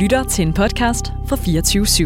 lytter 0.00 0.24
til 0.24 0.46
en 0.46 0.52
podcast 0.52 1.12
fra 1.28 1.36
24 1.36 1.84
/7. 1.84 2.04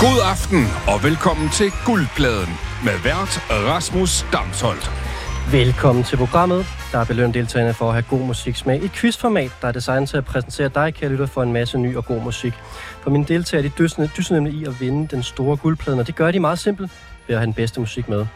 God 0.00 0.20
aften 0.32 0.64
og 0.88 1.04
velkommen 1.04 1.48
til 1.50 1.72
Guldpladen 1.84 2.54
med 2.84 2.92
vært 3.04 3.40
Rasmus 3.50 4.26
Damsholdt. 4.32 4.90
Velkommen 5.52 6.04
til 6.04 6.16
programmet, 6.16 6.66
der 6.92 6.98
er 6.98 7.04
belønnet 7.04 7.34
deltagerne 7.34 7.74
for 7.74 7.86
at 7.88 7.92
have 7.92 8.04
god 8.10 8.26
musiksmag. 8.26 8.82
Et 8.82 8.92
quizformat, 8.92 9.50
der 9.62 9.68
er 9.68 9.72
designet 9.72 10.08
til 10.08 10.16
at 10.16 10.24
præsentere 10.24 10.68
dig, 10.68 10.94
kære 10.94 11.10
lytter, 11.10 11.26
for 11.26 11.42
en 11.42 11.52
masse 11.52 11.78
ny 11.78 11.96
og 11.96 12.04
god 12.04 12.22
musik. 12.22 12.54
For 13.02 13.10
mine 13.10 13.24
deltagere, 13.24 13.62
de 13.62 13.72
dyster, 13.78 14.08
dyster 14.16 14.34
nemlig 14.34 14.54
i 14.54 14.64
at 14.64 14.80
vinde 14.80 15.08
den 15.08 15.22
store 15.22 15.56
guldplade, 15.56 15.98
og 15.98 16.06
det 16.06 16.14
gør 16.16 16.30
de 16.30 16.40
meget 16.40 16.58
simpelt 16.58 16.90
ved 17.26 17.34
at 17.34 17.40
have 17.40 17.46
den 17.46 17.54
bedste 17.54 17.80
musik 17.80 18.08
med. 18.08 18.26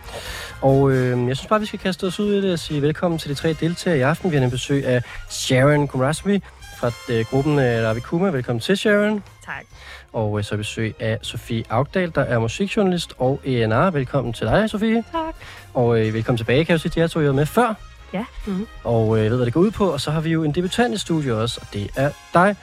Og 0.61 0.91
øh, 0.91 1.29
jeg 1.29 1.36
synes 1.36 1.48
bare, 1.48 1.61
vi 1.61 1.66
skal 1.66 1.79
kaste 1.79 2.04
os 2.04 2.20
ud 2.20 2.34
i 2.34 2.43
det 2.43 2.52
og 2.52 2.59
sige 2.59 2.83
velkommen 2.83 3.19
til 3.19 3.30
de 3.30 3.34
tre 3.34 3.52
deltagere 3.52 3.98
i 3.98 4.01
aften. 4.01 4.30
Vi 4.30 4.37
har 4.37 4.45
en 4.45 4.51
besøg 4.51 4.87
af 4.87 5.02
Sharon 5.30 5.88
Kumrasmi 5.88 6.42
fra 6.78 6.91
øh, 7.09 7.24
gruppen 7.30 7.59
øh, 7.59 7.87
Ravikuma. 7.87 8.28
Velkommen 8.28 8.61
til, 8.61 8.77
Sharon. 8.77 9.23
Tak. 9.45 9.64
Og 10.12 10.38
øh, 10.38 10.45
så 10.45 10.56
besøg 10.56 10.95
af 11.00 11.19
Sofie 11.23 11.64
Augdal, 11.70 12.12
der 12.14 12.23
er 12.23 12.38
musikjournalist 12.38 13.14
og 13.19 13.41
ENR. 13.45 13.91
Velkommen 13.91 14.33
til 14.33 14.47
dig, 14.47 14.70
Sofie. 14.70 15.05
Tak. 15.12 15.34
Og 15.75 16.00
øh, 16.00 16.14
velkommen 16.14 16.36
tilbage, 16.36 16.64
kan 16.64 16.72
jeg 16.72 16.80
sige 16.80 16.91
til 16.91 17.00
jer 17.00 17.06
to, 17.06 17.20
I 17.20 17.27
var 17.27 17.33
med 17.33 17.47
før. 17.47 17.75
Ja. 18.12 18.25
Mm-hmm. 18.47 18.66
Og 18.84 19.16
øh, 19.16 19.22
jeg 19.22 19.30
ved, 19.30 19.38
hvad 19.38 19.47
det 19.47 19.55
går 19.55 19.61
ud 19.61 19.70
på. 19.70 19.92
Og 19.92 20.00
så 20.00 20.11
har 20.11 20.20
vi 20.20 20.30
jo 20.30 20.45
en 20.45 20.52
debutant 20.52 20.95
i 20.95 20.98
studiet 20.98 21.34
også, 21.34 21.59
og 21.61 21.66
det 21.72 21.91
er 21.97 22.11
dig, 22.34 22.56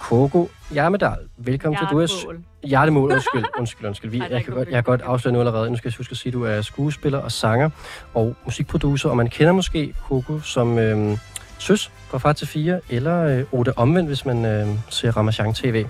Kogo 0.00 0.46
Jermedal. 0.74 1.18
Velkommen 1.36 1.78
til, 1.78 1.86
du 1.90 1.98
er... 1.98 2.34
Hjertemål, 2.64 3.12
undskyld, 3.12 3.44
undskyld, 3.58 3.86
undskyld. 3.86 4.10
Vi, 4.10 4.18
Ej, 4.18 4.28
jeg, 4.30 4.44
kan 4.44 4.54
godt, 4.54 4.68
jeg 4.68 4.76
har 4.76 4.82
godt 4.82 5.02
afsløret 5.02 5.32
nu 5.32 5.38
allerede. 5.38 5.70
Nu 5.70 5.76
skal 5.76 5.88
jeg 5.88 5.96
huske 5.96 6.12
at 6.12 6.16
sige, 6.16 6.30
at 6.30 6.34
du 6.34 6.44
er 6.44 6.60
skuespiller 6.60 7.18
og 7.18 7.32
sanger 7.32 7.70
og 8.14 8.34
musikproducer, 8.44 9.08
og 9.08 9.16
man 9.16 9.28
kender 9.28 9.52
måske 9.52 9.94
Kogo 10.08 10.40
som 10.40 10.78
øh, 10.78 11.18
søs 11.58 11.90
fra 12.08 12.18
Far 12.18 12.32
til 12.32 12.46
4, 12.46 12.80
eller 12.90 13.22
øh, 13.24 13.44
Ode 13.52 13.72
Omvendt, 13.76 14.08
hvis 14.08 14.26
man 14.26 14.44
øh, 14.44 14.68
ser 14.88 15.16
Ramachan 15.16 15.54
TV. 15.54 15.86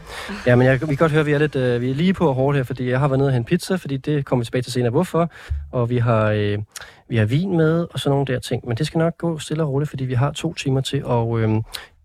Ja, 0.46 0.56
men 0.56 0.66
jeg, 0.66 0.80
vi 0.80 0.86
kan 0.86 0.96
godt 0.96 1.12
høre, 1.12 1.20
at 1.20 1.26
vi 1.26 1.32
er, 1.32 1.38
lidt, 1.38 1.56
øh, 1.56 1.80
vi 1.80 1.90
er 1.90 1.94
lige 1.94 2.14
på 2.14 2.32
hårdt 2.32 2.56
her, 2.56 2.64
fordi 2.64 2.90
jeg 2.90 3.00
har 3.00 3.08
været 3.08 3.18
nede 3.18 3.28
og 3.28 3.32
hente 3.34 3.48
pizza, 3.48 3.74
fordi 3.74 3.96
det 3.96 4.24
kommer 4.24 4.40
vi 4.40 4.44
tilbage 4.44 4.62
til 4.62 4.72
senere, 4.72 4.90
hvorfor. 4.90 5.30
Og 5.72 5.90
vi 5.90 5.98
har, 5.98 6.30
øh, 6.30 6.58
vi 7.08 7.16
har 7.16 7.24
vin 7.24 7.56
med, 7.56 7.86
og 7.92 8.00
sådan 8.00 8.10
nogle 8.10 8.26
der 8.26 8.38
ting. 8.38 8.68
Men 8.68 8.76
det 8.76 8.86
skal 8.86 8.98
nok 8.98 9.18
gå 9.18 9.38
stille 9.38 9.62
og 9.62 9.68
roligt, 9.72 9.90
fordi 9.90 10.04
vi 10.04 10.14
har 10.14 10.32
to 10.32 10.54
timer 10.54 10.80
til 10.80 10.96
at 10.96 11.38
øh, 11.38 11.62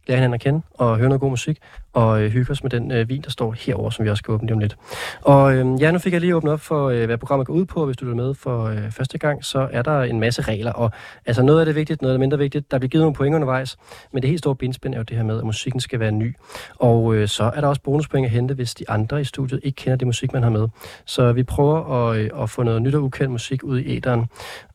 lære 0.08 0.18
hinanden 0.18 0.34
at 0.34 0.42
kende 0.42 0.62
og 0.74 0.98
høre 0.98 1.10
noget 1.10 1.22
god 1.22 1.30
musik, 1.30 1.60
og 1.94 2.22
øh, 2.22 2.32
hygge 2.32 2.52
os 2.52 2.64
med 2.64 2.72
den 2.72 2.92
øh, 2.92 3.10
vin, 3.10 3.22
der 3.22 3.30
står 3.30 3.52
herover, 3.52 3.90
som 3.90 4.06
vi 4.06 4.10
også 4.10 4.22
skal 4.22 4.32
åbne 4.32 4.48
lige 4.48 4.54
om 4.54 4.60
lidt. 4.60 4.78
Og 5.22 5.54
øh, 5.54 5.82
ja, 5.82 5.92
nu 5.92 6.00
fik 6.00 6.14
jeg 6.14 6.22
lige 6.22 6.36
åbnet 6.36 6.54
op 6.54 6.60
for, 6.60 6.90
øh, 6.90 7.06
hvad 7.06 7.18
programmet 7.18 7.48
går 7.48 7.54
ud 7.54 7.66
på. 7.66 7.86
Hvis 7.86 7.98
du 7.98 8.10
er 8.12 8.16
med 8.16 8.34
for 8.34 8.64
øh, 8.66 8.92
første 8.92 9.18
gang, 9.18 9.46
så 9.46 9.68
er 9.72 9.82
der 9.82 10.02
en 10.02 10.20
masse 10.20 10.42
regler, 10.42 10.72
og 10.72 10.92
altså 11.26 11.44
noget 11.44 11.60
af 11.60 11.66
det 11.66 11.72
er 11.72 11.76
vigtigt, 11.76 12.02
noget 12.02 12.14
af 12.14 12.16
det 12.16 12.20
mindre 12.20 12.38
vigtigt. 12.38 12.72
Der 12.72 12.78
bliver 12.78 12.90
givet 12.90 13.02
nogle 13.04 13.16
point 13.16 13.36
undervejs, 13.36 13.78
men 14.12 14.22
det 14.22 14.30
helt 14.30 14.40
store 14.40 14.56
benspænd 14.56 14.94
er 14.94 14.98
jo 14.98 15.04
det 15.04 15.18
her 15.18 15.24
med, 15.24 15.38
at 15.38 15.46
musikken 15.46 15.82
skal 15.82 16.00
være 16.00 16.12
ny. 16.12 16.36
Og 16.80 17.16
øh, 17.16 17.28
så 17.28 17.44
er 17.44 17.62
der 17.62 17.68
også 17.68 17.82
bonuspoint 17.82 18.26
at 18.26 18.32
hente, 18.32 18.54
hvis 18.54 18.74
de 18.76 18.90
andre 18.90 19.22
i 19.22 19.24
studiet 19.24 19.60
ikke 19.64 19.76
kender 19.76 19.98
det 19.98 20.08
musik, 20.08 20.34
man 20.34 20.44
har 20.44 20.50
med. 20.50 20.68
Så 21.06 21.32
vi 21.32 21.44
prøver 21.44 22.10
at, 22.10 22.18
øh, 22.18 22.30
at 22.42 22.50
få 22.50 22.64
noget 22.64 22.82
nyt 22.82 22.96
og 22.96 23.04
ukendt 23.04 23.32
musik 23.32 23.64
ud 23.64 23.80
i 23.80 23.98
æderen, 23.98 24.26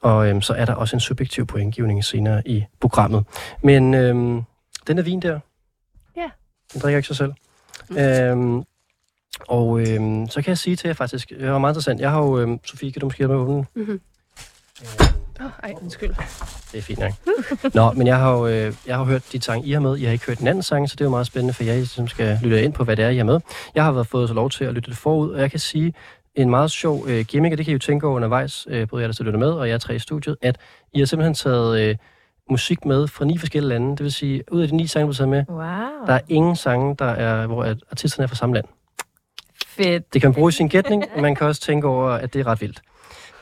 og 0.00 0.28
øh, 0.28 0.42
så 0.42 0.54
er 0.54 0.64
der 0.64 0.74
også 0.74 0.97
en 0.97 1.00
subjektiv 1.00 1.47
pointgivning 1.47 2.04
senere 2.04 2.48
i 2.48 2.64
programmet. 2.80 3.24
Men 3.62 3.94
øh, 3.94 4.42
den 4.86 4.98
er 4.98 5.02
vin 5.02 5.22
der. 5.22 5.40
Ja. 6.16 6.30
Den 6.72 6.80
drikker 6.80 6.96
ikke 6.96 7.06
sig 7.06 7.16
selv. 7.16 7.32
Mm. 7.88 7.98
Øhm, 7.98 8.64
og 9.48 9.80
øhm, 9.80 10.28
så 10.28 10.42
kan 10.42 10.48
jeg 10.48 10.58
sige 10.58 10.76
til 10.76 10.88
jer 10.88 10.94
faktisk, 10.94 11.28
det 11.28 11.50
var 11.50 11.58
meget 11.58 11.72
interessant. 11.72 12.00
Jeg 12.00 12.10
har 12.10 12.22
jo, 12.22 12.38
øhm, 12.38 12.60
Sofie, 12.64 12.92
kan 12.92 13.00
du 13.00 13.06
måske 13.06 13.18
hjælpe 13.18 13.34
med 13.34 13.42
at 13.42 13.44
åbne 13.44 13.54
den? 13.54 13.66
Mm-hmm. 13.74 14.00
Oh, 15.40 15.50
ej, 15.62 15.74
undskyld. 15.82 16.14
Det 16.72 16.78
er 16.78 16.82
fint 16.82 16.98
nok. 16.98 17.12
Nå, 17.74 17.92
men 17.92 18.06
jeg 18.06 18.18
har 18.18 18.32
jo 18.32 18.46
øh, 18.46 18.74
jeg 18.86 18.96
har 18.96 19.04
hørt 19.04 19.32
de 19.32 19.42
sange, 19.42 19.66
I 19.66 19.72
har 19.72 19.80
med. 19.80 19.96
Jeg 19.96 20.08
har 20.08 20.12
ikke 20.12 20.26
hørt 20.26 20.38
den 20.38 20.46
anden 20.46 20.62
sang, 20.62 20.90
så 20.90 20.96
det 20.96 21.00
er 21.00 21.04
jo 21.04 21.10
meget 21.10 21.26
spændende 21.26 21.54
for 21.54 21.64
jer, 21.64 21.84
som 21.84 22.08
skal 22.08 22.38
lytte 22.42 22.62
ind 22.62 22.72
på, 22.72 22.84
hvad 22.84 22.96
det 22.96 23.04
er, 23.04 23.08
I 23.08 23.16
har 23.16 23.25
med. 23.25 23.41
Jeg 23.75 23.84
har 23.84 23.92
været 23.92 24.06
fået 24.06 24.28
så 24.28 24.34
lov 24.34 24.50
til 24.50 24.64
at 24.64 24.75
lytte 24.75 24.91
det 24.91 24.98
forud, 24.98 25.30
og 25.30 25.41
jeg 25.41 25.50
kan 25.50 25.60
sige, 25.60 25.94
en 26.34 26.50
meget 26.50 26.70
sjov 26.70 27.04
øh, 27.08 27.25
gimmick, 27.25 27.52
og 27.52 27.58
det 27.58 27.66
kan 27.66 27.70
I 27.70 27.72
jo 27.72 27.78
tænke 27.78 28.06
over 28.06 28.16
undervejs, 28.16 28.66
øh, 28.70 28.88
både 28.88 29.02
jer, 29.02 29.08
der 29.08 29.12
skal 29.12 29.26
lytte 29.26 29.38
med, 29.38 29.50
og 29.50 29.69
jeg 29.69 29.80
tre 29.80 29.94
i 29.94 29.98
studiet, 29.98 30.36
at 30.42 30.58
I 30.94 30.98
har 30.98 31.06
simpelthen 31.06 31.34
taget 31.34 31.80
øh, 31.80 31.96
musik 32.50 32.84
med 32.84 33.08
fra 33.08 33.24
ni 33.24 33.38
forskellige 33.38 33.68
lande. 33.68 33.90
Det 33.90 34.02
vil 34.02 34.12
sige, 34.12 34.42
ud 34.52 34.62
af 34.62 34.68
de 34.68 34.76
ni 34.76 34.86
sange, 34.86 35.02
du 35.04 35.08
har 35.08 35.14
taget 35.14 35.28
med, 35.28 35.44
Wow. 35.48 36.06
der 36.06 36.12
er 36.14 36.20
ingen 36.28 36.56
sange, 36.56 36.96
der 36.98 37.04
er, 37.04 37.46
hvor 37.46 37.62
at 37.64 37.76
artisterne 37.90 38.22
er 38.24 38.28
fra 38.28 38.34
samme 38.36 38.54
land. 38.54 38.64
Fedt. 39.66 40.14
Det 40.14 40.20
kan 40.20 40.28
man 40.30 40.34
bruge 40.34 40.48
i 40.48 40.52
sin 40.52 40.68
gætning, 40.68 41.04
men 41.14 41.22
man 41.22 41.34
kan 41.34 41.46
også 41.46 41.60
tænke 41.60 41.86
over, 41.88 42.10
at 42.10 42.34
det 42.34 42.40
er 42.40 42.46
ret 42.46 42.60
vildt. 42.60 42.80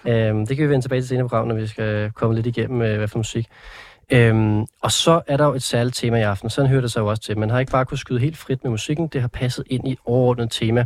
Øhm, 0.07 0.47
det 0.47 0.57
kan 0.57 0.65
vi 0.65 0.71
vende 0.71 0.85
tilbage 0.85 1.01
til 1.01 1.09
senere 1.09 1.25
i 1.25 1.29
programmet, 1.29 1.55
når 1.55 1.61
vi 1.63 1.67
skal 1.67 2.11
komme 2.11 2.35
lidt 2.35 2.47
igennem, 2.47 2.83
øh, 2.83 2.97
hvad 2.97 3.09
for 3.09 3.19
musik. 3.19 3.47
Øhm, 4.11 4.67
og 4.83 4.93
så 4.93 5.21
er 5.27 5.37
der 5.37 5.45
jo 5.47 5.55
et 5.55 5.63
særligt 5.63 5.97
tema 5.97 6.19
i 6.19 6.23
aften. 6.23 6.51
Sådan 6.51 6.71
hører 6.71 6.81
det 6.81 6.93
sig 6.93 7.01
jo 7.01 7.07
også 7.07 7.23
til. 7.23 7.39
Man 7.39 7.51
har 7.51 7.59
ikke 7.59 7.73
bare 7.73 7.85
kunnet 7.85 8.01
skyde 8.01 8.19
helt 8.21 8.37
frit 8.37 8.65
med 8.65 8.71
musikken. 8.71 9.07
Det 9.09 9.21
har 9.21 9.29
passet 9.29 9.65
ind 9.71 9.89
i 9.89 9.93
et 9.93 9.99
overordnet 10.05 10.51
tema. 10.51 10.85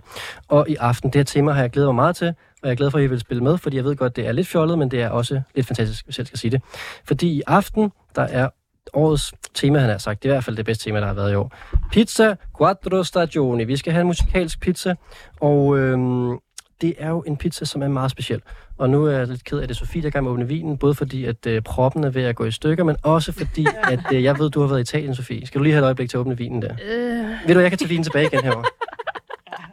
Og 0.48 0.68
i 0.68 0.74
aften, 0.80 1.10
det 1.10 1.18
her 1.18 1.24
tema 1.24 1.52
har 1.52 1.60
jeg 1.60 1.70
glædet 1.70 1.88
mig 1.88 1.94
meget 1.94 2.16
til. 2.16 2.34
Og 2.62 2.68
jeg 2.68 2.70
er 2.70 2.76
glad 2.76 2.90
for, 2.90 2.98
at 2.98 3.04
I 3.04 3.06
vil 3.06 3.20
spille 3.20 3.42
med, 3.42 3.58
fordi 3.58 3.76
jeg 3.76 3.84
ved 3.84 3.96
godt, 3.96 4.16
det 4.16 4.26
er 4.26 4.32
lidt 4.32 4.46
fjollet, 4.48 4.78
men 4.78 4.90
det 4.90 5.02
er 5.02 5.08
også 5.08 5.40
lidt 5.54 5.66
fantastisk, 5.66 6.04
hvis 6.04 6.18
jeg 6.18 6.26
skal 6.26 6.38
sige 6.38 6.50
det. 6.50 6.62
Fordi 7.04 7.28
i 7.28 7.42
aften, 7.46 7.92
der 8.16 8.22
er 8.22 8.48
årets 8.92 9.32
tema, 9.54 9.78
han 9.78 9.90
har 9.90 9.98
sagt. 9.98 10.22
Det 10.22 10.28
er 10.28 10.32
i 10.32 10.34
hvert 10.34 10.44
fald 10.44 10.56
det 10.56 10.64
bedste 10.64 10.84
tema, 10.84 11.00
der 11.00 11.06
har 11.06 11.14
været 11.14 11.32
i 11.32 11.34
år. 11.34 11.52
Pizza 11.92 12.34
Quattro 12.58 13.02
Stagioni. 13.02 13.64
Vi 13.64 13.76
skal 13.76 13.92
have 13.92 14.00
en 14.00 14.06
musikalsk 14.06 14.60
pizza, 14.60 14.94
og 15.40 15.78
øhm, 15.78 16.38
det 16.80 16.94
er 16.98 17.08
jo 17.08 17.20
en 17.26 17.36
pizza, 17.36 17.64
som 17.64 17.82
er 17.82 17.88
meget 17.88 18.10
speciel. 18.10 18.40
Og 18.78 18.90
nu 18.90 19.06
er 19.06 19.10
jeg 19.10 19.26
lidt 19.26 19.44
ked 19.44 19.58
af 19.58 19.68
det, 19.68 19.76
Sofie, 19.76 20.02
der 20.02 20.06
er 20.06 20.10
gang 20.10 20.24
med 20.24 20.30
at 20.30 20.32
åbne 20.32 20.48
vinen, 20.48 20.78
både 20.78 20.94
fordi, 20.94 21.24
at 21.24 21.46
øh, 21.46 21.62
proppen 21.62 22.04
er 22.04 22.10
ved 22.10 22.22
at 22.22 22.36
gå 22.36 22.44
i 22.44 22.50
stykker, 22.50 22.84
men 22.84 22.96
også 23.02 23.32
fordi, 23.32 23.66
at 23.92 24.00
øh, 24.12 24.24
jeg 24.24 24.38
ved, 24.38 24.50
du 24.50 24.60
har 24.60 24.66
været 24.68 24.78
i 24.78 24.82
Italien, 24.82 25.14
Sofie. 25.14 25.46
Skal 25.46 25.58
du 25.58 25.62
lige 25.62 25.72
have 25.72 25.82
et 25.82 25.84
øjeblik 25.84 26.10
til 26.10 26.16
at 26.16 26.20
åbne 26.20 26.36
vinen 26.36 26.62
der? 26.62 26.74
Øh, 26.90 27.48
Ved 27.48 27.54
du, 27.54 27.60
jeg 27.60 27.70
kan 27.70 27.78
tage 27.78 27.88
vinen 27.88 28.04
tilbage 28.04 28.26
igen 28.26 28.44
herovre. 28.44 28.64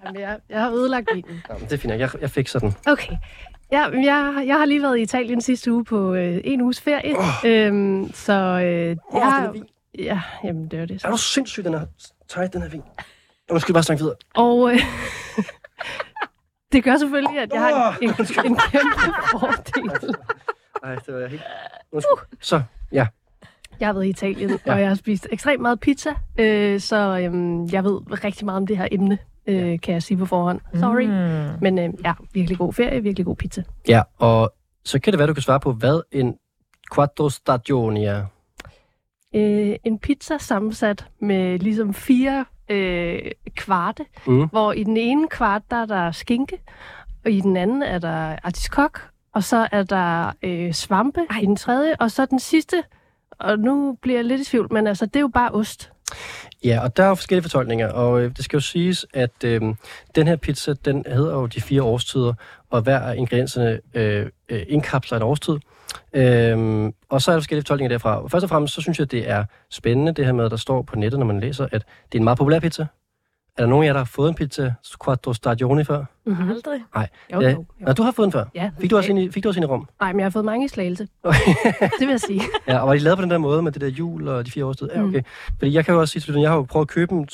jamen, 0.05 0.21
jeg, 0.21 0.39
jeg 0.49 0.61
har 0.61 0.71
ødelagt 0.71 1.09
vinen. 1.13 1.41
Nå, 1.49 1.55
men 1.57 1.63
det 1.63 1.73
er 1.73 1.77
fint, 1.77 1.91
nok. 1.91 1.99
jeg, 1.99 2.09
jeg 2.21 2.29
fik 2.29 2.47
sådan. 2.47 2.73
Okay. 2.87 3.13
Ja, 3.71 3.83
jeg, 3.93 4.43
jeg 4.47 4.57
har 4.57 4.65
lige 4.65 4.81
været 4.81 4.97
i 4.97 5.01
Italien 5.01 5.41
sidste 5.41 5.71
uge 5.73 5.85
på 5.85 6.13
øh, 6.13 6.41
en 6.43 6.61
uges 6.61 6.81
ferie. 6.81 7.17
Oh. 7.17 7.25
Øhm, 7.45 8.11
så 8.13 8.33
øh, 8.33 8.87
jeg 8.87 8.97
Åh, 9.13 9.21
har... 9.21 9.51
den 9.51 9.61
er. 9.61 9.65
Ja, 10.03 10.21
jamen 10.43 10.67
det 10.67 10.79
var 10.79 10.85
det. 10.85 10.93
Er 10.95 10.99
Så. 10.99 11.09
du 11.09 11.17
sindssyg, 11.17 11.63
den 11.63 11.73
her 11.73 11.85
tight, 12.29 12.53
den 12.53 12.61
her 12.61 12.69
vin? 12.69 12.81
Nu 13.51 13.59
skal 13.59 13.67
vi 13.67 13.73
bare 13.73 13.83
snakke 13.83 14.03
videre. 14.03 14.15
Og 14.35 14.71
øh, 14.71 14.79
det 16.71 16.83
gør 16.83 16.97
selvfølgelig, 16.97 17.39
at 17.39 17.49
jeg 17.53 17.61
har 17.61 17.97
en, 18.01 18.09
en, 18.09 18.15
en 18.45 18.57
kæmpe 18.71 19.13
fordel. 19.31 20.15
Ej, 20.83 20.95
det 20.95 21.13
var 21.13 21.27
helt... 21.27 21.41
Undskyld. 21.91 22.37
Så, 22.41 22.61
ja. 22.91 23.07
Jeg 23.79 23.87
har 23.87 23.93
været 23.93 24.05
i 24.05 24.09
Italien, 24.09 24.59
ja. 24.65 24.73
og 24.73 24.79
jeg 24.79 24.87
har 24.87 24.95
spist 24.95 25.27
ekstremt 25.31 25.61
meget 25.61 25.79
pizza, 25.79 26.09
øh, 26.39 26.79
så 26.79 27.19
øhm, 27.21 27.65
jeg 27.65 27.83
ved 27.83 28.23
rigtig 28.23 28.45
meget 28.45 28.57
om 28.57 28.67
det 28.67 28.77
her 28.77 28.87
emne, 28.91 29.17
øh, 29.47 29.79
kan 29.79 29.93
jeg 29.93 30.03
sige 30.03 30.17
på 30.17 30.25
forhånd. 30.25 30.61
Sorry. 30.73 31.05
Mm. 31.05 31.57
Men 31.61 31.79
øh, 31.79 31.89
ja, 32.05 32.13
virkelig 32.33 32.57
god 32.57 32.73
ferie, 32.73 33.03
virkelig 33.03 33.25
god 33.25 33.35
pizza. 33.35 33.63
Ja, 33.87 34.01
og 34.17 34.53
så 34.85 34.99
kan 34.99 35.13
det 35.13 35.17
være, 35.19 35.27
du 35.27 35.33
kan 35.33 35.43
svare 35.43 35.59
på, 35.59 35.73
hvad 35.73 36.01
en 36.11 36.35
quattro 36.95 37.29
stagioni 37.29 38.05
er. 38.05 38.25
Øh, 39.35 39.75
en 39.83 39.99
pizza 39.99 40.37
sammensat 40.37 41.05
med 41.19 41.59
ligesom 41.59 41.93
fire 41.93 42.45
øh, 42.69 43.19
kvarte, 43.55 44.05
Mm. 44.27 44.47
hvor 44.47 44.71
i 44.73 44.83
den 44.83 44.97
ene 44.97 45.27
kvart, 45.29 45.61
der 45.71 45.77
er 45.77 45.85
der 45.85 46.11
skinke, 46.11 46.57
og 47.25 47.31
i 47.31 47.41
den 47.41 47.57
anden 47.57 47.83
er 47.83 47.99
der 47.99 48.35
artiskok, 48.43 49.09
og 49.33 49.43
så 49.43 49.67
er 49.71 49.83
der 49.83 50.31
øh, 50.43 50.73
svampe 50.73 51.21
Ej. 51.29 51.39
i 51.41 51.45
den 51.45 51.55
tredje, 51.55 51.95
og 51.99 52.11
så 52.11 52.25
den 52.25 52.39
sidste, 52.39 52.83
og 53.39 53.59
nu 53.59 53.97
bliver 54.01 54.17
jeg 54.17 54.25
lidt 54.25 54.41
i 54.41 54.45
tvivl, 54.45 54.67
men 54.73 54.87
altså, 54.87 55.05
det 55.05 55.15
er 55.15 55.19
jo 55.21 55.27
bare 55.27 55.51
ost. 55.51 55.91
Ja, 56.65 56.79
og 56.83 56.97
der 56.97 57.03
er 57.03 57.07
jo 57.07 57.15
forskellige 57.15 57.43
fortolkninger, 57.43 57.87
og 57.87 58.21
øh, 58.21 58.31
det 58.37 58.45
skal 58.45 58.57
jo 58.57 58.61
siges, 58.61 59.05
at 59.13 59.43
øh, 59.43 59.61
den 60.15 60.27
her 60.27 60.35
pizza, 60.35 60.73
den 60.85 61.05
hedder 61.07 61.33
jo 61.33 61.45
de 61.45 61.61
fire 61.61 61.83
årstider, 61.83 62.33
og 62.69 62.81
hver 62.81 62.99
af 62.99 63.15
ingredienserne 63.17 63.79
øh, 63.93 64.25
øh 64.49 64.63
indkapsler 64.67 65.17
en 65.17 65.23
årstid. 65.23 65.57
Øh, 66.13 66.91
og 67.09 67.21
så 67.21 67.31
er 67.31 67.35
der 67.35 67.39
forskellige 67.39 67.63
fortolkninger 67.63 67.89
derfra. 67.89 68.27
Først 68.27 68.43
og 68.43 68.49
fremmest, 68.49 68.73
så 68.73 68.81
synes 68.81 68.99
jeg, 68.99 69.11
det 69.11 69.29
er 69.29 69.43
spændende, 69.69 70.11
det 70.11 70.25
her 70.25 70.33
med, 70.33 70.45
at 70.45 70.51
der 70.51 70.57
står 70.57 70.81
på 70.81 70.95
nettet, 70.95 71.19
når 71.19 71.25
man 71.25 71.39
læser, 71.39 71.67
at 71.71 71.85
det 72.11 72.17
er 72.17 72.19
en 72.19 72.23
meget 72.23 72.37
populær 72.37 72.59
pizza. 72.59 72.85
Er 73.57 73.61
der 73.63 73.69
nogen 73.69 73.83
af 73.83 73.87
jer, 73.87 73.93
der 73.93 73.99
har 73.99 74.05
fået 74.05 74.29
en 74.29 74.35
pizza 74.35 74.73
Quattro 75.05 75.33
Stagioni 75.33 75.83
før? 75.83 76.05
Mm-hmm. 76.25 76.49
Aldrig. 76.49 76.79
Nej. 76.95 77.07
Jo, 77.33 77.41
Ja, 77.41 77.49
jo, 77.49 77.55
jo. 77.55 77.65
Nå, 77.79 77.93
du 77.93 78.03
har 78.03 78.11
fået 78.11 78.25
den 78.25 78.31
før. 78.31 78.45
Ja, 78.55 78.71
Fik 78.81 78.89
du 78.91 78.97
også 78.97 79.11
en 79.11 79.17
i, 79.17 79.31
fik 79.31 79.43
du 79.43 79.49
også 79.49 79.59
en 79.59 79.63
i 79.63 79.65
rum? 79.67 79.87
Nej, 80.01 80.11
men 80.13 80.19
jeg 80.19 80.25
har 80.25 80.29
fået 80.29 80.45
mange 80.45 80.65
i 80.65 80.67
slagelse. 80.67 81.03
det 81.23 81.99
vil 81.99 82.09
jeg 82.09 82.19
sige. 82.19 82.41
Ja, 82.67 82.79
og 82.79 82.87
var 82.87 82.93
de 82.93 82.99
lavet 82.99 83.17
på 83.17 83.21
den 83.21 83.31
der 83.31 83.37
måde 83.37 83.61
med 83.61 83.71
det 83.71 83.81
der 83.81 83.87
jul 83.87 84.27
og 84.27 84.45
de 84.45 84.51
fire 84.51 84.65
årstider? 84.65 84.91
Ja, 84.95 85.01
Mm. 85.01 85.09
okay. 85.09 85.21
Fordi 85.59 85.73
jeg 85.73 85.85
kan 85.85 85.93
jo 85.93 85.99
også 85.99 86.11
sige 86.11 86.21
til 86.21 86.29
lytterne, 86.29 86.43
jeg 86.43 86.51
har 86.51 86.57
jo 86.57 86.63
prøvet 86.63 86.85
at 86.85 86.89
købe 86.89 87.13
en 87.13 87.27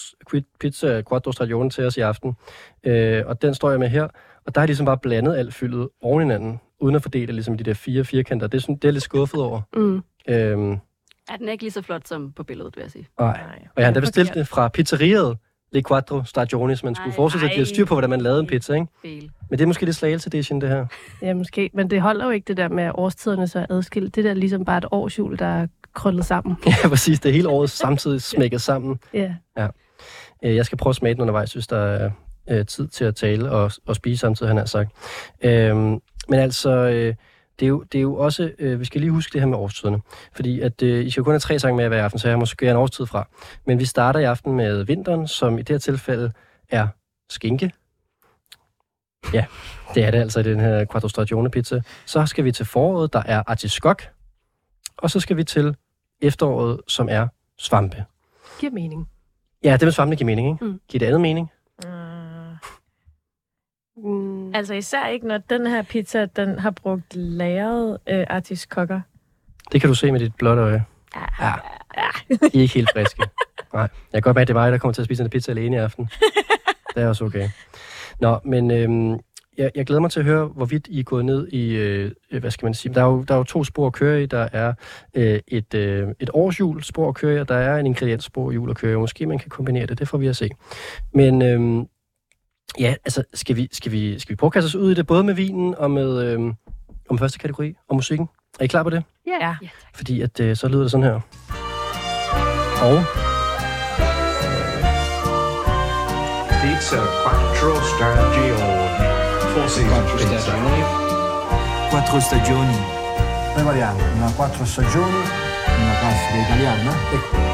pizza 0.60 1.02
Quattro 1.10 1.32
Stagioni 1.32 1.70
til 1.70 1.86
os 1.86 1.98
i 1.98 2.00
aften. 2.02 2.34
Øh, 2.84 3.24
og 3.26 3.42
den 3.42 3.54
står 3.54 3.70
jeg 3.70 3.80
med 3.80 3.88
her. 3.90 4.04
Og 4.46 4.56
der 4.56 4.62
har 4.62 4.64
jeg 4.64 4.68
ligesom 4.68 4.86
bare 4.86 4.98
blandet 4.98 5.36
alt 5.38 5.54
fyldet 5.54 5.90
oven 6.02 6.22
i 6.22 6.24
hinanden, 6.24 6.60
uden 6.80 6.96
at 6.96 7.02
fordele 7.02 7.34
ligesom 7.34 7.58
de 7.58 7.64
der 7.64 7.74
fire 7.74 8.04
firkanter. 8.06 8.48
Det 8.48 8.58
er, 8.58 8.62
sådan, 8.62 8.76
det 8.76 8.88
er 8.88 8.92
lidt 8.92 9.04
skuffet 9.04 9.42
over. 9.42 9.62
Mm. 9.76 10.02
Øhm, 10.30 10.72
Er 11.30 11.38
den 11.38 11.50
ikke 11.50 11.64
lige 11.64 11.72
så 11.72 11.82
flot 11.82 12.08
som 12.08 12.32
på 12.32 12.44
billedet, 12.44 12.76
vil 12.76 12.82
jeg 12.82 12.92
sige? 12.92 13.08
nej. 13.20 13.30
Og 13.30 13.38
jeg 13.78 13.86
har 13.86 13.88
endda 13.88 14.00
bestilt 14.00 14.34
det 14.34 14.48
fra 14.48 14.68
pizzeriet 14.68 15.38
Le 15.74 15.84
Quattro 15.84 16.24
Stagionis. 16.24 16.84
Man 16.84 16.96
skulle 16.96 17.14
forestille 17.14 17.40
sig, 17.42 17.50
at 17.50 17.54
de 17.56 17.60
har 17.60 17.66
styr 17.66 17.86
på, 17.86 17.94
hvordan 17.96 18.10
man 18.10 18.22
lavede 18.22 18.40
en 18.40 18.48
pizza, 18.48 18.74
ikke? 18.74 18.88
Men 19.50 19.60
det 19.60 19.62
er 19.62 19.66
måske 19.68 19.86
det 19.86 19.96
slagelse 19.96 20.28
edition, 20.28 20.62
det 20.62 20.70
her. 20.70 20.86
Ja, 21.22 21.34
måske. 21.34 21.70
Men 21.74 21.90
det 21.90 22.02
holder 22.02 22.26
jo 22.26 22.32
ikke 22.32 22.46
det 22.48 22.58
der 22.58 22.70
med 22.70 22.84
at 22.84 22.92
årstiderne 22.96 23.48
så 23.48 23.60
er 23.60 23.66
adskilt. 23.70 24.16
Det 24.16 24.24
der 24.24 24.30
er 24.30 24.34
ligesom 24.34 24.66
bare 24.66 24.78
et 24.78 24.86
årsjul, 24.92 25.40
der 25.40 25.46
er 25.46 25.68
krøllet 25.94 26.26
sammen. 26.26 26.56
Ja, 26.84 26.88
præcis. 26.90 27.20
Det 27.20 27.34
hele 27.34 27.50
året 27.50 27.70
samtidig 27.70 28.22
smækket 28.32 28.62
sammen. 28.62 29.00
Ja. 29.14 29.34
Øh, 30.44 30.56
Jeg 30.56 30.66
skal 30.66 30.78
prøve 30.78 30.92
at 30.92 30.96
smage 30.96 31.14
den 31.14 31.22
undervejs, 31.22 31.54
hvis 31.54 31.68
der 31.68 31.78
er 31.78 32.12
øh, 32.50 32.66
tid 32.66 32.88
til 32.88 33.06
at 33.06 33.16
tale 33.16 33.52
og, 33.52 33.72
og 33.88 33.96
spise 33.96 34.20
samtidig, 34.20 34.50
han 34.50 34.58
har 34.58 34.66
sagt. 34.66 34.90
Øhm, 35.44 35.78
men 36.30 36.40
altså, 36.40 36.70
øh, 36.72 37.16
det, 37.60 37.66
er 37.66 37.70
jo, 37.70 37.84
det 37.84 37.98
er 37.98 38.02
jo 38.02 38.16
også, 38.16 38.52
øh, 38.60 38.80
vi 38.80 38.86
skal 38.86 39.02
lige 39.02 39.12
huske 39.12 39.34
det 39.34 39.42
her 39.42 39.48
med 39.48 39.58
årstiderne. 39.58 40.02
Fordi 40.34 40.60
at 40.60 40.82
øh, 40.84 41.06
I 41.06 41.10
skal 41.10 41.24
kun 41.24 41.32
have 41.32 41.40
tre 41.40 41.60
sange 41.60 41.78
med 41.78 41.88
hver 41.88 42.04
aften, 42.04 42.20
så 42.20 42.30
jeg 42.30 42.40
må 42.40 42.46
skære 42.46 42.72
en 42.72 42.78
årstid 42.78 43.06
fra. 43.06 43.28
Men 43.66 43.80
vi 43.80 43.86
starter 43.86 44.20
i 44.20 44.24
aften 44.24 44.54
med 44.54 44.84
vinteren, 44.84 45.28
som 45.28 45.58
i 45.58 45.62
det 45.62 45.70
her 45.70 45.78
tilfælde 45.78 46.32
er 46.70 46.88
skinke. 47.30 47.72
Ja, 49.34 49.46
det 49.96 50.04
er 50.04 50.12
det 50.12 50.18
altså 50.18 50.40
i 50.40 50.44
den 50.44 50.60
her 50.60 50.86
Quattro 50.92 51.48
pizza. 51.50 51.82
Så 52.06 52.26
skal 52.26 52.44
vi 52.44 52.52
til 52.52 52.66
foråret, 52.66 53.14
der 53.14 53.24
er 53.26 53.44
artiskok. 53.48 54.04
Og 54.98 55.10
så 55.10 55.20
skal 55.20 55.38
vi 55.38 55.44
til 55.44 55.76
efteråret, 56.22 56.82
som 56.88 57.08
er 57.10 57.28
svampe. 57.58 58.06
Giver 58.60 58.72
mening. 58.72 59.10
Ja, 59.64 59.74
det 59.74 59.82
med 59.82 59.92
svampe 59.92 60.16
giver 60.16 60.26
mening, 60.26 60.50
ikke? 60.50 60.66
Mm. 60.66 60.80
Giver 60.90 61.00
det 61.00 61.06
andet 61.06 61.22
mening? 61.22 61.52
Mm. 63.98 64.41
Altså 64.54 64.74
især 64.74 65.08
ikke, 65.08 65.28
når 65.28 65.38
den 65.38 65.68
her 65.68 65.82
pizza, 65.82 66.26
den 66.26 66.60
har 66.60 66.72
brugt 66.72 67.16
lagret 67.16 67.98
øh, 68.10 68.26
artiskokker. 68.30 69.02
Det 69.72 69.82
kan 69.82 69.88
du 69.88 69.96
se 69.96 70.12
med 70.12 70.20
dit 70.20 70.36
blotte 70.36 70.62
øje. 70.62 70.84
Ja. 71.42 71.52
I 72.30 72.58
er 72.58 72.62
ikke 72.62 72.74
helt 72.74 72.90
friske. 72.96 73.24
Nej. 73.74 73.82
Jeg 73.82 73.90
kan 74.14 74.22
godt 74.22 74.36
mærke, 74.36 74.42
at 74.42 74.48
det 74.48 74.54
er 74.54 74.60
mig, 74.60 74.72
der 74.72 74.78
kommer 74.78 74.94
til 74.94 75.02
at 75.02 75.06
spise 75.06 75.24
en 75.24 75.30
pizza 75.30 75.52
alene 75.52 75.76
i 75.76 75.80
aften. 75.80 76.10
Det 76.96 77.04
er 77.04 77.08
også 77.08 77.26
okay. 77.26 77.50
Nå, 78.20 78.40
men 78.46 78.72
øhm, 78.72 79.20
jeg, 79.58 79.72
jeg 79.76 79.86
glæder 79.86 80.02
mig 80.02 80.12
til 80.12 80.20
at 80.20 80.26
høre, 80.26 80.46
hvorvidt 80.46 80.88
I 80.88 81.00
er 81.00 81.04
gået 81.04 81.26
ned 81.26 81.48
i, 81.48 81.76
øh, 81.76 82.12
hvad 82.40 82.52
skal 82.52 82.66
man 82.66 82.74
sige, 82.74 82.94
der 82.94 83.02
er 83.02 83.06
jo, 83.06 83.24
der 83.28 83.34
er 83.34 83.38
jo 83.38 83.44
to 83.44 83.64
spor 83.64 83.88
at 83.88 83.94
køre 83.94 84.24
i. 84.24 84.26
Der 84.26 84.48
er 84.52 84.74
øh, 85.14 85.40
et, 85.48 85.74
øh, 85.74 86.08
et 86.20 86.30
årshjul 86.34 86.84
spor 86.84 87.10
at 87.10 87.16
køre 87.16 87.36
i, 87.36 87.40
og 87.40 87.50
der 87.50 87.56
er 87.56 87.78
en 87.78 87.86
ingrediensspor 87.86 88.52
hjul 88.52 88.70
at 88.70 88.76
køre 88.76 88.94
i. 88.94 88.96
Måske 88.96 89.26
man 89.26 89.40
kan 89.40 89.50
kombinere 89.50 89.86
det, 89.86 90.00
det 90.00 90.08
får 90.08 90.18
vi 90.18 90.28
at 90.28 90.36
se. 90.36 90.50
Men 91.14 91.42
øhm, 91.42 91.88
ja, 92.80 92.96
altså, 93.06 93.24
skal 93.34 93.56
vi, 93.56 93.70
skal, 93.72 93.92
vi, 93.92 94.20
skal 94.20 94.30
vi 94.30 94.36
prøve 94.36 94.48
at 94.48 94.54
kaste 94.54 94.66
os 94.66 94.76
ud 94.76 94.92
i 94.92 94.94
det, 94.94 95.08
både 95.08 95.24
med 95.24 95.34
vinen 95.34 95.76
og 95.76 95.92
med, 95.92 96.24
øhm, 96.24 96.54
om 97.10 97.18
første 97.18 97.40
kategori, 97.40 97.74
og 97.90 97.96
musikken? 97.96 98.30
Er 98.60 98.64
I 98.64 98.68
klar 98.68 98.84
på 98.84 98.90
det? 98.90 99.04
Ja. 99.28 99.56
Fordi 99.96 100.22
at, 100.22 100.40
øh, 100.40 100.56
så 100.56 100.68
lyder 100.68 100.82
det 100.82 100.92
sådan 100.92 101.04
her. 101.04 101.20
Og 102.82 103.04
Pizza 106.62 107.02
quattro 107.24 107.74
stagioni. 107.92 108.92
Forse 109.54 109.82
quattro 109.90 110.18
stagioni. 110.18 110.82
Quattro 111.90 112.20
stagioni. 112.20 112.78
Prepariamo 113.54 114.00
una 114.16 114.32
quattro 114.36 114.66
stagioni, 114.66 115.22
una 115.82 115.94
classica 116.00 116.38
italiana 116.46 116.92
e 117.16 117.51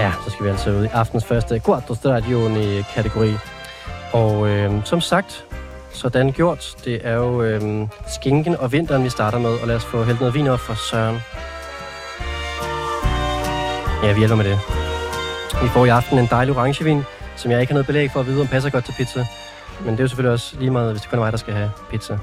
ja, 0.00 0.12
så 0.24 0.30
skal 0.30 0.44
vi 0.44 0.50
altså 0.50 0.70
ud 0.70 0.84
i 0.84 0.88
aftens 0.92 1.24
første 1.24 1.60
Quattro 1.66 1.94
Stagioni 1.94 2.82
kategori. 2.94 3.32
Og 4.12 4.48
øh, 4.48 4.84
som 4.84 5.00
sagt, 5.00 5.44
sådan 5.92 6.32
gjort, 6.32 6.74
det 6.84 7.00
er 7.04 7.14
jo 7.14 7.42
øh, 7.42 7.88
skinken 8.08 8.56
og 8.56 8.72
vinteren, 8.72 9.04
vi 9.04 9.08
starter 9.08 9.38
med. 9.38 9.50
Og 9.50 9.68
lad 9.68 9.76
os 9.76 9.84
få 9.84 10.04
hældt 10.04 10.20
noget 10.20 10.34
vin 10.34 10.46
op 10.46 10.60
for 10.60 10.74
Søren. 10.74 11.18
Ja, 14.02 14.12
vi 14.12 14.18
hjælper 14.18 14.36
med 14.36 14.44
det. 14.44 14.58
Vi 15.62 15.68
får 15.68 15.84
i 15.84 15.88
aften 15.88 16.18
en 16.18 16.28
dejlig 16.30 16.56
orangevin, 16.56 17.02
som 17.36 17.50
jeg 17.50 17.60
ikke 17.60 17.70
har 17.70 17.74
noget 17.74 17.86
belæg 17.86 18.10
for 18.10 18.20
at 18.20 18.26
vide, 18.26 18.40
om 18.40 18.46
passer 18.46 18.70
godt 18.70 18.84
til 18.84 18.92
pizza. 18.92 19.26
Men 19.80 19.92
det 19.92 20.00
er 20.00 20.04
jo 20.04 20.08
selvfølgelig 20.08 20.32
også 20.32 20.56
lige 20.58 20.70
meget, 20.70 20.90
hvis 20.92 21.00
det 21.02 21.10
kun 21.10 21.18
er 21.18 21.22
mig, 21.22 21.32
der 21.32 21.38
skal 21.38 21.54
have 21.54 21.70
pizza. 21.90 22.18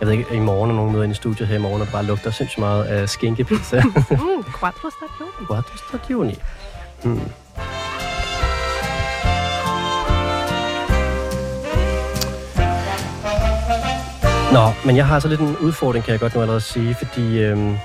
Jeg 0.00 0.08
ved 0.08 0.12
ikke, 0.12 0.34
i 0.34 0.38
morgen 0.38 0.70
er 0.70 0.74
nogen 0.74 0.92
møder 0.92 1.04
ind 1.04 1.12
i 1.12 1.16
studiet 1.16 1.48
her 1.48 1.56
i 1.56 1.60
morgen, 1.60 1.80
og 1.80 1.86
det 1.86 1.92
bare 1.92 2.04
lugter 2.04 2.30
sindssygt 2.30 2.58
meget 2.58 2.84
af 2.84 3.08
skinkepizza. 3.08 3.82
Mm, 4.10 4.44
quattro 4.60 4.88
stagioni. 4.90 5.46
Quattro 5.48 5.76
stagioni. 5.76 6.38
Mm. 7.04 7.20
Nå, 14.52 14.66
men 14.86 14.96
jeg 14.96 15.06
har 15.06 15.18
så 15.18 15.28
lidt 15.28 15.40
en 15.40 15.56
udfordring, 15.56 16.04
kan 16.04 16.12
jeg 16.12 16.20
godt 16.20 16.34
nu 16.34 16.40
allerede 16.40 16.60
sige, 16.60 16.94
fordi 16.94 17.42
øhm, 17.42 17.76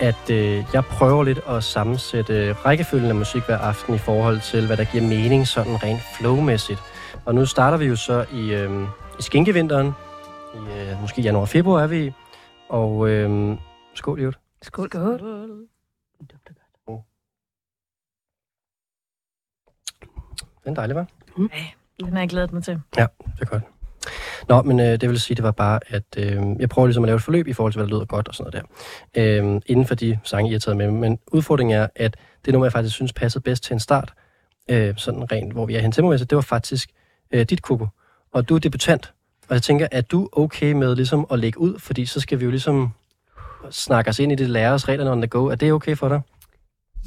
at 0.00 0.30
øh, 0.30 0.64
jeg 0.72 0.84
prøver 0.84 1.24
lidt 1.24 1.40
at 1.48 1.64
sammensætte 1.64 2.52
rækkefølgen 2.52 3.08
af 3.08 3.14
musik 3.14 3.42
hver 3.42 3.58
aften 3.58 3.94
i 3.94 3.98
forhold 3.98 4.40
til, 4.40 4.66
hvad 4.66 4.76
der 4.76 4.84
giver 4.84 5.04
mening 5.04 5.46
sådan 5.46 5.82
rent 5.82 6.00
flowmæssigt. 6.18 6.80
Og 7.24 7.34
nu 7.34 7.46
starter 7.46 7.78
vi 7.78 7.84
jo 7.84 7.96
så 7.96 8.24
i, 8.32 8.52
øhm, 8.52 8.86
i 9.18 9.22
skinkevinteren, 9.22 9.92
i 10.54 10.58
øh, 10.58 11.00
måske 11.00 11.22
januar 11.22 11.40
og 11.40 11.48
februar 11.48 11.82
er 11.82 11.86
vi 11.86 12.06
i, 12.06 12.12
og 12.68 13.08
øhm, 13.08 13.58
skål, 13.94 14.20
Jut. 14.20 14.38
Skål. 14.62 14.88
Skål. 14.88 15.68
Den 20.68 20.76
er 20.76 20.80
dejlig, 20.80 20.96
hva'? 20.96 21.04
Den 22.00 22.12
har 22.12 22.18
jeg 22.18 22.28
glædet 22.28 22.52
mig 22.52 22.64
til. 22.64 22.80
Det 23.20 23.40
er 23.40 23.44
godt. 23.44 23.62
Nå, 24.48 24.62
men 24.62 24.80
øh, 24.80 25.00
det 25.00 25.08
vil 25.08 25.20
sige, 25.20 25.34
det 25.34 25.44
var 25.44 25.50
bare, 25.50 25.80
at 25.86 26.04
øh, 26.16 26.42
jeg 26.58 26.68
prøver 26.68 26.86
ligesom 26.86 27.04
at 27.04 27.08
lave 27.08 27.16
et 27.16 27.22
forløb 27.22 27.46
i 27.46 27.52
forhold 27.52 27.72
til, 27.72 27.78
hvad 27.78 27.86
der 27.86 27.94
lyder 27.94 28.04
godt 28.04 28.28
og 28.28 28.34
sådan 28.34 28.52
noget 28.52 28.68
der. 29.14 29.42
Øh, 29.54 29.60
inden 29.66 29.86
for 29.86 29.94
de 29.94 30.18
sange, 30.24 30.50
I 30.50 30.52
har 30.52 30.58
taget 30.58 30.76
med. 30.76 30.90
Men 30.90 31.18
udfordringen 31.32 31.78
er, 31.78 31.86
at 31.96 32.16
det 32.44 32.52
nummer, 32.52 32.66
jeg 32.66 32.72
faktisk 32.72 32.94
synes 32.94 33.12
passede 33.12 33.42
bedst 33.42 33.62
til 33.62 33.74
en 33.74 33.80
start, 33.80 34.12
øh, 34.70 34.94
sådan 34.96 35.32
rent, 35.32 35.52
hvor 35.52 35.66
vi 35.66 35.74
er 35.74 35.80
hen 35.80 35.92
til 35.92 36.04
det 36.04 36.34
var 36.36 36.40
faktisk 36.40 36.90
øh, 37.30 37.46
dit 37.46 37.62
Koko. 37.62 37.86
Og 38.32 38.48
du 38.48 38.54
er 38.54 38.58
debutant. 38.58 39.12
Og 39.48 39.54
jeg 39.54 39.62
tænker, 39.62 39.86
at 39.90 40.10
du 40.10 40.28
okay 40.32 40.72
med 40.72 40.96
ligesom 40.96 41.26
at 41.30 41.38
lægge 41.38 41.60
ud, 41.60 41.78
fordi 41.78 42.06
så 42.06 42.20
skal 42.20 42.40
vi 42.40 42.44
jo 42.44 42.50
ligesom 42.50 42.92
snakke 43.70 44.08
os 44.08 44.18
ind 44.18 44.32
i 44.32 44.34
det, 44.34 44.50
lære 44.50 44.72
os 44.72 44.88
reglerne 44.88 45.10
on 45.10 45.20
the 45.20 45.28
go. 45.28 45.46
Er 45.46 45.54
det 45.54 45.72
okay 45.72 45.96
for 45.96 46.08
dig? 46.08 46.20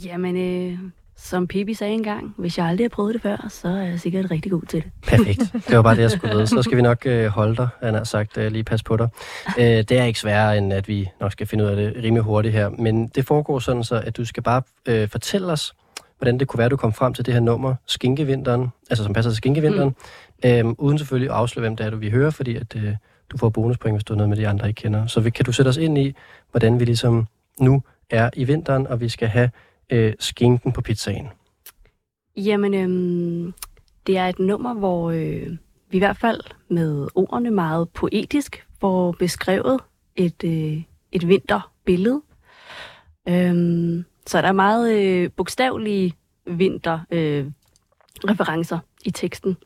Jamen, 0.03 0.37
øh, 0.37 0.79
som 1.23 1.47
Pippi 1.47 1.73
sagde 1.73 1.93
engang, 1.93 2.33
hvis 2.37 2.57
jeg 2.57 2.65
aldrig 2.65 2.85
har 2.85 2.89
prøvet 2.89 3.13
det 3.13 3.21
før, 3.21 3.47
så 3.49 3.67
er 3.67 3.81
jeg 3.81 3.99
sikkert 3.99 4.31
rigtig 4.31 4.51
god 4.51 4.61
til 4.61 4.83
det. 4.83 4.91
Perfekt. 5.07 5.53
Det 5.67 5.75
var 5.75 5.81
bare 5.81 5.95
det, 5.95 6.01
jeg 6.01 6.11
skulle 6.11 6.35
vide. 6.35 6.47
Så 6.47 6.61
skal 6.61 6.77
vi 6.77 6.81
nok 6.81 7.05
øh, 7.05 7.25
holde 7.25 7.55
dig, 7.55 7.67
han 7.83 7.93
har 7.93 8.03
sagt, 8.03 8.37
øh, 8.37 8.51
lige 8.51 8.63
passe 8.63 8.83
på 8.83 8.97
dig. 8.97 9.07
Øh, 9.59 9.65
det 9.65 9.91
er 9.91 10.03
ikke 10.03 10.19
sværere, 10.19 10.57
end 10.57 10.73
at 10.73 10.87
vi 10.87 11.09
nok 11.19 11.31
skal 11.31 11.47
finde 11.47 11.63
ud 11.63 11.69
af 11.69 11.75
det 11.75 12.03
rimelig 12.03 12.23
hurtigt 12.23 12.53
her. 12.53 12.69
Men 12.69 13.07
det 13.07 13.25
foregår 13.25 13.59
sådan 13.59 13.83
så, 13.83 13.95
at 14.05 14.17
du 14.17 14.25
skal 14.25 14.43
bare 14.43 14.61
øh, 14.85 15.09
fortælle 15.09 15.51
os, 15.51 15.73
hvordan 16.17 16.39
det 16.39 16.47
kunne 16.47 16.57
være, 16.57 16.65
at 16.65 16.71
du 16.71 16.77
kom 16.77 16.93
frem 16.93 17.13
til 17.13 17.25
det 17.25 17.33
her 17.33 17.41
nummer, 17.41 17.75
Skinkevinteren, 17.85 18.67
altså 18.89 19.03
som 19.03 19.13
passer 19.13 19.31
til 19.31 19.37
Skinkevinteren, 19.37 19.95
mm. 20.43 20.49
øh, 20.49 20.65
uden 20.77 20.97
selvfølgelig 20.97 21.29
at 21.29 21.35
afsløre, 21.35 21.61
hvem 21.61 21.75
det 21.75 21.85
er, 21.85 21.89
du 21.89 21.97
vil 21.97 22.11
høre, 22.11 22.31
fordi 22.31 22.55
at, 22.55 22.75
øh, 22.75 22.95
du 23.31 23.37
får 23.37 23.49
bonuspoint, 23.49 23.95
hvis 23.95 24.03
du 24.03 24.13
er 24.13 24.17
noget 24.17 24.29
med 24.29 24.37
de 24.37 24.47
andre, 24.47 24.67
ikke 24.67 24.81
kender. 24.81 25.07
Så 25.07 25.19
vi, 25.19 25.29
kan 25.29 25.45
du 25.45 25.51
sætte 25.51 25.69
os 25.69 25.77
ind 25.77 25.97
i, 25.97 26.15
hvordan 26.51 26.79
vi 26.79 26.85
ligesom 26.85 27.27
nu 27.59 27.83
er 28.09 28.29
i 28.33 28.43
vinteren, 28.43 28.87
og 28.87 29.01
vi 29.01 29.09
skal 29.09 29.27
have 29.27 29.49
øh, 29.91 30.13
skinken 30.19 30.71
på 30.71 30.81
pizzaen. 30.81 31.27
Jamen, 32.37 32.73
øhm, 32.73 33.53
det 34.07 34.17
er 34.17 34.27
et 34.27 34.39
nummer, 34.39 34.73
hvor 34.73 35.11
øh, 35.11 35.47
vi 35.89 35.97
i 35.97 35.99
hvert 35.99 36.17
fald 36.17 36.41
med 36.69 37.07
ordene 37.15 37.51
meget 37.51 37.89
poetisk 37.89 38.65
får 38.79 39.11
beskrevet 39.11 39.79
et, 40.15 40.43
øh, 40.43 40.81
et 41.11 41.27
vinterbillede. 41.27 42.21
Øhm, 43.29 44.05
så 44.27 44.41
der 44.41 44.47
er 44.47 44.51
meget 44.51 44.93
øh, 44.95 45.29
bogstavelige 45.35 46.13
vinterreferencer 46.45 47.05
øh, 47.11 47.45
referencer 48.29 48.79
i 49.05 49.11
teksten. 49.11 49.57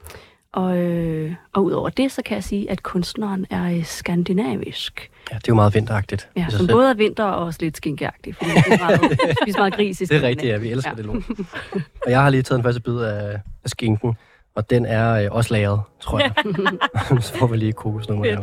Og, 0.52 0.78
øh, 0.78 1.36
og 1.54 1.64
udover 1.64 1.90
det, 1.90 2.12
så 2.12 2.22
kan 2.22 2.36
jeg 2.36 2.44
sige, 2.44 2.72
at 2.72 2.84
kunstneren 2.84 3.46
er 3.50 3.78
øh, 3.78 3.86
skandinavisk. 3.86 5.12
Ja, 5.32 5.36
det 5.36 5.44
er 5.44 5.50
jo 5.50 5.56
meget 5.56 5.74
vinteragtigt. 5.74 6.30
Ja, 6.38 6.46
som 6.50 6.68
både 6.68 6.90
er 6.90 6.94
vinter 6.94 7.24
og 7.24 7.46
også 7.46 7.60
lidt 7.62 7.78
skinkeagtig. 7.78 8.36
Fordi 8.36 8.50
det 8.52 9.56
er 9.56 9.58
meget 9.58 9.74
gris 9.76 10.02
i 10.02 10.06
Det 10.06 10.18
er 10.18 10.22
rigtigt, 10.22 10.52
ja. 10.52 10.58
Vi 10.58 10.72
elsker 10.72 10.92
ja. 10.92 10.96
det 10.96 11.06
lort. 11.06 11.24
og 12.06 12.12
jeg 12.12 12.22
har 12.22 12.30
lige 12.30 12.42
taget 12.44 12.60
en 12.60 12.64
første 12.64 12.82
bid 12.82 12.98
af, 12.98 13.40
af 13.64 13.70
skinken, 13.70 14.14
og 14.56 14.70
den 14.70 14.86
er 14.86 15.24
øh, 15.26 15.28
også 15.32 15.54
lagret, 15.54 15.82
tror 16.02 16.20
jeg. 16.20 16.34
Så 17.24 17.34
får 17.36 17.48
vi 17.48 17.58
lige 17.58 17.70
et 17.70 17.76
kokosnummer 17.76 18.26
her. 18.26 18.42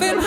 having 0.00 0.21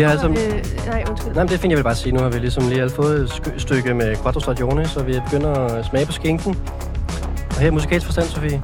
Vi 0.00 0.04
har 0.04 0.10
altså- 0.10 0.28
øh, 0.28 0.36
nej, 0.86 1.04
undskyld. 1.10 1.32
Nej, 1.34 1.42
men 1.44 1.48
det 1.48 1.54
er 1.54 1.58
fint, 1.58 1.70
jeg 1.70 1.76
vil 1.78 1.82
bare 1.84 1.94
sige. 1.94 2.12
Nu 2.12 2.20
har 2.20 2.28
vi 2.28 2.38
ligesom 2.38 2.68
lige 2.68 2.90
fået 2.90 3.20
et 3.20 3.54
stykke 3.56 3.94
med 3.94 4.16
quattro 4.22 4.40
stagione, 4.40 4.86
så 4.88 5.02
vi 5.02 5.20
begynder 5.24 5.50
at 5.50 5.84
smage 5.86 6.06
på 6.06 6.12
skinken. 6.12 6.56
Og 7.50 7.56
her 7.60 7.66
i 7.66 7.70
musikalsk 7.70 8.06
forstand, 8.06 8.26
Sofie. 8.26 8.62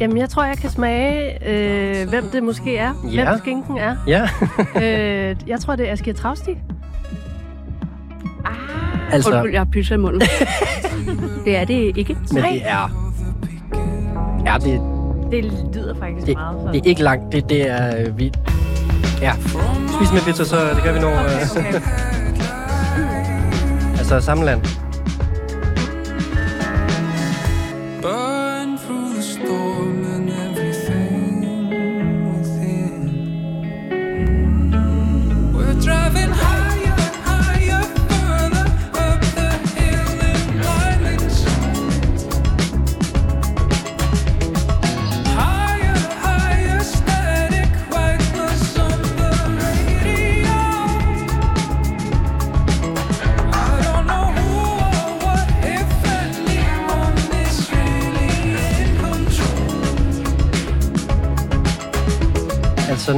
Jamen, 0.00 0.18
jeg 0.18 0.28
tror, 0.28 0.44
jeg 0.44 0.56
kan 0.58 0.70
smage, 0.70 1.48
øh, 1.48 2.08
hvem 2.08 2.24
det 2.32 2.42
måske 2.42 2.76
er. 2.76 2.92
Ja. 3.12 3.24
Hvem 3.24 3.38
skinken 3.38 3.78
er. 3.78 3.96
Ja, 4.06 4.28
øh, 4.82 5.36
jeg 5.46 5.60
tror, 5.60 5.76
det 5.76 5.88
er 5.88 5.92
Asger 5.92 6.12
Travstig. 6.14 6.62
altså, 9.12 9.30
Undskyld, 9.30 9.52
jeg 9.52 9.60
har 9.60 9.68
pizza 9.72 9.94
i 9.94 9.98
munden. 9.98 10.20
det 11.44 11.56
er 11.56 11.64
det 11.64 11.96
ikke. 11.96 12.16
men 12.32 12.42
det 12.42 12.62
er... 12.64 13.10
Ja, 14.46 14.54
det, 14.58 14.80
Det 15.30 15.44
lyder 15.74 15.94
faktisk 16.00 16.26
det, 16.26 16.34
meget 16.36 16.68
det 16.72 16.80
er 16.80 16.88
ikke 16.88 17.02
langt. 17.02 17.32
Det, 17.32 17.48
det 17.50 17.70
er... 17.70 17.96
øh, 18.06 18.18
Vi, 18.18 18.32
ja, 19.20 19.32
spis 19.94 20.12
med 20.12 20.20
pizza, 20.20 20.44
så 20.44 20.56
det 20.56 20.82
kan 20.84 20.94
vi 20.94 21.00
nå. 21.00 21.10
øh, 21.10 21.18
altså, 24.00 24.20
samme 24.20 24.44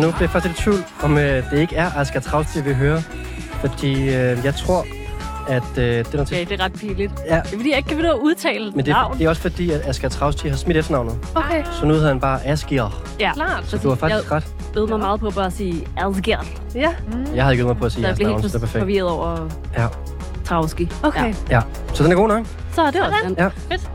nu 0.00 0.10
bliver 0.10 0.16
jeg 0.20 0.30
faktisk 0.30 0.46
lidt 0.46 0.58
i 0.58 0.62
tvivl, 0.62 0.84
om 1.02 1.18
øh, 1.18 1.50
det 1.50 1.58
ikke 1.58 1.76
er 1.76 1.90
Asger 1.96 2.20
Travstig, 2.20 2.64
vi 2.64 2.72
hører. 2.74 3.00
Fordi 3.60 4.02
øh, 4.02 4.38
jeg 4.44 4.54
tror, 4.54 4.84
at 5.48 5.62
øh, 5.78 5.84
det 5.84 5.98
er 5.98 6.02
noget 6.12 6.20
Okay, 6.32 6.38
til... 6.38 6.48
det 6.48 6.60
er 6.60 6.64
ret 6.64 6.72
pinligt. 6.72 7.12
Ja, 7.28 7.34
Det 7.34 7.52
er 7.52 7.56
fordi, 7.56 7.68
jeg 7.70 7.76
ikke 7.76 7.88
kan 7.88 7.96
finde 7.96 8.10
at 8.10 8.16
udtale 8.18 8.70
men 8.70 8.84
det 8.86 8.90
er, 8.92 8.94
navn. 8.96 9.18
det 9.18 9.24
er 9.24 9.28
også 9.28 9.42
fordi, 9.42 9.70
at 9.70 9.88
Asger 9.88 10.08
Travstig 10.08 10.50
har 10.50 10.56
smidt 10.58 10.76
efternavnet. 10.76 11.14
Okay, 11.34 11.64
Så 11.80 11.86
nu 11.86 11.94
hedder 11.94 12.08
han 12.08 12.20
bare 12.20 12.46
Asger. 12.46 13.02
Ja, 13.20 13.32
klart. 13.34 13.64
Så 13.66 13.76
du 13.78 13.88
har 13.88 13.96
faktisk 13.96 14.32
ret. 14.32 14.44
Jeg 14.44 14.72
bed 14.74 14.86
mig 14.86 14.98
meget 14.98 15.20
på 15.20 15.30
bare 15.30 15.46
at 15.46 15.52
sige 15.52 15.86
Asger. 15.96 16.38
Ja, 16.74 16.90
Jeg 17.34 17.42
havde 17.44 17.54
ikke 17.54 17.62
øvet 17.62 17.74
mig 17.74 17.76
på 17.80 17.84
at 17.86 17.92
sige 17.92 18.02
Så 18.02 18.08
jeg 18.08 18.16
blev 18.16 18.28
navn, 18.28 18.40
helt 18.40 18.52
så 18.52 18.58
det 18.58 18.62
er 18.62 18.66
perfekt. 18.66 18.80
forvirret 18.82 19.08
over 19.10 19.48
Ja. 19.76 19.86
Travski. 20.44 20.90
okay. 21.02 21.34
Ja. 21.50 21.56
ja. 21.56 21.62
Så 21.94 22.02
den 22.04 22.12
er 22.12 22.16
god 22.16 22.28
nok. 22.28 22.46
Så 22.74 22.82
er 22.82 22.90
det 22.90 23.00
også 23.00 23.16
den. 23.24 23.34
Ja. 23.38 23.46
Fedt. 23.46 23.90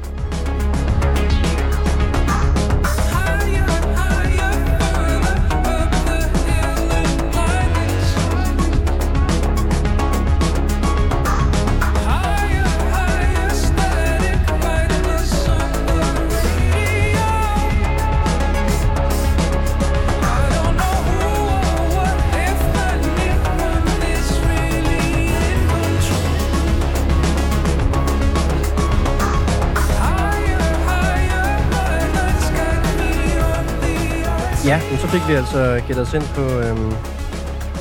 Fik 35.11 35.27
vi 35.27 35.33
altså 35.33 35.81
gættet 35.87 36.07
os 36.07 36.13
ind 36.13 36.23
på 36.35 36.41
øhm, 36.41 36.91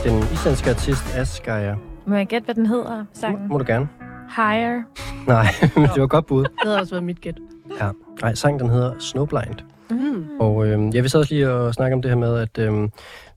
den 0.04 0.32
islandske 0.32 0.70
artist 0.70 1.14
Asgeir. 1.16 1.74
Må 2.06 2.14
jeg 2.16 2.26
gætte, 2.26 2.44
hvad 2.44 2.54
den 2.54 2.66
hedder, 2.66 2.98
Må, 2.98 3.04
sangen? 3.12 3.48
må 3.48 3.58
du 3.58 3.64
gerne. 3.66 3.88
Higher. 4.36 4.82
Nej, 5.26 5.46
men 5.76 5.88
det 5.94 6.00
var 6.00 6.06
godt 6.06 6.26
bud. 6.26 6.42
Det 6.42 6.50
havde 6.64 6.78
også 6.78 6.92
været 6.94 7.04
mit 7.04 7.20
gæt. 7.20 7.38
Ja. 7.80 7.90
Nej, 8.22 8.34
sangen 8.34 8.60
den 8.60 8.70
hedder 8.70 8.92
Snowblind. 8.98 9.54
Mm. 9.90 10.26
Og 10.40 10.66
øhm, 10.66 10.92
jeg 10.92 11.02
vil 11.02 11.10
så 11.10 11.18
også 11.18 11.34
lige 11.34 11.48
at 11.48 11.74
snakke 11.74 11.94
om 11.94 12.02
det 12.02 12.10
her 12.10 12.18
med, 12.18 12.38
at 12.38 12.58
øhm, 12.58 12.90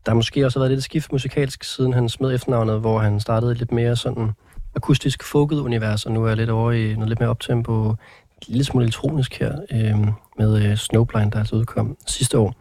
der 0.05 0.13
måske 0.13 0.45
også 0.45 0.59
har 0.59 0.63
været 0.63 0.71
lidt 0.71 0.83
skift 0.83 1.11
musikalsk, 1.11 1.63
siden 1.63 1.93
han 1.93 2.09
smed 2.09 2.33
efternavnet, 2.35 2.79
hvor 2.79 2.99
han 2.99 3.19
startede 3.19 3.53
lidt 3.53 3.71
mere 3.71 3.95
sådan 3.95 4.31
akustisk 4.75 5.23
folket 5.23 5.59
univers, 5.59 6.05
og 6.05 6.11
nu 6.11 6.23
er 6.23 6.27
jeg 6.27 6.37
lidt 6.37 6.49
over 6.49 6.71
i 6.71 6.93
noget 6.93 7.09
lidt 7.09 7.19
mere 7.19 7.29
optempo, 7.29 7.95
lille 8.47 8.63
smule 8.63 8.83
elektronisk 8.83 9.39
her, 9.39 9.51
øhm, 9.71 10.09
med 10.37 10.65
øh, 10.65 10.77
Snowblind, 10.77 11.31
der 11.31 11.39
altså 11.39 11.55
udkom 11.55 11.97
sidste 12.07 12.37
år. 12.37 12.53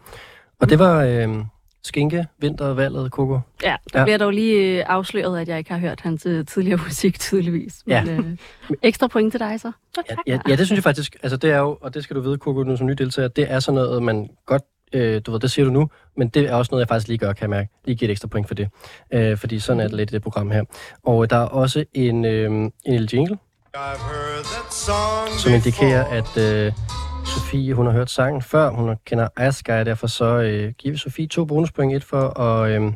Og 0.62 0.69
det 0.71 0.78
var 0.78 1.04
øhm, 1.04 1.45
Skinke, 1.85 2.26
Vintervalget, 2.38 3.11
Koko. 3.12 3.40
Ja, 3.62 3.76
der 3.92 3.99
Ja. 3.99 4.04
bliver 4.04 4.19
dog 4.19 4.33
lige 4.33 4.78
øh, 4.78 4.85
afsløret, 4.88 5.40
at 5.40 5.49
jeg 5.49 5.59
ikke 5.59 5.71
har 5.73 5.78
hørt 5.78 6.00
hans 6.00 6.26
øh, 6.26 6.47
tidligere 6.47 6.81
musik, 6.87 7.21
tydeligvis. 7.21 7.75
Men, 7.87 8.07
Ja. 8.07 8.12
øh, 8.12 8.37
ekstra 8.83 9.07
point 9.07 9.33
til 9.33 9.40
dig 9.40 9.61
så. 9.61 9.73
Ja, 10.11 10.14
ja, 10.26 10.38
ja, 10.49 10.57
det 10.57 10.66
synes 10.66 10.76
jeg 10.76 10.83
faktisk, 10.83 11.16
altså 11.23 11.37
det 11.37 11.50
er 11.50 11.59
jo, 11.59 11.78
og 11.81 11.95
det 11.95 12.04
skal 12.04 12.16
du 12.16 12.21
vide, 12.21 12.38
Koko, 12.38 12.62
nu 12.62 12.76
som 12.76 12.87
ny 12.87 12.92
deltager, 12.92 13.28
det 13.28 13.50
er 13.52 13.61
sådan 13.61 13.75
noget, 13.75 14.02
man 14.02 14.28
godt, 14.47 14.62
øh, 14.92 15.21
du 15.26 15.33
ved, 15.33 15.40
det 15.40 15.50
siger 15.50 15.64
du 15.66 15.71
nu, 15.73 15.90
men 16.16 16.28
det 16.28 16.42
er 16.50 16.54
også 16.54 16.69
noget, 16.73 16.81
jeg 16.81 16.88
faktisk 16.88 17.09
lige 17.09 17.19
gør, 17.19 17.33
kan 17.33 17.42
jeg 17.42 17.50
mærke. 17.50 17.71
Lige 17.85 17.97
give 17.97 18.09
et 18.09 18.12
ekstra 18.12 18.28
point 18.28 18.49
for 18.49 18.54
det. 18.54 18.69
Øh, 19.14 19.38
fordi 19.38 19.59
sådan 19.61 19.81
er 19.81 19.88
det 19.88 19.97
lidt 19.97 20.11
i 20.11 20.14
det 20.14 20.23
program 20.23 20.50
her. 20.50 20.64
Og 21.04 21.31
der 21.31 21.37
er 21.37 21.45
også 21.47 21.85
en, 21.95 22.25
øh, 22.25 22.50
en 22.50 22.73
lille 22.87 23.09
jingle, 23.12 23.38
som 25.38 25.52
indikerer, 25.54 26.04
at 26.04 26.37
øh, 26.38 26.73
Sofie, 27.35 27.75
hun 27.75 27.87
har 27.87 27.93
hørt 27.93 28.11
sangen 28.11 28.43
før, 28.43 28.71
hun 28.71 28.97
kender 29.05 29.29
Asger, 29.37 29.85
derfor 29.85 30.07
så 30.07 30.25
øh, 30.25 30.73
giver 30.79 30.93
vi 30.93 30.99
Sofie 30.99 31.27
to 31.27 31.45
bonuspoint. 31.45 31.95
Et 31.95 32.05
for 32.05 32.41
at 32.41 32.71
øh, 32.71 32.93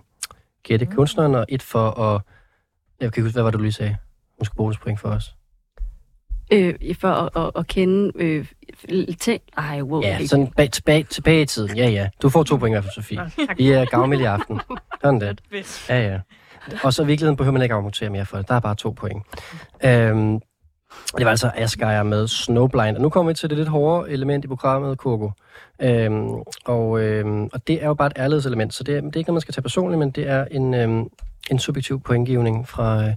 gætte 0.62 0.86
kunstneren, 0.86 1.34
og 1.34 1.46
et 1.48 1.62
for 1.62 2.00
at... 2.00 2.22
Jeg 3.00 3.12
kan 3.12 3.18
ikke 3.18 3.22
huske, 3.22 3.34
hvad 3.34 3.42
var 3.42 3.50
det, 3.50 3.58
du 3.58 3.62
lige 3.62 3.72
sagde? 3.72 3.96
Hun 4.38 4.44
skal 4.44 4.56
bonuspoint 4.56 5.00
for 5.00 5.08
os. 5.08 5.34
Øh, 6.52 6.74
for 7.00 7.08
at, 7.08 7.44
at, 7.44 7.50
at 7.56 7.66
kende 7.66 8.12
øh, 8.14 8.46
ting. 9.20 9.42
Ej, 9.56 9.82
wow. 9.82 10.02
Ja, 10.02 10.26
sådan 10.26 10.46
bag, 10.46 10.70
tilbage, 10.70 11.02
tilbage 11.02 11.42
i 11.42 11.46
tiden. 11.46 11.76
Ja, 11.76 11.88
ja. 11.88 12.08
Du 12.22 12.28
får 12.28 12.42
to 12.42 12.56
point 12.56 12.70
i 12.70 12.74
hvert 12.74 12.84
fald, 12.84 12.94
Sofie. 12.94 13.30
I 13.58 13.70
er 13.70 13.84
gavmild 13.84 14.20
i 14.20 14.24
aften. 14.24 14.60
Sådan 15.02 15.20
det. 15.20 15.40
Ja, 15.88 16.08
ja. 16.08 16.20
Og 16.84 16.92
så 16.94 17.02
i 17.02 17.06
virkeligheden 17.06 17.36
behøver 17.36 17.52
man 17.52 17.62
ikke 17.62 17.74
argumentere 17.74 18.10
mere 18.10 18.26
for 18.26 18.36
det. 18.36 18.48
Der 18.48 18.54
er 18.54 18.60
bare 18.60 18.74
to 18.74 18.90
point. 18.90 19.22
Øhm, 19.84 20.40
det 21.18 21.24
var 21.24 21.30
altså 21.30 21.50
Asgeir 21.54 22.02
med 22.02 22.28
Snowblind. 22.28 22.96
Og 22.96 23.02
nu 23.02 23.08
kommer 23.08 23.32
vi 23.32 23.34
til 23.34 23.50
det 23.50 23.58
lidt 23.58 23.68
hårdere 23.68 24.10
element 24.10 24.44
i 24.44 24.48
programmet, 24.48 24.98
Koko. 24.98 25.30
Øhm, 25.82 26.28
og, 26.64 27.00
øhm, 27.00 27.44
og 27.52 27.66
det 27.66 27.82
er 27.82 27.86
jo 27.86 27.94
bare 27.94 28.06
et 28.06 28.12
ærlighedselement, 28.16 28.74
så 28.74 28.84
det 28.84 28.96
er, 28.96 29.00
det 29.00 29.16
er 29.16 29.18
ikke 29.18 29.30
noget, 29.30 29.36
man 29.36 29.40
skal 29.40 29.54
tage 29.54 29.62
personligt, 29.62 29.98
men 29.98 30.10
det 30.10 30.28
er 30.28 30.44
en, 30.44 30.74
øhm, 30.74 31.08
en 31.50 31.58
subjektiv 31.58 32.00
pointgivning 32.00 32.68
fra 32.68 33.04
øh, 33.04 33.14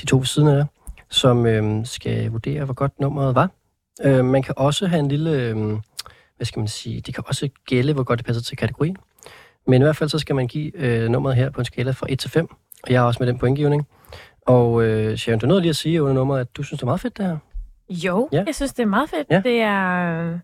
de 0.00 0.06
to 0.06 0.16
ved 0.16 0.26
siden 0.26 0.48
af 0.48 0.54
jer, 0.54 0.64
som 1.08 1.46
øhm, 1.46 1.84
skal 1.84 2.30
vurdere, 2.30 2.64
hvor 2.64 2.74
godt 2.74 3.00
nummeret 3.00 3.34
var. 3.34 3.50
Øh, 4.04 4.24
man 4.24 4.42
kan 4.42 4.54
også 4.56 4.86
have 4.86 5.00
en 5.00 5.08
lille, 5.08 5.30
øhm, 5.30 5.80
hvad 6.36 6.46
skal 6.46 6.60
man 6.60 6.68
sige, 6.68 7.00
det 7.00 7.14
kan 7.14 7.24
også 7.26 7.48
gælde, 7.66 7.92
hvor 7.92 8.02
godt 8.02 8.18
det 8.18 8.26
passer 8.26 8.42
til 8.42 8.56
kategorien. 8.56 8.96
Men 9.66 9.82
i 9.82 9.84
hvert 9.84 9.96
fald 9.96 10.10
så 10.10 10.18
skal 10.18 10.34
man 10.34 10.46
give 10.46 10.76
øh, 10.76 11.08
nummeret 11.08 11.36
her 11.36 11.50
på 11.50 11.60
en 11.60 11.64
skala 11.64 11.90
fra 11.90 12.06
1 12.08 12.18
til 12.18 12.30
5, 12.30 12.48
og 12.82 12.90
jeg 12.90 12.96
er 12.96 13.02
også 13.02 13.18
med 13.20 13.26
den 13.26 13.38
pointgivning. 13.38 13.86
Og 14.50 14.84
øh, 14.84 15.16
Sharon, 15.16 15.38
du 15.38 15.46
nåede 15.46 15.60
lige 15.62 15.70
at 15.70 15.76
sige 15.76 16.02
under 16.02 16.14
nummeret, 16.14 16.40
at 16.40 16.56
du 16.56 16.62
synes, 16.62 16.78
det 16.80 16.82
er 16.82 16.86
meget 16.86 17.00
fedt, 17.00 17.16
det 17.18 17.26
her. 17.26 17.38
Jo, 17.90 18.28
Ja. 18.32 18.42
jeg 18.46 18.54
synes, 18.54 18.72
det 18.74 18.82
er 18.82 18.86
meget 18.86 19.10
fedt. 19.10 19.26
Ja. 19.30 19.40
Det 19.44 19.60
er 19.60 20.38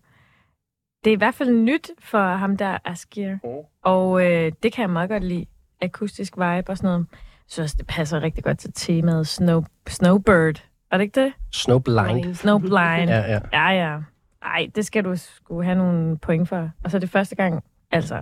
det 1.03 1.09
er 1.11 1.15
i 1.15 1.17
hvert 1.17 1.33
fald 1.35 1.51
nyt 1.51 1.89
for 1.99 2.23
ham 2.35 2.57
der, 2.57 2.77
Askir. 2.85 3.35
Og 3.83 4.25
øh, 4.25 4.51
det 4.63 4.73
kan 4.73 4.81
jeg 4.81 4.89
meget 4.89 5.09
godt 5.09 5.23
lide. 5.23 5.45
Akustisk 5.81 6.37
vibe 6.37 6.69
og 6.69 6.77
sådan 6.77 6.87
noget. 6.87 7.05
Jeg 7.11 7.17
synes 7.47 7.65
også, 7.65 7.75
det 7.79 7.87
passer 7.87 8.21
rigtig 8.23 8.43
godt 8.43 8.57
til 8.59 8.71
temaet 8.73 9.27
Snow, 9.27 9.63
Snowbird. 9.87 10.63
Er 10.91 10.97
det 10.97 11.03
ikke 11.03 11.21
det? 11.21 11.33
Snowblind. 11.51 12.35
Snowblind. 12.41 13.09
Ja, 13.09 13.31
ja. 13.31 13.39
Ja, 13.53 13.69
ja. 13.69 13.97
Ej, 14.41 14.67
det 14.75 14.85
skal 14.85 15.03
du 15.03 15.15
skulle 15.15 15.65
have 15.65 15.77
nogle 15.77 16.17
point 16.17 16.49
for. 16.49 16.69
Og 16.83 16.91
så 16.91 16.97
er 16.97 16.99
det 16.99 17.09
første 17.09 17.35
gang, 17.35 17.63
altså 17.91 18.21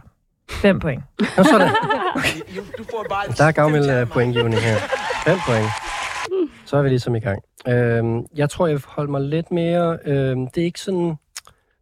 fem 0.50 0.80
point. 0.80 1.04
Nå, 1.20 1.44
sådan. 1.44 1.68
Der 3.38 3.44
er 3.44 3.52
gavmild 3.52 4.02
uh, 4.02 4.10
pointgivning 4.10 4.62
her. 4.62 4.78
5 5.26 5.38
point. 5.48 5.70
Så 6.66 6.78
er 6.78 6.82
vi 6.82 6.90
ligesom 6.90 7.16
i 7.16 7.20
gang. 7.20 7.44
Øhm, 7.68 8.26
jeg 8.36 8.50
tror, 8.50 8.68
jeg 8.68 8.74
vil 8.74 8.84
holde 8.88 9.12
mig 9.12 9.22
lidt 9.22 9.52
mere... 9.52 9.98
Øhm, 10.06 10.48
det 10.48 10.62
er 10.62 10.66
ikke 10.66 10.82
sådan... 10.82 11.16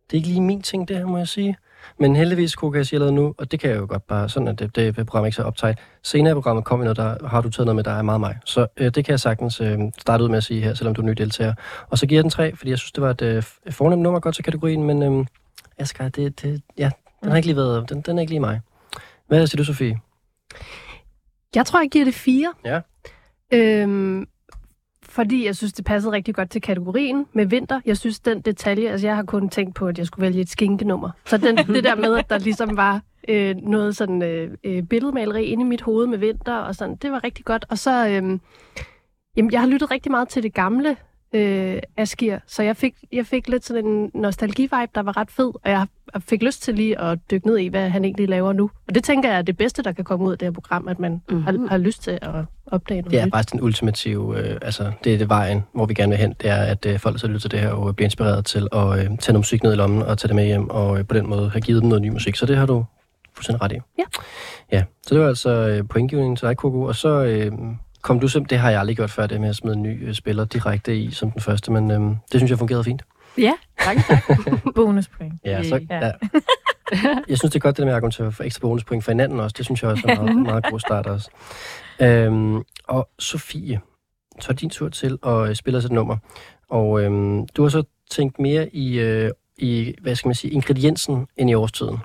Det 0.05 0.11
er 0.11 0.15
ikke 0.15 0.27
lige 0.27 0.41
min 0.41 0.61
ting, 0.61 0.87
det 0.87 0.97
her, 0.97 1.05
må 1.05 1.17
jeg 1.17 1.27
sige. 1.27 1.57
Men 1.99 2.15
heldigvis 2.15 2.55
kunne 2.55 2.77
jeg 2.77 2.85
sige 2.85 2.97
allerede 2.97 3.15
nu, 3.15 3.35
og 3.37 3.51
det 3.51 3.59
kan 3.59 3.69
jeg 3.69 3.77
jo 3.77 3.85
godt 3.89 4.07
bare, 4.07 4.29
sådan 4.29 4.47
at 4.47 4.59
det, 4.59 4.75
det 4.75 4.95
programmet 4.95 5.27
ikke 5.27 5.35
så 5.35 5.43
optaget. 5.43 5.77
Senere 6.03 6.31
i 6.31 6.33
programmet 6.33 6.65
kommer 6.65 6.83
noget, 6.83 6.97
der 6.97 7.27
har 7.27 7.41
du 7.41 7.49
taget 7.49 7.65
noget 7.65 7.75
med, 7.75 7.83
der 7.83 7.91
er 7.91 8.01
meget 8.01 8.19
mig. 8.19 8.37
Så 8.45 8.67
øh, 8.77 8.85
det 8.85 9.05
kan 9.05 9.11
jeg 9.11 9.19
sagtens 9.19 9.61
øh, 9.61 9.79
starte 9.99 10.23
ud 10.23 10.29
med 10.29 10.37
at 10.37 10.43
sige 10.43 10.61
her, 10.61 10.73
selvom 10.73 10.95
du 10.95 11.01
er 11.01 11.05
ny 11.05 11.11
deltager. 11.11 11.53
Og 11.89 11.97
så 11.97 12.07
giver 12.07 12.17
jeg 12.17 12.23
den 12.23 12.31
3, 12.31 12.55
fordi 12.55 12.69
jeg 12.69 12.77
synes, 12.77 12.91
det 12.91 13.03
var 13.03 13.09
et 13.09 13.21
øh, 13.21 13.43
fornemt 13.69 14.01
nummer 14.01 14.19
godt 14.19 14.35
til 14.35 14.43
kategorien, 14.43 14.83
men 14.83 15.03
øh, 15.03 15.25
Asger, 15.77 16.09
det, 16.09 16.41
det, 16.41 16.61
ja, 16.77 16.89
den 17.23 17.29
har 17.29 17.37
ikke 17.37 17.47
lige 17.47 17.55
været, 17.55 17.89
den, 17.89 18.01
den 18.01 18.17
er 18.17 18.21
ikke 18.21 18.31
lige 18.31 18.39
mig. 18.39 18.61
Hvad 19.27 19.47
siger 19.47 19.57
du, 19.57 19.63
Sofie? 19.63 19.99
Jeg 21.55 21.65
tror, 21.65 21.79
jeg 21.79 21.89
giver 21.89 22.05
det 22.05 22.13
fire. 22.13 22.53
Ja. 22.65 22.81
Øhm, 23.53 24.27
fordi 25.03 25.45
jeg 25.45 25.55
synes, 25.55 25.73
det 25.73 25.85
passede 25.85 26.13
rigtig 26.13 26.35
godt 26.35 26.49
til 26.49 26.61
kategorien 26.61 27.25
med 27.33 27.45
vinter. 27.45 27.81
Jeg 27.85 27.97
synes, 27.97 28.19
den 28.19 28.41
detalje, 28.41 28.89
altså 28.89 29.07
jeg 29.07 29.15
har 29.15 29.23
kun 29.23 29.49
tænkt 29.49 29.75
på, 29.75 29.87
at 29.87 29.97
jeg 29.97 30.07
skulle 30.07 30.27
vælge 30.27 30.41
et 30.41 30.49
skinkenummer. 30.49 31.11
Så 31.25 31.37
den, 31.37 31.57
det 31.75 31.83
der 31.83 31.95
med, 31.95 32.17
at 32.17 32.29
der 32.29 32.37
ligesom 32.37 32.77
var 32.77 33.01
øh, 33.27 33.55
noget 33.55 33.95
sådan 33.95 34.21
øh, 34.21 34.51
øh, 34.63 34.83
billedmaleri 34.83 35.43
inde 35.45 35.61
i 35.61 35.67
mit 35.67 35.81
hoved 35.81 36.07
med 36.07 36.17
vinter, 36.17 36.55
og 36.55 36.75
sådan, 36.75 36.95
det 36.95 37.11
var 37.11 37.23
rigtig 37.23 37.45
godt. 37.45 37.65
Og 37.69 37.77
så, 37.77 38.07
øh, 38.07 38.39
jamen, 39.37 39.51
jeg 39.51 39.59
har 39.59 39.67
lyttet 39.67 39.91
rigtig 39.91 40.11
meget 40.11 40.29
til 40.29 40.43
det 40.43 40.53
gamle 40.53 40.97
øh, 41.33 41.81
Askir, 41.97 42.37
så 42.47 42.63
jeg 42.63 42.77
fik, 42.77 42.95
jeg 43.11 43.25
fik 43.25 43.47
lidt 43.47 43.65
sådan 43.65 43.85
en 43.85 44.11
nostalgi-vibe, 44.13 44.91
der 44.95 45.01
var 45.01 45.17
ret 45.17 45.31
fed, 45.31 45.45
og 45.45 45.69
jeg 45.71 45.87
fik 46.19 46.43
lyst 46.43 46.63
til 46.63 46.75
lige 46.75 46.99
at 47.01 47.19
dykke 47.31 47.47
ned 47.47 47.57
i, 47.57 47.67
hvad 47.67 47.89
han 47.89 48.05
egentlig 48.05 48.29
laver 48.29 48.53
nu. 48.53 48.69
Og 48.87 48.95
det 48.95 49.03
tænker 49.03 49.29
jeg 49.29 49.37
er 49.37 49.41
det 49.41 49.57
bedste, 49.57 49.83
der 49.83 49.91
kan 49.91 50.03
komme 50.05 50.25
ud 50.25 50.31
af 50.31 50.37
det 50.37 50.45
her 50.45 50.51
program, 50.51 50.87
at 50.87 50.99
man 50.99 51.21
mm-hmm. 51.29 51.43
har, 51.43 51.67
har 51.69 51.77
lyst 51.77 52.03
til 52.03 52.19
at 52.21 52.31
opdage 52.67 53.01
noget 53.01 53.11
Det 53.11 53.19
er 53.21 53.25
nyt. 53.25 53.31
bare 53.31 53.43
den 53.51 53.61
ultimative, 53.61 54.39
øh, 54.39 54.57
altså 54.61 54.91
det 55.03 55.13
er 55.13 55.17
det 55.17 55.29
vejen, 55.29 55.63
hvor 55.73 55.85
vi 55.85 55.93
gerne 55.93 56.09
vil 56.09 56.19
hen, 56.19 56.35
det 56.41 56.49
er, 56.49 56.61
at 56.61 56.85
øh, 56.85 56.99
folk 56.99 57.19
så 57.19 57.27
lytter 57.27 57.39
til 57.39 57.51
det 57.51 57.59
her 57.59 57.69
og 57.69 57.95
bliver 57.95 58.07
inspireret 58.07 58.45
til 58.45 58.67
at 58.71 58.89
øh, 58.89 58.95
tage 58.95 59.09
noget 59.09 59.35
musik 59.35 59.63
ned 59.63 59.73
i 59.73 59.75
lommen 59.75 60.01
og 60.01 60.17
tage 60.17 60.27
det 60.27 60.35
med 60.35 60.45
hjem, 60.45 60.69
og 60.69 60.99
øh, 60.99 61.05
på 61.05 61.13
den 61.13 61.29
måde 61.29 61.49
have 61.49 61.61
givet 61.61 61.81
dem 61.81 61.89
noget 61.89 62.01
ny 62.01 62.09
musik. 62.09 62.35
Så 62.35 62.45
det 62.45 62.57
har 62.57 62.65
du 62.65 62.85
fuldstændig 63.35 63.61
ret 63.61 63.71
i. 63.71 63.75
Ja. 63.97 64.03
Ja, 64.71 64.83
så 65.07 65.15
det 65.15 65.21
var 65.21 65.27
altså 65.27 65.49
øh, 65.49 65.87
pointgivningen 65.87 66.35
til 66.35 66.47
dig, 66.47 66.55
Coco, 66.55 66.81
og 66.81 66.95
så 66.95 67.09
øh, 67.23 67.51
kom 68.03 68.19
du 68.19 68.27
simpelthen, 68.27 68.49
det 68.49 68.61
har 68.61 68.69
jeg 68.69 68.79
aldrig 68.79 68.95
gjort 68.95 69.11
før, 69.11 69.27
det 69.27 69.41
med 69.41 69.49
at 69.49 69.55
smide 69.55 69.75
en 69.75 69.83
ny 69.83 70.07
øh, 70.07 70.13
spiller 70.13 70.45
direkte 70.45 70.97
i 70.97 71.11
som 71.11 71.31
den 71.31 71.41
første, 71.41 71.71
men 71.71 71.91
øh, 71.91 71.99
det 71.99 72.39
synes 72.39 72.49
jeg 72.49 72.59
fungerede 72.59 72.83
fint. 72.83 73.03
Ja, 73.37 73.53
tak. 73.79 73.97
Bonuspoint. 74.75 75.33
Ja, 75.45 75.63
så, 75.63 75.79
Ja. 75.89 76.05
ja. 76.05 76.11
Jeg 77.29 77.37
synes, 77.37 77.51
det 77.51 77.55
er 77.55 77.59
godt, 77.59 77.77
det 77.77 77.77
der 77.77 77.85
med 77.85 77.93
at 77.93 77.95
argumentere 77.95 78.31
for 78.31 78.43
ekstra 78.43 78.59
bonuspoint 78.61 79.03
for 79.03 79.11
hinanden 79.11 79.39
også. 79.39 79.53
Det 79.57 79.65
synes 79.65 79.83
jeg 79.83 79.91
også 79.91 80.03
er 80.07 80.11
en 80.11 80.25
meget, 80.25 80.37
meget 80.41 80.65
god 80.71 80.79
start 80.79 81.07
også. 81.07 81.29
Øhm, 82.01 82.61
og 82.87 83.09
Sofie, 83.19 83.79
så 84.39 84.47
er 84.49 84.53
din 84.53 84.69
tur 84.69 84.89
til 84.89 85.17
at 85.25 85.49
øh, 85.49 85.55
spille 85.55 85.77
os 85.77 85.85
et 85.85 85.91
nummer. 85.91 86.17
Og 86.69 87.01
øhm, 87.03 87.47
du 87.47 87.61
har 87.61 87.69
så 87.69 87.83
tænkt 88.11 88.39
mere 88.39 88.75
i, 88.75 88.99
øh, 88.99 89.31
i, 89.57 89.95
hvad 90.01 90.15
skal 90.15 90.27
man 90.29 90.35
sige, 90.35 90.51
ingrediensen 90.51 91.27
end 91.37 91.49
i 91.49 91.53
årstiden. 91.53 91.97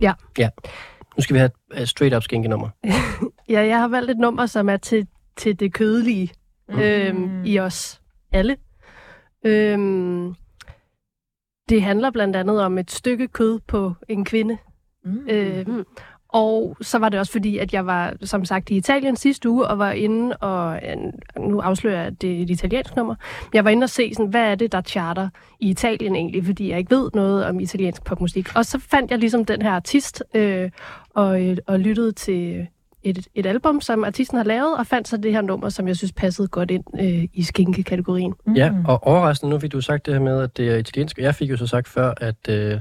Ja. 0.00 0.12
Ja. 0.38 0.48
Nu 1.16 1.22
skal 1.22 1.34
vi 1.34 1.38
have 1.38 1.50
et 1.74 1.80
uh, 1.80 1.86
straight 1.86 2.16
up 2.16 2.22
skænkenummer. 2.22 2.68
Ja, 3.48 3.66
jeg 3.66 3.78
har 3.80 3.88
valgt 3.88 4.10
et 4.10 4.18
nummer, 4.18 4.46
som 4.46 4.68
er 4.68 4.76
til, 4.76 5.06
til 5.36 5.60
det 5.60 5.72
kødelige 5.72 6.32
Mm. 6.68 6.74
mm. 6.74 6.80
øhm, 6.80 7.44
i 7.44 7.58
os 7.58 8.00
alle. 8.32 8.56
Øhm, 9.44 10.34
det 11.68 11.82
handler 11.82 12.10
blandt 12.10 12.36
andet 12.36 12.62
om 12.62 12.78
et 12.78 12.90
stykke 12.90 13.28
kød 13.28 13.60
på 13.66 13.92
en 14.08 14.24
kvinde. 14.24 14.58
Mm. 15.04 15.28
Øhm, 15.28 15.84
og 16.28 16.76
så 16.80 16.98
var 16.98 17.08
det 17.08 17.20
også 17.20 17.32
fordi, 17.32 17.58
at 17.58 17.74
jeg 17.74 17.86
var, 17.86 18.14
som 18.22 18.44
sagt, 18.44 18.70
i 18.70 18.76
Italien 18.76 19.16
sidste 19.16 19.50
uge, 19.50 19.66
og 19.66 19.78
var 19.78 19.90
inde 19.92 20.36
og, 20.36 20.80
øh, 20.88 20.96
nu 21.42 21.60
afslører 21.60 21.96
jeg, 21.96 22.06
at 22.06 22.22
det 22.22 22.38
er 22.38 22.42
et 22.42 22.50
italiensk 22.50 22.96
nummer, 22.96 23.14
jeg 23.54 23.64
var 23.64 23.70
inde 23.70 23.84
og 23.84 23.90
se, 23.90 24.14
sådan, 24.14 24.30
hvad 24.30 24.50
er 24.50 24.54
det, 24.54 24.72
der 24.72 24.82
charter 24.82 25.28
i 25.60 25.70
Italien 25.70 26.16
egentlig, 26.16 26.44
fordi 26.44 26.70
jeg 26.70 26.78
ikke 26.78 26.96
ved 26.96 27.10
noget 27.14 27.44
om 27.44 27.60
italiensk 27.60 28.04
popmusik. 28.04 28.56
Og 28.56 28.64
så 28.64 28.78
fandt 28.78 29.10
jeg 29.10 29.18
ligesom 29.18 29.44
den 29.44 29.62
her 29.62 29.70
artist, 29.70 30.22
øh, 30.34 30.70
og, 31.10 31.46
øh, 31.46 31.56
og 31.66 31.80
lyttede 31.80 32.12
til 32.12 32.66
et, 33.04 33.28
et 33.34 33.46
album, 33.46 33.80
som 33.80 34.04
artisten 34.04 34.36
har 34.36 34.44
lavet, 34.44 34.76
og 34.76 34.86
fandt 34.86 35.08
så 35.08 35.16
det 35.16 35.32
her 35.32 35.40
nummer, 35.40 35.68
som 35.68 35.88
jeg 35.88 35.96
synes 35.96 36.12
passede 36.12 36.48
godt 36.48 36.70
ind 36.70 36.84
øh, 37.00 37.28
i 37.32 37.42
skinke-kategorien. 37.42 38.34
Mm. 38.46 38.54
Ja, 38.54 38.72
og 38.86 39.06
overraskende, 39.06 39.50
nu 39.50 39.58
fik 39.58 39.72
du 39.72 39.80
sagt 39.80 40.06
det 40.06 40.14
her 40.14 40.20
med, 40.20 40.42
at 40.42 40.56
det 40.56 40.68
er 40.68 40.76
italiensk, 40.76 41.18
jeg 41.18 41.34
fik 41.34 41.50
jo 41.50 41.56
så 41.56 41.66
sagt 41.66 41.88
før, 41.88 42.14
at 42.20 42.48
øh, 42.48 42.80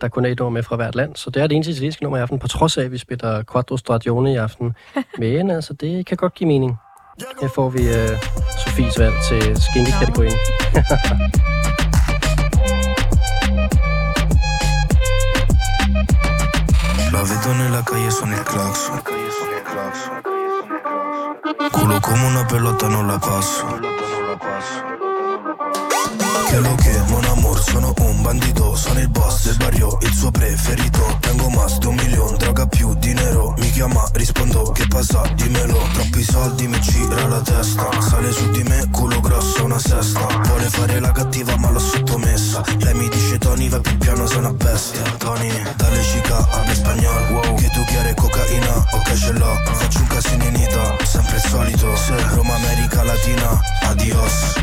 der 0.00 0.08
kun 0.08 0.24
er 0.24 0.28
et 0.28 0.38
nummer 0.38 0.50
med 0.50 0.62
fra 0.62 0.76
hvert 0.76 0.94
land, 0.94 1.16
så 1.16 1.30
det 1.30 1.42
er 1.42 1.46
det 1.46 1.54
eneste 1.54 1.72
italienske 1.72 2.02
nummer 2.02 2.18
i 2.18 2.20
aften, 2.20 2.38
på 2.38 2.48
trods 2.48 2.78
af, 2.78 2.84
at 2.84 2.92
vi 2.92 2.98
spiller 2.98 3.42
Quattro 3.52 3.76
Stagione 3.76 4.32
i 4.32 4.36
aften. 4.36 4.72
Men 5.18 5.50
altså, 5.50 5.72
det 5.72 6.06
kan 6.06 6.16
godt 6.16 6.34
give 6.34 6.48
mening. 6.48 6.76
Her 7.40 7.48
får 7.54 7.70
vi 7.70 7.80
øh, 7.88 8.18
Sofies 8.64 8.98
valg 8.98 9.14
til 9.28 9.56
skinke-kategorien. 9.56 10.38
La 17.12 17.22
vedo 17.24 17.52
nella 17.52 17.82
calle 17.82 18.10
suona 18.10 18.36
il 18.36 18.44
clacson 18.44 19.02
Culo 21.68 22.00
come 22.00 22.24
una 22.24 22.44
pelota 22.46 22.88
non 22.88 23.06
la 23.06 23.18
passo 23.18 23.66
Che 26.48 26.58
lo 26.58 26.74
che, 26.76 27.02
mon 27.08 27.24
amor, 27.26 27.49
sono 27.62 27.92
un 27.98 28.22
bandito 28.22 28.74
Sono 28.74 29.00
il 29.00 29.08
boss 29.08 29.44
del 29.44 29.56
barrio, 29.56 29.98
il 30.02 30.12
suo 30.12 30.30
preferito. 30.30 31.18
Tengo 31.20 31.48
di 31.78 31.86
un 31.86 31.94
milione, 31.94 32.36
droga 32.36 32.66
più 32.66 32.94
dinero. 32.94 33.54
Mi 33.58 33.70
chiama, 33.70 34.02
rispondo, 34.12 34.70
che 34.72 34.86
passa, 34.88 35.22
dimmelo. 35.34 35.78
Troppi 35.92 36.22
soldi 36.22 36.66
mi 36.66 36.80
gira 36.80 37.26
la 37.26 37.40
testa. 37.40 37.88
Sale 38.00 38.32
su 38.32 38.50
di 38.50 38.62
me, 38.64 38.88
culo 38.90 39.20
grosso, 39.20 39.64
una 39.64 39.78
sesta. 39.78 40.26
Vuole 40.44 40.68
fare 40.68 41.00
la 41.00 41.12
cattiva 41.12 41.56
ma 41.56 41.70
l'ho 41.70 41.78
sottomessa. 41.78 42.62
Lei 42.78 42.94
mi 42.94 43.08
dice 43.08 43.38
Tony, 43.38 43.68
vai 43.68 43.80
più 43.80 43.96
piano, 43.98 44.26
sei 44.26 44.38
una 44.38 44.52
bestia. 44.52 45.02
Tony, 45.18 45.50
dale 45.76 46.00
chica, 46.00 46.36
habla 46.36 46.72
español 46.72 47.30
wow. 47.30 47.54
Che 47.56 47.70
tu 47.70 47.84
quieres 47.84 48.14
cocaina, 48.14 48.86
ok 48.92 49.12
ce 49.14 49.32
l'ho. 49.32 49.54
Faccio 49.72 49.98
un 50.00 50.06
casino 50.06 50.44
in 50.44 50.54
Ita, 50.54 50.96
sempre 51.04 51.36
il 51.36 51.42
solito. 51.42 51.96
Se 51.96 52.14
Roma, 52.34 52.54
America 52.54 53.02
Latina, 53.02 53.60
adios. 53.82 54.54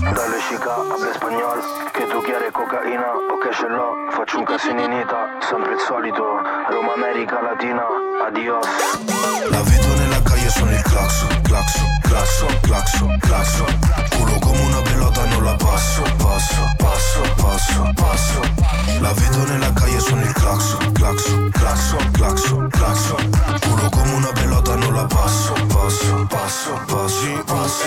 Dale 0.00 0.38
chica, 0.48 0.74
habla 0.74 1.10
español 1.10 1.86
Que 1.96 2.04
tu 2.06 2.20
quieres 2.36 2.52
cocaina, 2.52 3.12
ok 3.32 3.48
ce 3.50 3.66
l'ho 3.66 3.94
Faccio 4.10 4.38
un 4.38 4.44
casino 4.44 4.82
in 4.82 4.92
Ita, 4.92 5.38
sempre 5.40 5.72
il 5.72 5.78
solito 5.80 6.22
Roma, 6.68 6.92
America 6.94 7.40
Latina, 7.40 7.84
adios. 8.26 8.66
La 9.50 9.62
vedo 9.62 9.94
nella 9.96 10.20
calle, 10.22 10.48
sono 10.50 10.70
il 10.70 10.82
clacson 10.82 11.40
Clacson, 11.42 11.88
clacson, 12.02 12.58
clacson, 12.60 13.18
clacson. 13.20 13.78
Culo 14.16 14.38
come 14.40 14.60
una 14.60 14.80
non 14.80 14.95
la 15.46 15.54
passo 15.54 16.02
Passo, 16.18 16.74
passo, 16.76 17.20
passo, 17.36 17.92
passo. 17.94 18.40
La 19.00 19.12
vedo 19.12 19.44
nella 19.44 19.72
calle, 19.72 20.00
sono 20.00 20.20
il 20.20 20.32
clacson 20.32 20.92
Clacson, 20.92 21.50
clacson, 21.50 22.10
clacson, 22.10 22.68
clacson. 22.68 23.30
Culo 23.60 23.88
come 23.90 24.12
una 24.12 24.32
pelota, 24.32 24.74
non 24.74 24.92
la 24.94 25.04
passo 25.04 25.52
Passo, 25.68 26.26
passo, 26.28 26.80
passo, 26.86 27.42
passo. 27.44 27.84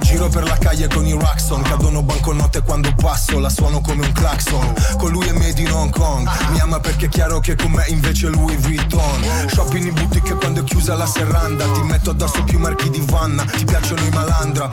Giro 0.00 0.28
per 0.28 0.44
la 0.44 0.56
calle 0.56 0.88
con 0.88 1.06
i 1.06 1.12
Roxon 1.12 1.62
Cadono 1.62 2.02
banconote 2.02 2.62
quando 2.62 2.92
passo 2.94 3.38
La 3.38 3.48
suono 3.50 3.80
come 3.80 4.06
un 4.06 4.12
clacson. 4.12 4.74
Con 4.96 5.10
lui 5.10 5.26
è 5.28 5.32
made 5.32 5.60
in 5.60 5.70
Hong 5.72 5.90
Kong 5.90 6.28
Mi 6.50 6.60
ama 6.60 6.80
perché 6.80 7.06
è 7.06 7.08
chiaro 7.08 7.40
che 7.40 7.54
con 7.56 7.72
me 7.72 7.84
invece 7.88 8.28
lui 8.28 8.56
Vuitton. 8.56 9.48
Shopping 9.48 9.86
in 9.86 9.94
boutique 9.94 10.34
quando 10.36 10.60
è 10.60 10.64
chiusa 10.64 10.94
la 10.94 11.06
serranda 11.06 11.66
Ti 11.70 11.82
metto 11.82 12.10
addosso 12.10 12.42
più 12.44 12.58
marchi 12.58 12.88
di 12.90 13.02
Vanna 13.06 13.44
Ti 13.44 13.64
piacciono 13.64 14.02
i 14.02 14.10
malandra. 14.10 14.68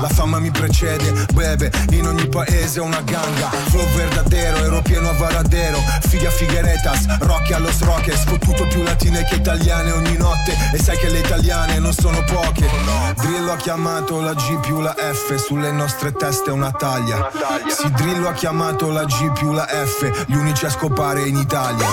La 0.00 0.08
fama 0.08 0.38
mi 0.38 0.50
precede 0.50 1.26
Bebe 1.34 1.70
in 1.90 2.06
ogni 2.06 2.28
paese 2.28 2.80
una 2.80 3.00
ganga. 3.02 3.50
Flow 3.68 3.86
verdadero 3.94 4.56
Ero 4.58 4.80
pieno 4.82 5.10
a 5.10 5.12
Varadero. 5.12 5.78
Figa 6.08 6.30
Figueretas 6.30 7.18
Rocky 7.20 7.52
a 7.52 7.58
Los 7.58 7.80
Rockets 7.80 8.24
Fottuto 8.24 8.66
più 8.68 8.82
latine 8.82 9.24
che 9.24 9.34
italiane 9.34 9.90
ogni 9.90 10.16
notte. 10.16 10.56
E 10.72 10.78
sai 10.78 10.96
che 10.96 11.10
le 11.10 11.18
italiane 11.18 11.78
non 11.78 11.92
sono 11.92 12.22
poche. 12.24 12.68
Drillo 13.16 13.52
ha 13.52 13.56
chiamato 13.56 14.20
la 14.20 14.34
G 14.34 14.60
più 14.60 14.80
la 14.80 14.94
F. 14.96 15.34
Sulle 15.34 15.72
nostre 15.72 16.12
teste 16.12 16.50
una 16.50 16.70
taglia. 16.70 17.30
Sì, 17.68 17.90
Drillo 17.90 18.28
ha 18.28 18.32
chiamato 18.32 18.90
la 18.90 19.04
G 19.04 19.32
più 19.32 19.52
la 19.52 19.66
F. 19.66 20.24
Gli 20.26 20.34
unici 20.34 20.64
a 20.64 20.70
scopare 20.70 21.22
in 21.26 21.36
Italia. 21.36 21.86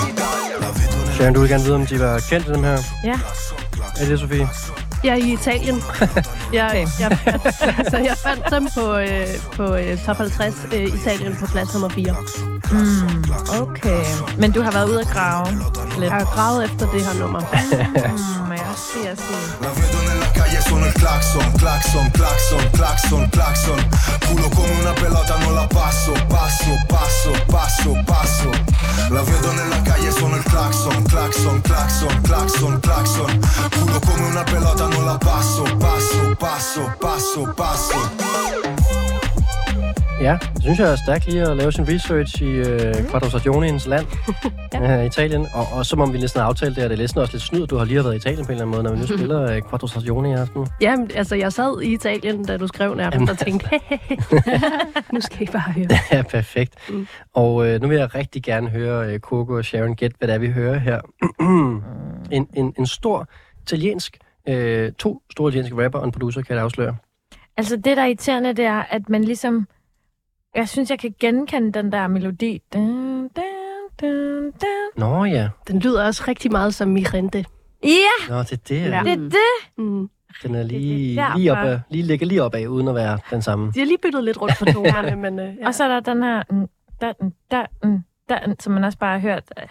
Sharon, 1.16 1.32
du 1.32 1.40
vil 1.40 1.48
gerne 1.48 1.64
vide, 1.64 1.74
om 1.74 1.84
de 1.84 1.98
var 1.98 2.20
kendt, 2.20 2.46
dem 2.46 2.64
her. 2.64 2.78
Ja. 3.02 3.14
Er 4.00 4.06
det, 4.06 4.18
Sofie? 4.18 4.48
Jeg 5.04 5.12
er 5.12 5.16
i 5.16 5.32
Italien. 5.32 5.82
jeg, 6.52 6.86
jeg, 7.00 7.18
så 7.90 7.96
jeg 7.96 8.16
fandt 8.26 8.50
dem 8.50 8.68
på, 8.74 8.96
øh, 8.96 9.26
på 9.56 9.74
øh, 9.74 9.98
top 10.06 10.16
50 10.16 10.54
øh, 10.72 10.82
Italien 10.82 11.36
på 11.40 11.46
plads 11.46 11.72
nummer 11.72 11.88
4. 11.88 12.16
Mm, 12.72 13.24
okay. 13.60 14.04
Men 14.38 14.52
du 14.52 14.60
har 14.62 14.72
været 14.72 14.88
ude 14.90 15.00
at 15.00 15.06
grave 15.06 15.46
lidt. 15.98 16.02
Jeg 16.02 16.12
har 16.12 16.24
gravet 16.24 16.64
efter 16.64 16.90
det 16.90 17.04
her 17.06 17.20
nummer. 17.20 17.40
Mm, 17.40 18.52
jeg 18.52 18.60
ser, 18.76 19.08
jeg 19.08 19.18
ser. 19.18 20.41
Suono 20.72 20.86
il 20.86 20.92
clacson, 20.94 21.52
clacson, 21.52 22.10
clacson, 22.12 22.70
clacson, 22.70 23.28
clacson. 23.28 23.88
Culo 24.26 24.48
come 24.48 24.70
una 24.80 24.92
pelota 24.94 25.36
non 25.36 25.52
la 25.52 25.66
passo, 25.66 26.12
passo, 26.28 26.82
passo, 26.86 27.30
passo, 27.46 28.02
passo. 28.06 28.50
La 29.10 29.20
vedo 29.20 29.52
nella 29.52 29.82
calle 29.82 30.10
suono 30.10 30.36
il 30.36 30.42
clacson, 30.44 31.02
clacson, 31.02 31.60
clacson, 31.60 32.20
clacson, 32.22 32.80
clacson. 32.80 33.40
Culo 33.80 33.98
come 34.00 34.24
una 34.24 34.44
pelota 34.44 34.86
non 34.86 35.04
la 35.04 35.18
passo, 35.18 35.62
passo, 35.76 36.34
passo, 36.38 36.94
passo, 36.98 37.52
passo 37.54 38.71
Ja, 40.20 40.38
det 40.54 40.62
synes 40.62 40.78
jeg 40.78 40.92
er 40.92 40.96
stærkt 40.96 41.26
lige 41.26 41.42
at 41.42 41.56
lave 41.56 41.72
sin 41.72 41.88
research 41.88 42.42
i 42.42 42.46
øh, 42.46 43.10
Quattro 43.10 43.28
Stagioneens 43.28 43.86
land, 43.86 44.06
ja. 44.74 45.02
Italien. 45.02 45.46
Og, 45.54 45.66
og 45.72 45.86
så 45.86 45.96
må 45.96 46.06
vi 46.06 46.18
næsten 46.18 46.40
aftale 46.40 46.74
det, 46.74 46.82
at 46.82 46.90
det 46.90 46.96
er 46.96 47.02
næsten 47.02 47.20
også 47.20 47.32
lidt 47.32 47.42
snyd, 47.42 47.62
at 47.62 47.70
du 47.70 47.76
har 47.76 47.84
lige 47.84 47.96
har 47.96 48.02
været 48.02 48.14
i 48.14 48.16
Italien 48.16 48.44
på 48.46 48.52
en 48.52 48.58
eller 48.58 48.62
anden 48.62 48.70
måde, 48.70 48.82
når 48.82 48.92
vi 48.92 48.98
nu 48.98 49.06
spiller 49.18 49.42
øh, 49.42 49.62
Quattro 49.70 49.86
Stagione 49.86 50.30
i 50.30 50.32
aften. 50.32 50.66
Jamen, 50.80 51.10
altså, 51.14 51.36
jeg 51.36 51.52
sad 51.52 51.82
i 51.82 51.92
Italien, 51.92 52.44
da 52.44 52.56
du 52.56 52.66
skrev 52.66 52.94
nærmest, 52.94 53.32
og 53.32 53.38
tænkte, 53.38 53.68
nu 55.14 55.20
skal 55.20 55.42
I 55.42 55.50
bare 55.52 55.72
høre. 55.72 55.86
ja, 56.12 56.22
perfekt. 56.22 56.74
Mm. 56.90 57.06
Og 57.34 57.68
øh, 57.68 57.80
nu 57.80 57.88
vil 57.88 57.96
jeg 57.96 58.14
rigtig 58.14 58.42
gerne 58.42 58.68
høre 58.68 59.12
øh, 59.12 59.20
Coco 59.20 59.52
og 59.52 59.64
Sharon 59.64 59.94
gætte, 59.94 60.16
hvad 60.18 60.28
det 60.28 60.34
er, 60.34 60.38
vi 60.38 60.50
hører 60.50 60.78
her. 60.78 61.00
en, 62.36 62.48
en, 62.54 62.74
en 62.78 62.86
stor 62.86 63.28
italiensk 63.62 64.18
Øh, 64.48 64.92
to 64.92 65.22
store 65.32 65.48
italienske 65.48 65.84
rapper 65.84 65.98
og 65.98 66.04
en 66.04 66.12
producer, 66.12 66.42
kan 66.42 66.56
jeg 66.56 66.64
afsløre. 66.64 66.96
Altså, 67.56 67.76
det, 67.76 67.96
der 67.96 68.02
er 68.02 68.06
irriterende, 68.06 68.52
det 68.52 68.64
er, 68.64 68.82
at 68.90 69.08
man 69.08 69.24
ligesom... 69.24 69.66
Jeg 70.54 70.68
synes, 70.68 70.90
jeg 70.90 70.98
kan 70.98 71.14
genkende 71.20 71.72
den 71.72 71.92
der 71.92 72.06
melodi. 72.06 72.62
Dun, 72.74 73.28
dun, 73.28 73.88
dun, 74.00 74.42
dun. 74.44 74.90
Nå 74.96 75.24
ja. 75.24 75.48
Den 75.68 75.78
lyder 75.78 76.04
også 76.06 76.24
rigtig 76.28 76.50
meget 76.52 76.74
som 76.74 76.88
Mirente. 76.88 77.44
Ja, 77.84 77.88
Nå, 78.28 78.38
det 78.38 78.52
er 78.52 78.56
det. 78.68 78.80
Ja. 78.80 78.96
Ja. 78.96 79.02
det 79.04 79.12
er 79.12 79.16
det. 79.16 79.78
Mm. 79.78 80.10
Den 80.42 80.54
er 80.54 80.62
lige, 80.62 81.16
derfor. 81.16 81.38
lige, 81.38 81.52
op 81.52 81.80
lige 81.90 82.02
ligger 82.02 82.26
lige 82.26 82.42
op 82.42 82.54
af, 82.54 82.66
uden 82.66 82.88
at 82.88 82.94
være 82.94 83.18
den 83.30 83.42
samme. 83.42 83.72
De 83.74 83.78
har 83.78 83.86
lige 83.86 83.98
byttet 84.02 84.24
lidt 84.24 84.40
rundt 84.40 84.54
på 84.58 84.64
tonerne, 84.72 85.16
men 85.16 85.38
øh, 85.38 85.54
ja. 85.60 85.66
Og 85.66 85.74
så 85.74 85.84
er 85.84 85.88
der 85.88 86.00
den 86.00 86.22
her... 86.22 86.42
Da, 87.00 87.12
da, 87.50 87.66
mm, 87.84 87.98
da, 88.28 88.38
mm, 88.46 88.54
som 88.60 88.72
man 88.72 88.84
også 88.84 88.98
bare 88.98 89.12
har 89.20 89.28
hørt. 89.28 89.42
Øh, 89.58 89.64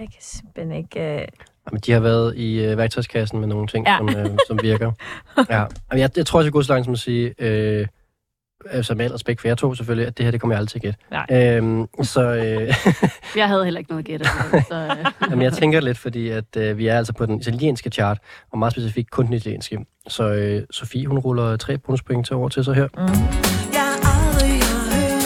Jeg 0.00 0.08
kan 0.12 0.20
simpelthen 0.20 0.72
ikke... 0.76 1.00
Øh... 1.00 1.26
Jamen, 1.70 1.80
de 1.86 1.92
har 1.92 2.00
været 2.00 2.36
i 2.36 2.64
øh, 2.64 2.78
værktøjskassen 2.78 3.40
med 3.40 3.48
nogle 3.48 3.66
ting, 3.66 3.86
Ja. 3.86 3.92
ja. 3.92 3.98
som, 3.98 4.08
øh, 4.08 4.38
som 4.46 4.58
virker. 4.62 4.92
ja. 5.50 5.58
Jamen, 5.90 6.00
jeg, 6.00 6.10
jeg 6.16 6.26
tror 6.26 6.38
også, 6.38 6.46
jeg 6.46 6.52
går 6.52 6.62
så 6.62 6.72
langt 6.72 6.84
som 6.84 6.92
at 6.92 6.98
sige, 6.98 7.34
øh, 7.38 7.86
altså 8.66 8.94
med 8.94 9.04
al 9.04 9.12
respekt 9.12 9.40
for 9.40 9.48
jer 9.48 9.54
to 9.54 9.74
selvfølgelig, 9.74 10.06
at 10.06 10.18
det 10.18 10.24
her, 10.24 10.30
det 10.30 10.40
kommer 10.40 10.54
jeg 10.54 10.58
aldrig 10.58 10.82
til 10.82 10.88
at 10.88 10.96
gætte. 11.30 11.56
Øhm, 11.56 11.86
så 12.02 12.22
øh, 12.22 12.74
Jeg 13.40 13.48
havde 13.48 13.64
heller 13.64 13.78
ikke 13.78 13.90
noget 13.90 14.04
gæt. 14.04 14.26
Så, 14.68 14.96
øh. 14.98 15.06
jamen, 15.30 15.42
jeg 15.42 15.52
tænker 15.52 15.80
lidt, 15.80 15.98
fordi 15.98 16.28
at 16.28 16.56
øh, 16.56 16.78
vi 16.78 16.86
er 16.86 16.96
altså 16.96 17.12
på 17.12 17.26
den 17.26 17.40
italienske 17.40 17.90
chart, 17.90 18.18
og 18.50 18.58
meget 18.58 18.72
specifikt 18.72 19.10
kun 19.10 19.26
den 19.26 19.34
italienske. 19.34 19.86
Så 20.08 20.32
øh, 20.32 20.62
Sofie, 20.70 21.06
hun 21.06 21.18
ruller 21.18 21.56
tre 21.56 21.78
bonuspoint 21.78 22.26
til 22.26 22.36
over 22.36 22.48
til 22.48 22.64
sig 22.64 22.74
her. 22.74 22.88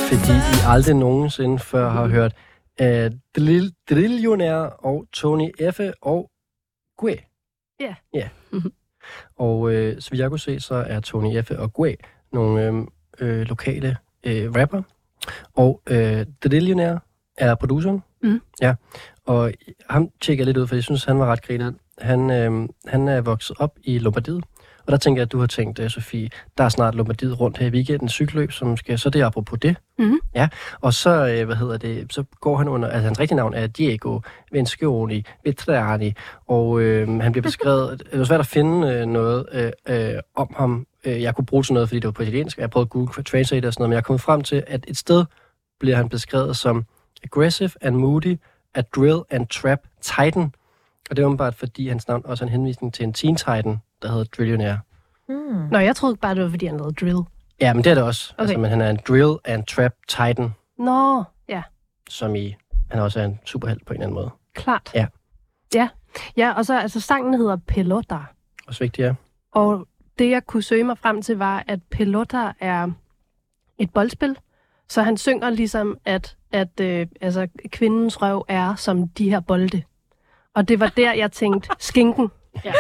Fordi 0.08 0.32
I 0.32 0.56
aldrig 0.66 0.94
nogensinde 0.96 1.58
før 1.58 1.90
har 1.90 2.06
hørt 2.06 2.32
øh, 2.80 3.10
Drill, 3.36 3.72
Drillionaire 3.90 4.70
og 4.70 5.04
Tony 5.12 5.50
Effe 5.58 5.92
og 6.02 6.30
Gue. 6.98 7.16
Ja. 7.80 7.94
Ja. 8.14 8.28
og 9.36 9.72
øh, 9.72 10.00
så 10.00 10.10
vidt 10.10 10.20
jeg 10.20 10.30
kunne 10.30 10.40
se, 10.40 10.60
så 10.60 10.74
er 10.74 11.00
Tony 11.00 11.36
Effe 11.36 11.58
og 11.58 11.72
Gue 11.72 11.96
nogle 12.34 12.66
øh, 12.66 12.74
øh, 13.20 13.40
lokale 13.40 13.96
øh, 14.24 14.54
rapper. 14.56 14.82
Og 15.54 15.82
øh, 15.90 16.26
Drillionaire 16.44 17.00
er 17.38 17.54
produceren. 17.54 18.02
Mhm. 18.22 18.40
Ja. 18.62 18.74
Og 19.26 19.52
ham 19.90 20.08
tjekker 20.20 20.42
jeg 20.42 20.46
lidt 20.46 20.56
ud, 20.56 20.66
for 20.66 20.74
jeg 20.74 20.84
synes, 20.84 21.04
han 21.04 21.18
var 21.18 21.26
ret 21.26 21.42
griner. 21.42 21.72
Han, 21.98 22.30
øh, 22.30 22.68
han 22.86 23.08
er 23.08 23.20
vokset 23.20 23.56
op 23.58 23.78
i 23.82 23.98
Lombardiet. 23.98 24.44
Og 24.86 24.92
der 24.92 24.98
tænker 24.98 25.20
jeg, 25.20 25.26
at 25.26 25.32
du 25.32 25.38
har 25.40 25.46
tænkt, 25.46 25.78
øh, 25.78 25.90
Sofie, 25.90 26.28
der 26.58 26.64
er 26.64 26.68
snart 26.68 26.94
Lombardiet 26.94 27.40
rundt 27.40 27.58
her 27.58 27.66
i 27.66 27.70
weekenden, 27.70 28.08
cykelløb, 28.08 28.52
som 28.52 28.76
skal, 28.76 28.98
så 28.98 29.10
det 29.10 29.20
er 29.20 29.26
apropos 29.26 29.58
det. 29.62 29.76
Mhm. 29.98 30.20
Ja, 30.34 30.48
og 30.80 30.94
så, 30.94 31.10
øh, 31.28 31.46
hvad 31.46 31.56
hedder 31.56 31.76
det, 31.76 32.12
så 32.12 32.24
går 32.40 32.56
han 32.56 32.68
under, 32.68 32.88
altså 32.88 33.04
hans 33.04 33.20
rigtige 33.20 33.36
navn 33.36 33.54
er 33.54 33.66
Diego 33.66 34.20
Vincioni 34.52 35.24
Vetrani, 35.44 36.12
og 36.48 36.80
øh, 36.80 37.20
han 37.20 37.32
bliver 37.32 37.42
beskrevet, 37.42 38.02
det 38.12 38.18
var 38.18 38.24
svært 38.24 38.40
at 38.40 38.46
finde 38.46 38.88
øh, 38.88 39.06
noget 39.06 39.46
øh, 39.52 39.72
øh, 39.88 40.20
om 40.34 40.54
ham. 40.56 40.86
Øh, 41.04 41.22
jeg 41.22 41.34
kunne 41.34 41.46
bruge 41.46 41.62
til 41.62 41.74
noget, 41.74 41.88
fordi 41.88 42.00
det 42.00 42.06
var 42.06 42.12
på 42.12 42.22
italiensk, 42.22 42.58
og 42.58 42.62
jeg 42.62 42.70
prøvede 42.70 42.88
Google 42.88 43.22
Translate 43.24 43.66
og 43.66 43.72
sådan 43.72 43.82
noget, 43.82 43.88
men 43.90 43.94
jeg 43.94 44.04
kom 44.04 44.18
frem 44.18 44.40
til, 44.40 44.64
at 44.66 44.84
et 44.88 44.96
sted 44.96 45.24
bliver 45.80 45.96
han 45.96 46.08
beskrevet 46.08 46.56
som 46.56 46.84
aggressive 47.24 47.70
and 47.80 47.96
moody, 47.96 48.38
a 48.74 48.80
drill 48.80 49.18
and 49.30 49.46
trap 49.46 49.78
titan. 50.00 50.54
Og 51.10 51.16
det 51.16 51.22
er 51.22 51.26
åbenbart, 51.26 51.54
fordi 51.54 51.88
hans 51.88 52.08
navn 52.08 52.22
også 52.24 52.44
er 52.44 52.46
en 52.46 52.52
henvisning 52.52 52.94
til 52.94 53.04
en 53.04 53.12
teen 53.12 53.36
titan, 53.36 53.78
der 54.02 54.08
hedder 54.08 54.24
Drillionaire. 54.24 54.78
Hmm. 55.28 55.68
Nå, 55.70 55.78
jeg 55.78 55.96
troede 55.96 56.16
bare, 56.16 56.34
det 56.34 56.42
var, 56.42 56.50
fordi 56.50 56.66
han 56.66 56.76
lavede 56.76 56.94
drill. 56.94 57.18
Ja, 57.60 57.74
men 57.74 57.84
det 57.84 57.90
er 57.90 57.94
det 57.94 58.04
også. 58.04 58.32
Okay. 58.34 58.42
Altså, 58.42 58.58
men 58.58 58.70
han 58.70 58.80
er 58.80 58.90
en 58.90 58.98
drill 59.08 59.36
and 59.44 59.64
trap 59.64 59.92
titan, 60.08 60.54
Nå, 60.78 61.24
ja, 61.48 61.62
som 62.08 62.34
i, 62.36 62.56
han 62.90 63.00
også 63.00 63.20
er 63.20 63.24
en 63.24 63.40
superhelt 63.44 63.86
på 63.86 63.92
en 63.92 64.00
eller 64.00 64.06
anden 64.06 64.14
måde. 64.14 64.30
klart. 64.54 64.90
Ja. 64.94 65.06
Ja, 65.74 65.88
ja 66.36 66.52
og 66.52 66.64
så 66.66 66.78
altså 66.78 67.00
sangen 67.00 67.34
hedder 67.34 67.56
Pelota. 67.66 68.18
Også 68.66 68.84
vigtigt, 68.84 69.06
ja. 69.06 69.14
Og 69.52 69.86
det, 70.18 70.30
jeg 70.30 70.46
kunne 70.46 70.62
søge 70.62 70.84
mig 70.84 70.98
frem 70.98 71.22
til, 71.22 71.38
var, 71.38 71.64
at 71.66 71.80
Pelota 71.90 72.52
er 72.60 72.88
et 73.78 73.90
boldspil. 73.92 74.38
Så 74.88 75.02
han 75.02 75.16
synger 75.16 75.50
ligesom, 75.50 75.98
at, 76.04 76.36
at 76.52 76.80
øh, 76.80 77.06
altså, 77.20 77.48
kvindens 77.68 78.22
røv 78.22 78.44
er 78.48 78.74
som 78.74 79.08
de 79.08 79.30
her 79.30 79.40
bolde. 79.40 79.82
Og 80.54 80.68
det 80.68 80.80
var 80.80 80.88
der, 80.88 81.12
jeg 81.12 81.32
tænkte, 81.32 81.68
skinken 81.90 82.30
Ja. 82.64 82.72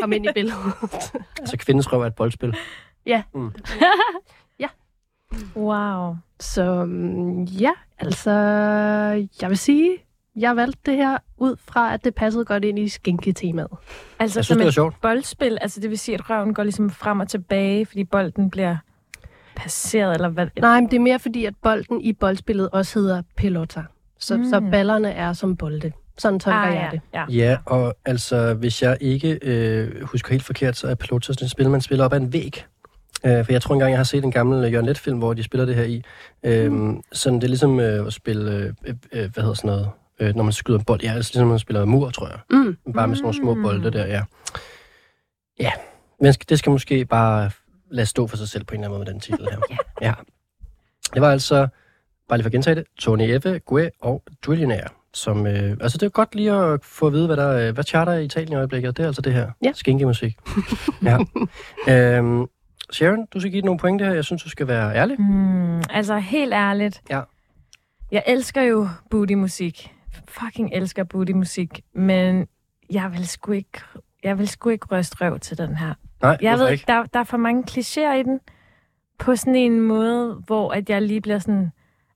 kom 0.00 0.12
ind 0.12 0.26
i 0.26 0.28
billedet. 0.34 0.58
Altså, 1.40 1.56
kvindens 1.56 1.92
røv 1.92 2.02
er 2.02 2.06
et 2.06 2.14
boldspil. 2.14 2.54
ja. 3.06 3.22
Mm. 3.34 3.52
ja. 4.60 4.68
Wow. 5.56 6.16
Så 6.40 6.84
mm, 6.84 7.42
ja, 7.44 7.70
altså, 7.98 8.30
jeg 9.40 9.48
vil 9.48 9.58
sige, 9.58 9.96
jeg 10.36 10.56
valgte 10.56 10.80
det 10.86 10.96
her 10.96 11.18
ud 11.38 11.56
fra, 11.68 11.94
at 11.94 12.04
det 12.04 12.14
passede 12.14 12.44
godt 12.44 12.64
ind 12.64 12.78
i 12.78 12.88
skinketemaet. 12.88 13.68
Altså, 14.18 14.38
Jeg 14.38 14.44
synes, 14.44 14.46
som 14.46 14.56
det 14.56 14.64
var 14.64 14.68
et 14.68 14.74
sjovt. 14.74 15.00
boldspil, 15.02 15.58
altså 15.60 15.80
det 15.80 15.90
vil 15.90 15.98
sige, 15.98 16.14
at 16.14 16.30
røven 16.30 16.54
går 16.54 16.62
ligesom 16.62 16.90
frem 16.90 17.20
og 17.20 17.28
tilbage, 17.28 17.86
fordi 17.86 18.04
bolden 18.04 18.50
bliver 18.50 18.76
passeret, 19.56 20.14
eller 20.14 20.28
hvad? 20.28 20.46
Nej, 20.60 20.80
men 20.80 20.90
det 20.90 20.96
er 20.96 21.00
mere 21.00 21.18
fordi, 21.18 21.44
at 21.44 21.54
bolden 21.62 22.00
i 22.00 22.12
boldspillet 22.12 22.68
også 22.72 22.98
hedder 22.98 23.22
pelota. 23.36 23.82
Så, 24.18 24.36
mm. 24.36 24.44
så 24.44 24.60
ballerne 24.70 25.10
er 25.10 25.32
som 25.32 25.56
bolde. 25.56 25.92
Sådan 26.18 26.40
tolker 26.40 26.58
ah, 26.60 26.74
jeg 26.74 26.88
ja, 26.92 26.96
det. 26.96 27.00
Ja. 27.14 27.44
Ja, 27.46 27.58
og 27.66 27.94
altså, 28.04 28.54
hvis 28.54 28.82
jeg 28.82 28.96
ikke 29.00 29.38
øh, 29.42 30.02
husker 30.02 30.30
helt 30.30 30.44
forkert, 30.44 30.76
så 30.76 30.86
er 30.86 30.94
Pelota 30.94 31.32
sådan 31.32 31.44
et 31.44 31.50
spil, 31.50 31.70
man 31.70 31.80
spiller 31.80 32.04
op 32.04 32.12
ad 32.12 32.20
en 32.20 32.32
væg. 32.32 32.64
Øh, 33.26 33.44
for 33.44 33.52
jeg 33.52 33.62
tror 33.62 33.74
engang, 33.74 33.90
jeg 33.90 33.98
har 33.98 34.04
set 34.04 34.24
en 34.24 34.30
gammel 34.30 34.72
Jørgen 34.72 34.86
Let-film, 34.86 35.18
hvor 35.18 35.34
de 35.34 35.42
spiller 35.42 35.66
det 35.66 35.74
her 35.74 35.84
i. 35.84 36.02
Øh, 36.42 36.72
mm. 36.72 37.02
Sådan, 37.12 37.36
det 37.36 37.44
er 37.44 37.48
ligesom 37.48 37.80
øh, 37.80 38.06
at 38.06 38.12
spille, 38.12 38.52
øh, 38.52 38.94
øh, 39.12 39.30
hvad 39.32 39.42
hedder 39.42 39.54
sådan 39.54 39.68
noget, 39.68 39.88
øh, 40.20 40.36
når 40.36 40.42
man 40.42 40.52
skyder 40.52 40.78
en 40.78 40.84
bold. 40.84 41.02
Ja, 41.02 41.08
det 41.08 41.14
er 41.14 41.18
ligesom, 41.18 41.42
at 41.42 41.48
man 41.48 41.58
spiller 41.58 41.84
mur, 41.84 42.10
tror 42.10 42.28
jeg. 42.28 42.38
Mm. 42.50 42.76
Bare 42.94 43.08
med 43.08 43.16
sådan 43.16 43.22
nogle 43.22 43.36
små 43.36 43.54
bolde 43.54 43.90
der, 43.90 44.06
ja. 44.06 44.22
Ja, 45.60 45.72
men 46.20 46.34
det 46.48 46.58
skal 46.58 46.70
måske 46.70 47.04
bare 47.04 47.50
lade 47.90 48.06
stå 48.06 48.26
for 48.26 48.36
sig 48.36 48.48
selv 48.48 48.64
på 48.64 48.74
en 48.74 48.80
eller 48.80 48.88
anden 48.88 48.98
måde 48.98 49.06
med 49.06 49.12
den 49.12 49.20
titel 49.20 49.48
her. 49.50 49.58
ja. 50.08 50.12
Det 51.14 51.22
var 51.22 51.32
altså, 51.32 51.68
bare 52.28 52.38
lige 52.38 52.44
for 52.44 52.48
at 52.48 52.52
gentage 52.52 52.74
det, 52.74 52.84
Tony 52.98 53.22
Effe, 53.22 53.58
Gue 53.58 53.90
og 54.00 54.22
Drillionaire. 54.46 54.88
Som, 55.14 55.46
øh, 55.46 55.76
altså 55.80 55.98
det 55.98 56.06
er 56.06 56.10
godt 56.10 56.34
lige 56.34 56.52
at 56.52 56.84
få 56.84 57.06
at 57.06 57.12
vide, 57.12 57.26
hvad 57.26 57.36
der 57.36 57.68
øh, 57.68 57.74
hvad 57.74 57.84
charter 57.84 58.12
i 58.12 58.24
Italien 58.24 58.52
i 58.52 58.56
øjeblikket, 58.56 58.96
det 58.96 59.02
er 59.02 59.06
altså 59.06 59.22
det 59.22 59.32
her. 59.32 59.50
Ja. 59.64 59.72
Skinkemusik. 59.74 60.36
ja. 61.08 61.18
øhm, 61.88 62.46
Sharon, 62.92 63.26
du 63.34 63.40
skal 63.40 63.52
give 63.52 63.62
nogle 63.62 63.78
point 63.78 64.00
det 64.00 64.08
her. 64.08 64.14
Jeg 64.14 64.24
synes, 64.24 64.42
du 64.42 64.48
skal 64.48 64.66
være 64.66 64.94
ærlig. 64.96 65.20
Mm, 65.20 65.82
altså, 65.90 66.18
helt 66.18 66.52
ærligt. 66.52 67.02
Ja. 67.10 67.20
Jeg 68.12 68.22
elsker 68.26 68.62
jo 68.62 68.88
booty-musik. 69.10 69.92
Fucking 70.28 70.70
elsker 70.74 71.04
booty-musik. 71.04 71.80
Men 71.94 72.46
jeg 72.90 73.12
vil 73.12 73.28
sgu 73.28 73.52
ikke, 73.52 73.80
jeg 74.24 74.38
vil 74.38 74.48
sgu 74.48 74.68
ikke 74.68 74.86
ryste 74.96 75.16
røv 75.20 75.38
til 75.38 75.58
den 75.58 75.76
her. 75.76 75.94
Nej, 76.22 76.36
Jeg 76.42 76.58
ved, 76.58 76.68
ikke? 76.70 76.84
der, 76.88 77.04
der 77.04 77.20
er 77.20 77.24
for 77.24 77.36
mange 77.36 77.64
klichéer 77.70 78.14
i 78.14 78.22
den. 78.22 78.40
På 79.18 79.36
sådan 79.36 79.54
en 79.54 79.80
måde, 79.80 80.42
hvor 80.46 80.72
at 80.72 80.90
jeg 80.90 81.02
lige 81.02 81.20
bliver 81.20 81.38
sådan... 81.38 81.70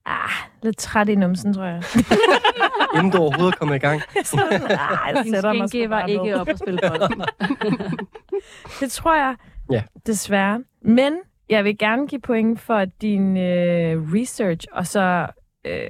Ah, 0.06 0.30
lidt 0.62 0.76
træt 0.78 1.08
i 1.08 1.14
numsen, 1.14 1.54
tror 1.54 1.64
jeg. 1.64 1.82
Inden 2.94 3.10
du 3.12 3.18
overhovedet 3.18 3.58
kommer 3.58 3.74
i 3.74 3.78
gang. 3.78 4.02
ah, 4.16 5.14
jeg 5.14 5.24
Din 5.24 5.34
sætter 5.34 5.52
mig 5.52 5.68
sgu 5.68 5.78
var 5.80 5.88
bare 5.88 6.10
ikke 6.10 6.24
ned. 6.24 6.34
op 6.34 6.48
at 6.48 6.58
spille 6.58 6.78
bold. 6.88 7.26
Det 8.80 8.90
tror 8.90 9.14
jeg 9.16 9.36
Ja. 9.72 9.82
desværre. 10.06 10.62
Men 10.82 11.12
jeg 11.48 11.64
vil 11.64 11.78
gerne 11.78 12.06
give 12.08 12.20
point 12.20 12.60
for 12.60 12.84
din 12.84 13.36
øh, 13.36 14.12
research, 14.14 14.66
og 14.72 14.86
så 14.86 15.26
øh, 15.64 15.86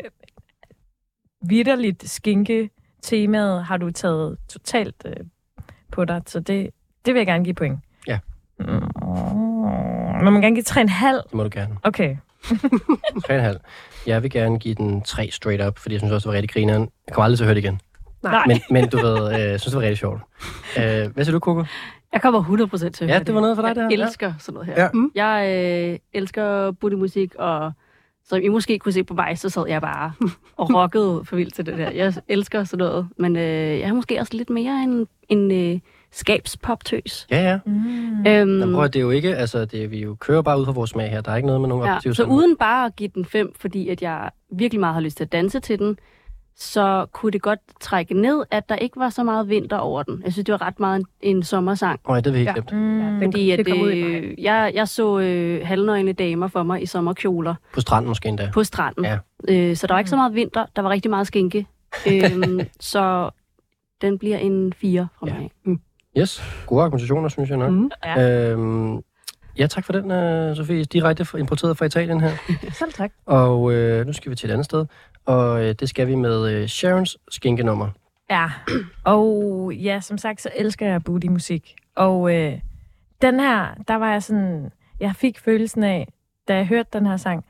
vidderligt 1.49 2.09
skinke 2.11 2.71
temaet 3.03 3.65
har 3.65 3.77
du 3.77 3.91
taget 3.91 4.37
totalt 4.49 4.95
øh, 5.07 5.13
på 5.93 6.05
dig. 6.05 6.23
Så 6.27 6.41
det, 6.41 6.71
det 7.07 7.15
vil 7.15 7.21
jeg 7.21 7.27
gerne 7.27 7.45
give 7.45 7.55
point. 7.55 7.79
Ja. 8.07 8.19
Mm, 8.59 8.67
må 10.25 10.31
man 10.31 10.43
gerne 10.43 10.55
give 10.55 10.65
3,5? 10.65 11.07
Det 11.07 11.35
må 11.35 11.43
du 11.43 11.51
gerne. 11.53 11.77
Okay. 11.83 12.17
3,5. 13.31 13.59
Jeg 14.07 14.23
vil 14.23 14.31
gerne 14.31 14.59
give 14.59 14.75
den 14.75 15.03
3 15.03 15.31
straight 15.31 15.67
up, 15.67 15.79
fordi 15.79 15.93
jeg 15.95 16.01
synes 16.01 16.13
også, 16.13 16.29
det 16.29 16.33
var 16.33 16.37
rigtig 16.37 16.51
grineren. 16.51 16.89
Jeg 17.07 17.15
kommer 17.15 17.25
aldrig 17.25 17.39
til 17.39 17.45
at 17.45 17.47
høre 17.47 17.55
det 17.55 17.65
igen. 17.65 17.81
Nej. 18.23 18.45
Men, 18.47 18.61
men 18.71 18.89
du 18.89 18.97
ved, 18.97 19.35
øh, 19.35 19.41
jeg 19.41 19.61
synes, 19.61 19.73
det 19.73 19.77
var 19.77 19.83
rigtig 19.83 19.99
sjovt. 19.99 20.21
Øh, 20.79 21.13
hvad 21.15 21.25
siger 21.25 21.33
du, 21.33 21.39
Coco? 21.39 21.65
Jeg 22.13 22.23
kommer 22.23 22.43
100% 22.45 22.79
til 22.79 22.87
at 22.87 23.01
Ja, 23.01 23.07
høre 23.15 23.25
det 23.25 23.35
var 23.35 23.41
noget 23.41 23.57
for 23.57 23.63
dig, 23.63 23.75
det 23.77 23.83
her. 23.83 23.91
Jeg 23.91 24.05
elsker 24.07 24.33
sådan 24.39 24.55
noget 24.55 24.67
her. 24.67 24.83
Ja. 24.83 24.89
Mm. 24.95 25.11
Jeg 25.15 25.49
øh, 25.93 25.99
elsker 26.13 26.71
booty-musik, 26.71 27.35
og 27.35 27.73
som 28.29 28.41
I 28.43 28.49
måske 28.49 28.79
kunne 28.79 28.93
se 28.93 29.05
på 29.05 29.15
mig, 29.15 29.39
så 29.39 29.49
sad 29.49 29.65
jeg 29.69 29.81
bare 29.81 30.13
og 30.57 30.75
rockede 30.75 31.21
for 31.25 31.37
vildt 31.37 31.55
til 31.55 31.67
det 31.67 31.79
der. 31.79 31.91
Jeg 31.91 32.15
elsker 32.29 32.65
sådan 32.65 32.87
noget, 32.87 33.09
men 33.19 33.37
øh, 33.37 33.43
jeg 33.79 33.81
er 33.89 33.93
måske 33.93 34.21
også 34.21 34.37
lidt 34.37 34.51
mere 34.51 34.83
en, 34.83 35.07
en 35.29 35.51
øh, 35.75 35.81
skabspoptøs. 36.13 37.27
Ja, 37.31 37.43
ja. 37.51 37.59
Mm. 37.67 37.73
Øhm, 37.73 38.25
Jamen, 38.61 38.75
prøv, 38.75 38.85
det 38.85 38.97
er 38.97 39.01
jo 39.01 39.11
ikke, 39.11 39.37
altså, 39.37 39.65
det, 39.65 39.85
er- 39.85 39.89
vi 39.89 40.03
jo 40.03 40.15
kører 40.21 40.43
bare 40.43 40.61
ud 40.61 40.65
fra 40.65 40.73
vores 40.73 40.91
smag 40.91 41.11
her. 41.11 41.21
Der 41.21 41.33
er 41.33 41.37
ikke 41.37 41.47
noget 41.47 41.61
med 41.61 41.69
nogen 41.69 41.85
ja, 42.05 42.13
så 42.13 42.25
uden 42.25 42.57
bare 42.57 42.87
at 42.87 42.97
give 42.97 43.11
den 43.15 43.25
5, 43.25 43.53
fordi 43.59 43.89
at 43.89 44.03
jeg 44.03 44.31
virkelig 44.53 44.81
meget 44.81 44.95
har 44.95 45.01
lyst 45.01 45.17
til 45.17 45.25
at 45.25 45.33
danse 45.33 45.61
til 45.61 45.79
den, 45.79 45.99
så 46.57 47.07
kunne 47.13 47.33
det 47.33 47.43
godt 47.43 47.59
trække 47.81 48.15
ned, 48.15 48.45
at 48.51 48.69
der 48.69 48.77
ikke 48.77 48.97
var 49.01 49.09
så 49.11 49.23
meget 49.25 49.49
vinter 49.49 49.77
over 49.77 50.03
den. 50.03 50.23
Jeg 50.25 50.33
synes, 50.33 50.45
det 50.47 50.53
var 50.53 50.63
ret 50.63 50.81
meget 50.81 50.97
en, 51.01 51.07
en 51.37 51.43
sommersang. 51.43 52.01
Nej, 52.09 52.21
det 52.21 52.33
vil 52.33 52.41
jeg 52.43 52.55
Ja. 52.57 52.63
ikke. 52.63 52.75
Mm. 52.77 53.19
Ja, 53.21 53.27
Fordi 53.27 53.51
at, 53.51 53.59
det 53.67 53.87
øh, 53.87 54.35
jeg, 54.45 54.73
jeg 54.75 54.89
så 54.89 55.19
øh, 55.19 55.67
halvnøgne 55.67 56.13
damer 56.13 56.49
for 56.49 56.63
mig 56.63 56.83
i 56.83 56.87
sommerkjoler 56.87 57.55
På 57.75 57.81
stranden 57.81 58.09
måske 58.09 58.29
endda. 58.29 58.51
på 58.55 58.65
stranden. 58.65 59.05
Ja. 59.05 59.19
Øh, 59.49 59.77
så 59.77 59.87
der 59.87 59.95
var 59.95 59.99
ikke 59.99 60.11
så 60.11 60.17
meget 60.17 60.35
vinter. 60.35 60.67
Der 60.77 60.83
var 60.83 60.91
rigtig 60.91 61.11
meget 61.11 61.27
skinke. 61.27 61.67
øhm, 62.09 62.61
så 62.81 63.31
den 64.01 64.19
bliver 64.19 64.39
en 64.39 64.73
4 64.73 65.09
fra 65.19 65.27
Ja. 65.27 65.35
mig. 65.39 65.51
Mm. 65.65 65.81
Yes, 66.19 66.43
gode 66.67 66.83
argumentationer, 66.83 67.29
synes 67.29 67.51
jeg 67.51 67.59
nok. 67.59 67.71
Mm. 67.71 67.91
Ja. 68.05 68.51
Øhm, 68.51 68.97
ja, 69.59 69.67
tak 69.67 69.85
for 69.85 69.93
den, 69.93 70.05
uh, 70.51 70.57
Sofie. 70.57 70.85
Direkte 70.85 71.27
importeret 71.39 71.79
fra 71.79 71.85
Italien 71.85 72.21
her. 72.21 72.31
Selv 72.79 72.93
tak. 72.93 73.11
Og 73.27 73.73
øh, 73.73 74.07
nu 74.07 74.13
skal 74.13 74.31
vi 74.31 74.37
til 74.37 74.49
et 74.49 74.53
andet 74.53 74.65
sted. 74.65 74.87
Og 75.27 75.65
øh, 75.65 75.75
det 75.81 75.89
skal 75.89 76.07
vi 76.07 76.15
med 76.15 76.53
øh, 76.53 76.69
Sharons 76.69 77.19
skinkenummer. 77.29 77.89
Ja, 78.31 78.51
og 79.05 79.73
ja, 79.75 80.01
som 80.01 80.19
sagt, 80.19 80.41
så 80.41 80.51
elsker 80.57 80.87
jeg 80.87 81.05
booty-musik. 81.05 81.75
Og 81.97 82.35
øh, 82.37 82.59
den 83.23 83.41
her, 83.41 83.75
der 83.89 83.95
var 83.95 84.13
jeg 84.13 84.23
sådan, 84.23 84.71
jeg 85.01 85.17
fik 85.17 85.39
følelsen 85.39 85.83
af, 85.83 86.09
da 86.49 86.57
jeg 86.57 86.67
hørte 86.67 86.89
den 86.93 87.07
her 87.07 87.17
sang, 87.17 87.45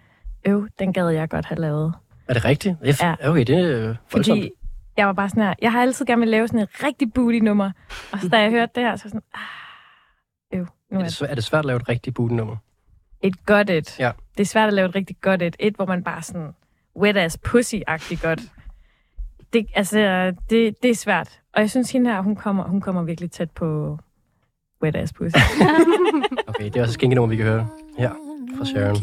øv, 0.47 0.69
den 0.79 0.93
gad 0.93 1.09
jeg 1.09 1.29
godt 1.31 1.47
have 1.47 1.61
lavet. 1.61 1.95
Er 2.29 2.35
det 2.35 2.45
rigtigt? 2.45 2.77
Er, 2.83 3.17
Ja. 3.21 3.31
Okay, 3.31 3.45
det 3.45 3.59
er 3.59 3.89
øh, 3.89 3.97
voldsomt. 4.13 4.39
Fordi 4.39 4.51
jeg 4.97 5.07
var 5.07 5.13
bare 5.13 5.29
sådan 5.29 5.43
her, 5.43 5.55
jeg 5.63 5.73
har 5.73 5.83
altid 5.83 6.07
gerne 6.07 6.21
vil 6.21 6.29
lave 6.29 6.49
sådan 6.49 6.61
et 6.61 6.69
rigtig 6.85 7.13
booty-nummer. 7.13 7.71
Og 8.13 8.19
så 8.21 8.29
da 8.29 8.39
jeg 8.41 8.51
hørte 8.51 8.73
det 8.75 8.83
her, 8.83 8.97
så 8.97 9.05
var 9.05 9.09
sådan, 9.09 9.23
ah, 9.35 10.59
øv, 10.59 10.67
nu 10.91 10.99
Er 10.99 11.03
er 11.03 11.05
det, 11.09 11.23
svæ- 11.23 11.31
er 11.31 11.35
det 11.35 11.45
svært 11.45 11.59
at 11.59 11.65
lave 11.65 11.77
et 11.77 11.89
rigtigt 11.89 12.17
booty-nummer? 12.17 12.57
et 13.23 13.47
godt 13.47 13.71
et. 13.71 13.99
Ja. 14.01 14.11
Det 14.37 14.41
er 14.41 14.47
svært 14.47 14.67
at 14.69 14.73
lave 14.75 14.89
et 14.89 14.95
rigtig 14.95 15.17
godt 15.21 15.43
et. 15.43 15.57
Et, 15.59 15.75
hvor 15.75 15.87
man 15.87 16.05
bare 16.05 16.23
sådan 16.23 16.51
wet 16.97 17.17
ass 17.17 17.39
pussy-agtigt 17.49 18.23
godt. 18.23 18.41
Det, 19.53 19.67
altså, 19.75 20.33
det, 20.51 20.83
det 20.83 20.91
er 20.91 20.95
svært. 20.95 21.41
Og 21.55 21.61
jeg 21.61 21.71
synes, 21.71 21.93
hende 21.93 22.11
her, 22.11 22.21
hun 22.21 22.37
kommer, 22.37 22.65
hun 22.65 22.81
kommer 22.81 23.03
virkelig 23.03 23.31
tæt 23.31 23.51
på 23.51 23.99
wet 24.83 24.97
ass 24.97 25.13
pussy. 25.13 25.37
Okay, 26.47 26.65
det 26.65 26.77
er 26.77 26.81
også 26.81 26.91
et 26.91 26.95
skinkenummer, 26.95 27.29
vi 27.29 27.37
kan 27.37 27.47
høre 27.47 27.69
Ja, 27.99 28.11
fra 28.57 28.65
Sharon. 28.65 28.97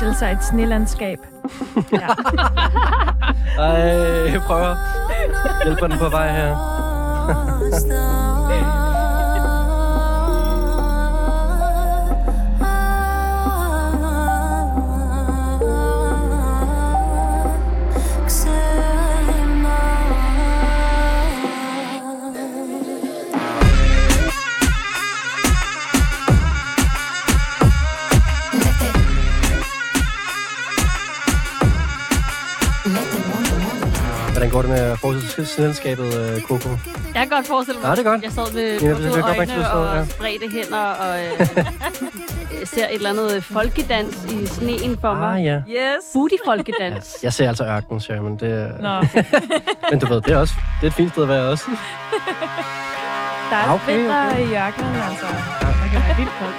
Forestille 0.00 0.18
sig 0.18 0.32
et 0.32 0.44
snelandskab. 0.44 1.18
Ja. 1.92 2.08
Ej, 3.62 4.32
jeg 4.32 4.40
prøver. 4.46 4.76
Hjælper 5.64 5.86
den 5.86 5.98
på 5.98 6.08
vej 6.08 6.32
her. 6.32 6.56
selskabet, 35.44 36.14
øh, 36.20 36.40
Coco? 36.42 36.68
Jeg 36.68 36.78
kan 37.14 37.28
godt 37.28 37.46
forestille 37.46 37.80
mig, 37.80 37.88
Ja, 37.88 37.94
det 37.94 38.06
er 38.06 38.10
godt. 38.10 38.22
jeg 38.22 38.32
sad 38.32 38.52
med 38.54 38.80
Ja, 38.80 38.88
det 38.88 38.96
godt, 39.12 39.24
øjne 39.24 39.46
kan 39.46 39.56
forstå, 39.56 39.82
ja. 39.84 40.00
og 40.00 40.06
spredte 40.06 40.48
hænder 40.52 40.78
og 40.84 41.24
øh, 41.24 41.30
ser 42.74 42.84
et 42.84 42.94
eller 42.94 43.10
andet 43.10 43.44
folkedans 43.44 44.24
i 44.30 44.46
sneen 44.46 44.98
for 45.00 45.14
mig. 45.14 45.38
Ah, 45.38 45.44
ja. 45.44 45.56
Yes. 45.68 46.04
Booty 46.14 46.34
folkedans. 46.44 47.16
Jeg 47.22 47.32
ser 47.32 47.48
altså 47.48 47.64
ørkenen, 47.64 48.00
Sharon. 48.00 48.36
Det, 48.36 48.52
er- 48.52 48.82
Nå, 48.82 49.06
men 49.90 49.98
du 50.00 50.06
ved, 50.06 50.20
det 50.20 50.32
er 50.32 50.36
også 50.38 50.54
det 50.80 50.86
er 50.86 50.90
et 50.90 50.94
fint 50.94 51.10
sted 51.12 51.22
at 51.22 51.28
være 51.28 51.42
også. 51.48 51.64
der 53.50 53.56
er 53.56 53.72
Okay, 53.72 53.84
okay, 53.84 53.96
vinter 53.96 54.26
okay. 54.30 54.38
i 54.40 54.54
ørkenen, 54.54 54.94
altså. 55.10 55.26
Man 55.80 55.88
kan 55.92 56.00
være 56.06 56.16
vildt 56.16 56.32
koldt. 56.40 56.56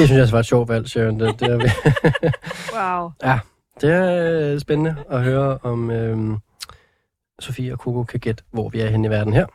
Det 0.00 0.08
synes 0.08 0.16
jeg 0.16 0.22
også 0.22 0.34
var 0.34 0.38
et 0.40 0.46
sjovt 0.46 0.68
valg, 0.68 0.88
Sharon. 0.88 1.20
Det, 1.20 1.40
det 1.40 1.48
er, 1.48 1.58
Wow. 2.76 3.10
ja, 3.22 3.38
det 3.80 3.90
er 3.92 4.52
øh, 4.54 4.60
spændende 4.60 4.96
at 5.10 5.22
høre, 5.24 5.58
om 5.62 5.90
øhm, 5.90 6.36
Sofie 7.40 7.72
og 7.72 7.78
Coco 7.78 8.02
kan 8.02 8.20
gætte, 8.20 8.44
hvor 8.50 8.68
vi 8.68 8.80
er 8.80 8.88
henne 8.88 9.06
i 9.08 9.10
verden 9.10 9.32
her. 9.32 9.46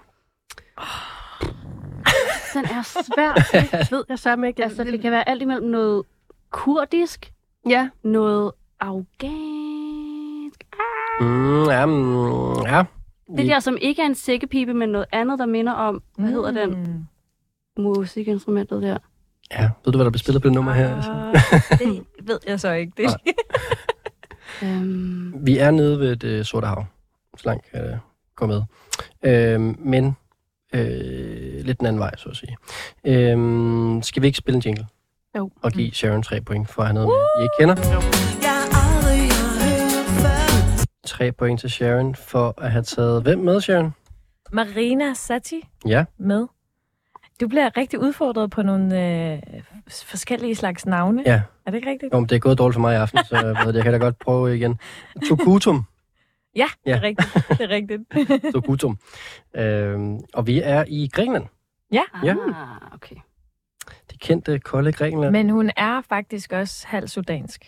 Den 2.54 2.66
er 2.66 2.84
svær. 2.84 3.34
Det 3.82 3.92
ved 3.92 4.04
jeg 4.10 4.20
sammen 4.20 4.48
ikke. 4.48 4.64
altså, 4.64 4.84
det 4.84 5.02
kan 5.02 5.12
være 5.12 5.30
alt 5.30 5.42
imellem 5.42 5.68
noget 5.70 6.04
kurdisk, 6.52 7.32
Ja, 7.70 7.90
noget 8.04 8.52
afghansk. 8.80 10.64
Mm, 11.22 11.64
ja, 11.64 11.86
mm, 11.86 12.62
ja. 12.62 12.84
Det 13.38 13.48
der, 13.48 13.60
som 13.60 13.78
ikke 13.82 14.02
er 14.02 14.06
en 14.06 14.16
sækkepipe, 14.16 14.74
men 14.74 14.90
noget 14.90 15.06
andet, 15.12 15.40
der 15.40 15.46
minder 15.46 15.74
om, 15.74 16.02
hvad 16.18 16.30
hedder 16.30 16.52
den 16.52 16.70
Mm. 17.78 17.84
musikinstrumentet 17.84 18.82
der? 18.82 18.98
Ja, 19.52 19.70
ved 19.86 19.92
du, 19.94 19.98
hvad 19.98 20.06
der 20.06 20.12
bliver 20.12 20.20
spillet 20.20 20.42
på 20.42 20.48
det 20.48 20.56
nummer 20.56 20.74
her? 20.74 20.96
Ah, 20.96 21.80
det 21.80 22.04
ved 22.24 22.40
jeg 22.48 22.60
så 22.60 22.72
ikke. 22.72 22.92
Det. 22.98 23.10
Øhm, 24.64 25.34
Vi 25.46 25.58
er 25.58 25.72
nede 25.72 26.00
ved 26.00 26.16
det 26.16 26.28
øh, 26.28 26.46
sorte 26.46 26.68
hav. 26.68 26.86
Så 27.38 27.44
langt 27.46 27.72
kan 27.72 27.80
jeg 27.86 28.00
gå 28.36 28.46
med. 28.46 28.62
Øhm, 29.24 29.76
men 29.80 30.18
øh, 30.74 31.66
lidt 31.66 31.80
den 31.80 31.88
anden 31.88 32.00
vej, 32.00 32.12
så 32.18 32.30
at 32.30 32.36
sige. 32.36 32.58
Øhm, 33.06 34.02
skal 34.04 34.22
vi 34.22 34.28
ikke 34.28 34.38
spille 34.38 34.56
en 34.56 34.62
jingle? 34.66 34.88
Jo. 35.38 35.52
Og 35.62 35.72
give 35.72 35.92
Sharon 35.92 36.24
tre 36.24 36.42
point 36.42 36.70
for 36.70 36.82
at 36.82 36.88
have 36.88 36.94
noget, 36.94 37.08
med, 37.08 37.42
I 37.42 37.44
ikke 37.44 37.54
kender? 37.60 37.76
Tre 41.06 41.32
point 41.32 41.60
til 41.60 41.70
Sharon 41.70 42.16
for 42.16 42.54
at 42.58 42.72
have 42.72 42.84
taget... 42.84 43.22
Hvem 43.24 43.40
med, 43.40 43.62
Sharon? 43.62 43.94
Marina 44.52 45.14
Sati 45.14 45.62
Ja. 45.86 46.06
med. 46.18 46.48
Du 47.42 47.48
bliver 47.48 47.78
rigtig 47.78 48.00
udfordret 48.00 48.52
på 48.52 48.62
nogle 48.62 48.86
øh, 49.34 49.40
forskellige 49.90 50.56
slags 50.56 50.86
navne. 50.86 51.24
Ja. 51.26 51.42
Er 51.66 51.72
det 51.72 51.78
ikke 51.78 51.90
rigtigt? 51.90 52.14
Jo, 52.14 52.20
men 52.20 52.30
det 52.30 52.36
er 52.36 52.40
gået 52.40 52.58
dårligt 52.58 52.74
for 52.74 52.82
mig 52.82 52.94
i 52.94 52.98
aften, 52.98 53.20
så 53.26 53.36
jeg, 53.38 53.46
ved, 53.46 53.68
det, 53.68 53.76
jeg 53.76 53.84
kan 53.84 53.94
da 53.94 54.00
godt 54.00 54.20
prøve 54.20 54.56
igen. 54.58 54.80
Tokutum. 55.30 55.84
Ja, 56.56 56.66
det 56.86 56.92
er 56.94 56.96
Ja. 56.98 57.02
rigtigt. 57.04 57.34
Det 57.50 57.62
er 57.62 57.70
rigtigt. 57.70 58.02
Tokutum. 58.54 58.98
Øhm, 59.56 60.20
og 60.34 60.48
vi 60.48 60.62
er 60.62 60.84
i 60.88 61.10
Grækenland. 61.14 61.46
ja. 61.92 62.02
Ja. 62.24 62.32
Ah, 62.32 62.94
okay. 62.94 63.16
Det 64.12 64.20
kendte 64.20 64.60
kolde 64.60 64.92
Grækenland. 64.92 65.32
Men 65.32 65.50
hun 65.50 65.72
er 65.78 66.02
faktisk 66.10 66.52
også 66.52 66.88
halv 66.88 67.08
sudansk. 67.08 67.66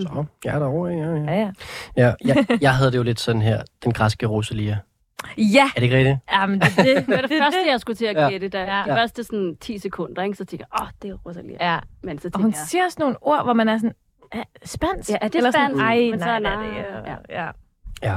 Så, 0.00 0.24
jeg 0.44 0.54
er 0.54 0.58
derovre, 0.58 0.90
ja, 0.90 1.14
ja. 1.14 1.32
Ja, 1.32 1.40
ja. 1.40 1.52
ja 1.96 2.12
jeg, 2.24 2.58
jeg 2.60 2.74
havde 2.76 2.90
det 2.92 2.98
jo 2.98 3.02
lidt 3.02 3.20
sådan 3.20 3.42
her, 3.42 3.62
den 3.84 3.92
græske 3.92 4.26
Rosalia. 4.26 4.78
Ja, 5.38 5.64
Er 5.76 5.80
det 5.80 5.82
ikke 5.82 5.96
rigtigt? 5.96 6.18
Jamen, 6.32 6.60
det, 6.60 6.68
er 6.78 6.82
det, 6.82 6.96
Det 7.06 7.08
var 7.08 7.20
det 7.20 7.30
første, 7.44 7.58
jeg 7.70 7.80
skulle 7.80 7.96
til 7.96 8.04
at 8.06 8.30
gætte. 8.30 8.48
Der. 8.48 8.60
Ja. 8.60 8.82
De 8.86 8.96
første 8.98 9.24
sådan 9.24 9.56
10 9.60 9.78
sekunder, 9.78 10.22
ikke? 10.22 10.36
så 10.36 10.44
tænkte 10.44 10.66
jeg, 10.72 10.80
åh, 10.80 10.86
oh, 10.86 10.90
det 11.02 11.10
er 11.10 11.14
Rosalia. 11.26 11.72
Ja. 11.72 11.78
Men 12.02 12.18
så 12.18 12.28
Og 12.28 12.32
tænkte 12.32 12.38
hun 12.42 12.50
jeg, 12.50 12.58
siger 12.66 12.84
også 12.84 12.96
nogle 13.00 13.16
ord, 13.20 13.44
hvor 13.44 13.52
man 13.52 13.68
er 13.68 13.78
sådan, 13.78 13.92
"Er- 14.32 14.42
spansk? 14.64 15.10
Ja, 15.10 15.16
er 15.20 15.28
det 15.28 15.34
Eller 15.34 15.50
sådan, 15.50 15.68
spansk? 15.70 15.82
Ej, 15.82 15.96
Men 16.10 16.18
nej, 16.18 16.34
er 16.34 16.38
nej, 16.38 16.56
nej, 16.56 16.66
det, 16.66 16.84
ja. 17.30 17.42
ja. 17.44 17.50
ja. 18.02 18.16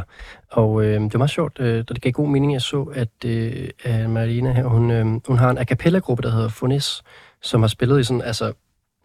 Og 0.52 0.84
øh, 0.86 1.02
det 1.02 1.14
var 1.14 1.18
meget 1.18 1.30
sjovt, 1.32 1.60
øh, 1.60 1.76
da 1.78 1.82
det 1.82 2.02
gav 2.02 2.12
god 2.12 2.28
mening, 2.28 2.54
jeg 2.54 2.62
så, 2.62 2.82
at 2.96 3.26
øh, 3.26 3.70
at 3.84 4.10
Marina 4.10 4.52
her, 4.54 4.66
hun, 4.66 4.92
øh, 4.92 5.06
hun 5.28 5.38
har 5.38 5.50
en 5.50 5.58
a 5.58 5.64
cappella-gruppe, 5.64 6.24
der 6.24 6.30
hedder 6.32 6.50
Fonis, 6.50 7.04
som 7.42 7.62
har 7.62 7.68
spillet 7.68 8.00
i 8.00 8.04
sådan, 8.04 8.22
altså, 8.22 8.54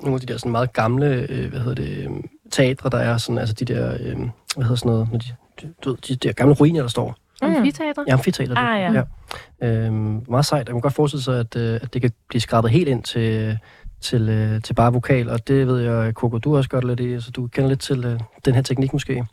nogle 0.03 0.15
af 0.15 0.21
de 0.21 0.27
der 0.27 0.39
sådan 0.39 0.53
meget 0.53 0.73
gamle, 0.73 1.27
øh, 1.31 1.51
hvad 1.51 1.61
hedder 1.61 1.75
det, 1.75 2.05
øh, 2.05 2.11
teatre, 2.51 2.91
der 2.91 2.99
er 2.99 3.17
sådan, 3.17 3.39
altså 3.39 3.55
de 3.55 3.65
der, 3.65 3.93
øh, 4.01 4.17
hvad 4.57 4.65
hedder 4.65 4.75
sådan 4.75 4.93
noget, 4.93 5.09
de, 5.63 5.73
du 5.85 5.91
ved, 5.91 5.97
de 5.99 6.17
der 6.17 6.33
gamle 6.33 6.55
ruiner, 6.55 6.81
der 6.81 6.89
står. 6.89 7.17
Amfiteater? 7.43 8.05
Ja, 8.09 8.13
amfiteater. 8.13 8.57
Ah, 8.57 8.81
ja. 8.81 9.05
ja. 9.61 9.69
Øhm, 9.69 10.25
meget 10.29 10.47
sejt. 10.47 10.69
Jeg 10.69 10.75
kan 10.75 10.81
godt 10.81 10.95
forestille 10.95 11.23
sig, 11.23 11.41
at, 11.41 11.57
øh, 11.57 11.79
at 11.83 11.95
det 11.95 12.03
kan 12.03 12.11
blive 12.29 12.41
skrabet 12.41 12.71
helt 12.71 12.89
ind 12.89 13.03
til, 13.03 13.59
til, 14.01 14.29
øh, 14.29 14.63
til 14.63 14.75
bare 14.75 14.93
vokal, 14.93 15.31
og 15.31 15.49
det 15.49 15.67
ved 15.67 15.81
jeg, 15.81 16.13
Coco, 16.13 16.39
du 16.39 16.57
også 16.57 16.71
godt 16.71 16.85
lidt 16.85 17.01
i, 17.01 17.21
så 17.21 17.31
du 17.31 17.47
kender 17.47 17.69
lidt 17.69 17.81
til 17.81 18.05
øh, 18.05 18.21
den 18.45 18.55
her 18.55 18.63
teknik 18.63 18.93
måske. 18.93 19.25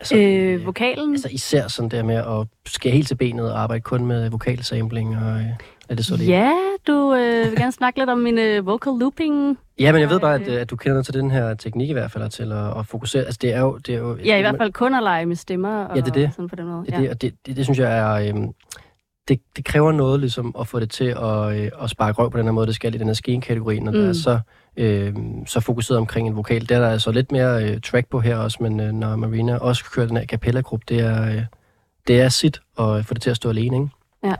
Altså, 0.00 0.16
øh, 0.16 0.66
vokalen? 0.66 1.12
altså 1.12 1.28
især 1.30 1.68
sådan 1.68 1.88
der 1.88 2.02
med 2.02 2.14
at 2.14 2.46
skære 2.66 2.92
helt 2.92 3.08
til 3.08 3.14
benet 3.14 3.52
og 3.52 3.60
arbejde 3.60 3.80
kun 3.82 4.06
med 4.06 4.30
vokalsampling, 4.30 5.16
og 5.16 5.40
øh, 5.40 5.46
er 5.88 5.94
det 5.94 6.06
så 6.06 6.16
det? 6.16 6.28
Ja, 6.28 6.52
du 6.86 7.14
øh, 7.14 7.50
vil 7.50 7.56
gerne 7.58 7.72
snakke 7.72 7.98
lidt 7.98 8.10
om 8.10 8.18
min 8.18 8.38
øh, 8.38 8.66
vocal 8.66 8.92
looping. 9.00 9.58
Ja, 9.78 9.92
men 9.92 10.00
jeg 10.00 10.10
ved 10.10 10.20
bare, 10.20 10.34
at, 10.34 10.48
øh, 10.48 10.60
at 10.60 10.70
du 10.70 10.76
kender 10.76 10.92
noget 10.94 11.04
til 11.06 11.14
den 11.14 11.30
her 11.30 11.54
teknik 11.54 11.90
i 11.90 11.92
hvert 11.92 12.10
fald, 12.10 12.30
til 12.30 12.52
at, 12.52 12.78
at 12.78 12.86
fokusere. 12.86 13.22
Altså, 13.24 13.38
det 13.42 13.52
er 13.54 13.60
jo... 13.60 13.76
Det 13.78 13.94
er 13.94 13.98
jo 13.98 14.16
Ja, 14.24 14.36
i 14.38 14.40
hvert 14.40 14.56
fald 14.58 14.72
kun 14.72 14.94
at 14.94 15.02
lege 15.02 15.26
med 15.26 15.36
stemmer 15.36 15.84
og 15.84 15.96
Ja, 15.96 16.00
det 16.00 16.08
er 16.08 16.12
det. 16.12 16.30
sådan 16.34 16.48
på 16.48 16.56
den 16.56 16.66
måde. 16.66 16.86
Det, 16.86 16.94
er 16.94 16.98
det, 17.00 17.10
og 17.10 17.20
det, 17.22 17.34
det, 17.46 17.56
det 17.56 17.64
synes 17.64 17.78
jeg 17.78 17.98
er... 17.98 18.28
Øhm, 18.34 18.52
det, 19.28 19.40
det 19.56 19.64
kræver 19.64 19.92
noget 19.92 20.20
ligesom 20.20 20.54
at 20.60 20.68
få 20.68 20.80
det 20.80 20.90
til 20.90 21.04
at, 21.04 21.56
øh, 21.60 21.70
at 21.82 21.90
sparke 21.90 22.18
røv 22.22 22.30
på 22.30 22.38
den 22.38 22.44
her 22.46 22.52
måde, 22.52 22.66
det 22.66 22.74
skal 22.74 22.94
i 22.94 22.98
den 22.98 23.06
her 23.06 23.14
skin-kategori, 23.14 23.80
når 23.80 23.92
mm. 23.92 23.96
der 23.98 24.02
Mm. 24.04 24.08
er 24.08 24.12
så, 24.12 24.38
øh, 24.76 25.14
så 25.46 25.60
fokuseret 25.60 25.98
omkring 25.98 26.28
en 26.28 26.36
vokal. 26.36 26.68
Der 26.68 26.76
er 26.76 26.80
der 26.80 26.88
altså 26.90 27.12
lidt 27.12 27.32
mere 27.32 27.64
øh, 27.70 27.80
track 27.80 28.08
på 28.10 28.20
her 28.20 28.36
også, 28.36 28.58
men 28.60 28.80
øh, 28.80 28.92
når 28.92 29.16
Marina 29.16 29.56
også 29.58 29.84
kører 29.90 30.06
den 30.06 30.16
her 30.16 30.26
capella-gruppe, 30.26 30.84
det 30.88 31.00
er, 31.00 31.26
øh, 31.36 31.42
det 32.06 32.20
er 32.20 32.28
sit 32.28 32.60
at 32.78 33.06
få 33.06 33.14
det 33.14 33.22
til 33.22 33.30
at 33.30 33.36
stå 33.36 33.48
alene, 33.48 33.76
ikke? 33.76 33.88
Ja. 34.24 34.34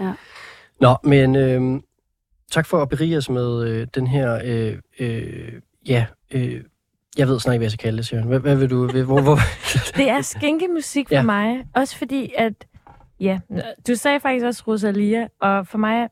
Ja. 0.00 0.12
Nå, 0.80 0.96
men 1.04 1.36
øh, 1.36 1.80
tak 2.50 2.66
for 2.66 2.82
at 2.82 2.88
berige 2.88 3.16
os 3.16 3.30
med 3.30 3.68
øh, 3.68 3.86
den 3.94 4.06
her... 4.06 4.40
Øh, 4.44 4.78
øh, 4.98 5.52
ja, 5.88 6.06
øh, 6.30 6.64
jeg 7.18 7.28
ved 7.28 7.40
snart 7.40 7.54
ikke, 7.54 7.58
hvad 7.58 7.64
jeg 7.64 7.70
skal 7.72 7.82
kalde 7.82 7.96
det, 7.98 8.06
Søren. 8.06 8.24
Hvad, 8.28 8.40
hvad 8.40 8.56
vil 8.56 8.70
du... 8.70 8.90
Hvad, 8.90 9.02
hvor, 9.02 9.22
hvor, 9.22 9.38
Det 9.98 10.08
er 10.10 10.20
skænkemusik 10.22 11.08
for 11.08 11.14
Ja. 11.14 11.22
mig. 11.22 11.64
Også 11.74 11.98
fordi, 11.98 12.32
at... 12.38 12.52
Ja, 13.20 13.38
du 13.88 13.94
sagde 13.94 14.20
faktisk 14.20 14.46
også 14.46 14.62
Rosalia, 14.66 15.28
og 15.40 15.66
for 15.66 15.78
mig 15.78 16.08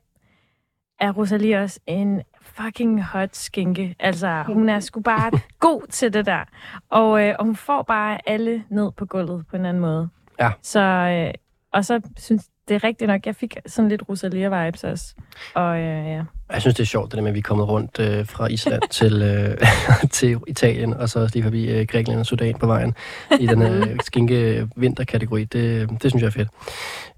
er 1.01 1.13
Rosalia 1.13 1.63
også 1.63 1.81
en 1.87 2.23
fucking 2.43 3.05
hot 3.05 3.37
skænke. 3.37 3.97
Altså, 3.99 4.43
hun 4.47 4.69
er 4.69 4.81
sgu 4.81 5.01
bare 5.01 5.31
god 5.61 5.83
til 5.91 6.13
det 6.13 6.27
der. 6.27 6.45
Og, 6.91 7.23
øh, 7.23 7.35
og 7.39 7.45
hun 7.45 7.57
får 7.57 7.83
bare 7.83 8.29
alle 8.29 8.65
ned 8.71 8.93
på 8.93 9.07
gulvet 9.07 9.45
på 9.51 9.57
en 9.57 9.67
anden 9.67 9.81
måde. 9.81 10.09
Ja. 10.41 10.51
Så, 10.63 10.81
øh, 10.81 11.35
og 11.73 11.85
så 11.85 12.01
synes 12.19 12.49
det 12.69 12.75
er 12.75 12.85
rigtigt 12.85 13.09
nok, 13.09 13.27
jeg 13.27 13.37
fik 13.37 13.57
sådan 13.67 13.89
lidt 13.89 14.03
Rosalia-vibes 14.09 14.85
også. 14.85 15.15
Og 15.55 15.79
øh, 15.79 16.07
ja. 16.07 16.23
Jeg 16.53 16.61
synes, 16.61 16.75
det 16.75 16.83
er 16.83 16.87
sjovt, 16.87 17.11
det 17.11 17.17
der 17.17 17.23
med, 17.23 17.31
at 17.31 17.35
vi 17.35 17.39
er 17.39 17.43
kommet 17.43 17.69
rundt 17.69 18.01
øh, 18.01 18.27
fra 18.27 18.47
Island 18.47 18.83
til, 18.99 19.23
øh, 19.23 19.59
til 20.11 20.39
Italien, 20.47 20.95
og 20.95 21.09
så 21.09 21.21
også 21.21 21.35
lige 21.35 21.43
forbi 21.43 21.71
øh, 21.71 21.87
Grækenland 21.87 22.21
og 22.21 22.27
Sudan 22.27 22.55
på 22.55 22.67
vejen 22.67 22.95
i 23.41 23.47
den 23.47 23.63
her 23.63 23.97
skinke 24.07 24.69
vinterkategori. 24.77 25.45
Det, 25.45 25.91
det 26.03 26.11
synes 26.11 26.23
jeg 26.23 26.27
er 26.27 26.31
fedt. 26.31 26.49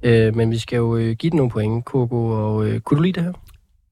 Øh, 0.03 0.37
men 0.37 0.51
vi 0.51 0.59
skal 0.59 0.77
jo 0.77 0.97
øh, 0.97 1.17
give 1.17 1.31
den 1.31 1.37
nogle 1.37 1.51
point, 1.51 1.85
Coco, 1.85 2.27
og 2.27 2.67
øh, 2.67 2.81
kunne 2.81 2.99
du 2.99 3.03
lide 3.03 3.13
det 3.13 3.23
her? 3.23 3.33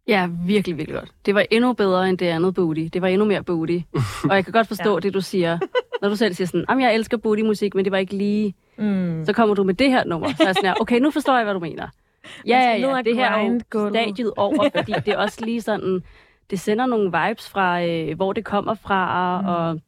Ja, 0.08 0.28
virkelig, 0.46 0.76
virkelig 0.76 0.98
godt. 1.00 1.12
Det 1.26 1.34
var 1.34 1.44
endnu 1.50 1.72
bedre 1.72 2.08
end 2.08 2.18
det 2.18 2.26
andet 2.26 2.54
booty. 2.54 2.80
Det 2.92 3.02
var 3.02 3.08
endnu 3.08 3.24
mere 3.24 3.42
booty. 3.42 3.78
og 4.30 4.36
jeg 4.36 4.44
kan 4.44 4.52
godt 4.52 4.66
forstå 4.68 4.94
ja. 4.94 5.00
det, 5.00 5.14
du 5.14 5.20
siger. 5.20 5.58
Når 6.02 6.08
du 6.08 6.16
selv 6.16 6.34
siger 6.34 6.46
sådan, 6.46 6.64
at 6.68 6.78
jeg 6.78 6.94
elsker 6.94 7.16
booty-musik, 7.16 7.74
men 7.74 7.84
det 7.84 7.92
var 7.92 7.98
ikke 7.98 8.16
lige... 8.16 8.54
Mm. 8.78 9.24
Så 9.24 9.32
kommer 9.32 9.54
du 9.54 9.64
med 9.64 9.74
det 9.74 9.90
her 9.90 10.04
nummer. 10.04 10.28
Så 10.28 10.42
er 10.42 10.46
jeg 10.46 10.54
sådan 10.54 10.68
her, 10.68 10.74
okay, 10.80 10.98
nu 10.98 11.10
forstår 11.10 11.36
jeg, 11.36 11.44
hvad 11.44 11.54
du 11.54 11.60
mener. 11.60 11.88
Ja, 12.46 12.58
ja, 12.58 12.76
ja. 12.76 12.96
og 12.96 13.04
Det 13.04 13.16
her 13.16 13.30
er 13.30 13.42
jo 13.42 13.60
stadiet 13.90 14.32
over, 14.36 14.68
fordi 14.76 14.92
det 14.92 15.08
er 15.08 15.18
også 15.18 15.44
lige 15.44 15.62
sådan... 15.62 16.02
Det 16.50 16.60
sender 16.60 16.86
nogle 16.86 17.04
vibes 17.04 17.50
fra, 17.50 17.84
øh, 17.84 18.16
hvor 18.16 18.32
det 18.32 18.44
kommer 18.44 18.74
fra, 18.74 19.40
mm. 19.40 19.46
og 19.48 19.80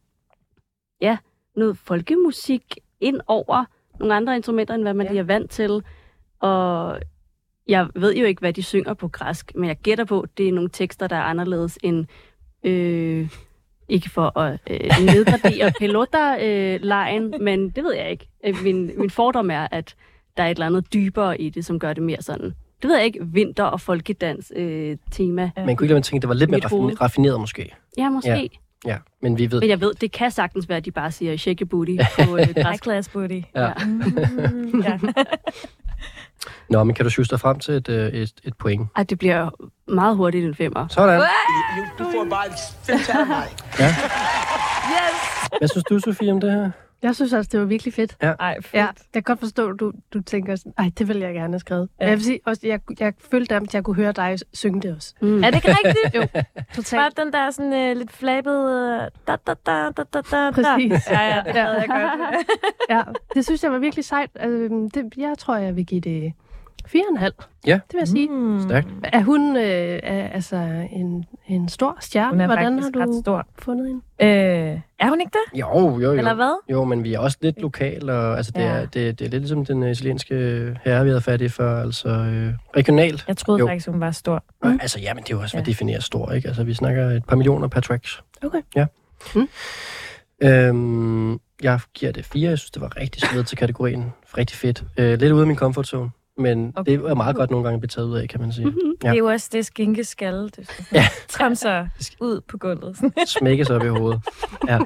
ja, 1.00 1.16
noget 1.56 1.78
folkemusik 1.78 2.62
ind 3.00 3.20
over 3.26 3.64
nogle 3.98 4.14
andre 4.14 4.36
instrumenter, 4.36 4.74
end 4.74 4.82
hvad 4.82 4.94
man 4.94 5.06
ja. 5.06 5.12
lige 5.12 5.20
er 5.20 5.24
vant 5.24 5.50
til. 5.50 5.82
Og 6.40 6.98
jeg 7.68 7.88
ved 7.94 8.16
jo 8.16 8.24
ikke, 8.24 8.40
hvad 8.40 8.52
de 8.52 8.62
synger 8.62 8.94
på 8.94 9.08
græsk, 9.08 9.52
men 9.54 9.68
jeg 9.68 9.76
gætter 9.76 10.04
på, 10.04 10.20
at 10.20 10.28
det 10.38 10.48
er 10.48 10.52
nogle 10.52 10.70
tekster, 10.72 11.06
der 11.06 11.16
er 11.16 11.22
anderledes 11.22 11.78
end... 11.82 12.06
Øh, 12.64 13.28
ikke 13.90 14.10
for 14.10 14.38
at 14.38 14.58
øh, 14.70 14.80
nedgradere 15.06 15.72
pelota-lejen, 15.80 17.34
men 17.40 17.70
det 17.70 17.84
ved 17.84 17.94
jeg 17.94 18.10
ikke. 18.10 18.28
Øh, 18.46 18.54
Min, 18.62 18.90
min 18.96 19.10
fordom 19.10 19.50
er, 19.50 19.66
at 19.70 19.94
der 20.36 20.42
er 20.42 20.46
et 20.46 20.50
eller 20.54 20.66
andet 20.66 20.92
dybere 20.92 21.40
i 21.40 21.50
det, 21.50 21.64
som 21.64 21.78
gør 21.78 21.92
det 21.92 22.02
mere 22.02 22.22
sådan... 22.22 22.54
Det 22.82 22.88
ved 22.88 22.96
jeg 22.96 23.04
ikke, 23.06 23.18
vinter- 23.26 23.64
og 23.64 23.80
folkedans-tema. 23.80 25.50
Man 25.56 25.76
kunne 25.76 25.84
ikke 25.84 25.94
lade 25.94 26.02
tænke, 26.02 26.16
at 26.16 26.22
det 26.22 26.28
var 26.28 26.34
lidt 26.34 26.50
mere 26.50 26.60
raffin- 26.64 26.96
raffineret 27.00 27.40
måske. 27.40 27.74
Ja, 27.98 28.10
måske. 28.10 28.28
Ja, 28.30 28.46
ja, 28.86 28.96
men 29.22 29.38
vi 29.38 29.50
ved... 29.50 29.60
Men 29.60 29.68
jeg 29.68 29.80
ved, 29.80 29.94
det 29.94 30.12
kan 30.12 30.30
sagtens 30.30 30.68
være, 30.68 30.78
at 30.78 30.84
de 30.84 30.90
bare 30.90 31.12
siger 31.12 31.36
shake 31.36 31.62
your 31.62 31.68
booty 31.68 31.96
på 32.18 32.36
øh, 32.36 32.42
High 32.46 32.54
græsk. 32.64 32.82
class 32.84 33.08
booty. 33.08 33.40
Ja. 33.54 33.72
Ja. 34.84 34.98
Nå, 36.70 36.84
men 36.84 36.94
kan 36.94 37.04
du 37.04 37.10
sjuste 37.10 37.30
dig 37.30 37.40
frem 37.40 37.58
til 37.58 37.74
et, 37.74 37.88
øh, 37.88 38.12
et, 38.12 38.32
et 38.44 38.54
point? 38.58 38.88
Ej, 38.96 39.02
det 39.02 39.18
bliver 39.18 39.50
meget 39.88 40.16
hurtigt 40.16 40.46
en 40.46 40.54
femmer. 40.54 40.88
Sådan. 40.88 41.20
Du 41.98 42.04
får 42.04 42.26
bare 42.30 42.46
et 42.46 42.52
fedt 42.82 43.10
af 43.10 43.26
mig. 43.26 43.48
Ja. 43.78 43.86
Yes! 43.88 45.48
Hvad 45.58 45.68
synes 45.68 45.84
du, 45.84 45.98
Sofie, 45.98 46.32
om 46.32 46.40
det 46.40 46.52
her? 46.52 46.70
Jeg 47.02 47.14
synes 47.14 47.32
også, 47.32 47.48
det 47.52 47.60
var 47.60 47.66
virkelig 47.66 47.94
fedt. 47.94 48.16
Ja. 48.22 48.32
Ej, 48.40 48.54
fedt. 48.60 48.74
Ja, 48.74 48.80
jeg 48.86 48.94
kan 49.14 49.22
godt 49.22 49.40
forstå, 49.40 49.70
at 49.70 49.80
du, 49.80 49.92
du 50.14 50.22
tænker 50.22 50.56
sådan, 50.56 50.72
ej, 50.78 50.90
det 50.98 51.08
vil 51.08 51.18
jeg 51.18 51.34
gerne 51.34 51.52
have 51.52 51.60
skrevet. 51.60 51.88
Ja. 52.00 52.04
Ja. 52.04 52.10
Jeg 52.10 52.16
vil 52.18 52.24
sige, 52.24 52.40
også, 52.46 52.60
jeg, 52.66 52.80
jeg 53.00 53.12
følte, 53.30 53.54
at 53.54 53.74
jeg 53.74 53.84
kunne 53.84 53.96
høre 53.96 54.12
dig 54.12 54.38
synge 54.52 54.80
det 54.82 54.94
også. 54.96 55.14
Mm. 55.20 55.44
Er 55.44 55.50
det 55.50 55.54
ikke 55.54 55.68
rigtigt? 55.68 56.14
Jo, 56.36 56.42
totalt. 56.74 57.00
Bare 57.16 57.24
den 57.24 57.32
der 57.32 57.50
sådan 57.50 57.72
øh, 57.72 57.96
lidt 57.96 58.12
flabede... 58.12 59.00
øh, 59.02 59.10
Da, 59.28 59.36
da, 59.46 59.54
da, 59.66 59.90
da, 59.96 60.02
da, 60.14 60.20
da, 60.30 60.50
Præcis. 60.50 61.10
Ja, 61.10 61.20
ja, 61.20 61.42
det 61.46 61.52
havde 61.54 61.78
jeg 61.78 61.88
godt. 61.88 62.46
ja, 62.90 63.02
det 63.34 63.44
synes 63.44 63.62
jeg 63.62 63.72
var 63.72 63.78
virkelig 63.78 64.04
sejt. 64.04 64.30
Altså, 64.34 64.90
det, 64.94 65.12
jeg 65.16 65.34
tror, 65.38 65.56
jeg 65.56 65.76
vil 65.76 65.86
give 65.86 66.00
det 66.00 66.32
4,5. 66.86 67.60
Ja. 67.66 67.72
Det 67.72 67.82
vil 67.92 67.98
jeg 67.98 68.08
sige. 68.08 68.28
Mm. 68.28 68.60
Stærkt. 68.62 68.88
Er 69.02 69.22
hun 69.22 69.56
øh, 69.56 69.62
er, 70.02 70.28
altså 70.28 70.56
en, 70.92 71.24
en 71.48 71.68
stor 71.68 71.96
stjerne? 72.00 72.30
Hun 72.30 72.40
er 72.40 72.46
Hvordan 72.46 72.72
faktisk 72.74 72.96
har 72.98 73.04
du 73.04 73.10
ret 73.12 73.22
stor. 73.24 73.46
fundet 73.58 73.86
hende? 73.86 74.00
Øh, 74.22 74.80
er 75.00 75.08
hun 75.08 75.20
ikke 75.20 75.30
det? 75.32 75.60
Jo, 75.60 75.68
jo, 75.90 76.00
jo. 76.00 76.12
Eller 76.12 76.34
hvad? 76.34 76.60
Jo, 76.72 76.84
men 76.84 77.04
vi 77.04 77.14
er 77.14 77.18
også 77.18 77.38
lidt 77.40 77.60
lokal, 77.60 78.10
og 78.10 78.36
altså, 78.36 78.52
det, 78.52 78.60
Ja. 78.60 78.66
er, 78.66 78.80
det, 78.86 79.18
det 79.18 79.24
er 79.24 79.30
lidt 79.30 79.42
ligesom 79.42 79.64
den 79.64 79.82
øh, 79.82 79.90
italienske 79.90 80.34
herre, 80.84 81.04
vi 81.04 81.10
havde 81.10 81.20
fat 81.20 81.40
i 81.40 81.48
før, 81.48 81.82
altså 81.82 82.08
øh, 82.08 82.52
regionalt. 82.76 83.24
Jeg 83.28 83.36
troede 83.36 83.58
Jo. 83.60 83.66
faktisk, 83.66 83.88
hun 83.88 84.00
var 84.00 84.10
stor. 84.10 84.44
Mm. 84.64 84.78
Altså, 84.82 85.00
ja, 85.00 85.14
men 85.14 85.22
det 85.24 85.30
er 85.32 85.36
jo 85.36 85.42
også, 85.42 85.56
hvad 85.56 85.64
Ja. 85.64 85.70
definerer 85.70 86.00
stor, 86.00 86.32
ikke? 86.32 86.48
Altså, 86.48 86.64
vi 86.64 86.74
snakker 86.74 87.06
et 87.10 87.24
par 87.24 87.36
millioner 87.36 87.68
per 87.68 87.80
tracks. 87.80 88.22
Okay. 88.44 88.60
Ja. 88.76 88.86
Mm. 89.34 89.48
Øhm, 90.42 91.40
jeg 91.62 91.80
giver 91.94 92.12
det 92.12 92.24
fire. 92.24 92.50
Jeg 92.50 92.58
synes, 92.58 92.70
det 92.70 92.82
var 92.82 92.96
rigtig 93.00 93.22
solidt 93.22 93.46
til 93.46 93.58
kategorien. 93.58 94.12
Rigtig 94.38 94.56
fedt. 94.56 94.84
Øh, 94.98 95.18
lidt 95.18 95.32
ude 95.32 95.40
af 95.40 95.46
min 95.46 95.56
comfort 95.56 95.86
zone. 95.86 96.10
Men 96.38 96.72
Okay. 96.76 96.92
det 96.92 97.00
er 97.10 97.14
meget 97.14 97.36
godt 97.36 97.50
nogle 97.50 97.64
gange 97.64 97.74
at 97.74 97.80
blive 97.80 97.88
taget 97.88 98.06
ud 98.08 98.16
af, 98.18 98.28
kan 98.28 98.40
man 98.40 98.52
sige. 98.52 98.66
Mhm. 98.66 98.76
Ja. 99.04 99.08
Det 99.08 99.14
er 99.14 99.18
jo 99.18 99.26
også 99.26 99.48
det 99.52 99.66
skinke 99.66 100.04
skal. 100.04 100.44
Det 100.56 100.86
Ja. 100.92 101.06
Så 101.28 101.86
ud 102.20 102.40
på 102.48 102.56
gulvet. 102.58 102.96
Smækkes 103.38 103.70
op 103.70 103.84
i 103.84 103.88
hovedet. 103.88 104.20
Ja. 104.68 104.78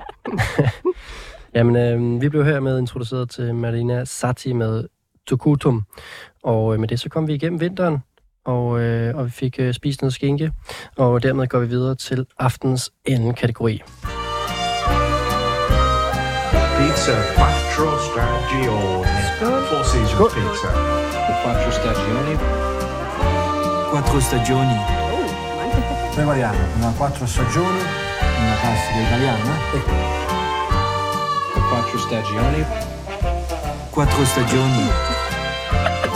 Jamen, 1.54 1.76
øh, 1.76 2.20
vi 2.22 2.28
blev 2.28 2.44
her 2.44 2.60
med 2.60 2.78
introduceret 2.78 3.30
til 3.30 3.54
Marina 3.54 4.04
Sati 4.04 4.52
med 4.52 4.84
Tukutum. 5.26 5.82
Og 6.42 6.74
øh, 6.74 6.80
med 6.80 6.88
det 6.88 7.00
så 7.00 7.08
kom 7.08 7.26
vi 7.28 7.34
igennem 7.34 7.60
vinteren, 7.60 7.98
og, 8.44 8.80
øh, 8.80 9.16
og 9.16 9.24
vi 9.26 9.30
fik 9.30 9.56
øh, 9.58 9.74
spist 9.74 10.02
noget 10.02 10.14
skinke. 10.14 10.52
Og 10.96 11.22
dermed 11.22 11.46
går 11.48 11.58
vi 11.60 11.66
videre 11.68 11.94
til 11.94 12.26
aftens 12.38 12.92
anden 13.08 13.34
kategori. 13.34 13.82
Pizza 16.78 17.14
quattro 17.36 17.90
stagioni. 18.08 19.04
Four 19.68 19.82
seasons 19.82 20.34
pizza. 20.34 21.11
Quattro 21.42 21.70
stagioni. 21.70 22.38
Quattro 23.90 24.20
stagioni. 24.20 24.76
Prepariamo 26.14 26.58
una 26.76 26.92
quattro 26.96 27.26
stagioni, 27.26 27.80
una 28.42 28.54
classica 28.60 29.00
italiana. 29.06 29.54
Quattro 31.68 31.98
stagioni. 31.98 32.64
Quattro 33.90 34.24
stagioni. 34.24 34.86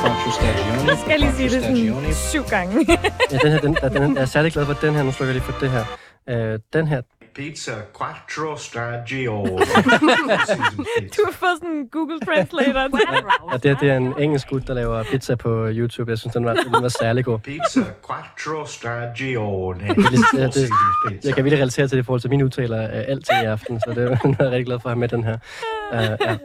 Quattro 0.01 0.31
stagioni. 0.31 0.89
Jeg 0.89 0.99
skal 0.99 1.21
lige 1.21 1.33
sige 1.33 1.51
det 1.51 1.63
sådan 1.63 2.15
syv 2.15 2.45
gange. 2.45 2.87
Ja, 3.31 3.39
den 3.39 3.53
her, 3.53 3.61
den, 3.61 3.77
den, 3.93 4.15
jeg 4.15 4.23
er 4.23 4.27
særlig 4.27 4.53
glad 4.53 4.67
for 4.67 4.73
den 4.73 4.95
her. 4.95 5.03
Nu 5.03 5.13
slukker 5.13 5.35
jeg 5.35 5.43
lige 5.43 5.53
for 5.53 5.61
det 5.61 5.71
her. 5.71 5.85
Uh, 6.55 6.61
den 6.73 6.89
her. 6.89 7.01
Pizza 7.37 7.73
quattro 7.99 8.57
stagioni. 8.57 9.51
Du 11.17 11.23
har 11.25 11.33
fået 11.33 11.57
sådan 11.59 11.77
en 11.77 11.89
Google 11.89 12.21
Translator. 12.21 12.99
Og 13.53 13.63
det, 13.63 13.81
det 13.81 13.91
er 13.91 13.97
en 13.97 14.15
engelsk 14.19 14.49
gut, 14.49 14.67
der 14.67 14.75
laver 14.75 15.03
pizza 15.03 15.35
på 15.35 15.69
YouTube. 15.71 16.11
Jeg 16.11 16.19
synes, 16.19 16.35
den 16.35 16.45
var, 16.45 16.55
den 16.55 16.83
var 16.83 16.89
særlig 16.89 17.25
god. 17.25 17.39
Pizza 17.39 17.81
quattro 18.07 18.67
stagioni. 18.67 19.85
Det, 19.85 20.55
det, 20.55 20.71
jeg 21.25 21.35
kan 21.35 21.45
virkelig 21.45 21.59
relatere 21.61 21.89
til 21.89 21.97
det 21.97 22.03
i 22.03 22.05
forhold 22.05 22.21
til 22.21 22.31
mine 22.31 22.45
udtaler 22.45 22.81
af 22.81 23.05
alting 23.09 23.43
i 23.43 23.47
aften, 23.47 23.81
så 23.81 23.93
det 23.95 24.05
er 24.05 24.09
jeg 24.45 24.51
rigtig 24.51 24.67
glad 24.67 24.81
for 24.81 24.89
at 24.89 24.95
have 24.95 25.01
med 25.01 25.09
den 25.09 25.25
her. 25.25 25.39
Uh, 25.93 26.39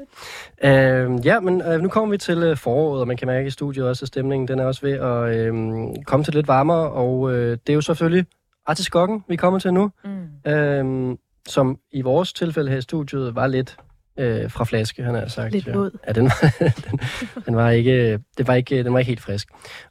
ja. 0.62 1.08
Uh, 1.08 1.26
ja, 1.26 1.40
men 1.40 1.62
uh, 1.74 1.82
nu 1.82 1.90
kommer 1.90 2.12
vi 2.12 2.18
til 2.18 2.52
uh, 2.52 2.58
foråret, 2.58 3.02
og 3.02 3.08
man 3.08 3.18
kan 3.18 3.28
mærke 3.28 3.48
i 3.48 3.50
studiet 3.50 3.88
også, 3.88 4.06
at 4.06 4.08
stemningen 4.08 4.48
den 4.48 4.60
er 4.60 4.66
også 4.66 4.82
ved 4.82 4.92
at 4.92 5.50
uh, 5.52 6.04
komme 6.06 6.24
til 6.24 6.34
lidt 6.34 6.48
varmere, 6.48 6.92
og 6.92 7.20
uh, 7.20 7.34
det 7.34 7.70
er 7.70 7.74
jo 7.74 7.82
selvfølgelig 7.82 8.26
artiskokken, 8.72 9.24
vi 9.28 9.36
kommer 9.36 9.60
til 9.60 9.74
nu, 9.74 9.92
mm. 10.04 11.12
uh, 11.12 11.18
som 11.48 11.80
i 11.92 12.02
vores 12.02 12.34
tilfælde 12.34 12.72
her 12.72 12.78
i 12.78 12.82
studiet 12.82 13.36
var 13.36 13.48
lidt 13.48 13.78
uh, 14.18 14.52
fra 14.52 14.64
flaske, 14.64 15.04
han 15.04 15.16
har 15.16 15.28
sagt. 15.28 15.52
Lidt 15.52 15.74
våd. 15.74 15.98
Ja, 16.08 16.12
den, 16.12 16.24
var- 16.24 16.54
den, 16.90 17.00
den, 17.46 17.56
var 17.56 17.70
ikke, 17.70 18.20
det 18.38 18.48
var 18.48 18.54
ikke, 18.54 18.84
den 18.84 18.94
var 18.94 19.00
ikke 19.00 19.10
helt 19.10 19.22
frisk. 19.22 19.48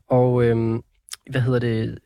Og 0.08 0.44
øhm, 0.44 0.82
hvad 1.30 1.40
hedder 1.40 1.58
det? 1.58 1.98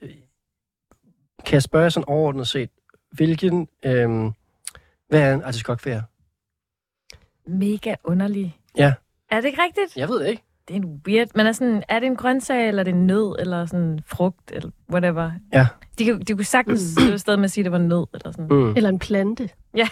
Kan 1.47 1.55
jeg 1.55 1.63
spørge 1.63 1.91
sådan 1.91 2.09
overordnet 2.09 2.49
set, 2.49 2.71
hvilken, 3.13 3.69
øhm, 3.85 4.33
hvad 5.09 5.21
er 5.21 5.35
en 5.35 5.43
artiskok 5.43 5.81
for 5.81 5.89
jer? 5.89 6.03
Mega 7.47 7.95
underlig. 8.05 8.57
Ja. 8.77 8.95
Er 9.31 9.41
det 9.41 9.45
ikke 9.49 9.63
rigtigt? 9.63 9.97
Jeg 9.97 10.09
ved 10.09 10.21
det 10.21 10.29
ikke. 10.29 10.43
Det 10.69 10.77
er 10.77 10.81
en 10.81 11.01
weird, 11.07 11.29
men 11.35 11.47
er, 11.47 11.53
sådan, 11.53 11.83
er 11.89 11.99
det 12.01 12.07
en 12.07 12.17
grøntsag, 12.17 12.69
eller 12.69 12.81
er 12.81 12.85
det 12.85 12.95
en 12.95 13.07
nød, 13.07 13.37
eller 13.39 13.67
sådan 13.67 14.01
frugt, 14.07 14.53
eller 14.53 14.71
whatever? 14.93 15.31
Ja. 15.53 15.67
De, 15.99 16.19
de 16.19 16.35
kunne 16.35 16.45
sagtens 16.45 16.99
mm. 17.11 17.19
stadig 17.19 17.39
med 17.39 17.45
at 17.45 17.51
sige, 17.51 17.63
at 17.63 17.65
det 17.65 17.73
var 17.73 17.79
en 17.79 17.89
nød, 17.89 18.07
eller 18.15 18.31
sådan. 18.33 18.47
Mm. 18.51 18.77
Eller 18.77 18.89
en 18.89 18.99
plante. 18.99 19.49
Ja. 19.77 19.89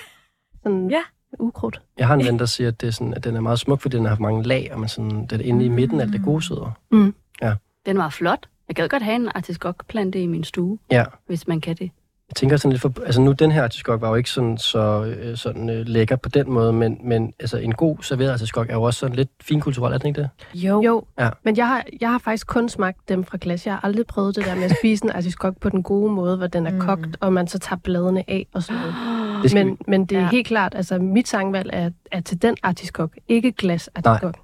Sådan 0.63 0.91
ja. 0.91 1.01
ukrudt. 1.39 1.83
Jeg 1.99 2.07
har 2.07 2.15
en 2.15 2.25
ven, 2.25 2.39
der 2.39 2.47
siger, 2.47 2.69
at, 2.69 2.81
det 2.81 2.87
er 2.87 2.91
sådan, 2.91 3.15
at 3.15 3.25
den 3.25 3.37
er 3.37 3.41
meget 3.41 3.59
smuk, 3.59 3.81
fordi 3.81 3.97
den 3.97 4.05
har 4.05 4.09
haft 4.09 4.21
mange 4.21 4.43
lag, 4.43 4.71
og 4.73 4.81
man 4.81 4.89
sådan, 4.89 5.27
det 5.27 5.33
er 5.33 5.45
inde 5.45 5.65
i 5.65 5.69
midten, 5.69 6.01
alt 6.01 6.13
det 6.13 6.23
gode 6.25 6.43
sidder. 6.47 6.71
Mm. 6.91 7.15
Ja. 7.43 7.55
Den 7.87 7.99
var 7.99 8.09
flot. 8.09 8.49
Jeg 8.69 8.77
gad 8.77 8.89
godt 8.89 9.03
have 9.03 9.15
en 9.17 9.29
artiskokplante 9.35 10.23
i 10.23 10.27
min 10.27 10.45
stue, 10.45 10.79
Ja. 10.91 11.05
hvis 11.27 11.49
man 11.49 11.61
kan 11.61 11.77
det. 11.77 11.91
Jeg 12.33 12.37
tænker 12.37 12.57
sådan 12.57 12.73
lidt 12.73 12.83
for, 12.83 12.93
altså 13.07 13.21
nu 13.21 13.33
den 13.33 13.51
her 13.53 13.63
artiskok 13.63 14.01
var 14.01 14.09
jo 14.09 14.15
ikke 14.15 14.31
sådan 14.31 14.59
så 14.59 15.05
øh, 15.05 15.37
sådan 15.37 15.71
øh, 15.71 15.87
lækker 15.87 16.17
på 16.17 16.29
den 16.29 16.51
måde, 16.51 16.73
men, 16.73 16.99
men 17.05 17.33
altså 17.41 17.57
en 17.57 17.73
god 17.75 17.97
serveret 18.03 18.33
artiskok 18.33 18.69
er 18.71 18.75
jo 18.75 18.83
også 18.83 19.01
sådan 19.01 19.17
lidt 19.17 19.29
finkulturel, 19.43 19.93
er 19.95 19.99
den 19.99 20.07
ikke 20.09 20.21
det? 20.21 20.29
Jo. 20.55 20.83
Jo, 20.83 21.05
Ja. 21.19 21.29
men 21.45 21.57
jeg 21.57 21.69
har, 21.69 21.85
jeg 22.01 22.11
har 22.11 22.19
faktisk 22.19 22.47
kun 22.47 22.69
smagt 22.69 23.09
dem 23.09 23.25
fra 23.25 23.39
glas. 23.41 23.67
Jeg 23.67 23.75
har 23.75 23.81
aldrig 23.85 24.07
prøvet 24.07 24.37
det 24.37 24.45
der 24.45 24.55
med 24.55 24.65
at 24.65 24.77
spise 24.79 25.05
en 25.05 25.11
artiskok 25.11 25.55
på 25.61 25.69
den 25.69 25.83
gode 25.83 26.13
måde, 26.13 26.37
hvor 26.37 26.47
den 26.47 26.67
er 26.67 26.79
kogt, 26.79 27.17
og 27.21 27.33
man 27.33 27.47
så 27.49 27.59
tager 27.59 27.81
bladene 27.85 28.25
af 28.31 28.47
og 28.55 28.63
sådan 28.63 28.81
noget. 28.81 28.95
Det 29.43 29.55
Men, 29.55 29.79
men 29.89 30.05
det 30.05 30.19
er 30.19 30.23
Ja. 30.23 30.29
helt 30.29 30.47
klart, 30.47 30.75
altså 30.75 30.99
mit 30.99 31.29
sangvalg 31.29 31.71
er, 31.73 31.91
er 32.13 32.21
til 32.21 32.43
den 32.43 32.57
artiskok, 32.63 33.11
ikke 33.29 33.53
glas 33.53 33.89
artiskok. 33.95 34.35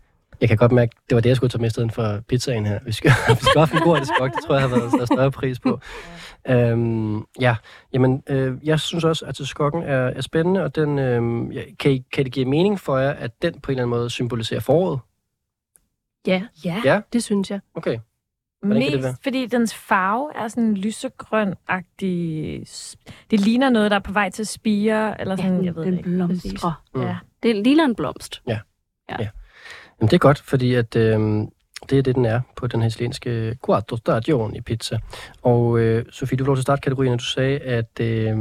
Jeg 0.40 0.48
kan 0.48 0.56
godt 0.58 0.72
mærke, 0.72 0.96
det 1.08 1.14
var 1.14 1.20
det, 1.20 1.28
jeg 1.28 1.36
skulle 1.36 1.50
tage 1.50 1.60
med 1.60 1.66
i 1.66 1.70
stedet 1.70 1.92
for 1.92 2.20
pizzaen 2.28 2.66
her. 2.66 2.78
Vi 2.84 2.92
skal, 2.92 3.10
vi 3.28 3.44
skal 3.44 3.60
have 3.66 3.76
en 3.76 3.82
god 3.82 3.96
artiskok, 3.96 4.30
det 4.32 4.44
tror 4.46 4.54
jeg 4.54 4.62
har 4.62 4.68
været 4.68 4.92
der 4.92 5.00
er 5.00 5.04
større 5.04 5.30
pris 5.30 5.60
på. 5.60 5.80
Øhm, 6.48 7.24
ja, 7.40 7.56
jamen, 7.92 8.22
øh, 8.28 8.54
jeg 8.64 8.80
synes 8.80 9.04
også, 9.04 9.24
at 9.24 9.28
artiskokken 9.28 9.82
er, 9.82 9.96
er 9.98 10.20
spændende, 10.20 10.62
og 10.64 10.74
den, 10.74 10.98
øh, 10.98 11.56
ja, 11.56 11.62
kan, 11.78 11.92
I, 11.92 12.04
kan 12.12 12.24
det 12.24 12.32
give 12.32 12.46
mening 12.46 12.80
for 12.80 12.98
jer, 12.98 13.10
at 13.10 13.42
den 13.42 13.60
på 13.60 13.72
en 13.72 13.78
eller 13.78 13.82
anden 13.82 13.98
måde 13.98 14.10
symboliserer 14.10 14.60
foråret? 14.60 15.00
Ja, 16.26 16.42
Ja. 16.64 16.82
Ja? 16.84 17.00
det 17.12 17.24
synes 17.24 17.50
jeg. 17.50 17.60
Okay. 17.74 17.98
Hvordan 18.62 18.82
kan 18.82 18.92
det 18.92 18.98
Mest 18.98 19.04
være? 19.04 19.16
fordi 19.22 19.46
dens 19.46 19.74
farve 19.74 20.30
er 20.36 20.48
sådan 20.48 20.76
lysegrøn-agtig. 20.76 22.64
Det 23.30 23.40
ligner 23.40 23.70
noget, 23.70 23.90
der 23.90 23.96
er 23.96 24.00
på 24.00 24.12
vej 24.12 24.30
til 24.30 24.42
at 24.42 24.48
spire, 24.48 25.20
eller 25.20 25.36
sådan, 25.36 25.52
den, 25.52 25.64
jeg 25.64 25.76
ved 25.76 25.84
den 25.84 25.92
det 25.92 25.98
ikke. 25.98 26.10
blomstrer. 26.10 26.82
Mm. 26.94 27.00
Ja. 27.02 27.16
Det 27.42 27.56
ligner 27.56 27.84
en 27.84 27.94
blomst. 27.94 28.42
Ja. 28.46 28.58
Ja. 29.10 29.16
ja. 29.20 29.28
Jamen, 30.00 30.08
det 30.10 30.12
er 30.12 30.18
godt, 30.18 30.38
fordi 30.38 30.74
at, 30.74 30.96
øh, 30.96 31.20
det 31.90 31.98
er 31.98 32.02
det, 32.02 32.14
den 32.14 32.24
er 32.24 32.40
på 32.56 32.66
den 32.66 32.80
her 32.80 32.88
italienske 32.88 33.58
quattro 33.66 33.96
stagioni 33.96 34.60
pizza. 34.60 34.98
Og 35.42 35.78
øh, 35.78 36.04
Sofie, 36.10 36.36
du 36.38 36.44
får 36.44 36.46
lov 36.46 36.56
til 36.56 36.60
at 36.60 36.62
starte 36.62 36.80
kategorien, 36.80 37.12
og 37.12 37.18
du 37.18 37.24
sagde, 37.24 37.58
at, 37.58 38.00
øh, 38.00 38.36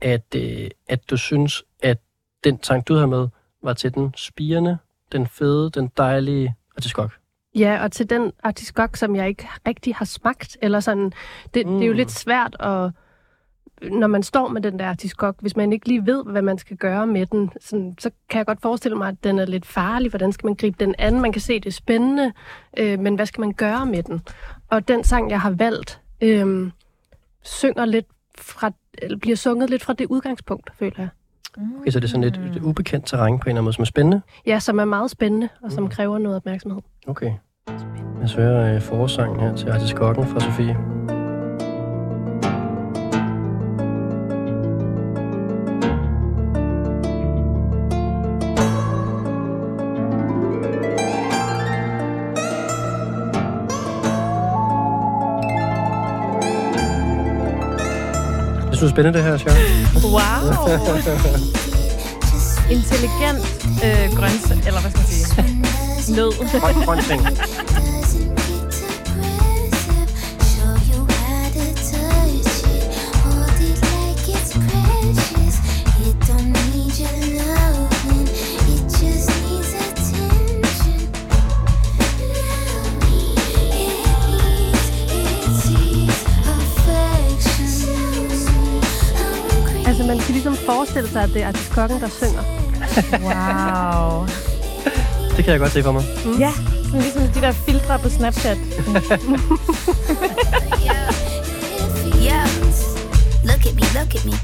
at, 0.00 0.34
øh, 0.36 0.68
at 0.88 1.10
du 1.10 1.16
synes, 1.16 1.62
at 1.82 1.98
den 2.44 2.58
tank, 2.58 2.88
du 2.88 2.94
havde 2.94 3.06
med, 3.06 3.28
var 3.62 3.72
til 3.72 3.94
den 3.94 4.14
spirende, 4.16 4.78
den 5.12 5.26
fede, 5.26 5.70
den 5.70 5.90
dejlige 5.96 6.54
artiskok. 6.76 7.12
Ja, 7.54 7.82
og 7.84 7.92
til 7.92 8.10
den 8.10 8.32
artiskok, 8.42 8.96
som 8.96 9.16
jeg 9.16 9.28
ikke 9.28 9.48
rigtig 9.66 9.94
har 9.94 10.04
smagt, 10.04 10.56
eller 10.62 10.80
sådan, 10.80 11.12
det, 11.54 11.66
mm. 11.66 11.72
det 11.72 11.82
er 11.82 11.86
jo 11.86 11.92
Mm. 11.92 11.96
lidt 11.96 12.10
svært 12.10 12.56
at, 12.60 12.90
når 13.82 14.06
man 14.06 14.22
står 14.22 14.48
med 14.48 14.60
den 14.60 14.78
der 14.78 14.86
artiskok, 14.86 15.36
hvis 15.40 15.56
man 15.56 15.72
ikke 15.72 15.88
lige 15.88 16.06
ved, 16.06 16.24
hvad 16.24 16.42
man 16.42 16.58
skal 16.58 16.76
gøre 16.76 17.06
med 17.06 17.26
den, 17.26 17.50
sådan, 17.60 17.94
så 17.98 18.10
kan 18.30 18.38
jeg 18.38 18.46
godt 18.46 18.62
forestille 18.62 18.96
mig, 18.96 19.08
at 19.08 19.24
den 19.24 19.38
er 19.38 19.44
lidt 19.44 19.66
farlig. 19.66 20.10
Hvordan 20.10 20.32
skal 20.32 20.46
man 20.46 20.54
gribe 20.54 20.84
den 20.84 20.94
an? 20.98 21.20
Man 21.20 21.32
kan 21.32 21.40
se, 21.42 21.54
det 21.54 21.66
er 21.66 21.70
spændende, 21.70 22.32
øh, 22.78 22.98
men 22.98 23.14
hvad 23.14 23.26
skal 23.26 23.40
man 23.40 23.52
gøre 23.52 23.86
med 23.86 24.02
den? 24.02 24.20
Og 24.70 24.88
den 24.88 25.04
sang, 25.04 25.30
jeg 25.30 25.40
har 25.40 25.50
valgt, 25.50 26.00
øh, 26.20 26.70
synger 27.42 27.84
lidt 27.84 28.06
fra, 28.38 28.70
eller 28.98 29.18
bliver 29.18 29.36
sunget 29.36 29.70
lidt 29.70 29.82
fra 29.82 29.92
det 29.92 30.06
udgangspunkt, 30.06 30.70
føler 30.78 30.94
jeg. 30.98 31.08
Okay, 31.80 31.90
så 31.90 32.00
det 32.00 32.04
er 32.04 32.08
sådan 32.08 32.24
lidt 32.24 32.56
et 32.56 32.62
ubekendt 32.62 33.06
terræn 33.06 33.38
på 33.38 33.44
en 33.44 33.48
eller 33.48 33.50
anden 33.50 33.64
måde, 33.64 33.72
som 33.72 33.82
er 33.82 33.86
spændende. 33.86 34.20
Ja, 34.46 34.58
som 34.58 34.78
er 34.78 34.84
meget 34.84 35.10
spændende, 35.10 35.48
og 35.62 35.72
som 35.72 35.88
kræver 35.88 36.18
noget 36.18 36.36
opmærksomhed. 36.36 36.82
Okay. 37.06 37.32
Jeg 38.20 38.30
hører 38.36 38.74
øh, 38.74 38.80
forsangen 38.80 39.40
her 39.40 39.56
til 39.56 39.68
artiskokken 39.68 40.26
fra 40.26 40.40
Sofie. 40.40 41.15
Synes, 58.76 58.92
det 58.92 58.98
er 58.98 59.02
spændende, 59.02 59.18
det 59.18 59.26
her, 59.26 59.36
Sjøren. 59.38 59.58
Wow. 60.16 60.42
Intelligent 62.70 63.38
øh, 63.84 64.16
grøntsag, 64.18 64.58
eller 64.66 64.80
hvad 64.80 64.90
skal 64.90 65.00
man 65.00 65.08
sige? 65.08 66.16
Nød. 66.16 66.32
Grøn, 66.60 66.74
grøn 66.84 66.98
ting. 67.02 67.22
Forestille 91.16 91.16
sig, 91.16 91.22
at 91.22 91.30
det 91.34 91.42
er 91.42 91.48
artiskokken, 91.48 92.00
der 92.00 92.08
synger. 92.08 92.44
Wow. 93.26 94.26
Det 95.36 95.44
kan 95.44 95.52
jeg 95.52 95.60
godt 95.60 95.72
se 95.72 95.82
for 95.82 95.92
mig. 95.92 96.04
Mm. 96.24 96.38
Ja, 96.38 96.52
sådan 96.84 97.00
ligesom 97.00 97.22
de 97.22 97.40
der 97.40 97.52
filtre 97.52 97.98
på 97.98 98.08
Snapchat. 98.08 98.58
Yeah. 102.26 102.46
Look 103.48 103.62
at 103.68 103.74
me, 103.78 103.84
look 103.98 104.14
at 104.18 104.24
me. 104.24 104.36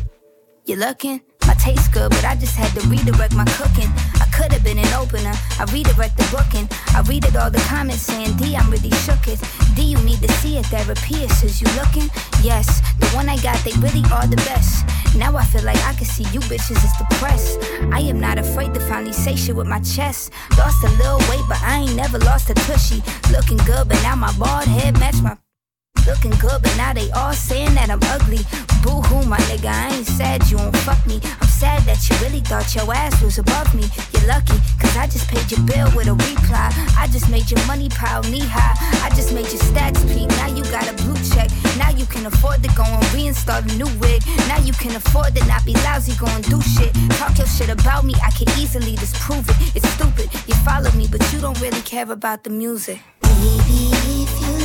You're 0.68 0.82
looking? 0.86 1.20
My 1.48 1.54
taste 1.66 1.88
good, 1.92 2.08
but 2.14 2.24
I 2.32 2.34
just 2.40 2.56
had 2.62 2.70
to 2.78 2.82
redirect 2.92 3.34
my 3.34 3.46
cooking. 3.58 3.90
Could 4.42 4.54
have 4.54 4.64
been 4.64 4.78
an 4.78 4.92
opener. 4.94 5.34
I 5.60 5.70
redirect 5.72 6.18
the 6.18 6.26
booking. 6.34 6.66
I 6.96 7.02
read 7.06 7.24
it 7.24 7.36
all 7.36 7.48
the 7.48 7.60
comments 7.70 8.02
saying, 8.02 8.36
D, 8.38 8.56
I'm 8.56 8.68
really 8.72 8.90
shook 9.06 9.28
it. 9.28 9.38
D, 9.76 9.82
you 9.82 9.98
need 10.02 10.18
to 10.18 10.28
see 10.42 10.58
a 10.58 10.64
therapist. 10.64 11.44
Is 11.44 11.60
you 11.60 11.68
looking? 11.78 12.10
Yes, 12.42 12.66
the 12.98 13.06
one 13.14 13.28
I 13.28 13.36
got, 13.36 13.62
they 13.62 13.70
really 13.78 14.02
are 14.10 14.26
the 14.26 14.42
best. 14.48 14.84
Now 15.14 15.36
I 15.36 15.44
feel 15.44 15.62
like 15.62 15.78
I 15.84 15.94
can 15.94 16.06
see 16.06 16.24
you 16.34 16.40
bitches 16.50 16.82
is 16.82 16.92
depressed. 16.98 17.60
I 17.92 18.00
am 18.00 18.18
not 18.18 18.36
afraid 18.36 18.74
to 18.74 18.80
finally 18.80 19.12
say 19.12 19.36
shit 19.36 19.54
with 19.54 19.68
my 19.68 19.78
chest. 19.78 20.32
Lost 20.58 20.82
a 20.82 20.90
little 20.90 21.18
weight, 21.30 21.46
but 21.48 21.62
I 21.62 21.82
ain't 21.82 21.94
never 21.94 22.18
lost 22.18 22.50
a 22.50 22.54
tushy. 22.54 23.00
Looking 23.30 23.58
good, 23.58 23.88
but 23.88 24.02
now 24.02 24.16
my 24.16 24.32
bald 24.36 24.64
head 24.64 24.98
match 24.98 25.22
my 25.22 25.36
Looking 26.06 26.34
good, 26.42 26.60
but 26.62 26.74
now 26.76 26.92
they 26.92 27.10
all 27.12 27.32
saying 27.32 27.74
that 27.74 27.88
I'm 27.88 28.02
ugly. 28.10 28.42
Boo 28.82 29.00
hoo, 29.06 29.22
my 29.24 29.38
nigga, 29.46 29.70
I 29.70 29.94
ain't 29.94 30.06
sad 30.06 30.50
you 30.50 30.56
won't 30.56 30.76
fuck 30.78 30.98
me. 31.06 31.20
I'm 31.40 31.46
sad 31.46 31.82
that 31.86 32.02
you 32.10 32.16
really 32.18 32.40
thought 32.40 32.74
your 32.74 32.92
ass 32.92 33.22
was 33.22 33.38
above 33.38 33.72
me. 33.72 33.86
You're 34.12 34.26
lucky, 34.26 34.58
cause 34.82 34.96
I 34.96 35.06
just 35.06 35.28
paid 35.28 35.46
your 35.50 35.62
bill 35.62 35.86
with 35.94 36.08
a 36.08 36.14
reply. 36.14 36.74
I 36.98 37.06
just 37.06 37.30
made 37.30 37.48
your 37.50 37.64
money 37.66 37.88
pile 37.88 38.22
knee 38.24 38.42
high. 38.42 38.74
I 39.06 39.14
just 39.14 39.32
made 39.32 39.46
your 39.46 39.62
stats 39.62 40.02
peak. 40.10 40.28
Now 40.42 40.50
you 40.50 40.64
got 40.74 40.90
a 40.90 40.94
blue 41.04 41.14
check. 41.30 41.50
Now 41.78 41.90
you 41.90 42.04
can 42.06 42.26
afford 42.26 42.62
to 42.64 42.70
go 42.74 42.82
and 42.82 43.02
reinstall 43.14 43.62
a 43.62 43.74
new 43.78 43.90
wig. 44.02 44.22
Now 44.50 44.58
you 44.58 44.72
can 44.74 44.96
afford 44.96 45.36
to 45.36 45.46
not 45.46 45.64
be 45.64 45.74
lousy, 45.86 46.18
go 46.18 46.26
and 46.26 46.42
do 46.50 46.60
shit. 46.62 46.92
Talk 47.14 47.38
your 47.38 47.46
shit 47.46 47.70
about 47.70 48.04
me, 48.04 48.14
I 48.26 48.30
can 48.34 48.50
easily 48.58 48.96
disprove 48.96 49.48
it. 49.48 49.56
It's 49.76 49.88
stupid, 49.94 50.34
you 50.48 50.54
follow 50.66 50.90
me, 50.98 51.06
but 51.10 51.22
you 51.32 51.40
don't 51.40 51.60
really 51.60 51.82
care 51.82 52.10
about 52.10 52.42
the 52.42 52.50
music. 52.50 52.98
Baby, 53.22 53.94
if 54.26 54.34
you 54.42 54.61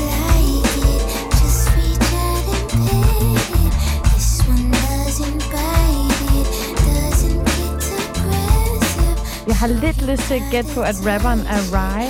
Jeg 9.47 9.55
har 9.55 9.67
lidt 9.67 10.01
lyst 10.01 10.23
til 10.23 10.33
at 10.33 10.41
gætte 10.51 10.73
på, 10.73 10.81
at 10.81 10.95
rapperen 11.05 11.39
er 11.39 11.59
Rye. 11.73 12.09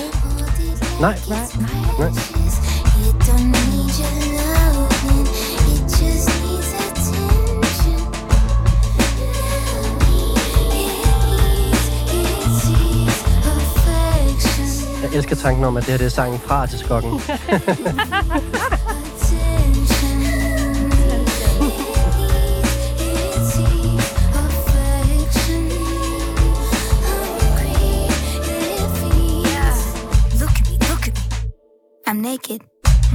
Nej. 1.02 1.16
Right? 1.30 1.60
Nej. 2.00 2.12
Jeg 15.04 15.16
elsker 15.16 15.36
tanken 15.36 15.64
om, 15.64 15.78
at 15.78 15.84
det 15.84 15.92
her 15.92 15.98
det 15.98 16.06
er 16.06 16.10
sangen 16.10 16.40
fra 16.40 16.68
til 16.68 16.80
skokken. 16.80 17.12
I'm 32.08 32.22
naked. 32.22 32.64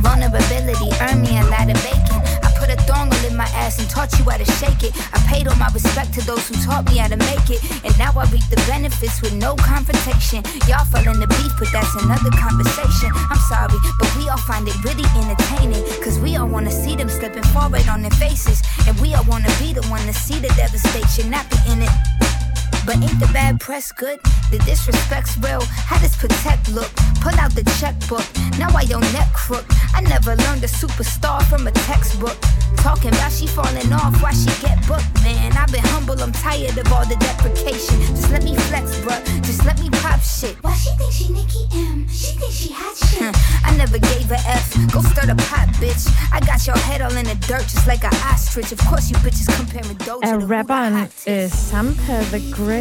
Vulnerability 0.04 0.92
earned 1.00 1.22
me 1.22 1.32
a 1.40 1.44
lot 1.48 1.64
of 1.64 1.80
bacon. 1.80 2.20
I 2.44 2.52
put 2.60 2.68
a 2.68 2.76
thong 2.84 3.08
in 3.24 3.34
my 3.34 3.48
ass 3.56 3.78
and 3.80 3.88
taught 3.88 4.12
you 4.18 4.24
how 4.28 4.36
to 4.36 4.44
shake 4.60 4.84
it. 4.84 4.92
I 5.16 5.18
paid 5.32 5.48
all 5.48 5.56
my 5.56 5.72
respect 5.72 6.12
to 6.20 6.20
those 6.26 6.46
who 6.46 6.60
taught 6.60 6.84
me 6.92 6.98
how 6.98 7.08
to 7.08 7.16
make 7.16 7.48
it. 7.48 7.64
And 7.88 7.96
now 7.98 8.12
I 8.12 8.28
reap 8.28 8.44
the 8.52 8.60
benefits 8.68 9.22
with 9.22 9.32
no 9.32 9.56
confrontation. 9.56 10.44
Y'all 10.68 10.84
fell 10.92 11.08
in 11.08 11.18
the 11.18 11.26
beef, 11.26 11.52
but 11.58 11.72
that's 11.72 11.88
another 12.04 12.28
conversation. 12.36 13.08
I'm 13.32 13.40
sorry, 13.48 13.80
but 13.98 14.12
we 14.14 14.28
all 14.28 14.36
find 14.44 14.68
it 14.68 14.76
really 14.84 15.08
entertaining. 15.16 15.80
Cause 16.04 16.20
we 16.20 16.36
all 16.36 16.46
wanna 16.46 16.70
see 16.70 16.94
them 16.94 17.08
slipping 17.08 17.48
forward 17.56 17.88
on 17.88 18.02
their 18.02 18.16
faces. 18.20 18.60
And 18.86 18.92
we 19.00 19.14
all 19.14 19.24
wanna 19.24 19.48
be 19.56 19.72
the 19.72 19.88
one 19.88 20.04
to 20.04 20.12
see 20.12 20.38
the 20.38 20.52
devastation, 20.52 21.30
not 21.30 21.48
be 21.48 21.56
in 21.72 21.80
it. 21.80 22.41
But 22.84 22.96
ain't 22.96 23.20
the 23.20 23.30
bad 23.32 23.60
press 23.60 23.92
good? 23.92 24.18
The 24.50 24.58
disrespect's 24.58 25.38
real. 25.38 25.62
How 25.62 25.98
does 25.98 26.16
protect 26.16 26.68
look? 26.68 26.90
Pull 27.22 27.34
out 27.38 27.54
the 27.54 27.62
checkbook. 27.78 28.26
Now 28.58 28.72
why 28.74 28.82
your 28.82 29.00
neck 29.14 29.32
crook? 29.34 29.64
I 29.94 30.00
never 30.00 30.34
learned 30.34 30.64
a 30.64 30.70
superstar 30.70 31.42
from 31.46 31.66
a 31.66 31.72
textbook. 31.86 32.36
Talking 32.76 33.14
about 33.14 33.30
she 33.30 33.46
falling 33.46 33.92
off, 33.92 34.20
why 34.20 34.32
she 34.32 34.50
get 34.60 34.76
booked, 34.88 35.06
man. 35.22 35.52
I've 35.56 35.70
been 35.70 35.86
humble, 35.94 36.20
I'm 36.20 36.32
tired 36.32 36.76
of 36.76 36.92
all 36.92 37.06
the 37.06 37.14
deprecation. 37.16 38.00
Just 38.18 38.30
let 38.30 38.42
me 38.42 38.56
flex, 38.66 38.98
bruh. 39.06 39.22
Just 39.46 39.64
let 39.64 39.78
me 39.78 39.88
pop 40.02 40.20
shit. 40.20 40.56
Why 40.62 40.74
she 40.74 40.90
think 40.98 41.12
she 41.12 41.32
Nicki 41.32 41.62
M? 41.72 42.08
She 42.08 42.34
think 42.34 42.52
she 42.52 42.72
hot 42.74 42.96
shit. 42.98 43.30
I 43.64 43.76
never 43.76 43.98
gave 43.98 44.30
a 44.32 44.40
F. 44.50 44.74
Go 44.92 45.00
stir 45.02 45.26
the 45.30 45.38
pot, 45.46 45.68
bitch. 45.78 46.10
I 46.32 46.40
got 46.40 46.66
your 46.66 46.76
head 46.76 47.00
all 47.00 47.14
in 47.14 47.26
the 47.26 47.38
dirt, 47.46 47.62
just 47.70 47.86
like 47.86 48.02
an 48.02 48.14
ostrich. 48.26 48.72
Of 48.72 48.78
course, 48.78 49.08
you 49.08 49.16
bitches 49.22 49.46
comparing 49.54 49.96
Doja 49.98 50.24
Er 50.26 50.40
to 50.40 50.46
who 50.46 50.46
rapperen 50.50 50.94
uh, 50.94 51.06
Sampa 51.48 52.28
The 52.32 52.40
Great? 52.50 52.71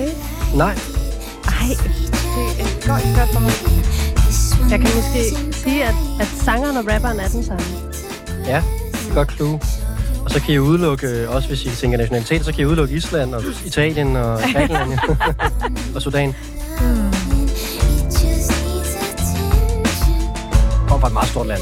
Nej. 0.55 0.75
Ej, 1.45 1.67
det 2.57 2.83
går 2.87 2.97
ikke 2.97 3.19
godt 3.19 3.29
for 3.33 3.39
mig. 3.39 3.51
Jeg 4.71 4.79
kan 4.79 4.89
måske 4.95 5.53
sige, 5.53 5.83
at, 5.83 5.95
at 6.19 6.27
sangeren 6.27 6.77
og 6.77 6.93
rapperen 6.93 7.19
er 7.19 7.27
den 7.27 7.43
samme. 7.43 7.63
Ja, 8.45 8.63
godt 9.13 9.31
clue. 9.31 9.59
Og 10.25 10.31
så 10.31 10.41
kan 10.41 10.53
I 10.53 10.57
udelukke, 10.59 11.29
også 11.29 11.47
hvis 11.47 11.65
I 11.65 11.69
tænker 11.69 11.97
nationalitet, 11.97 12.45
så 12.45 12.51
kan 12.51 12.61
I 12.61 12.65
udelukke 12.65 12.95
Island 12.95 13.35
og 13.35 13.43
Italien 13.65 14.15
og 14.15 14.39
Grækenland 14.53 14.99
og 15.95 16.01
Sudan. 16.01 16.35
Og 20.89 21.01
fra 21.01 21.07
et 21.07 21.13
meget 21.13 21.29
stort 21.29 21.47
land. 21.47 21.61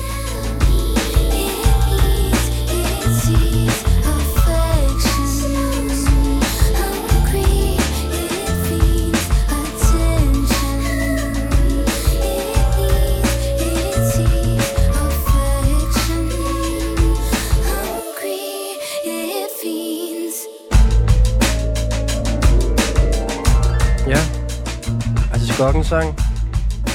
Skokkens 25.60 25.88
sang. 25.88 26.16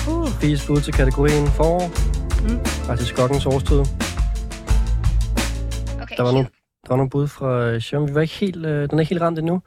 Uh. 0.09 0.29
Fies 0.29 0.67
bud 0.67 0.81
til 0.81 0.93
kategorien 0.93 1.47
forår. 1.47 1.83
Mm. 2.49 2.91
Altså 2.91 3.07
Skokkens 3.07 3.47
årstid. 3.47 3.79
Okay, 6.03 6.17
Der 6.17 6.23
var, 6.23 6.33
nogle, 6.33 6.49
der 6.83 6.89
var 6.89 6.97
nogle 6.97 7.11
bud 7.11 7.29
fra 7.29 7.61
øh, 7.61 7.81
Sjøen. 7.81 8.09
Vi 8.09 8.15
var 8.15 8.21
ikke 8.21 8.35
helt, 8.35 8.67
øh, 8.67 8.91
den 8.91 8.99
er 8.99 9.01
ikke 9.01 9.11
helt 9.11 9.23
ramt 9.23 9.39
endnu. 9.39 9.63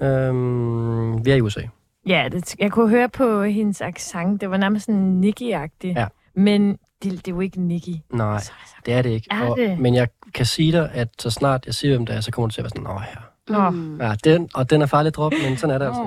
Nej. 0.00 0.08
Øhm, 0.08 1.24
vi 1.24 1.30
er 1.30 1.34
i 1.34 1.40
USA. 1.40 1.60
Ja, 2.06 2.28
det, 2.32 2.54
jeg 2.58 2.72
kunne 2.72 2.90
høre 2.90 3.08
på 3.08 3.42
hendes 3.42 3.80
accent. 3.80 4.40
Det 4.40 4.50
var 4.50 4.56
nærmest 4.56 4.86
sådan 4.86 5.20
Nicki-agtig. 5.24 5.92
Ja. 5.96 6.06
Men 6.34 6.78
det, 7.02 7.12
det 7.12 7.28
er 7.28 7.32
jo 7.32 7.40
ikke 7.40 7.60
Nicki. 7.60 8.02
Nej, 8.12 8.42
det 8.86 8.94
er 8.94 9.02
det 9.02 9.10
ikke. 9.10 9.28
Er 9.30 9.54
det? 9.54 9.78
Men 9.78 9.94
jeg 9.94 10.08
kan 10.34 10.46
sige 10.46 10.72
dig, 10.72 10.90
at 10.94 11.08
så 11.18 11.30
snart 11.30 11.66
jeg 11.66 11.74
siger, 11.74 11.96
hvem 11.96 12.06
det 12.06 12.16
er, 12.16 12.20
så 12.20 12.30
kommer 12.30 12.48
du 12.48 12.52
til 12.52 12.60
at 12.60 12.64
være 12.64 12.70
sådan, 12.70 12.86
åh 12.86 13.02
ja. 13.14 13.70
Nå. 13.70 14.04
Ja, 14.04 14.14
den, 14.24 14.48
og 14.54 14.70
den 14.70 14.82
er 14.82 14.86
farligt 14.86 15.16
drop, 15.16 15.32
men 15.48 15.56
sådan 15.56 15.74
er 15.74 15.78
det 15.78 15.86
altså. 15.86 16.06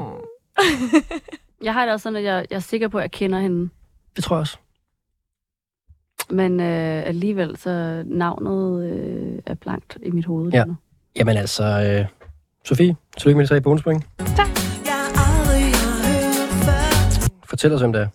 Jeg 1.64 1.74
har 1.74 1.84
det 1.86 1.94
også 1.94 2.04
sådan, 2.04 2.18
at 2.18 2.24
jeg, 2.24 2.46
jeg 2.50 2.56
er 2.56 2.60
sikker 2.60 2.88
på, 2.88 2.98
at 2.98 3.02
jeg 3.02 3.12
kender 3.12 3.40
hende. 3.40 3.70
Det 4.16 4.24
tror 4.24 4.36
jeg 4.36 4.42
også. 4.42 4.58
Men 6.30 6.60
øh, 6.60 7.04
alligevel, 7.08 7.58
så 7.58 8.04
navnet 8.06 8.84
øh, 8.94 9.40
er 9.46 9.54
blankt 9.54 9.98
i 10.04 10.12
mit 10.12 10.26
hoved. 10.26 10.52
Ja. 10.52 10.64
nu. 10.66 10.76
Jamen 11.16 11.38
altså, 11.38 11.64
øh, 11.64 12.06
Sofie, 12.66 12.96
tillykke 13.18 13.38
med 13.38 13.46
de 13.46 13.50
tre 13.50 13.62
bonuspoint. 13.62 14.04
Fortæl 17.46 17.74
os, 17.74 17.82
hvem 17.82 17.94
det 17.94 18.02
er. 18.02 18.08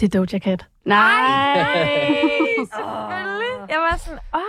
Det 0.00 0.14
er 0.14 0.18
Doja 0.18 0.38
Cat. 0.38 0.66
Nej! 0.84 1.58
Selvfølgelig. 1.58 2.68
Jeg 3.68 3.78
var 3.78 3.96
sådan, 4.04 4.18
åh, 4.34 4.40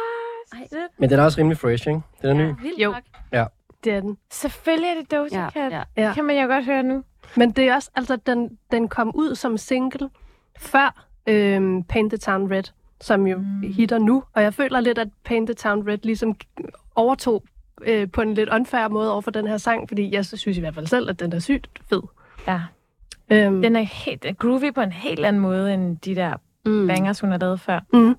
shit. 0.67 0.73
Men 0.97 1.09
den 1.09 1.19
er 1.19 1.23
også 1.23 1.39
rimelig 1.39 1.57
fresh, 1.57 1.87
ikke? 1.87 2.01
Den 2.21 2.29
er 2.29 2.33
ny. 2.33 2.53
Vildt 2.61 2.79
Jo. 2.83 2.91
nok. 2.91 3.03
Ja. 3.31 3.45
Det 3.83 3.93
er 3.93 3.99
den. 3.99 4.17
Selvfølgelig 4.31 4.89
er 4.89 4.95
det 5.01 5.11
Doja 5.11 5.41
Ja, 5.43 5.49
Cat. 5.49 5.71
ja. 5.71 5.83
Ja. 5.97 6.07
Det 6.07 6.15
kan 6.15 6.25
man 6.25 6.41
jo 6.41 6.47
godt 6.47 6.65
høre 6.65 6.83
nu. 6.83 7.03
Men 7.37 7.51
det 7.51 7.67
er 7.67 7.75
også, 7.75 7.89
altså, 7.95 8.15
den, 8.15 8.57
den 8.71 8.87
kom 8.87 9.11
ud 9.15 9.35
som 9.35 9.57
single 9.57 10.09
før 10.59 11.05
øhm, 11.27 11.83
Paint 11.83 12.11
the 12.11 12.17
Town 12.17 12.51
Red, 12.51 12.63
som 13.01 13.27
jo 13.27 13.37
mm. 13.37 13.73
hitter 13.73 13.97
nu. 13.97 14.23
Og 14.33 14.43
jeg 14.43 14.53
føler 14.53 14.79
lidt, 14.79 14.97
at 14.97 15.07
Paint 15.23 15.47
the 15.47 15.53
Town 15.53 15.89
Red 15.89 15.97
ligesom 16.03 16.35
overtog 16.95 17.43
øh, 17.81 18.11
på 18.11 18.21
en 18.21 18.33
lidt 18.33 18.49
unfair 18.49 18.87
måde 18.87 19.11
over 19.11 19.21
for 19.21 19.31
den 19.31 19.47
her 19.47 19.57
sang, 19.57 19.87
fordi 19.87 20.13
jeg 20.13 20.25
synes 20.25 20.57
i 20.57 20.59
hvert 20.59 20.75
fald 20.75 20.87
selv, 20.87 21.09
at 21.09 21.19
den 21.19 21.33
er 21.33 21.39
sygt 21.39 21.69
fed. 21.89 22.01
Ja. 22.47 22.61
Øhm, 23.29 23.61
Den 23.61 23.75
er 23.75 23.81
helt 23.81 24.25
groovy 24.37 24.73
på 24.73 24.81
en 24.81 24.91
helt 24.91 25.25
anden 25.25 25.41
måde, 25.41 25.73
end 25.73 25.97
de 25.97 26.15
der 26.15 26.33
Mm. 26.65 26.87
bangers, 26.87 27.19
hun 27.19 27.31
har 27.31 27.37
lavet 27.37 27.59
før. 27.59 27.79
mm, 27.93 28.15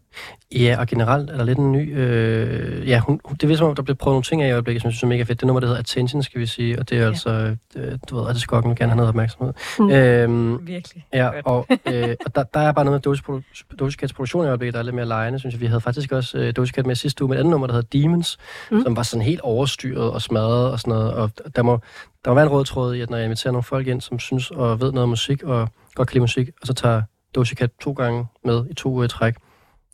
Ja, 0.55 0.77
og 0.81 0.87
generelt 0.87 1.31
er 1.31 1.37
der 1.37 1.45
lidt 1.45 1.59
en 1.59 1.73
ny... 1.73 1.99
Øh, 1.99 2.89
ja, 2.89 2.99
hun, 3.01 3.21
det 3.41 3.51
er 3.51 3.57
som 3.57 3.69
om, 3.69 3.75
der 3.75 3.83
bliver 3.83 3.97
prøvet 3.97 4.15
nogle 4.15 4.23
ting 4.23 4.43
af 4.43 4.49
i 4.49 4.53
øjeblikket, 4.53 4.83
som 4.83 4.89
jeg 4.89 4.93
synes 4.93 5.03
er 5.03 5.07
mega 5.07 5.23
fedt. 5.23 5.41
Det 5.41 5.47
nummer, 5.47 5.61
der 5.61 5.67
hedder 5.67 5.81
Attention, 5.81 6.23
skal 6.23 6.41
vi 6.41 6.47
sige. 6.47 6.79
Og 6.79 6.91
det 6.91 6.99
er 6.99 7.03
ja. 7.03 7.09
altså... 7.09 7.57
Øh, 7.77 7.99
du 8.11 8.17
ved, 8.21 8.29
at 8.31 8.37
skokken 8.37 8.71
vil 8.71 8.79
gerne 8.79 8.91
have 8.91 8.97
noget 8.97 9.09
opmærksomhed. 9.09 9.53
Mm. 9.79 9.91
Øhm, 9.91 10.67
Virkelig. 10.67 11.07
Ja, 11.13 11.31
Godt. 11.31 11.47
og, 11.47 11.67
øh, 11.87 12.15
og 12.27 12.35
der, 12.35 12.43
der 12.43 12.61
er 12.61 12.73
bare 12.73 12.85
noget 12.85 13.07
med 13.07 13.37
Doja 13.79 13.91
Cats 13.91 14.13
produktion 14.13 14.45
i 14.45 14.49
øjeblikket, 14.49 14.75
der 14.75 14.81
er 14.81 14.85
lidt 14.85 14.95
mere 14.95 15.07
lejende, 15.07 15.39
synes 15.39 15.53
jeg. 15.55 15.61
Vi 15.61 15.67
havde 15.67 15.81
faktisk 15.81 16.13
også 16.13 16.39
øh, 16.39 16.53
Doja 16.57 16.67
Cat 16.67 16.87
med 16.87 16.95
sidste 16.95 17.25
uge 17.25 17.29
med 17.29 17.37
et 17.37 17.41
andet 17.41 17.51
nummer, 17.51 17.67
der 17.67 17.75
hedder 17.75 17.99
Demons, 18.01 18.39
mm. 18.71 18.77
Mm. 18.77 18.83
som 18.83 18.97
var 18.97 19.03
sådan 19.03 19.23
helt 19.25 19.41
overstyret 19.41 20.11
og 20.11 20.23
smadret 20.23 20.71
og 20.71 20.81
sådan 20.81 20.95
noget. 20.95 21.13
Og 21.13 21.31
der 21.57 21.63
må, 21.63 21.79
der 22.25 22.31
må 22.31 22.35
være 22.35 22.45
en 22.45 22.51
rød 22.53 22.65
tråd 22.65 22.95
i, 22.95 23.01
at 23.01 23.11
når 23.11 23.17
jeg 23.17 23.25
inviterer 23.25 23.53
nogle 23.53 23.63
folk 23.63 23.87
ind, 23.87 24.01
som 24.01 24.19
synes 24.19 24.51
og 24.51 24.81
ved 24.81 24.93
noget 24.93 25.03
om 25.03 25.09
musik 25.09 25.43
og 25.43 25.69
godt 25.95 26.09
kan 26.09 26.15
lide 26.15 26.23
musik, 26.23 26.49
og 26.61 26.67
så 26.67 26.75
tager 26.75 27.03
Doja 27.37 27.55
Cat 27.55 27.71
to 27.81 27.93
gange 27.93 28.27
med 28.45 28.65
i 28.71 28.75
to 28.75 28.91
uh, 29.03 29.07
træk. 29.07 29.35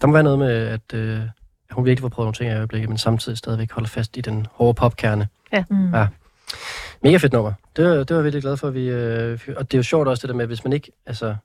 Der 0.00 0.06
må 0.06 0.12
være 0.12 0.22
noget 0.22 0.38
med, 0.38 0.48
at 0.48 0.94
øh, 0.94 1.18
hun 1.70 1.84
virkelig 1.84 2.02
får 2.02 2.08
prøvet 2.08 2.26
nogle 2.26 2.34
ting 2.34 2.50
i 2.50 2.56
øjeblikket, 2.56 2.88
men 2.88 2.98
samtidig 2.98 3.38
stadigvæk 3.38 3.72
holder 3.72 3.88
fast 3.88 4.16
i 4.16 4.20
den 4.20 4.46
hårde 4.52 4.74
popkerne. 4.74 5.28
Mm. 5.70 5.94
Ja. 5.94 6.06
Mega 7.02 7.16
fedt 7.16 7.32
nummer. 7.32 7.52
Det, 7.76 7.84
var- 7.84 7.90
det 7.96 8.10
var 8.10 8.16
jeg 8.16 8.24
virkelig 8.24 8.42
glad 8.42 8.56
for. 8.56 8.68
At 8.68 8.74
vi, 8.74 8.88
øh, 8.88 9.38
og 9.56 9.70
det 9.72 9.74
er 9.74 9.78
jo 9.78 9.82
sjovt 9.82 10.08
også 10.08 10.20
det 10.22 10.28
der 10.28 10.34
med, 10.36 10.46
hvis 10.46 10.64
man 10.64 10.72
ikke, 10.72 10.92
altså, 11.06 11.36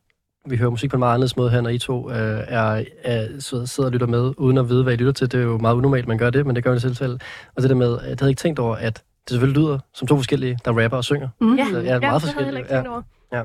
vi 0.46 0.58
hører 0.58 0.70
musik 0.70 0.90
på 0.90 0.96
en 0.96 1.00
meget 1.00 1.14
anderledes 1.14 1.38
måde 1.38 1.50
her, 1.50 1.62
når 1.62 1.70
I 1.70 1.78
to 1.78 2.12
øh, 2.12 2.16
er, 2.48 2.84
er, 3.04 3.28
sidder 3.40 3.66
sidder 3.66 3.88
og 3.90 3.94
lytter 3.94 4.08
med, 4.08 4.34
uden 4.38 4.58
at 4.58 4.70
vide, 4.70 4.84
hvad 4.84 4.94
I 4.94 4.96
lytter 4.96 5.12
til. 5.14 5.32
Det 5.32 5.40
er 5.40 5.44
jo 5.44 5.58
meget 5.58 5.76
unormalt, 5.76 6.08
man 6.08 6.18
gør 6.18 6.30
det, 6.30 6.46
men 6.46 6.56
det 6.56 6.64
gør 6.64 6.74
vi 6.74 6.80
selv 6.80 6.96
selv. 6.96 7.20
Og 7.56 7.62
det 7.62 7.70
der 7.70 7.76
med, 7.76 7.98
at 8.00 8.10
jeg 8.10 8.16
havde 8.20 8.32
ikke 8.32 8.40
tænkt 8.40 8.60
over, 8.60 8.76
at 8.76 8.94
det 8.96 9.30
selvfølgelig 9.30 9.62
lyder 9.64 9.80
som 9.94 10.08
to 10.08 10.16
forskellige, 10.16 10.60
der 10.66 10.84
rapper 10.84 10.98
og 10.98 11.04
synger. 11.04 11.30
Mm. 11.42 11.58
Så, 11.72 11.78
Ja, 11.80 11.84
ja, 11.84 11.94
ja, 11.94 12.00
meget 12.00 12.02
det 12.02 12.04
havde 12.04 12.14
jeg 12.14 12.22
forskellige. 12.22 12.46
heller 12.46 12.60
ikke 12.60 12.70
tænkt 12.74 12.88
over. 12.88 13.02
Ja. 13.34 13.44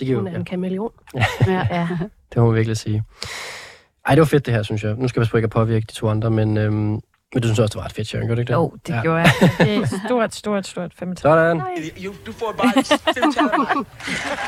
Det 0.00 0.06
giver 0.06 0.18
Hun 0.18 0.28
jo, 0.28 0.34
er 0.34 0.38
en 0.38 0.44
kameleon. 0.44 0.90
Ja, 1.46 1.66
ja. 1.70 1.88
det 2.32 2.36
må 2.36 2.46
man 2.46 2.54
virkelig 2.54 2.76
sige. 2.76 3.02
Ej, 4.06 4.14
det 4.14 4.20
var 4.20 4.26
fedt 4.26 4.46
det 4.46 4.54
her, 4.54 4.62
synes 4.62 4.84
jeg. 4.84 4.94
Nu 4.94 5.08
skal 5.08 5.20
jeg 5.20 5.22
passe 5.22 5.30
på 5.30 5.36
ikke 5.36 5.46
at 5.46 5.50
påvirke 5.50 5.86
de 5.86 5.92
to 5.92 6.08
andre, 6.08 6.30
men, 6.30 6.56
øhm, 6.56 6.74
men 7.34 7.42
du 7.42 7.48
synes 7.48 7.58
også, 7.58 7.72
det 7.72 7.80
var 7.80 7.84
et 7.86 7.92
fedt, 7.92 8.08
Sharon, 8.08 8.28
gør 8.28 8.34
du 8.34 8.40
ikke 8.40 8.48
det? 8.52 8.54
Jo, 8.54 8.72
det 8.86 8.94
ja. 8.94 9.02
gjorde 9.02 9.18
jeg. 9.18 9.30
Det 9.58 9.76
er 9.76 9.86
stort, 10.06 10.34
stort, 10.34 10.66
stort 10.66 10.94
femtal. 10.94 11.22
Sådan. 11.22 11.62
Du 12.26 12.32
får 12.32 12.54
bare 12.58 12.78
et 12.78 12.86
femtal. 13.14 13.44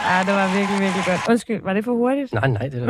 Ja, 0.09 0.18
det 0.26 0.34
var 0.34 0.57
virkelig, 0.59 0.80
virkelig 0.80 1.05
godt. 1.07 1.20
Undskyld, 1.30 1.62
var 1.62 1.72
det 1.72 1.84
for 1.84 1.92
hurtigt? 1.92 2.32
Nej, 2.32 2.49
nej, 2.49 2.68
det 2.68 2.82
er 2.82 2.86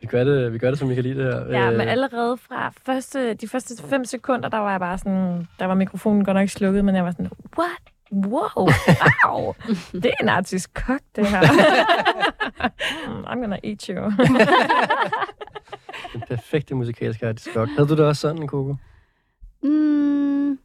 vi, 0.00 0.06
gør 0.06 0.24
det, 0.24 0.52
vi 0.52 0.58
gør 0.58 0.70
det, 0.70 0.78
som 0.78 0.88
vi 0.88 0.94
kan 0.94 1.02
lide 1.04 1.18
det 1.24 1.34
her. 1.34 1.60
Ja, 1.60 1.70
Øh, 1.70 1.78
men 1.78 1.88
allerede 1.88 2.36
fra 2.48 2.72
første, 2.86 3.34
de 3.34 3.48
første 3.48 3.82
fem 3.88 4.04
sekunder, 4.04 4.48
der 4.48 4.58
var 4.58 4.70
jeg 4.70 4.80
bare 4.80 4.98
sådan, 4.98 5.48
der 5.58 5.66
var 5.66 5.74
mikrofonen 5.74 6.24
godt 6.24 6.36
nok 6.36 6.48
slukket, 6.48 6.84
men 6.84 6.94
jeg 6.94 7.04
var 7.04 7.10
sådan, 7.10 7.30
what? 7.58 7.70
Wow, 8.12 8.68
wow. 9.24 9.54
Det 10.02 10.06
er 10.06 10.22
en 10.22 10.28
artisk 10.28 10.74
kok, 10.74 11.00
det 11.16 11.26
her. 11.26 11.42
I'm 13.30 13.38
gonna 13.40 13.58
eat 13.64 13.82
you. 13.82 14.02
Den 16.12 16.22
perfekte 16.28 16.74
musikalske 16.74 17.28
artiskok. 17.28 17.68
Havde 17.68 17.88
du 17.88 17.96
det 17.96 18.04
også 18.04 18.20
sådan, 18.20 18.48
Coco? 18.48 18.74
Mm. 19.62 20.58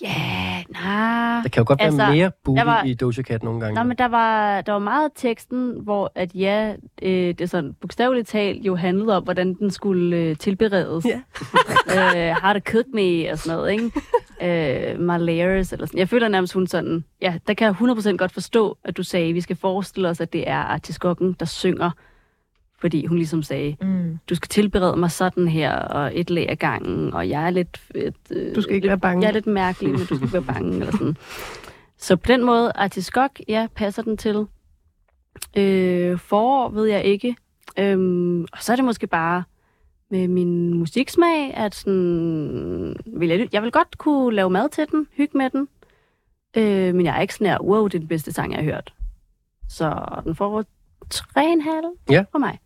Ja, 0.00 0.62
nej. 0.68 1.40
Der 1.42 1.48
kan 1.52 1.60
jo 1.60 1.64
godt 1.66 1.80
Altså, 1.82 1.96
være 1.98 2.12
mere 2.12 2.30
booty 2.44 2.64
var- 2.64 2.82
i 2.84 2.94
Doja 2.94 3.22
Cat 3.22 3.42
nogle 3.42 3.60
gange. 3.60 3.74
Nå, 3.74 3.82
men 3.82 3.98
der 3.98 4.08
var, 4.08 4.60
der 4.60 4.72
var 4.72 4.78
meget 4.78 5.04
af 5.04 5.10
teksten, 5.14 5.76
hvor 5.82 6.12
at 6.14 6.34
ja, 6.34 6.74
øh, 7.02 7.10
det 7.28 7.40
er 7.40 7.46
sådan 7.46 7.72
bogstaveligt 7.80 8.28
talt 8.28 8.66
jo 8.66 8.74
handlede 8.76 9.16
om, 9.16 9.22
hvordan 9.24 9.54
den 9.54 9.70
skulle 9.70 10.16
øh, 10.16 10.36
tilberedes. 10.36 11.04
Ja. 11.06 11.20
øh, 12.30 12.36
how 12.42 12.52
to 12.52 12.60
cook 12.60 12.84
me 12.94 13.30
og 13.32 13.38
sådan 13.38 13.56
noget, 13.58 13.72
ikke? 13.72 13.90
øh, 14.42 15.00
my 15.00 15.18
layers 15.18 15.72
eller 15.72 15.86
sådan. 15.86 15.98
Jeg 15.98 16.08
føler 16.08 16.28
nærmest, 16.28 16.52
hun 16.52 16.66
sådan, 16.66 17.04
ja, 17.22 17.34
der 17.46 17.54
kan 17.54 17.66
jeg 17.66 17.74
100% 18.12 18.16
godt 18.16 18.32
forstå, 18.32 18.78
at 18.84 18.96
du 18.96 19.02
sagde, 19.02 19.28
at 19.28 19.34
vi 19.34 19.40
skal 19.40 19.56
forestille 19.56 20.08
os, 20.08 20.20
at 20.20 20.32
det 20.32 20.48
er 20.50 20.56
artiskokken, 20.58 21.36
der 21.40 21.46
synger, 21.46 21.90
fordi 22.82 23.06
hun 23.06 23.16
ligesom 23.18 23.42
sagde, 23.42 23.76
mm. 23.80 24.18
du 24.28 24.34
skal 24.34 24.48
tilberede 24.48 24.96
mig 24.96 25.10
sådan 25.10 25.48
her, 25.48 25.72
og 25.74 26.10
et 26.14 26.30
lag 26.30 26.48
af 26.48 26.58
gangen, 26.58 27.14
og 27.14 27.28
jeg 27.28 27.46
er 27.46 27.50
lidt... 27.50 27.80
Et, 27.94 28.14
øh, 28.30 28.54
Du 28.54 28.62
skal 28.62 28.74
ikke 28.74 28.84
lidt, 28.86 28.90
være 28.90 28.98
bange. 28.98 29.22
Jeg 29.22 29.28
er 29.28 29.32
lidt 29.32 29.46
mærkelig, 29.46 29.90
men 29.90 29.98
du 29.98 30.04
skal 30.04 30.22
ikke 30.22 30.32
være 30.32 30.42
bange, 30.42 30.76
eller 30.80 30.92
sådan. 30.92 31.16
Så 31.98 32.16
på 32.16 32.26
den 32.26 32.44
måde, 32.44 32.72
artiskok, 32.74 33.30
ja, 33.48 33.66
passer 33.74 34.02
den 34.02 34.16
til. 34.16 34.46
Øh, 35.56 36.18
forår 36.18 36.68
ved 36.68 36.84
jeg 36.84 37.04
ikke. 37.04 37.36
Øhm, 37.78 38.42
og 38.42 38.58
så 38.60 38.72
er 38.72 38.76
det 38.76 38.84
måske 38.84 39.06
bare 39.06 39.42
med 40.10 40.28
min 40.28 40.74
musiksmag, 40.74 41.54
at 41.54 41.74
sådan, 41.74 42.96
vil 43.06 43.28
jeg, 43.28 43.48
jeg 43.52 43.62
vil 43.62 43.72
godt 43.72 43.98
kunne 43.98 44.36
lave 44.36 44.50
mad 44.50 44.68
til 44.68 44.86
den, 44.92 45.06
hygge 45.12 45.38
med 45.38 45.50
den. 45.50 45.68
Øh, 46.56 46.94
men 46.94 47.06
jeg 47.06 47.16
er 47.16 47.20
ikke 47.20 47.34
sådan 47.34 47.46
her, 47.46 47.62
wow, 47.62 47.84
det 47.88 47.94
er 47.94 47.98
den 47.98 48.08
bedste 48.08 48.32
sang, 48.32 48.52
jeg 48.52 48.58
har 48.58 48.64
hørt. 48.64 48.94
Så 49.68 50.04
den 50.24 50.34
får 50.34 50.64
3,5 51.14 52.04
Ja. 52.10 52.24
for 52.32 52.38
mig. 52.38 52.58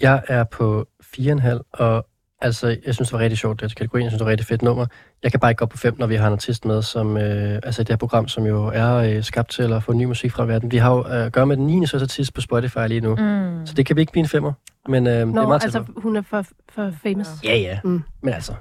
Jeg 0.00 0.22
er 0.28 0.44
på 0.44 0.86
4,5, 1.18 1.60
og 1.72 2.06
altså, 2.40 2.66
jeg 2.86 2.94
synes, 2.94 3.08
det 3.08 3.12
var 3.12 3.18
rigtig 3.18 3.38
sjovt, 3.38 3.60
det 3.60 3.70
her 3.70 3.74
kategorien. 3.74 4.04
Jeg 4.04 4.10
synes, 4.10 4.18
det 4.18 4.24
var 4.24 4.30
et 4.30 4.32
rigtig 4.32 4.46
fedt 4.46 4.62
nummer. 4.62 4.86
Jeg 5.22 5.30
kan 5.30 5.40
bare 5.40 5.50
ikke 5.50 5.58
gå 5.58 5.62
op 5.64 5.68
på 5.68 5.76
5, 5.76 5.94
når 5.98 6.06
vi 6.06 6.14
har 6.14 6.26
en 6.26 6.32
artist 6.32 6.64
med, 6.64 6.82
som, 6.82 7.16
øh, 7.16 7.54
altså 7.62 7.82
det 7.82 7.88
her 7.88 7.96
program, 7.96 8.28
som 8.28 8.46
jo 8.46 8.66
er 8.74 8.94
øh, 8.94 9.22
skabt 9.24 9.50
til 9.50 9.72
at 9.72 9.82
få 9.82 9.92
ny 9.92 10.04
musik 10.04 10.32
fra 10.32 10.44
verden. 10.44 10.70
Vi 10.72 10.76
har 10.76 10.92
jo 10.94 11.06
øh, 11.06 11.26
at 11.26 11.32
gøre 11.32 11.46
med 11.46 11.56
den 11.56 11.66
9. 11.66 11.86
største 11.86 12.04
artist 12.04 12.34
på 12.34 12.40
Spotify 12.40 12.78
lige 12.88 13.00
nu, 13.00 13.16
Mm. 13.16 13.66
så 13.66 13.74
det 13.74 13.86
kan 13.86 13.96
vi 13.96 14.00
ikke 14.00 14.12
blive 14.12 14.22
en 14.22 14.28
femmer. 14.28 14.52
Men 14.88 15.06
øh, 15.06 15.12
det 15.12 15.20
er 15.20 15.24
Nå, 15.24 15.32
meget 15.32 15.62
altså, 15.64 15.78
altså, 15.78 15.92
hun 15.96 16.16
er 16.16 16.22
for, 16.22 16.44
for 16.72 16.92
famous. 17.02 17.28
Ja, 17.44 17.56
ja. 17.56 17.78
Mm. 17.84 18.02
Men 18.22 18.34
altså, 18.34 18.52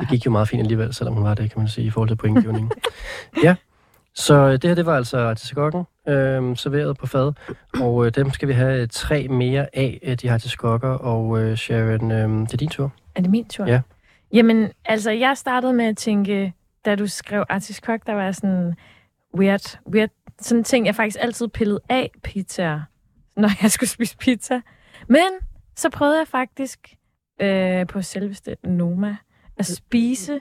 det 0.00 0.08
gik 0.10 0.26
jo 0.26 0.30
meget 0.30 0.48
fint 0.48 0.60
alligevel, 0.62 0.94
selvom 0.94 1.14
hun 1.14 1.24
var 1.24 1.34
det, 1.34 1.50
kan 1.50 1.58
man 1.60 1.68
sige, 1.68 1.86
i 1.86 1.90
forhold 1.90 2.08
til 2.08 2.16
pointgivningen. 2.16 2.70
ja, 3.44 3.54
så 4.14 4.34
øh, 4.34 4.52
det 4.52 4.64
her, 4.64 4.74
det 4.74 4.86
var 4.86 4.96
altså 4.96 5.18
artiskokken, 5.18 5.84
øh, 6.08 6.56
serveret 6.56 6.96
på 6.98 7.06
fad, 7.06 7.32
og 7.80 8.06
øh, 8.06 8.12
dem 8.14 8.30
skal 8.30 8.48
vi 8.48 8.52
have 8.52 8.82
øh, 8.82 8.88
tre 8.88 9.28
mere 9.28 9.66
af, 9.76 9.98
øh, 10.02 10.14
de 10.14 10.26
her 10.28 10.34
artiskokker, 10.34 10.88
og 10.88 11.40
øh, 11.40 11.56
Sharon, 11.56 12.10
øh, 12.10 12.28
det 12.28 12.52
er 12.52 12.56
din 12.56 12.68
tur. 12.68 12.92
Er 13.14 13.20
det 13.20 13.30
min 13.30 13.48
tur? 13.48 13.66
Ja. 13.66 13.80
Jamen, 14.32 14.70
altså, 14.84 15.10
jeg 15.10 15.36
startede 15.36 15.72
med 15.72 15.84
at 15.84 15.96
tænke, 15.96 16.52
da 16.84 16.94
du 16.94 17.06
skrev 17.06 17.44
Artisk 17.48 17.82
Kok, 17.82 18.06
der 18.06 18.12
var 18.12 18.32
sådan 18.32 18.74
weird, 19.38 19.78
weird, 19.86 20.10
sådan 20.40 20.60
en 20.60 20.64
ting, 20.64 20.86
jeg 20.86 20.94
faktisk 20.94 21.18
altid 21.20 21.48
pillede 21.48 21.80
af 21.88 22.10
pizzaer, 22.22 22.80
når 23.36 23.50
jeg 23.62 23.70
skulle 23.70 23.90
spise 23.90 24.16
pizza. 24.16 24.60
Men 25.08 25.28
så 25.76 25.90
prøvede 25.90 26.18
jeg 26.18 26.28
faktisk 26.28 26.94
øh, 27.40 27.86
på 27.86 28.02
selveste 28.02 28.56
Noma 28.64 29.16
at 29.58 29.66
spise 29.66 30.40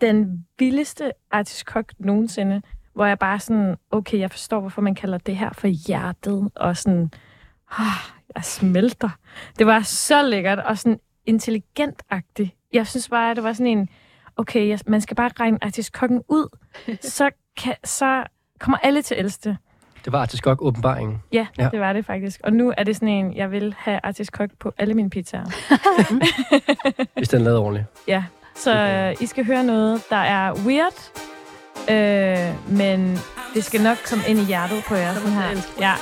den 0.00 0.46
vildeste 0.58 1.12
Artisk 1.30 1.66
Kok 1.66 1.92
nogensinde, 1.98 2.62
hvor 2.94 3.06
jeg 3.06 3.18
bare 3.18 3.38
sådan, 3.40 3.76
okay, 3.90 4.18
jeg 4.18 4.30
forstår, 4.30 4.60
hvorfor 4.60 4.82
man 4.82 4.94
kalder 4.94 5.18
det 5.18 5.36
her 5.36 5.50
for 5.52 5.66
hjertet, 5.66 6.50
og 6.54 6.76
sådan, 6.76 7.10
ah, 7.78 7.86
jeg 8.36 8.44
smelter. 8.44 9.08
Det 9.58 9.66
var 9.66 9.80
så 9.82 10.22
lækkert, 10.22 10.58
og 10.58 10.78
sådan 10.78 10.98
intelligent-agtigt. 11.26 12.68
Jeg 12.72 12.86
synes 12.86 13.08
bare, 13.08 13.30
at 13.30 13.36
det 13.36 13.44
var 13.44 13.52
sådan 13.52 13.66
en, 13.78 13.88
okay, 14.36 14.68
jeg, 14.68 14.78
man 14.86 15.00
skal 15.00 15.16
bare 15.16 15.30
regne 15.40 15.58
artiskokken 15.64 16.22
ud, 16.28 16.58
så, 17.02 17.30
kan, 17.56 17.74
så 17.84 18.24
kommer 18.60 18.78
alle 18.82 19.02
til 19.02 19.16
ældste. 19.18 19.56
Det 20.04 20.12
var 20.12 20.20
artiskok 20.22 20.62
åbenbaringen. 20.62 21.22
Ja, 21.32 21.46
Ja. 21.58 21.62
ja, 21.64 21.68
det 21.68 21.80
var 21.80 21.92
det 21.92 22.06
faktisk. 22.06 22.40
Og 22.44 22.52
nu 22.52 22.72
er 22.76 22.84
det 22.84 22.96
sådan 22.96 23.08
en, 23.08 23.36
jeg 23.36 23.50
vil 23.50 23.74
have 23.78 24.00
artiskok 24.02 24.50
på 24.60 24.72
alle 24.78 24.94
mine 24.94 25.10
pizzaer. 25.10 25.44
Hvis 27.18 27.28
den 27.28 27.40
er 27.40 27.44
lavet 27.44 27.58
ordentligt. 27.58 27.86
Ja, 28.08 28.24
så 28.54 28.76
øh, 28.78 29.22
I 29.22 29.26
skal 29.26 29.44
høre 29.46 29.64
noget, 29.64 30.02
der 30.10 30.16
er 30.16 30.52
weird, 30.66 31.12
øh, 31.90 32.72
men 32.78 33.18
det 33.54 33.64
skal 33.64 33.82
nok 33.82 33.96
komme 34.10 34.24
ind 34.26 34.38
i 34.38 34.44
hjertet 34.44 34.84
på 34.88 34.94
jer. 34.94 35.14
Sådan 35.14 35.32
her. 35.32 35.48
Ja. 35.80 35.94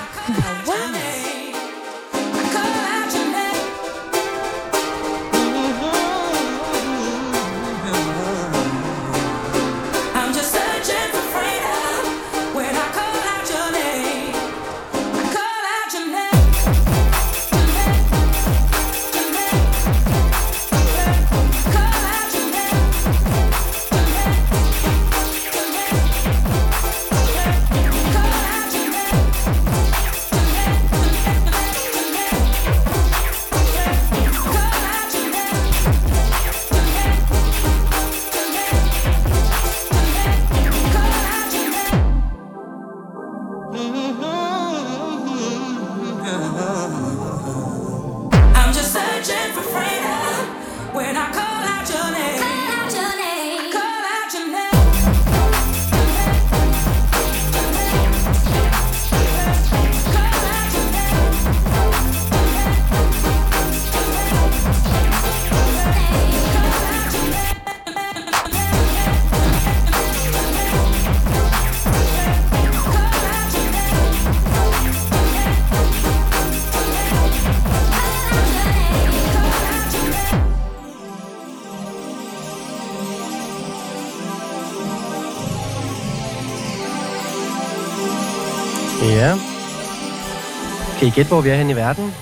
I 91.11 91.12
gætte, 91.12 91.28
hvor 91.28 91.40
vi 91.40 91.48
er 91.48 91.54
henne 91.56 91.72
i 91.72 91.76
verden? 91.76 92.14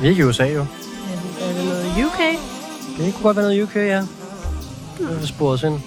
Vi 0.00 0.06
er 0.06 0.10
ikke 0.10 0.22
i 0.22 0.24
USA, 0.24 0.44
jo. 0.44 0.60
Er 0.60 0.66
det 1.56 1.64
noget 1.64 2.04
UK? 2.04 2.20
Det 2.98 3.14
kunne 3.14 3.22
godt 3.22 3.36
være 3.36 3.46
noget 3.46 3.62
UK, 3.62 3.76
ja. 3.76 4.02
Det 4.98 5.22
er 5.22 5.26
sporet 5.26 5.62
ind. 5.62 5.80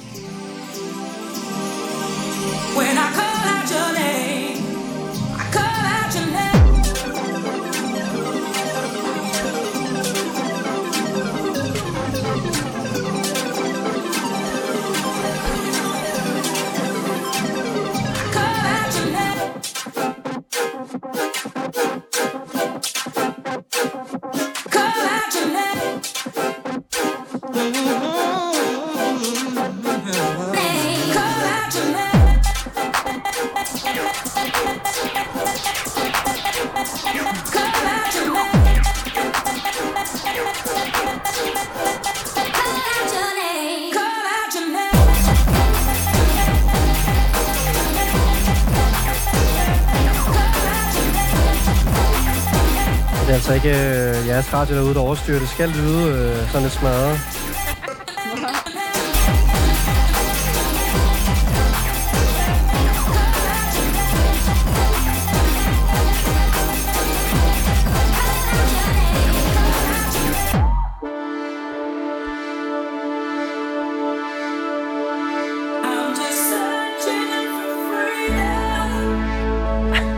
Jeres 54.42 54.54
radio 54.54 54.76
derude, 54.76 54.94
der 54.94 55.00
overstyrer. 55.00 55.40
Det 55.40 55.50
skal 55.50 55.70
lyde 55.70 56.12
øh, 56.12 56.48
sådan 56.48 56.62
lidt 56.62 56.74
smadret. 56.74 57.20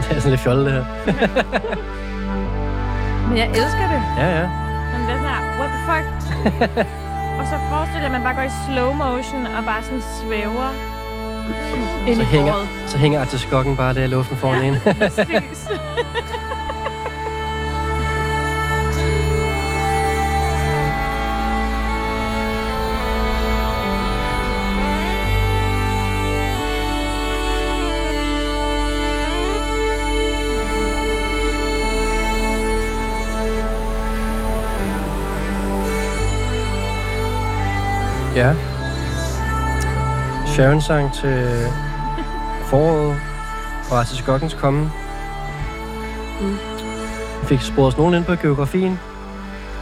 Det 0.09 0.17
er 0.17 0.21
sådan 0.21 0.31
lidt 0.31 0.41
fjollet, 0.41 0.65
det 0.65 0.73
her. 0.73 1.83
Men 3.33 3.39
jeg 3.39 3.49
elsker 3.49 3.85
det. 3.93 4.01
Ja, 4.17 4.27
ja. 4.39 4.47
Men 4.91 5.01
det 5.07 5.13
er 5.15 5.17
sådan 5.17 5.33
her, 5.35 5.41
what 5.59 5.69
the 5.75 5.81
fuck? 5.89 6.05
og 7.39 7.45
så 7.51 7.55
forestiller 7.71 8.05
jeg, 8.05 8.05
at 8.05 8.11
man 8.11 8.23
bare 8.23 8.35
går 8.35 8.41
i 8.51 8.53
slow 8.65 8.89
motion 8.93 9.45
og 9.57 9.63
bare 9.65 9.83
sådan 9.83 10.03
svæver 10.19 10.69
ind 12.07 12.15
Så 12.15 12.21
i 12.21 12.25
hænger, 12.25 12.67
så 12.87 12.97
hænger 12.97 13.21
artiskokken 13.21 13.77
bare 13.77 13.93
der 13.93 14.03
i 14.03 14.07
luften 14.07 14.37
foran 14.37 14.61
ja. 14.61 14.67
en. 14.67 14.75
Præcis. 14.97 15.67
Sharon 40.53 40.81
sang 40.81 41.13
til 41.13 41.67
foråret 42.65 43.19
og 43.91 43.99
artiskokkens 43.99 44.53
komme. 44.53 44.91
Mm. 46.41 46.57
Fik 47.43 47.61
sporet 47.61 47.87
os 47.87 47.97
nogen 47.97 48.13
ind 48.13 48.25
på 48.25 48.35
geografien. 48.35 48.99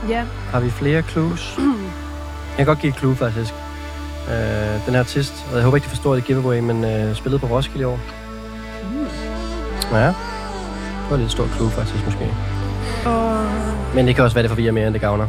Ja. 0.10 0.24
Har 0.52 0.60
vi 0.60 0.70
flere 0.70 1.02
clues? 1.02 1.60
Jeg 2.58 2.58
kan 2.58 2.66
godt 2.66 2.80
give 2.80 2.90
et 2.90 3.00
clue, 3.00 3.16
faktisk. 3.16 3.54
Øh, 4.30 4.86
den 4.86 4.94
her 4.94 5.00
artist, 5.00 5.46
og 5.50 5.56
jeg 5.56 5.64
håber 5.64 5.78
ikke, 5.78 5.86
de 5.86 5.90
forstår 5.90 6.16
det 6.16 6.24
giveaway, 6.24 6.60
men 6.60 6.84
øh, 6.86 7.16
spillede 7.16 7.40
på 7.40 7.48
Roskilde 7.48 7.82
i 7.82 7.86
år. 7.86 8.00
Ja. 9.92 10.08
Det 10.08 10.16
var 11.10 11.16
et 11.16 11.20
lidt 11.20 11.32
stort 11.32 11.50
clue, 11.56 11.70
faktisk, 11.70 12.06
måske. 12.06 12.34
Og 13.06 13.46
Men 13.96 14.08
det 14.08 14.16
kan 14.16 14.24
også 14.24 14.34
være, 14.36 14.44
det 14.44 14.52
forvirrer 14.52 14.72
mere, 14.72 14.86
end 14.86 14.94
det 14.94 15.02
gavner. 15.02 15.28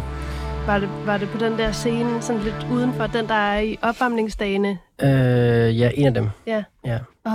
Var 0.66 0.78
det, 0.78 1.06
var 1.06 1.18
det 1.18 1.28
på 1.28 1.38
den 1.38 1.52
der 1.58 1.72
scene, 1.72 2.22
sådan 2.22 2.42
lidt 2.42 2.66
udenfor, 2.72 3.06
den 3.06 3.28
der 3.28 3.34
er 3.34 3.58
i 3.60 3.78
opvarmningsdagene? 3.82 4.78
Øh, 5.02 5.78
ja, 5.78 5.90
en 5.94 6.06
af 6.06 6.14
dem. 6.14 6.28
Ja. 6.46 6.64
Ja. 6.84 6.98
Åh. 7.26 7.32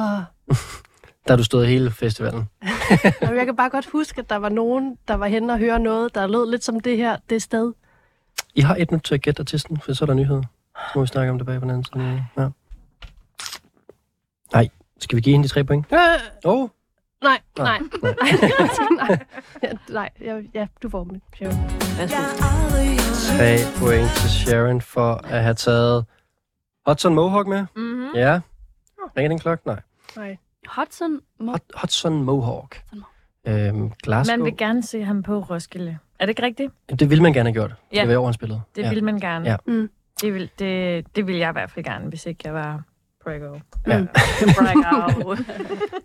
Der 1.27 1.33
har 1.33 1.37
du 1.37 1.43
stået 1.43 1.67
hele 1.67 1.91
festivalen. 1.91 2.49
Jeg 3.21 3.45
kan 3.45 3.55
bare 3.55 3.69
godt 3.69 3.85
huske, 3.91 4.19
at 4.21 4.29
der 4.29 4.35
var 4.35 4.49
nogen, 4.49 4.97
der 5.07 5.13
var 5.13 5.27
henne 5.27 5.53
og 5.53 5.59
høre 5.59 5.79
noget, 5.79 6.15
der 6.15 6.27
lød 6.27 6.51
lidt 6.51 6.63
som 6.63 6.79
det 6.79 6.97
her, 6.97 7.17
det 7.29 7.41
sted. 7.41 7.73
I 8.55 8.61
har 8.61 8.75
et 8.75 8.91
minut 8.91 9.03
til 9.03 9.15
at 9.15 9.21
gætte 9.21 9.39
artisten, 9.41 9.79
for 9.79 9.93
så 9.93 10.03
er 10.03 10.05
der 10.05 10.13
nyheder. 10.13 10.41
Så 10.75 10.91
må 10.95 11.01
vi 11.01 11.07
snakke 11.07 11.31
om 11.31 11.37
det 11.37 11.45
bag 11.47 11.55
på 11.59 11.61
den 11.61 11.69
anden 11.69 11.85
side. 11.93 12.23
Ja. 12.37 12.47
Nej, 14.53 14.69
skal 14.99 15.15
vi 15.15 15.21
give 15.21 15.33
hende 15.33 15.43
de 15.47 15.53
tre 15.53 15.63
point? 15.63 15.85
Øh, 15.93 15.99
Oh. 16.45 16.69
Nej, 17.23 17.39
Nå, 17.57 17.63
nej. 17.63 17.79
nej. 18.03 19.07
nej. 19.07 19.19
Ja, 19.63 19.69
nej, 19.89 20.09
ja, 20.21 20.41
ja, 20.53 20.67
du 20.83 20.89
får 20.89 21.03
dem. 21.03 21.21
Sharon. 21.35 21.69
Tre 23.37 23.57
point 23.79 24.09
til 24.09 24.29
Sharon 24.29 24.81
for 24.81 25.13
at 25.13 25.41
have 25.43 25.53
taget 25.53 26.05
Hudson 26.87 27.15
Mohawk 27.15 27.47
med. 27.47 27.65
Mm-hmm. 27.75 28.09
Ja. 28.15 28.39
Ringer 29.17 29.29
den 29.29 29.39
klokke? 29.39 29.67
Nej. 29.67 29.79
Nej. 30.15 30.37
Hudson 30.77 31.19
Mo- 31.41 31.51
Hud- 31.51 31.79
Hudson 31.81 32.23
Mohawk. 32.23 32.81
Øhm, 33.47 33.91
Glasgow. 34.03 34.37
Man 34.37 34.45
vil 34.45 34.57
gerne 34.57 34.83
se 34.83 35.03
ham 35.03 35.23
på 35.23 35.39
Roskilde. 35.39 35.97
Er 36.19 36.25
det 36.25 36.29
ikke 36.29 36.41
rigtigt? 36.43 36.73
Jamen, 36.89 36.99
Det 36.99 37.09
ville 37.09 37.23
man 37.23 37.33
gerne 37.33 37.49
have 37.49 37.53
gjort. 37.53 37.75
Ja. 37.93 38.01
Det 38.01 38.09
var 38.09 38.15
over, 38.17 38.27
han 38.27 38.33
spillede. 38.33 38.61
Det 38.75 38.81
ja. 38.83 38.89
vil 38.89 39.03
man 39.03 39.19
gerne. 39.19 39.49
Ja. 39.49 39.57
Mm. 39.67 39.89
Det, 40.21 40.33
vil, 40.33 40.49
det, 40.59 41.05
det 41.15 41.27
vil 41.27 41.35
jeg 41.35 41.49
i 41.49 41.51
hvert 41.51 41.71
fald 41.71 41.85
gerne, 41.85 42.09
hvis 42.09 42.25
ikke 42.25 42.41
jeg 42.45 42.53
var 42.53 42.83
Prego. 43.27 43.59
Ja. 43.87 44.05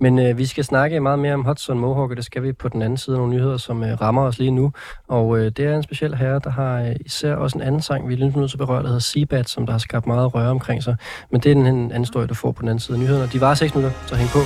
Men 0.05 0.19
øh, 0.19 0.39
vi 0.39 0.47
skal 0.47 0.65
snakke 0.65 1.01
meget 1.01 1.19
mere 1.19 1.35
om 1.35 1.45
Hudson 1.45 1.79
Mohawk, 1.79 2.11
og 2.11 2.17
det 2.17 2.25
skal 2.25 2.43
vi 2.43 2.53
på 2.53 2.69
den 2.69 2.83
anden 2.83 2.97
side 2.97 3.17
af 3.17 3.21
nogle 3.21 3.35
nyheder, 3.35 3.57
som 3.57 3.85
øh, 3.85 4.01
rammer 4.01 4.23
os 4.23 4.39
lige 4.39 4.51
nu. 4.51 4.73
Og 5.09 5.39
øh, 5.39 5.45
det 5.45 5.59
er 5.59 5.77
en 5.77 5.83
speciel 5.83 6.15
herre, 6.15 6.41
der 6.45 6.51
har 6.51 6.81
øh, 6.81 6.97
især 7.07 7.35
også 7.35 7.59
en 7.59 7.63
anden 7.63 7.83
sang, 7.83 8.09
vi 8.09 8.15
er 8.15 8.19
lidt 8.19 8.37
nødt 8.37 8.51
til 8.51 8.57
at 8.57 8.67
berøre, 8.67 8.83
der 8.83 8.87
hedder 8.87 9.01
Seabat, 9.01 9.49
som 9.49 9.67
der 9.67 9.73
har 9.73 9.79
skabt 9.79 10.07
meget 10.07 10.35
røre 10.35 10.51
omkring 10.51 10.83
sig. 10.83 10.97
Men 11.31 11.41
det 11.41 11.51
er 11.51 11.55
den 11.55 11.67
en 11.67 11.77
anden 11.77 11.99
historie, 11.99 12.27
du 12.27 12.35
får 12.35 12.53
på 12.53 12.61
den 12.61 12.69
anden 12.69 12.81
side 12.81 12.97
af 12.97 13.01
nyhederne. 13.01 13.29
De 13.33 13.41
var 13.41 13.55
6 13.55 13.75
minutter, 13.75 13.99
så 14.07 14.15
hæng 14.15 14.31
på. 14.31 14.39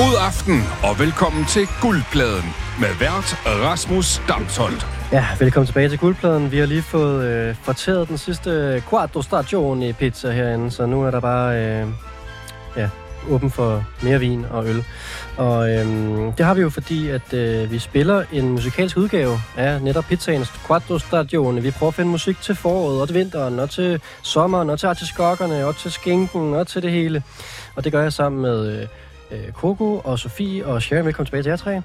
God 0.00 0.14
aften 0.28 0.58
og 0.88 0.98
velkommen 0.98 1.44
til 1.44 1.66
Guldpladen 1.82 2.63
med 2.80 2.88
vært 3.00 3.36
Rasmus 3.46 4.22
Damsholdt. 4.28 4.86
Ja, 5.12 5.26
velkommen 5.38 5.66
tilbage 5.66 5.88
til 5.88 5.98
guldpladen. 5.98 6.52
Vi 6.52 6.58
har 6.58 6.66
lige 6.66 6.82
fået 6.82 7.24
øh, 7.24 7.54
fortæret 7.62 8.08
den 8.08 8.18
sidste 8.18 8.82
quarto 8.90 9.22
stagione 9.22 9.92
pizza 9.92 10.30
herinde, 10.30 10.70
så 10.70 10.86
nu 10.86 11.02
er 11.02 11.10
der 11.10 11.20
bare 11.20 11.56
øh, 11.56 11.86
ja, 12.76 12.88
åben 13.28 13.50
for 13.50 13.84
mere 14.02 14.20
vin 14.20 14.44
og 14.50 14.68
øl. 14.68 14.84
Og 15.36 15.70
øh, 15.70 15.86
det 16.38 16.46
har 16.46 16.54
vi 16.54 16.60
jo 16.60 16.70
fordi, 16.70 17.08
at 17.08 17.32
øh, 17.32 17.70
vi 17.70 17.78
spiller 17.78 18.24
en 18.32 18.48
musikalsk 18.48 18.96
udgave 18.96 19.40
af 19.56 19.82
netop 19.82 20.04
pizzaens 20.04 20.52
quarto 20.66 20.98
stagione. 20.98 21.62
Vi 21.62 21.70
prøver 21.70 21.90
at 21.90 21.94
finde 21.94 22.10
musik 22.10 22.40
til 22.40 22.54
foråret 22.54 23.00
og 23.00 23.08
til 23.08 23.16
vinteren 23.16 23.58
og 23.58 23.70
til 23.70 24.00
sommeren 24.22 24.70
og 24.70 24.78
til 24.78 24.86
artiskokkerne 24.86 25.66
og 25.66 25.76
til 25.76 25.92
skinken 25.92 26.54
og 26.54 26.66
til 26.66 26.82
det 26.82 26.90
hele. 26.90 27.22
Og 27.76 27.84
det 27.84 27.92
gør 27.92 28.02
jeg 28.02 28.12
sammen 28.12 28.42
med 28.42 28.80
øh, 28.80 28.86
øh, 29.34 29.52
Coco 29.52 30.00
og 30.04 30.18
Sofie 30.18 30.66
og 30.66 30.82
Sharon. 30.82 31.04
Velkommen 31.06 31.26
tilbage 31.26 31.42
til 31.42 31.50
jer 31.50 31.56
tre. 31.56 31.82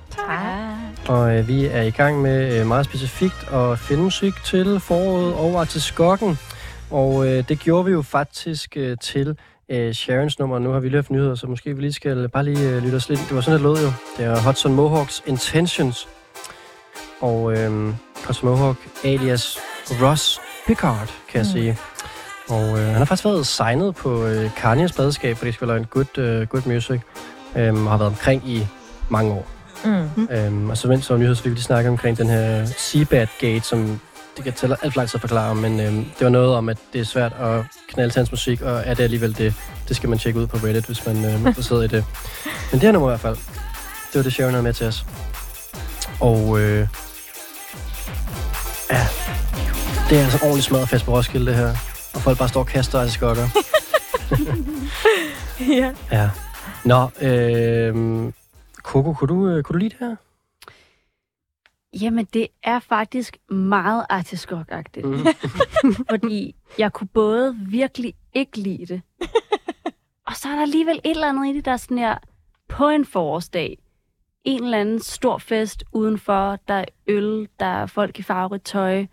Og 1.08 1.38
øh, 1.38 1.48
vi 1.48 1.66
er 1.66 1.82
i 1.82 1.90
gang 1.92 2.22
med 2.22 2.60
øh, 2.60 2.68
meget 2.68 2.86
specifikt 2.86 3.48
at 3.54 3.80
finde 3.80 4.04
musik 4.04 4.34
til 4.46 4.80
foråret 4.80 5.34
og 5.34 5.60
artiskokken. 5.62 6.40
Og 6.92 7.28
øh, 7.28 7.44
det 7.50 7.60
gjorde 7.60 7.86
vi 7.86 7.92
jo 7.92 8.02
faktisk 8.02 8.78
øh, 8.78 8.98
til 9.02 9.38
øh, 9.70 9.94
Sharons 9.94 10.40
nummer. 10.40 10.60
Nu 10.60 10.72
har 10.72 10.80
vi 10.80 10.88
lige 10.90 10.98
haft 10.98 11.12
nyheder, 11.12 11.36
så 11.36 11.48
måske 11.48 11.76
vi 11.76 11.82
lige 11.82 11.94
skal 11.94 12.30
bare 12.30 12.44
lige 12.44 12.70
øh, 12.70 12.84
lytte 12.84 12.96
os 12.96 13.10
lidt. 13.10 13.20
Det 13.28 13.36
var 13.36 13.42
sådan, 13.42 13.54
det 13.54 13.62
lød 13.62 13.84
jo. 13.84 13.92
Det 14.18 14.26
er 14.26 14.42
Hudson 14.42 14.74
Mohawks 14.74 15.24
Intentions. 15.26 16.08
Og 17.22 17.54
øh, 17.54 17.94
Hudson 18.28 18.50
Mohawk 18.50 18.78
alias 19.04 19.58
Ross 20.02 20.40
Pickard, 20.68 21.14
kan 21.30 21.38
jeg 21.40 21.48
Mm. 21.48 21.52
sige. 21.52 21.78
Og 22.50 22.80
øh, 22.80 22.86
han 22.86 22.96
har 22.96 23.06
faktisk 23.06 23.26
været 23.26 23.48
signet 23.48 23.96
på 23.96 24.26
øh, 24.26 24.46
Kanye's 24.58 24.96
badeskab, 24.98 25.38
fordi 25.38 25.48
det 25.48 25.56
skal 25.56 25.68
være 25.68 25.78
en 25.78 25.86
good, 25.86 26.18
øh, 26.18 26.48
good 26.48 26.62
music. 26.66 27.00
Øh, 27.56 27.74
og 27.74 27.90
har 27.90 27.98
været 27.98 28.12
omkring 28.12 28.50
i 28.50 28.68
mange 29.10 29.32
år. 29.32 29.48
Mm. 29.86 30.28
Øhm, 30.32 30.70
og 30.70 30.78
så 30.78 30.88
mens 30.88 31.06
så 31.06 31.18
nyheder, 31.18 31.36
så 31.36 31.44
fik 31.44 31.50
vi 31.50 31.56
lige 31.56 31.64
snakke 31.64 31.90
omkring 31.90 32.18
den 32.18 32.30
her 32.30 32.66
Seabad 32.66 33.28
Gate, 33.40 33.62
som 33.62 34.00
det 34.36 34.44
kan 34.44 34.54
tage 34.54 34.76
alt 34.84 34.94
for 34.94 35.00
lang 35.00 35.10
tid 35.10 35.16
at 35.16 35.22
forklare 35.22 35.56
men 35.56 35.80
øhm, 35.80 36.06
det 36.06 36.24
var 36.24 36.30
noget 36.30 36.56
om, 36.56 36.70
at 36.70 36.78
det 36.94 37.02
er 37.02 37.06
svært 37.06 37.34
at 37.40 37.64
knalde 37.90 38.14
til 38.14 38.20
hans 38.20 38.32
musik, 38.32 38.62
og 38.62 38.82
er 38.86 38.94
det 38.94 39.04
alligevel 39.04 39.38
det, 39.38 39.54
det 39.88 39.96
skal 39.96 40.10
man 40.10 40.20
tjekke 40.20 40.40
ud 40.40 40.48
på 40.48 40.58
Reddit, 40.58 40.86
hvis 40.86 41.06
man 41.06 41.26
øhm, 41.26 41.44
er 41.46 41.48
interesseret 41.48 41.84
i 41.94 41.96
det. 41.96 42.06
Men 42.46 42.74
det 42.74 42.82
her 42.82 42.92
nummer 42.92 43.10
i 43.10 43.12
hvert 43.12 43.20
fald, 43.20 43.36
det 44.14 44.16
var 44.16 44.24
det, 44.24 44.34
Sharon 44.34 44.52
havde 44.52 44.64
med 44.64 44.74
til 44.74 44.88
os. 44.88 45.06
Og 46.20 46.60
øh, 46.60 46.88
ja, 48.92 49.08
det 50.10 50.18
er 50.18 50.24
altså 50.24 50.38
en 50.38 50.44
ordentlig 50.44 50.64
smadret 50.64 50.90
fest 50.90 51.06
på 51.06 51.12
Roskilde, 51.12 51.46
det 51.46 51.56
her. 51.56 51.76
Og 52.14 52.22
folk 52.22 52.38
bare 52.38 52.50
står 52.50 52.60
og 52.60 52.68
kaster 52.68 53.00
af 53.00 53.10
skokker. 53.10 53.48
ja. 55.80 55.92
Ja. 56.12 56.30
Nå, 56.86 57.10
øh, 57.28 58.34
Coco, 58.76 59.14
kunne 59.14 59.28
du, 59.28 59.48
øh, 59.48 59.64
kunne 59.64 59.74
du 59.74 59.78
lide 59.78 59.90
det 59.90 60.00
her? 60.00 60.16
Jamen, 62.02 62.28
det 62.34 62.48
er 62.64 62.80
faktisk 62.80 63.38
meget 63.50 64.06
artiskokagtigt. 64.10 65.06
Mhm. 65.06 65.26
Fordi 66.10 66.56
jeg 66.78 66.94
kunne 66.94 67.08
både 67.08 67.56
virkelig 67.56 68.14
ikke 68.34 68.58
lide 68.58 68.86
det, 68.86 69.02
og 70.28 70.36
så 70.36 70.50
er 70.50 70.54
der 70.56 70.62
alligevel 70.62 71.02
et 71.04 71.12
eller 71.12 71.30
andet 71.30 71.48
i 71.48 71.54
det, 71.54 71.66
der 71.66 71.72
er 71.72 71.78
sådan 71.78 71.98
her, 71.98 72.18
på 72.68 72.90
en 72.90 73.06
forårsdag, 73.06 73.78
en 74.44 74.64
eller 74.64 74.78
anden 74.78 75.00
stor 75.00 75.38
fest 75.38 75.84
udenfor, 75.92 76.60
der 76.68 76.74
er 76.74 76.86
øl, 77.08 77.48
der 77.60 77.66
er 77.66 77.86
folk 77.86 78.20
i 78.20 78.24
farverigt 78.24 78.66
tøj, 78.66 79.06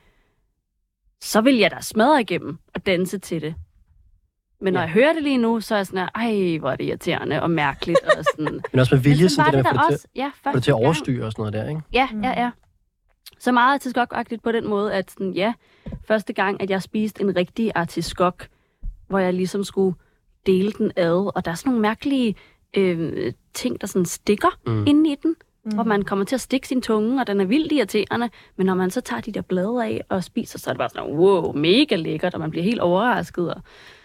så 1.20 1.40
vil 1.40 1.56
jeg 1.56 1.70
da 1.70 1.80
smadre 1.80 2.20
igennem 2.20 2.58
og 2.74 2.86
danse 2.86 3.18
til 3.18 3.42
det. 3.42 3.54
Men 4.60 4.72
når 4.72 4.80
Ja. 4.80 4.84
jeg 4.84 4.92
hører 4.92 5.12
det 5.12 5.22
lige 5.22 5.38
nu, 5.38 5.60
så 5.60 5.74
er 5.74 5.78
jeg 5.78 5.86
sådan, 5.86 5.98
her, 5.98 6.08
ej, 6.14 6.58
hvor 6.58 6.70
er 6.70 6.76
det 6.76 6.84
irriterende 6.84 7.42
og 7.42 7.50
mærkeligt. 7.50 7.98
Og 8.18 8.24
sådan. 8.36 8.60
Men 8.72 8.80
også 8.80 8.94
med 8.94 9.02
vilje, 9.02 9.22
Men 9.22 9.28
sådan 9.30 9.54
det 9.54 9.64
der 9.64 9.70
da 9.72 9.76
det 9.78 9.84
til, 9.88 9.94
også, 9.94 10.08
ja, 10.16 10.30
få 10.44 10.52
det 10.52 10.62
til 10.62 10.70
at 10.70 10.74
overstyre 10.74 11.24
og 11.26 11.32
sådan 11.32 11.40
noget 11.42 11.52
der, 11.52 11.68
ikke? 11.68 11.80
Ja, 11.92 12.08
ja, 12.22 12.40
ja. 12.42 12.50
Så 13.38 13.52
meget 13.52 13.74
artiskok-agtigt 13.74 14.42
på 14.42 14.52
den 14.52 14.68
måde, 14.68 14.92
at 14.94 15.10
sådan, 15.10 15.32
ja, 15.32 15.52
første 16.08 16.32
gang, 16.32 16.62
at 16.62 16.70
jeg 16.70 16.82
spiste 16.82 17.22
en 17.22 17.36
rigtig 17.36 17.72
artiskok, 17.74 18.48
hvor 19.08 19.18
jeg 19.18 19.34
ligesom 19.34 19.64
skulle 19.64 19.96
dele 20.46 20.72
den 20.72 20.92
ad, 20.96 21.32
og 21.36 21.44
der 21.44 21.50
er 21.50 21.54
sådan 21.54 21.70
nogle 21.70 21.82
mærkelige 21.82 22.34
øh, 22.76 23.32
ting, 23.54 23.80
der 23.80 23.86
sådan 23.86 24.06
stikker 24.06 24.58
Mm. 24.66 24.72
mm. 24.72 24.84
inde 24.86 25.12
i 25.12 25.14
den, 25.22 25.36
mm. 25.66 25.74
hvor 25.74 25.84
man 25.84 26.02
kommer 26.02 26.24
til 26.24 26.34
at 26.34 26.40
stikke 26.40 26.68
sin 26.68 26.82
tunge, 26.82 27.20
og 27.20 27.26
den 27.26 27.40
er 27.40 27.44
vildt 27.44 27.72
irriterende, 27.72 28.28
men 28.56 28.66
når 28.66 28.74
man 28.74 28.90
så 28.90 29.00
tager 29.00 29.20
de 29.20 29.32
der 29.32 29.40
blade 29.42 29.84
af 29.84 30.00
og 30.08 30.24
spiser, 30.24 30.58
så 30.58 30.70
er 30.70 30.74
det 30.74 30.78
bare 30.78 30.88
sådan, 30.88 31.10
wow, 31.16 31.52
mega 31.52 31.96
lækkert, 31.96 32.34
og 32.34 32.40
man 32.40 32.50
bliver 32.50 32.64
helt 32.64 32.80
overrasket. 32.80 33.54
Og, 33.54 33.60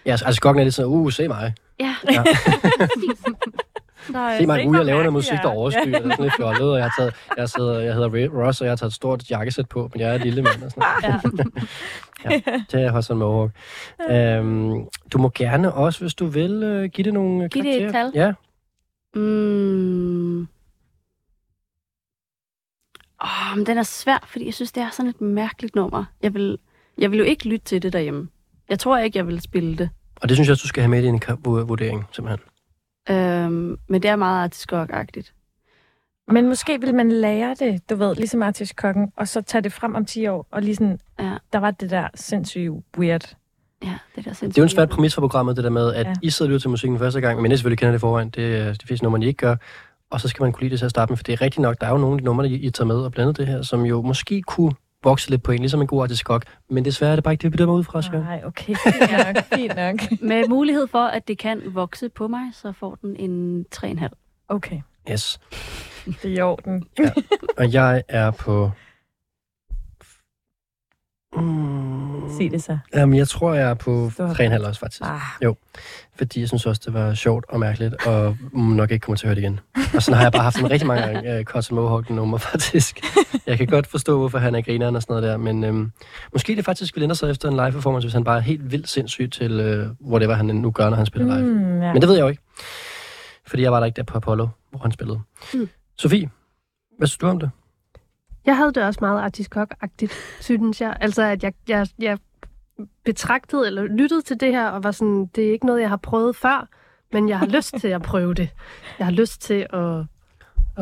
Ja, 0.06 0.12
altså, 0.12 0.42
kokken 0.42 0.60
er 0.60 0.64
lidt 0.64 0.76
sådan, 0.76 0.92
uh, 0.92 1.12
se 1.12 1.28
mig. 1.28 1.54
ja, 1.80 1.96
Ja. 2.12 2.24
der 4.14 4.20
er, 4.20 4.38
Se 4.40 4.46
mig, 4.46 4.68
uh, 4.68 4.76
jeg 4.76 4.86
laver 4.86 5.00
noget 5.00 5.14
musik, 5.14 5.32
der 5.44 5.50
ja. 5.50 5.56
overstyrer. 5.56 5.86
Det 5.86 5.96
er 5.96 6.02
sådan 6.02 6.24
lidt 6.24 6.34
fjollet, 6.38 6.62
og 6.72 6.78
jeg, 6.78 6.86
har 6.86 6.94
taget, 6.98 7.14
jeg, 7.38 7.50
sidder, 7.50 7.80
jeg 7.80 7.94
hedder 7.94 8.10
Ray- 8.10 8.38
Ross, 8.38 8.62
og 8.62 8.66
jeg 8.66 8.72
har 8.72 8.76
taget 8.76 8.90
et 8.90 8.96
stort 8.96 9.30
jakkesæt 9.30 9.70
på, 9.70 9.90
men 9.94 10.02
jeg 10.02 10.10
er 10.10 10.14
et 10.16 10.22
lille 10.22 10.42
mand. 10.42 10.64
Og 10.64 10.72
sådan. 10.72 10.86
noget. 11.24 11.54
ja, 12.26 12.42
det 12.72 12.86
er 12.86 12.92
Hudson 12.92 13.18
Mohawk. 13.18 13.52
Øhm, 14.10 14.74
du 15.14 15.18
må 15.18 15.32
gerne 15.36 15.74
også, 15.74 16.00
hvis 16.00 16.14
du 16.14 16.26
vil, 16.26 16.64
uh, 16.84 16.84
give 16.90 17.06
det 17.06 17.14
nogle 17.14 17.50
Giv 17.50 17.64
det 17.64 17.76
et 17.76 17.92
karakterer. 17.92 18.12
tal. 18.12 18.20
Ja, 18.22 18.34
Mm. 19.16 20.48
Oh, 23.22 23.58
men 23.58 23.66
den 23.66 23.78
er 23.78 23.84
svær, 23.84 24.28
fordi 24.28 24.46
jeg 24.46 24.54
synes, 24.54 24.72
det 24.72 24.84
er 24.84 24.90
sådan 24.90 25.10
et 25.10 25.22
mærkeligt 25.22 25.76
nummer. 25.76 26.04
Jeg 26.24 26.34
vil, 26.34 26.58
jeg 26.98 27.12
vil 27.12 27.18
jo 27.20 27.26
ikke 27.26 27.50
lytte 27.50 27.66
til 27.66 27.82
det 27.82 27.94
derhjemme. 27.94 28.28
Jeg 28.70 28.80
tror 28.80 28.98
ikke, 28.98 29.18
jeg 29.18 29.28
vil 29.28 29.42
spille 29.42 29.78
det. 29.78 29.90
og 30.22 30.30
det 30.30 30.38
synes 30.38 30.48
jeg 30.48 30.54
også, 30.54 30.64
du 30.64 30.68
skal 30.68 30.82
have 30.84 30.90
med 30.90 31.04
i 31.04 31.06
din 31.06 31.22
vurdering, 31.44 32.06
simpelthen. 32.12 32.40
Øhm, 33.10 33.78
men 33.88 34.02
det 34.02 34.10
er 34.10 34.16
meget 34.16 34.44
artiskok-agtigt. 34.44 35.34
Men 36.28 36.48
måske 36.48 36.82
vil 36.82 36.96
man 36.96 37.12
lære 37.12 37.56
det, 37.60 37.90
du 37.90 37.96
ved, 37.96 38.16
ligesom 38.16 38.42
artiskokken, 38.42 39.12
og 39.16 39.28
så 39.28 39.42
tage 39.42 39.62
det 39.62 39.74
frem 39.74 39.96
om 39.96 40.06
10 40.06 40.28
år, 40.28 40.48
og 40.52 40.62
lige 40.62 40.76
sådan, 40.76 41.00
ja. 41.20 41.38
der 41.54 41.60
var 41.60 41.72
det 41.72 41.90
der 41.90 42.08
sindssygt 42.16 42.72
weird. 42.98 43.36
Ja, 43.84 43.98
det 44.16 44.26
der 44.26 44.32
Det 44.34 44.44
er 44.44 44.52
jo 44.58 44.64
en 44.64 44.70
svær 44.70 44.86
præmis 44.86 45.14
for 45.16 45.22
programmet, 45.22 45.56
det 45.56 45.64
der 45.64 45.70
med, 45.70 45.94
at 45.94 46.06
Ja. 46.06 46.10
ja. 46.10 46.16
I 46.22 46.30
sidder 46.30 46.50
og 46.50 46.50
lytter 46.50 46.60
til 46.60 46.70
musikken 46.70 47.00
første 47.00 47.22
gang, 47.22 47.42
men 47.42 47.52
I 47.52 47.56
selvfølgelig 47.56 47.80
kender 47.80 47.92
det 47.92 48.02
forvejen. 48.02 48.30
Det 48.30 48.56
er 48.56 48.74
de 48.74 48.88
fleste 48.88 49.04
numre, 49.04 49.24
I 49.24 49.28
ikke 49.28 49.38
gør. 49.38 49.56
Og 50.12 50.22
så 50.22 50.28
skal 50.28 50.44
man 50.44 50.52
kunne 50.52 50.62
lide 50.62 50.72
det 50.72 50.80
til 50.80 50.86
at 50.86 50.92
starte 50.92 51.12
med, 51.12 51.18
for 51.18 51.24
det 51.24 51.34
er 51.34 51.42
rigtigt 51.42 51.62
nok, 51.62 51.82
der 51.82 51.88
er 51.88 51.92
jo 51.92 51.98
nogle 51.98 52.14
af 52.14 52.20
de 52.20 52.26
numre, 52.26 52.50
I, 52.50 52.54
I 52.54 52.70
tager 52.70 52.88
med 52.88 52.96
og 52.96 53.12
blandet 53.12 53.38
det 53.38 53.48
her, 53.48 53.62
som 53.62 53.86
jo 53.86 54.02
måske 54.02 54.42
kunne 54.42 54.74
vokse 55.04 55.30
lidt 55.30 55.44
på 55.44 55.52
en, 55.52 55.60
ligesom 55.60 55.82
en 55.82 55.88
god 55.88 56.04
artiskok. 56.04 56.46
Men 56.70 56.86
desværre 56.86 57.12
er 57.12 57.16
det 57.16 57.24
bare 57.24 57.34
ikke 57.34 57.42
det, 57.42 57.48
vi 57.48 57.52
bedømmer 57.52 57.76
ud 57.76 57.84
fra. 57.84 58.02
Nej, 58.20 58.42
okay, 58.46 58.76
fint 58.76 59.12
nok, 59.12 59.44
fint 59.56 59.76
nok. 59.76 59.96
Med 60.30 60.48
mulighed 60.50 60.88
for, 60.88 61.06
at 61.06 61.28
det 61.28 61.38
kan 61.38 61.62
vokse 61.66 62.10
på 62.10 62.28
mig, 62.28 62.42
så 62.54 62.72
får 62.72 62.98
den 63.02 63.16
en 63.16 63.66
3,5. 63.76 64.08
Okay, 64.50 64.82
Yes. 65.12 65.40
det 66.06 66.26
er 66.26 66.30
i 66.38 66.42
orden. 66.42 66.84
Og 67.58 67.74
jeg 67.74 68.04
er 68.08 68.32
på... 68.32 68.72
Mm, 71.36 72.30
Sig 72.38 72.52
det 72.52 72.64
så. 72.64 72.78
Jamen, 72.94 73.18
jeg 73.18 73.28
tror, 73.28 73.54
jeg 73.54 73.70
er 73.70 73.74
på 73.74 74.10
Stop. 74.14 74.30
3,5 74.30 74.68
også, 74.68 74.80
faktisk. 74.80 75.02
Ah. 75.04 75.20
Jo. 75.44 75.56
Fordi 76.18 76.40
jeg 76.40 76.48
synes 76.48 76.66
også, 76.66 76.82
det 76.86 76.94
var 76.94 77.14
sjovt 77.14 77.46
og 77.50 77.60
mærkeligt, 77.60 78.08
og 78.08 78.38
nok 78.54 78.92
ikke 78.92 79.04
kommer 79.04 79.18
til 79.18 79.26
at 79.26 79.30
høre 79.30 79.36
det 79.36 79.42
igen. 79.42 79.60
Og 79.96 80.04
sådan 80.04 80.18
har 80.18 80.24
jeg 80.26 80.32
bare 80.32 80.44
haft 80.44 80.60
en 80.60 80.72
rigtig 80.72 80.88
mange 80.88 81.04
gange, 81.04 81.40
uh, 81.40 81.44
Cotton 81.44 81.76
Mohawk 81.76 82.10
nummer, 82.10 82.38
faktisk. 82.52 83.00
Jeg 83.48 83.58
kan 83.58 83.68
godt 83.68 83.88
forstå, 83.88 84.18
hvorfor 84.18 84.38
han 84.38 84.56
er 84.56 84.62
grineren 84.62 84.96
og 84.96 85.02
sådan 85.02 85.14
noget 85.14 85.30
der, 85.30 85.38
men 85.38 85.64
øhm, 85.64 85.92
måske 86.34 86.56
det 86.56 86.66
faktisk 86.66 86.96
vil 86.96 87.04
ændre 87.04 87.16
sig 87.16 87.30
efter 87.32 87.50
en 87.50 87.56
live 87.56 87.72
performance, 87.72 88.06
hvis 88.06 88.14
han 88.14 88.24
bare 88.24 88.38
er 88.38 88.42
helt 88.42 88.72
vildt 88.72 88.90
sindssyg 88.90 89.32
til, 89.32 89.60
øh, 89.60 89.88
whatever 90.06 90.34
han 90.34 90.46
nu 90.46 90.72
gør, 90.72 90.90
når 90.90 90.98
han 90.98 91.06
spiller 91.06 91.38
live. 91.38 91.48
Mm, 91.50 91.82
ja. 91.82 91.94
Men 91.94 92.02
det 92.02 92.10
ved 92.10 92.16
jeg 92.16 92.24
jo 92.24 92.28
ikke. 92.30 92.42
Fordi 93.48 93.64
jeg 93.64 93.72
var 93.72 93.80
der 93.80 93.86
ikke 93.86 93.98
der 93.98 94.04
på 94.04 94.18
Apollo, 94.18 94.48
hvor 94.70 94.80
han 94.80 94.92
spillede. 94.92 95.20
Mm. 95.54 95.70
Sofie, 95.98 96.30
hvad 96.98 97.08
synes 97.08 97.18
du 97.18 97.28
om 97.28 97.40
det? 97.40 97.50
Jeg 98.46 98.58
havde 98.58 98.74
det 98.74 98.84
også 98.84 98.98
meget 99.02 99.22
artiskok-agtigt, 99.22 100.14
synes 100.40 100.82
jeg. 100.82 100.98
Altså, 101.02 101.24
at 101.24 101.44
jeg, 101.44 101.54
jeg, 101.68 101.88
jeg 102.00 102.18
betragtede 103.06 103.68
eller 103.68 103.84
lyttede 103.84 104.22
til 104.22 104.40
det 104.40 104.52
her, 104.52 104.68
og 104.68 104.84
var 104.84 104.92
sådan, 104.92 105.30
det 105.36 105.48
er 105.48 105.52
ikke 105.52 105.66
noget, 105.66 105.82
jeg 105.82 105.90
har 105.90 105.98
prøvet 105.98 106.36
før, 106.36 106.68
men 107.14 107.30
jeg 107.30 107.40
har 107.40 107.46
lyst 107.58 107.74
til 107.80 107.88
at 107.88 108.02
prøve 108.02 108.34
det. 108.34 108.50
Jeg 109.00 109.08
har 109.08 109.14
lyst 109.14 109.42
til 109.42 109.68
at, 109.74 110.06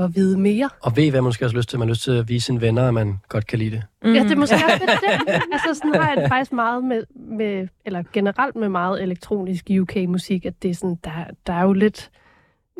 at 0.03 0.15
vide 0.15 0.37
mere. 0.39 0.69
Og 0.81 0.97
ved 0.97 1.09
hvad 1.09 1.21
man 1.21 1.27
måske 1.27 1.45
også 1.45 1.55
har 1.55 1.59
lyst 1.59 1.69
til? 1.69 1.79
Man 1.79 1.87
har 1.87 1.93
lyst 1.93 2.03
til 2.03 2.11
at 2.11 2.29
vise 2.29 2.45
sine 2.45 2.61
venner, 2.61 2.87
at 2.87 2.93
man 2.93 3.19
godt 3.29 3.47
kan 3.47 3.59
lide 3.59 3.71
det. 3.71 3.83
Mm. 4.03 4.13
Ja, 4.13 4.23
det 4.23 4.31
er 4.31 4.35
måske 4.35 4.55
også 4.55 4.79
lidt 4.79 4.91
det. 5.27 5.33
Altså, 5.53 5.73
sådan 5.73 5.95
har 5.95 6.09
jeg 6.09 6.17
det 6.21 6.29
faktisk 6.29 6.51
meget 6.51 6.83
med, 6.83 7.03
med, 7.15 7.67
eller 7.85 8.03
generelt 8.13 8.55
med 8.55 8.69
meget 8.69 9.03
elektronisk 9.03 9.69
UK-musik, 9.79 10.45
at 10.45 10.63
det 10.63 10.71
er 10.71 10.75
sådan, 10.75 10.97
der, 11.03 11.11
der 11.47 11.53
er 11.53 11.63
jo 11.63 11.73
lidt 11.73 12.11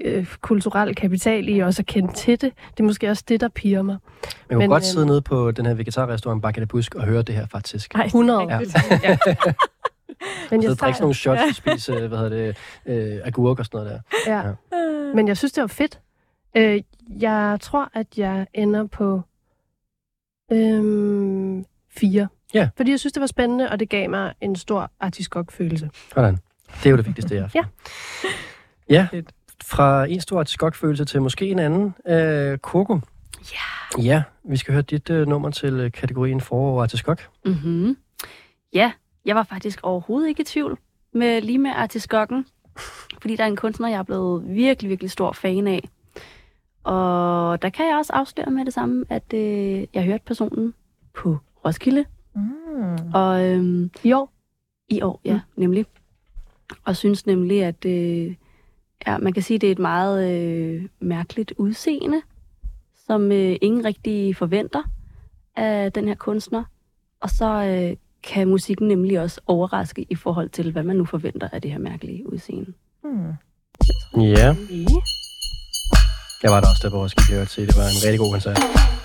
øh, 0.06 0.36
kulturel 0.41 0.95
kapital 0.95 1.50
i 1.50 1.60
også 1.60 1.82
at 1.82 1.86
kende 1.86 2.14
til 2.14 2.41
det. 2.41 2.54
Det 2.72 2.80
er 2.80 2.84
måske 2.84 3.10
også 3.10 3.24
det, 3.28 3.41
der 3.41 3.47
piger 3.47 3.82
mig. 3.82 3.97
Man 4.04 4.32
kunne 4.50 4.58
Men, 4.58 4.70
godt 4.70 4.84
øhm, 4.84 4.86
sidde 4.86 5.06
nede 5.06 5.22
på 5.22 5.52
den 5.52 5.66
her 5.66 5.74
vegetarrestaurant 5.74 6.41
Bakke 6.41 6.66
Busk 6.66 6.95
og 6.95 7.04
høre 7.06 7.22
det 7.22 7.36
her 7.36 7.47
faktisk. 7.47 7.95
Ej, 7.95 8.06
100. 8.06 8.41
Ja. 8.41 8.60
ja. 9.04 9.18
Men 10.52 10.62
Så 10.62 10.68
jeg, 10.70 10.78
drikke 10.78 10.97
sådan 10.97 11.02
nogle 11.02 11.16
shots 11.16 11.41
Ja. 11.41 11.47
og 11.47 11.56
spise, 11.56 11.93
øh, 11.93 12.08
hvad 12.08 12.18
hedder 12.18 12.38
det, 12.38 12.58
øh, 12.86 13.20
agurk 13.24 13.60
og 13.60 13.66
sådan 13.66 13.78
noget 13.78 14.02
der. 14.28 14.32
Ja. 14.34 14.52
Men 15.16 15.28
jeg 15.28 15.38
synes, 15.38 15.52
det 15.52 15.62
var 15.62 15.68
fedt. 15.68 16.00
Øh, 16.58 16.82
jeg 17.20 17.58
tror, 17.62 17.89
at 17.93 18.08
jeg 18.18 18.47
ender 18.54 18.86
på 18.88 19.22
øhm, 20.52 21.66
fire. 21.89 22.28
Ja. 22.54 22.70
Fordi 22.78 22.91
jeg 22.91 23.00
synes, 23.00 23.14
det 23.14 23.22
var 23.22 23.28
spændende, 23.28 23.70
og 23.70 23.80
det 23.80 23.89
gav 23.89 24.10
mig 24.10 24.34
en 24.41 24.56
stor 24.56 24.91
artiskok-følelse. 25.00 25.89
Sådan. 26.14 26.38
Det 26.78 26.86
er 26.86 26.89
jo 26.89 26.97
det 26.97 27.06
vigtigste 27.06 27.36
i 27.36 27.38
aften. 27.38 27.60
Ja. 27.60 27.66
Ja, 28.89 29.08
fra 29.64 30.05
en 30.05 30.22
stor 30.22 30.43
skokfølelse 30.43 31.05
til 31.05 31.22
måske 31.22 31.47
en 31.47 31.60
anden. 31.60 31.95
Øh, 32.07 32.57
Coco. 32.57 32.99
Ja. 33.51 34.01
Ja, 34.03 34.24
vi 34.43 34.57
skal 34.57 34.74
høre 34.74 34.82
dit 34.82 35.10
øh, 35.10 35.28
nummer 35.28 35.49
til 35.49 35.74
øh, 35.74 35.91
kategorien 35.91 36.41
forår 36.41 36.86
til 36.86 36.99
skok. 36.99 37.28
Mm-hmm. 37.45 37.97
Ja, 38.74 38.91
jeg 39.26 39.36
var 39.36 39.43
faktisk 39.43 39.80
overhovedet 39.84 40.28
ikke 40.30 40.41
i 40.41 40.45
tvivl 40.45 40.78
med 41.14 41.41
lige 41.41 41.60
med 41.60 41.72
artiskokken, 41.72 42.45
fordi 43.22 43.36
der 43.36 43.43
er 43.43 43.47
en 43.47 43.55
kunstner, 43.55 43.88
jeg 43.88 43.97
er 43.99 44.03
blevet 44.03 44.43
virkelig, 44.47 44.89
virkelig 44.89 45.12
stor 45.12 45.32
fan 45.32 45.68
af. 45.68 45.89
Og 46.84 47.62
der 47.62 47.70
kan 47.70 47.88
jeg 47.88 47.97
også 47.97 48.14
afsløre 48.14 48.51
med 48.51 48.66
det 48.66 48.74
samme, 48.74 49.05
at 49.10 49.34
øh, 49.34 49.86
jeg 49.93 50.03
hørte 50.03 50.24
personen 50.26 50.74
på 51.14 51.38
Roskilde. 51.66 52.05
Mm. 52.36 53.14
Og 53.14 53.45
øhm, 53.45 53.91
I 54.03 54.14
år? 54.14 54.32
I 54.89 55.01
år, 55.01 55.22
ja, 55.26 55.34
mm. 55.34 55.39
nemlig. 55.55 55.86
Og 56.84 56.95
synes 56.95 57.26
nemlig, 57.26 57.64
at 57.64 57.86
øh, 57.86 58.36
ja, 59.08 59.18
man 59.18 59.34
kan 59.34 59.43
sige, 59.43 59.56
at 59.56 59.62
det 59.62 59.68
er 59.68 59.72
et 59.72 59.80
meget 59.80 60.32
øh, 60.32 60.86
mærkeligt 61.00 61.54
udseende, 61.58 62.22
som 63.08 63.32
øh, 63.32 63.56
ingen 63.62 63.86
rigtig 63.86 64.36
forventer 64.36 64.84
af 65.56 65.91
den 65.91 66.08
her 66.08 66.16
kunstner. 66.16 66.64
Og 67.22 67.30
så 67.30 67.45
øh, 67.45 67.97
kan 68.24 68.47
musikken 68.47 68.88
nemlig 68.88 69.20
også 69.20 69.41
overraske 69.47 70.06
i 70.10 70.16
forhold 70.16 70.50
til, 70.50 70.72
hvad 70.72 70.84
man 70.84 70.95
nu 70.95 71.06
forventer 71.06 71.50
af 71.52 71.62
det 71.62 71.72
her 71.72 71.80
mærkelige 71.80 72.34
udseende. 72.34 72.74
Hmm. 73.04 73.34
Ja. 74.22 74.56
Jeg 76.43 76.52
var 76.52 76.60
der 76.62 76.68
også 76.70 76.82
der 76.84 76.89
på 76.89 77.04
Roskilde, 77.04 77.39
jeg 77.39 77.47
se. 77.47 77.62
Det 77.62 77.76
var 77.78 77.84
en 77.84 78.06
rigtig 78.06 78.20
god 78.20 78.32
koncert. 78.32 78.99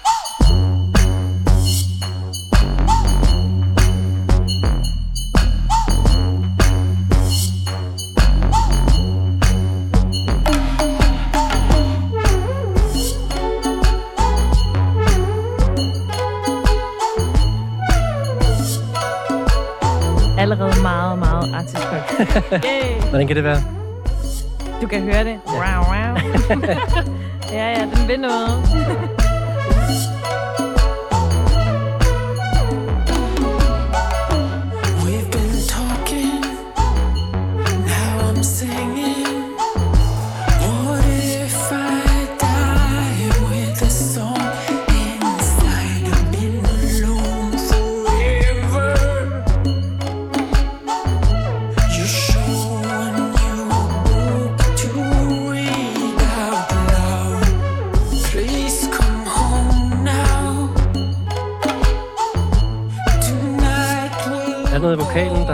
Hvordan 23.09 23.27
kan 23.27 23.37
det 23.37 23.45
være? 23.45 23.63
Du 24.83 24.87
kan 24.87 25.03
høre 25.03 25.25
det. 25.25 25.39
Ja, 27.53 27.69
ja, 27.79 27.89
den 27.97 28.09
vil 28.09 28.21
noget. 28.21 28.65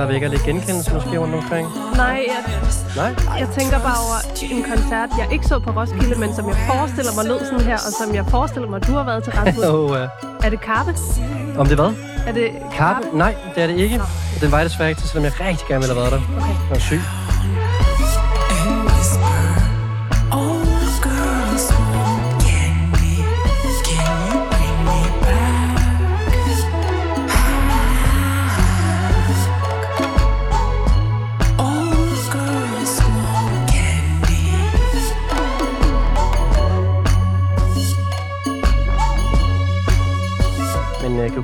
der 0.01 0.07
vækker 0.07 0.29
lidt 0.29 0.43
genkendelse 0.43 0.95
måske 0.95 1.19
rundt 1.19 1.35
omkring? 1.35 1.69
Nej, 1.97 2.25
jeg, 2.29 2.43
Nej? 2.97 3.39
jeg 3.39 3.49
tænker 3.59 3.79
bare 3.79 3.99
over 4.07 4.19
en 4.57 4.63
koncert, 4.73 5.09
jeg 5.19 5.29
ikke 5.33 5.47
så 5.47 5.59
på 5.59 5.71
Roskilde, 5.71 6.21
men 6.21 6.35
som 6.35 6.49
jeg 6.49 6.57
forestiller 6.73 7.13
mig 7.17 7.25
lød 7.25 7.41
sådan 7.45 7.61
her, 7.61 7.75
og 7.75 7.93
som 8.01 8.15
jeg 8.15 8.25
forestiller 8.27 8.69
mig, 8.69 8.87
du 8.87 8.93
har 8.93 9.05
været 9.05 9.25
til 9.25 9.33
Rasmus. 9.39 9.65
oh, 9.65 9.91
uh, 9.91 9.97
Er 10.45 10.51
det 10.51 10.61
Karpe? 10.61 10.95
om 11.59 11.67
det 11.67 11.77
hvad? 11.77 11.93
Er 12.27 12.33
det 12.33 12.51
Karpe? 12.73 13.07
Nej, 13.13 13.35
det 13.55 13.63
er 13.63 13.67
det 13.67 13.77
ikke. 13.77 14.01
Den 14.41 14.53
var 14.53 14.59
jeg 14.59 14.65
desværre 14.69 14.89
ikke 14.89 15.01
til, 15.01 15.09
selvom 15.09 15.25
jeg 15.25 15.41
rigtig 15.41 15.67
gerne 15.69 15.81
ville 15.83 15.95
have 15.95 16.01
været 16.03 16.13
der. 16.13 16.37
Okay. 16.37 16.49
Jeg 16.49 16.71
var 16.71 16.79
syg. 16.79 17.01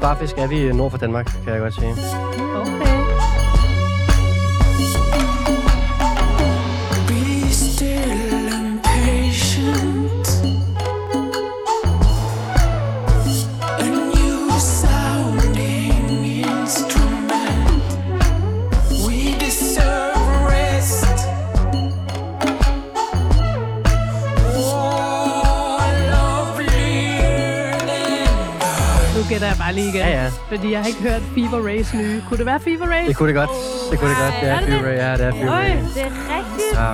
Men 0.06 0.28
er 0.36 0.46
vi 0.46 0.72
nord 0.72 0.90
for 0.90 0.98
Danmark, 0.98 1.26
kan 1.44 1.52
jeg 1.52 1.60
godt 1.60 1.74
sige. 1.74 1.90
Okay. 2.56 3.05
Lige 29.76 29.88
igen. 29.88 30.00
Ja, 30.06 30.22
ja. 30.22 30.28
Fordi 30.52 30.66
jeg 30.72 30.80
har 30.80 30.86
ikke 30.86 31.02
hørt 31.08 31.22
Fever 31.34 31.60
Rays 31.68 31.94
nye. 31.94 32.22
Kunne 32.28 32.38
det 32.38 32.46
være 32.46 32.60
Fever 32.60 32.86
Rays? 32.94 33.06
Det 33.08 33.16
kunne 33.16 33.28
det 33.28 33.36
godt. 33.42 33.50
Det 33.90 33.98
kunne 33.98 34.10
det 34.10 34.18
godt. 34.24 34.34
Det 34.40 34.48
er 34.50 34.54
er 34.54 34.60
det 34.60 34.68
Fury. 34.80 34.94
Ja, 35.04 35.12
det 35.20 35.26
er 35.30 35.32
Fury. 35.40 35.48
Øj, 35.58 35.68
det 35.94 36.02
er 36.08 36.12
rigtigt. 36.36 36.72
Ja, 36.80 36.90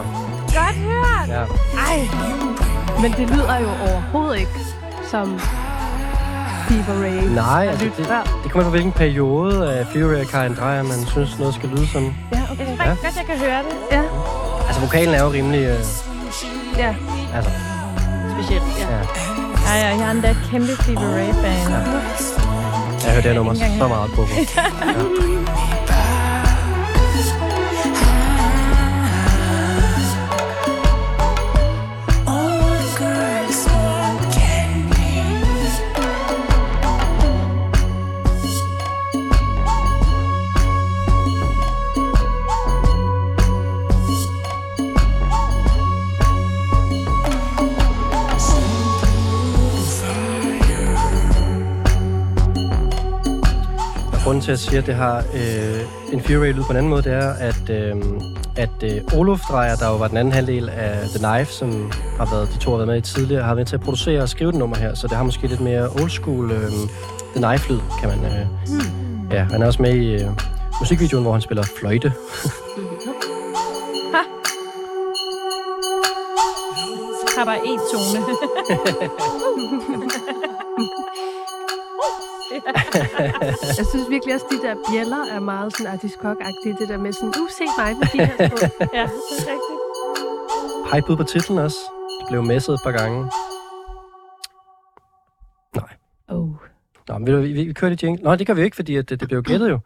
Godt 0.59 0.76
hørt. 0.91 1.28
ja. 1.37 1.43
Ej, 1.89 1.99
men 3.03 3.11
det 3.18 3.30
lyder 3.37 3.57
jo 3.61 3.68
overhovedet 3.89 4.39
ikke 4.39 4.59
som 5.11 5.26
Fever 6.68 6.95
Ray. 7.05 7.35
Nej, 7.35 7.66
altså 7.70 7.85
det, 7.85 8.07
før. 8.07 8.41
det 8.45 8.53
kommer 8.53 8.64
på, 8.64 8.70
hvilken 8.70 8.93
periode 8.93 9.72
af 9.74 9.87
Fury 9.93 10.14
og 10.24 10.26
Karin 10.26 10.55
Dreyer, 10.55 10.83
man 10.83 11.07
synes, 11.07 11.39
noget 11.39 11.55
skal 11.55 11.68
lyde 11.68 11.87
som. 11.89 12.03
Ja, 12.33 12.37
Jeg 12.37 12.45
okay. 12.53 12.64
synes 12.64 12.78
faktisk 12.78 13.03
godt, 13.05 13.16
jeg 13.16 13.26
kan 13.26 13.39
høre 13.47 13.59
det. 13.59 13.76
Ja, 13.97 14.03
Altså, 14.66 14.80
vokalen 14.80 15.14
er 15.14 15.22
jo 15.22 15.28
rimelig... 15.33 15.61
Øh, 15.64 15.78
ja. 16.78 16.95
altså, 17.35 17.51
Specielt, 18.39 18.62
ja. 18.78 18.87
ja. 18.95 19.01
Ej, 19.70 19.78
ja, 19.78 19.89
jeg 19.97 20.07
er 20.07 20.11
en 20.11 20.22
der 20.22 20.35
kæmpe 20.51 20.72
Stevie 20.83 20.99
Ray-fan. 21.16 21.70
Ja. 21.70 21.78
Jeg 23.05 23.13
har 23.15 23.21
det 23.21 23.31
her 23.31 23.35
nummer 23.35 23.55
så 23.55 23.89
meget 23.89 24.11
på. 24.13 24.23
Ja. 25.57 25.62
Jeg 54.53 54.59
siger, 54.59 54.81
at 54.81 54.87
det 54.87 54.95
har 54.95 55.19
øh, 55.35 56.13
en 56.13 56.21
Fury 56.21 56.53
lyd 56.53 56.63
på 56.63 56.71
en 56.71 56.77
anden 56.77 56.91
måde, 56.91 57.03
det 57.03 57.13
er, 57.13 57.33
at, 57.33 57.71
øh, 57.71 57.97
at 58.57 58.83
øh, 58.83 59.19
Olof 59.19 59.41
Dreyer, 59.41 59.77
der 59.77 59.89
jo 59.89 59.97
var 59.97 60.09
den 60.09 60.17
anden 60.17 60.33
halvdel 60.33 60.69
af 60.69 61.09
The 61.09 61.19
Knife, 61.19 61.53
som 61.53 61.93
har 62.19 62.35
været, 62.35 62.49
de 62.55 62.59
to 62.59 62.71
har 62.71 62.77
været 62.79 62.89
med 62.89 62.97
i 62.97 63.01
tidligere, 63.01 63.43
har 63.43 63.55
været 63.55 63.69
til 63.69 63.77
at 63.77 63.81
producere 63.81 64.23
og 64.23 64.29
skrive 64.29 64.53
det 64.53 64.59
nummer 64.59 64.77
her, 64.77 64.95
så 64.95 65.07
det 65.07 65.17
har 65.17 65.25
måske 65.25 65.47
lidt 65.47 65.61
mere 65.61 65.89
old 65.89 66.11
school 66.11 66.51
øh, 66.51 66.71
The 67.35 67.47
Knife-lyd, 67.49 67.81
kan 68.01 68.09
man... 68.09 68.25
Øh, 68.25 68.47
Ja, 69.33 69.47
han 69.51 69.63
er 69.63 69.67
også 69.67 69.83
med 69.83 69.95
i 69.95 70.15
øh, 70.15 70.31
musikvideoen, 70.81 71.23
hvor 71.23 71.33
han 71.33 71.41
spiller 71.41 71.63
fløjte. 71.79 72.13
har 77.39 77.45
bare 77.45 77.59
én 77.59 77.81
tone. 77.93 78.25
Jeg 83.79 83.87
synes 83.91 84.11
virkelig 84.11 84.35
også, 84.35 84.47
de 84.51 84.59
der 84.67 84.75
bjæller 84.89 85.23
er 85.37 85.41
meget 85.41 85.77
sådan 85.77 85.93
Artis 85.93 86.15
agtige 86.23 86.77
Det 86.81 86.89
der 86.89 86.99
med 86.99 87.13
sådan, 87.13 87.29
uh, 87.29 87.49
se 87.59 87.65
mig 87.79 87.97
med 88.01 88.07
de 88.13 88.19
her 88.27 88.49
på. 88.49 88.57
ja, 88.99 89.05
det 89.29 89.39
er 89.43 89.53
rigtigt. 89.55 91.11
Ud 91.11 91.17
på 91.17 91.25
titlen 91.25 91.59
også. 91.59 91.79
Det 92.21 92.27
blev 92.29 92.43
messet 92.43 92.75
et 92.75 92.81
par 92.85 92.93
gange. 92.93 93.19
Nej. 95.77 95.93
Oh. 96.29 96.49
Nå, 97.09 97.19
men 97.19 97.27
du, 97.27 97.41
vi, 97.41 97.53
vi, 97.53 97.65
vi 97.65 97.73
kører 97.73 97.91
lidt 97.91 98.03
jingle. 98.03 98.25
Nå, 98.25 98.37
det 98.37 98.47
gør 98.47 98.55
vi 98.55 98.61
jo 98.61 98.65
ikke, 98.65 98.77
fordi 98.77 98.97
at 98.97 99.09
det, 99.09 99.21
det 99.21 99.29
blev 99.29 99.39
jo 99.39 99.45
gættet 99.47 99.71
jo. 99.71 99.79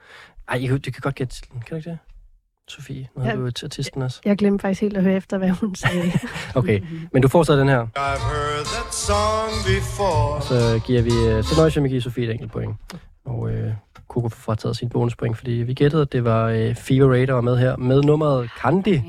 Ej, 0.49 0.59
det 0.85 0.95
kan 0.95 1.01
godt 1.01 1.14
gætte 1.14 1.35
titlen. 1.35 1.61
Kan 1.61 1.70
du 1.70 1.77
ikke 1.77 1.91
det? 1.91 1.99
Sofie, 2.69 3.09
nu 3.17 3.25
Ja. 3.25 3.35
du 3.35 3.41
jo 3.41 3.51
til 3.51 3.67
artisten 3.67 4.03
også. 4.03 4.21
Jeg 4.25 4.39
glemte 4.39 4.62
faktisk 4.62 4.81
helt 4.81 4.97
at 4.97 5.03
høre 5.03 5.14
efter, 5.17 5.39
hvad 5.39 5.51
hun 5.51 5.75
sagde. 5.75 6.12
Okay, 6.55 6.81
men 7.12 7.23
du 7.23 7.29
får 7.29 7.43
stadig 7.43 7.61
den 7.61 7.69
her. 7.69 7.87
I've 7.87 8.35
heard 8.35 8.64
that 8.64 8.95
song 8.95 9.51
before. 9.67 10.43
Så 10.43 10.81
giver 10.87 11.03
vi... 11.03 11.11
øh, 11.37 11.45
Så 11.45 11.55
nøjes 11.59 11.77
jeg 11.77 11.83
med 11.83 11.91
at 11.91 11.93
give 11.93 12.01
Sofie 12.03 12.25
et 12.25 12.31
enkelt 12.31 12.53
point. 12.53 12.77
Og 13.25 13.51
øh, 13.51 13.73
Coco 14.09 14.29
får 14.29 14.37
frataget 14.37 14.77
sin 14.77 14.89
bonuspoint, 14.89 15.37
fordi 15.37 15.51
vi 15.51 15.75
gættede, 15.75 16.03
at 16.03 16.12
det 16.12 16.25
var 16.25 16.45
øh, 16.47 16.75
Fever 16.75 17.12
Ray, 17.12 17.27
der 17.27 17.33
var 17.33 17.41
med 17.41 17.57
her, 17.59 17.77
med 17.77 18.03
nummeret 18.03 18.51
Candy. 18.62 19.01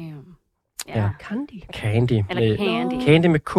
Ja. 0.95 1.09
Candy. 1.29 1.63
Candy. 1.73 2.23
Eller 2.29 2.49
med, 2.49 2.57
Candy. 2.57 3.05
Candy 3.05 3.25
med 3.25 3.39
K. 3.39 3.55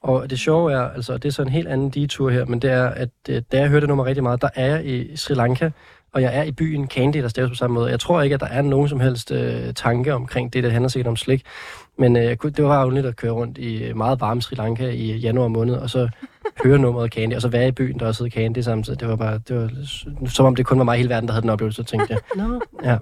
Og 0.00 0.30
det 0.30 0.38
sjove 0.38 0.72
er, 0.72 0.90
altså 0.90 1.14
det 1.18 1.24
er 1.24 1.32
så 1.32 1.42
en 1.42 1.48
helt 1.48 1.68
anden 1.68 1.90
detur 1.90 2.30
her, 2.30 2.44
men 2.44 2.58
det 2.62 2.70
er, 2.70 2.88
at 2.88 3.08
øh, 3.28 3.42
da 3.52 3.58
jeg 3.58 3.68
hørte 3.68 3.80
det 3.80 3.88
nummer 3.88 4.04
rigtig 4.04 4.22
meget, 4.22 4.42
der 4.42 4.48
er 4.54 4.66
jeg 4.66 4.86
i 4.86 5.16
Sri 5.16 5.34
Lanka, 5.34 5.70
og 6.12 6.22
jeg 6.22 6.38
er 6.38 6.42
i 6.42 6.52
byen 6.52 6.86
Candy, 6.88 7.16
der 7.22 7.28
staves 7.28 7.48
på 7.50 7.54
samme 7.54 7.74
måde. 7.74 7.90
Jeg 7.90 8.00
tror 8.00 8.22
ikke, 8.22 8.34
at 8.34 8.40
der 8.40 8.46
er 8.46 8.62
nogen 8.62 8.88
som 8.88 9.00
helst 9.00 9.30
øh, 9.32 9.74
tanke 9.74 10.14
omkring 10.14 10.52
det, 10.52 10.64
der 10.64 10.70
handler 10.70 10.88
sikkert 10.88 11.08
om 11.10 11.16
slik. 11.16 11.42
Men 11.98 12.16
øh, 12.16 12.36
det 12.56 12.64
var 12.64 12.82
jo 12.86 12.96
at 13.08 13.16
køre 13.16 13.32
rundt 13.32 13.58
i 13.58 13.84
øh, 13.84 13.96
meget 13.96 14.20
varme 14.20 14.42
Sri 14.42 14.56
Lanka 14.56 14.88
i 14.90 15.16
januar 15.16 15.48
måned, 15.48 15.74
og 15.74 15.90
så 15.90 16.08
høre 16.64 16.78
nummeret 16.78 17.12
Candy, 17.12 17.34
og 17.34 17.42
så 17.42 17.48
være 17.48 17.68
i 17.68 17.72
byen, 17.72 17.98
der 17.98 18.06
også 18.06 18.24
hed 18.24 18.30
Candy 18.30 18.58
samtidig. 18.58 19.00
Det 19.00 19.08
var 19.08 19.16
bare, 19.16 19.40
det 19.48 19.56
var 19.56 19.70
som 20.28 20.46
om 20.46 20.54
det 20.56 20.66
kun 20.66 20.78
var 20.78 20.84
mig 20.84 20.94
i 20.94 20.98
hele 20.98 21.08
verden, 21.10 21.28
der 21.28 21.32
havde 21.32 21.42
den 21.42 21.50
oplevelse, 21.50 21.82
tænkte 21.82 22.06
jeg. 22.12 22.18
Nå, 22.46 22.60
Ja. 22.84 22.96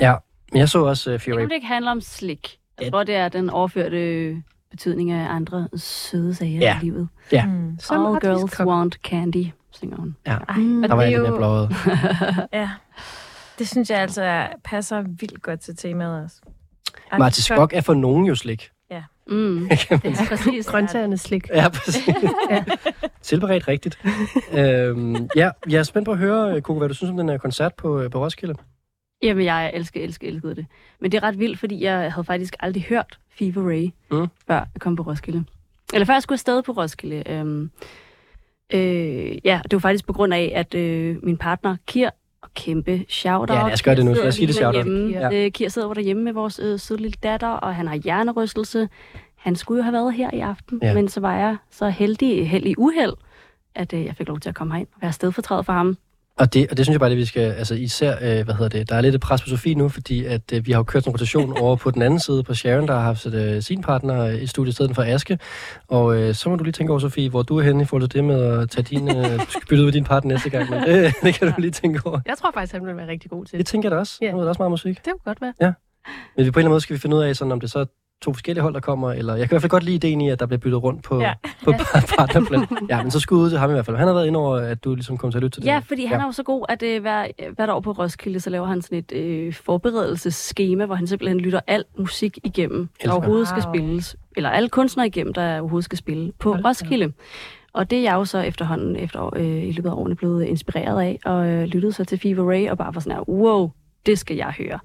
Ja, 0.00 0.14
men 0.52 0.58
jeg 0.58 0.68
så 0.68 0.84
også 0.84 1.10
uh, 1.10 1.12
Det 1.12 1.22
Fury. 1.22 1.32
kunne 1.32 1.48
det 1.48 1.54
ikke 1.54 1.66
handle 1.66 1.90
om 1.90 2.00
slik. 2.00 2.58
Jeg 2.80 2.92
tror, 2.92 3.04
det 3.04 3.14
er 3.14 3.28
den 3.28 3.50
overførte 3.50 4.36
betydning 4.70 5.10
af 5.10 5.26
andre 5.34 5.68
søde 5.76 6.34
sager 6.34 6.58
Ja. 6.60 6.76
i 6.82 6.84
livet. 6.84 7.08
Ja. 7.32 7.46
Mm. 7.46 7.78
All 7.90 8.20
girls 8.20 8.60
want 8.60 8.94
candy, 8.94 9.46
synger 9.82 9.96
hun. 9.96 10.16
Ja, 10.26 10.36
Ej, 10.48 10.56
Mm. 10.58 10.82
og 10.82 10.88
der 10.88 10.94
var 10.94 11.02
det 11.04 11.10
jeg 11.12 11.18
er 11.18 11.22
lidt 11.30 11.40
mere 11.40 12.60
ja, 12.60 12.70
det 13.58 13.68
synes 13.68 13.90
jeg 13.90 13.98
altså 13.98 14.22
er, 14.22 14.48
passer 14.64 15.02
vildt 15.02 15.42
godt 15.42 15.60
til 15.60 15.76
temaet 15.76 16.24
også. 16.24 16.36
Martin 17.18 17.42
Skok 17.42 17.72
er 17.72 17.80
for 17.80 17.94
nogen 17.94 18.24
jo 18.26 18.34
slik. 18.34 18.70
Mm. 19.26 19.68
Kan 19.88 20.00
man 20.04 20.12
Det 20.12 20.20
er 20.20 20.26
præcis. 20.28 20.66
Grøntsagernes 20.66 21.20
slik. 21.20 21.48
Ja, 21.48 21.68
præcis. 21.68 22.08
Ja. 22.50 22.64
Tilberedt 23.22 23.68
rigtigt. 23.68 23.98
øhm, 24.52 25.28
ja, 25.36 25.50
jeg 25.68 25.78
er 25.78 25.82
spændt 25.82 26.06
på 26.06 26.12
at 26.12 26.18
høre, 26.18 26.60
Coco, 26.60 26.78
hvad 26.78 26.88
du 26.88 26.94
synes 26.94 27.10
om 27.10 27.16
den 27.16 27.28
her 27.28 27.38
koncert 27.38 27.74
på, 27.74 28.00
øh, 28.00 28.10
på 28.10 28.24
Roskilde. 28.24 28.54
Jamen, 29.22 29.44
jeg 29.44 29.70
elsker, 29.74 30.00
elsker, 30.04 30.28
elskede 30.28 30.54
det. 30.54 30.66
Men 31.00 31.12
det 31.12 31.18
er 31.18 31.22
ret 31.22 31.38
vildt, 31.38 31.58
fordi 31.58 31.84
jeg 31.84 32.12
havde 32.12 32.24
faktisk 32.24 32.56
aldrig 32.60 32.82
hørt 32.88 33.18
Fever 33.38 33.68
Ray, 33.70 33.90
Mm. 34.10 34.26
før 34.46 34.54
jeg 34.54 34.66
kom 34.80 34.96
på 34.96 35.02
Roskilde. 35.02 35.44
Eller 35.94 36.04
før 36.06 36.12
jeg 36.12 36.22
skulle 36.22 36.36
afsted 36.36 36.62
på 36.62 36.72
Roskilde. 36.72 37.22
Øhm, 37.30 37.70
øh, 38.74 39.38
ja, 39.44 39.60
det 39.64 39.72
var 39.72 39.78
faktisk 39.78 40.06
på 40.06 40.12
grund 40.12 40.34
af, 40.34 40.52
at 40.54 40.74
øh, 40.74 41.16
min 41.22 41.36
partner, 41.36 41.76
Kir, 41.86 42.10
og 42.42 42.48
kæmpe 42.54 43.04
shout-out. 43.08 43.50
Ja, 43.58 43.64
lad 43.64 43.72
os 43.72 43.82
gøre 43.82 43.94
det 43.94 44.04
nu. 44.04 44.12
Lad 44.12 44.28
os 44.28 44.36
give 44.38 44.46
det 44.48 44.56
derhjemme. 44.56 45.10
Ja. 45.10 45.44
Øh, 45.44 45.50
Kir 45.50 45.68
sidder 45.68 45.94
derhjemme 45.94 46.22
med 46.22 46.32
vores 46.32 46.60
øh, 46.62 46.78
søde 46.78 47.00
lille 47.00 47.16
datter, 47.22 47.48
og 47.48 47.74
han 47.74 47.88
har 47.88 47.94
hjernerystelse. 47.94 48.88
Han 49.36 49.56
skulle 49.56 49.78
jo 49.78 49.82
have 49.82 49.92
været 49.92 50.14
her 50.14 50.30
i 50.32 50.40
aften, 50.40 50.78
ja. 50.82 50.94
men 50.94 51.08
så 51.08 51.20
var 51.20 51.36
jeg 51.36 51.56
så 51.70 51.88
heldig, 51.88 52.48
heldig 52.50 52.78
uheld, 52.78 53.12
at 53.74 53.92
øh, 53.92 54.04
jeg 54.04 54.16
fik 54.16 54.28
lov 54.28 54.40
til 54.40 54.48
at 54.48 54.54
komme 54.54 54.74
herind 54.74 54.88
og 54.94 55.02
være 55.02 55.12
stedfortræder 55.12 55.62
for 55.62 55.72
ham. 55.72 55.96
Og 56.38 56.54
det, 56.54 56.70
og 56.70 56.76
det 56.76 56.86
synes 56.86 56.94
jeg 56.94 57.00
bare, 57.00 57.10
at 57.10 57.16
vi 57.16 57.24
skal, 57.24 57.40
altså 57.40 57.74
især, 57.74 58.16
øh, 58.20 58.44
hvad 58.44 58.54
hedder 58.54 58.68
det, 58.68 58.88
der 58.88 58.96
er 58.96 59.00
lidt 59.00 59.14
et 59.14 59.20
pres 59.20 59.42
på 59.42 59.48
Sofie 59.48 59.74
nu, 59.74 59.88
fordi 59.88 60.24
at 60.24 60.52
øh, 60.52 60.66
vi 60.66 60.72
har 60.72 60.78
jo 60.78 60.82
kørt 60.82 61.06
en 61.06 61.12
rotation 61.12 61.56
over 61.62 61.76
på 61.76 61.90
den 61.90 62.02
anden 62.02 62.20
side, 62.20 62.42
på 62.42 62.54
Sharon, 62.54 62.88
der 62.88 62.94
har 62.94 63.00
haft 63.00 63.26
øh, 63.26 63.62
sin 63.62 63.82
partner 63.82 64.26
i 64.26 64.46
studiet 64.46 64.74
stedet 64.74 64.94
for 64.94 65.02
Aske. 65.02 65.38
Og 65.88 66.16
øh, 66.16 66.34
så 66.34 66.48
må 66.48 66.56
du 66.56 66.64
lige 66.64 66.72
tænke 66.72 66.90
over, 66.90 67.00
Sofie, 67.00 67.28
hvor 67.30 67.42
du 67.42 67.58
er 67.58 67.62
henne 67.62 67.82
i 67.82 67.84
forhold 67.84 68.08
til 68.08 68.12
det 68.14 68.24
med 68.24 68.42
at 68.44 68.70
tage 68.70 68.82
din, 68.84 69.16
øh, 69.16 69.40
bytte 69.68 69.82
ud 69.82 69.84
med 69.84 69.92
din 69.92 70.04
partner 70.04 70.32
næste 70.32 70.50
gang. 70.50 70.70
Men 70.70 70.82
det, 70.82 71.14
det 71.22 71.34
kan 71.34 71.48
du 71.52 71.60
lige 71.60 71.70
tænke 71.70 72.00
over. 72.04 72.20
Jeg 72.26 72.38
tror 72.38 72.50
faktisk, 72.54 72.72
han 72.72 72.86
vil 72.86 72.96
være 72.96 73.08
rigtig 73.08 73.30
god 73.30 73.44
til 73.44 73.58
Det 73.58 73.66
tænker 73.66 73.88
jeg 73.88 73.94
da 73.94 73.98
også. 73.98 74.18
Nu 74.22 74.38
er 74.38 74.42
der 74.42 74.48
også 74.48 74.62
meget 74.62 74.70
musik. 74.70 74.96
Det 75.04 75.12
kunne 75.12 75.18
godt 75.24 75.40
være. 75.40 75.54
Ja. 75.60 75.72
Men 76.36 76.46
vi 76.46 76.50
på 76.50 76.58
en 76.58 76.60
eller 76.60 76.66
anden 76.66 76.70
måde 76.70 76.80
skal 76.80 76.94
vi 76.94 77.00
finde 77.00 77.16
ud 77.16 77.22
af, 77.22 77.36
sådan, 77.36 77.52
om 77.52 77.60
det 77.60 77.70
så 77.70 77.86
to 78.22 78.32
forskellige 78.32 78.62
hold, 78.62 78.74
der 78.74 78.80
kommer, 78.80 79.12
eller 79.12 79.34
jeg 79.36 79.48
kan 79.48 79.52
i 79.52 79.54
hvert 79.54 79.62
fald 79.62 79.70
godt 79.70 79.82
lide 79.82 79.94
ideen 79.96 80.20
i, 80.20 80.30
at 80.30 80.40
der 80.40 80.46
bliver 80.46 80.58
byttet 80.58 80.82
rundt 80.82 81.02
på, 81.02 81.20
ja. 81.20 81.22
Ja. 81.26 81.32
på 81.64 81.72
par- 81.72 82.14
partnerplan. 82.18 82.66
Ja, 82.88 83.02
men 83.02 83.10
så 83.10 83.20
skud 83.20 83.38
ud 83.38 83.50
til 83.50 83.58
ham 83.58 83.70
i 83.70 83.72
hvert 83.72 83.86
fald. 83.86 83.96
Han 83.96 84.06
har 84.06 84.14
været 84.14 84.26
inde 84.26 84.38
over, 84.38 84.56
at 84.56 84.84
du 84.84 84.94
ligesom 84.94 85.16
kommer 85.18 85.32
til 85.32 85.38
at 85.38 85.42
lytte 85.42 85.56
til 85.56 85.62
det. 85.62 85.68
Ja, 85.68 85.78
fordi 85.78 86.04
han 86.04 86.20
er 86.20 86.24
jo 86.26 86.32
så 86.32 86.42
god, 86.42 86.64
at 86.68 86.82
øh, 86.82 87.00
hver, 87.00 87.26
hvert 87.56 87.70
år 87.70 87.80
på 87.80 87.92
Roskilde, 87.92 88.40
så 88.40 88.50
laver 88.50 88.66
han 88.66 88.82
sådan 88.82 88.98
et 88.98 89.12
øh, 89.12 89.52
forberedelsesskema, 89.54 90.86
hvor 90.86 90.94
han 90.94 91.06
simpelthen 91.06 91.40
lytter 91.40 91.60
al 91.66 91.84
musik 91.98 92.38
igennem, 92.44 92.88
der 93.04 93.12
overhovedet 93.12 93.48
skal 93.48 93.62
Wow. 93.66 93.74
spilles. 93.74 94.16
Eller 94.36 94.50
alle 94.50 94.68
kunstnere 94.68 95.06
igennem, 95.06 95.34
der 95.34 95.60
overhovedet 95.60 95.84
skal 95.84 95.98
spille 95.98 96.32
på 96.38 96.52
Hold. 96.52 96.64
Roskilde. 96.64 97.12
Og 97.74 97.90
det 97.90 97.98
er 97.98 98.02
jeg 98.02 98.12
jo 98.14 98.24
så 98.24 98.38
efterhånden, 98.38 98.96
efter, 98.96 99.36
øh, 99.36 99.64
i 99.64 99.72
løbet 99.72 99.88
af 99.88 99.94
årene, 99.94 100.14
blevet 100.14 100.44
inspireret 100.44 101.02
af, 101.02 101.18
og 101.24 101.46
øh, 101.48 101.64
lyttede 101.64 101.92
så 101.92 102.04
til 102.04 102.18
Fever 102.18 102.50
Ray, 102.52 102.70
og 102.70 102.78
bare 102.78 102.94
var 102.94 103.00
sådan 103.00 103.16
her, 103.16 103.28
wow, 103.28 103.70
det 104.06 104.18
skal 104.18 104.36
jeg 104.36 104.54
høre. 104.58 104.78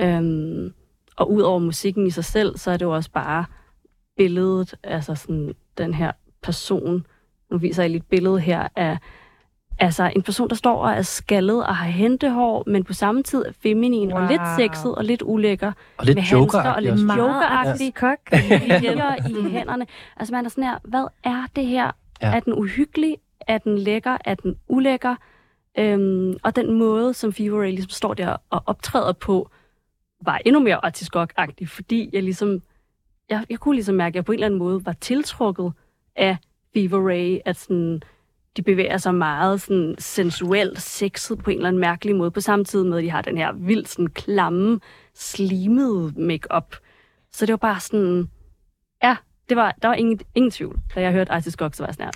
Øhm, 0.00 0.72
og 1.18 1.32
ud 1.32 1.42
over 1.42 1.58
musikken 1.58 2.06
i 2.06 2.10
sig 2.10 2.24
selv, 2.24 2.58
så 2.58 2.70
er 2.70 2.76
det 2.76 2.84
jo 2.84 2.94
også 2.94 3.10
bare 3.10 3.44
billedet, 4.16 4.74
altså 4.82 5.14
sådan 5.14 5.54
den 5.78 5.94
her 5.94 6.12
person, 6.42 7.06
nu 7.50 7.58
viser 7.58 7.82
jeg 7.82 7.90
lige 7.90 8.00
et 8.00 8.06
billede 8.06 8.40
her 8.40 8.68
af 8.76 8.98
altså 9.78 10.12
en 10.16 10.22
person, 10.22 10.48
der 10.48 10.54
står 10.54 10.82
og 10.82 10.92
er 10.92 11.02
skaldet 11.02 11.66
og 11.66 11.76
har 11.76 11.86
hentehår, 11.90 12.64
men 12.66 12.84
på 12.84 12.92
samme 12.92 13.22
tid 13.22 13.44
er 13.46 13.52
feminin 13.62 14.12
wow. 14.12 14.22
og 14.22 14.28
lidt 14.28 14.42
sexet 14.56 14.94
og 14.94 15.04
lidt 15.04 15.22
ulækker. 15.24 15.72
Og 15.96 16.06
lidt 16.06 16.18
Joker-agtig 16.18 16.74
og 16.74 16.82
lidt 16.82 17.00
jokeragtig. 17.00 17.94
kok. 17.94 18.18
I 18.32 19.50
hænderne. 19.50 19.86
Altså 20.16 20.34
man 20.34 20.44
er 20.44 20.48
sådan 20.48 20.64
her, 20.64 20.78
hvad 20.84 21.06
er 21.24 21.44
det 21.56 21.66
her? 21.66 21.90
Ja. 22.22 22.36
Er 22.36 22.40
den 22.40 22.52
uhyggelig? 22.54 23.16
Er 23.40 23.58
den 23.58 23.78
lækker? 23.78 24.16
Er 24.24 24.34
den 24.34 24.56
ulækker? 24.68 25.14
Øhm, 25.78 26.36
og 26.42 26.56
den 26.56 26.78
måde, 26.78 27.14
som 27.14 27.32
Fever 27.32 27.62
Ray 27.62 27.70
ligesom 27.70 27.90
står 27.90 28.14
der 28.14 28.36
og 28.50 28.62
optræder 28.66 29.12
på, 29.12 29.50
var 30.20 30.40
endnu 30.46 30.60
mere 30.60 30.84
artiskok-agtig, 30.84 31.68
fordi 31.68 32.10
jeg 32.12 32.22
ligesom, 32.22 32.62
jeg, 33.30 33.46
jeg 33.50 33.58
kunne 33.58 33.74
ligesom 33.74 33.94
mærke, 33.94 34.12
at 34.12 34.16
jeg 34.16 34.24
på 34.24 34.32
en 34.32 34.36
eller 34.36 34.46
anden 34.46 34.58
måde 34.58 34.86
var 34.86 34.92
tiltrukket 34.92 35.72
af 36.16 36.36
Fever 36.74 37.08
Ray, 37.08 37.38
at 37.44 37.56
sådan, 37.56 38.02
de 38.56 38.62
bevæger 38.62 38.96
sig 38.96 39.14
meget 39.14 39.60
sådan 39.60 39.94
sensuelt, 39.98 40.80
sexet 40.80 41.38
på 41.38 41.50
en 41.50 41.56
eller 41.56 41.68
anden 41.68 41.80
mærkelig 41.80 42.16
måde, 42.16 42.30
på 42.30 42.40
samme 42.40 42.64
tid 42.64 42.84
med, 42.84 42.98
at 42.98 43.04
de 43.04 43.10
har 43.10 43.22
den 43.22 43.36
her 43.36 43.52
vildt 43.52 43.88
sådan 43.88 44.06
klamme, 44.08 44.80
slimede 45.14 46.12
makeup. 46.16 46.76
Så 47.32 47.46
det 47.46 47.52
var 47.52 47.56
bare 47.56 47.80
sådan, 47.80 48.30
det 49.48 49.56
var, 49.56 49.74
der 49.82 49.88
var 49.88 49.94
ingen, 49.94 50.20
ingen 50.34 50.50
tvivl. 50.50 50.78
Da 50.94 51.00
jeg 51.00 51.12
hørte 51.12 51.32
Isis 51.38 51.56
Gok, 51.56 51.74
så 51.74 51.82
var 51.82 51.88
jeg 51.88 51.94
sådan 51.94 52.04
her. 52.06 52.12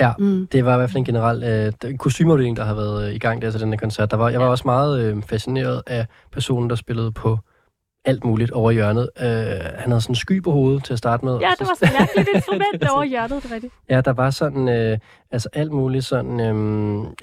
Ja, 0.00 0.12
Mm. 0.18 0.46
det 0.52 0.64
var 0.64 0.74
i 0.74 0.76
hvert 0.76 0.90
fald 0.90 0.98
en 0.98 1.04
generel 1.04 1.72
øh, 1.84 1.96
kostymeafdeling, 1.98 2.56
der 2.56 2.64
har 2.64 2.74
været 2.74 3.08
øh, 3.08 3.14
i 3.14 3.18
gang 3.18 3.42
der 3.42 3.50
til 3.50 3.60
den 3.60 3.68
her 3.72 3.78
koncert. 3.78 4.10
Der 4.10 4.16
var, 4.16 4.28
jeg 4.28 4.40
var 4.40 4.46
også 4.46 4.62
meget 4.66 5.00
øh, 5.04 5.22
fascineret 5.22 5.82
af 5.86 6.06
personen, 6.32 6.70
der 6.70 6.76
spillede 6.76 7.12
på 7.12 7.38
alt 8.04 8.24
muligt 8.24 8.50
over 8.50 8.70
i 8.70 8.74
hjørnet. 8.74 9.10
Øh, 9.20 9.26
han 9.78 9.90
havde 9.90 10.00
sådan 10.00 10.10
en 10.10 10.16
sky 10.16 10.42
på 10.42 10.50
hovedet 10.52 10.84
til 10.84 10.92
at 10.92 10.98
starte 10.98 11.24
med. 11.24 11.38
Ja, 11.38 11.50
det 11.58 11.68
var 11.68 11.86
så 11.86 11.92
mærkeligt 11.98 12.28
instrument 12.34 12.90
over 12.90 13.04
hjørnet, 13.04 13.42
det 13.42 13.50
er 13.50 13.54
rigtigt. 13.54 13.72
Ja, 13.90 14.00
der 14.00 14.12
var 14.12 14.30
sådan, 14.30 14.68
øh, 14.68 14.98
altså 15.30 15.48
alt 15.52 15.72
muligt, 15.72 16.04
sådan 16.04 16.40
øh, 16.40 16.54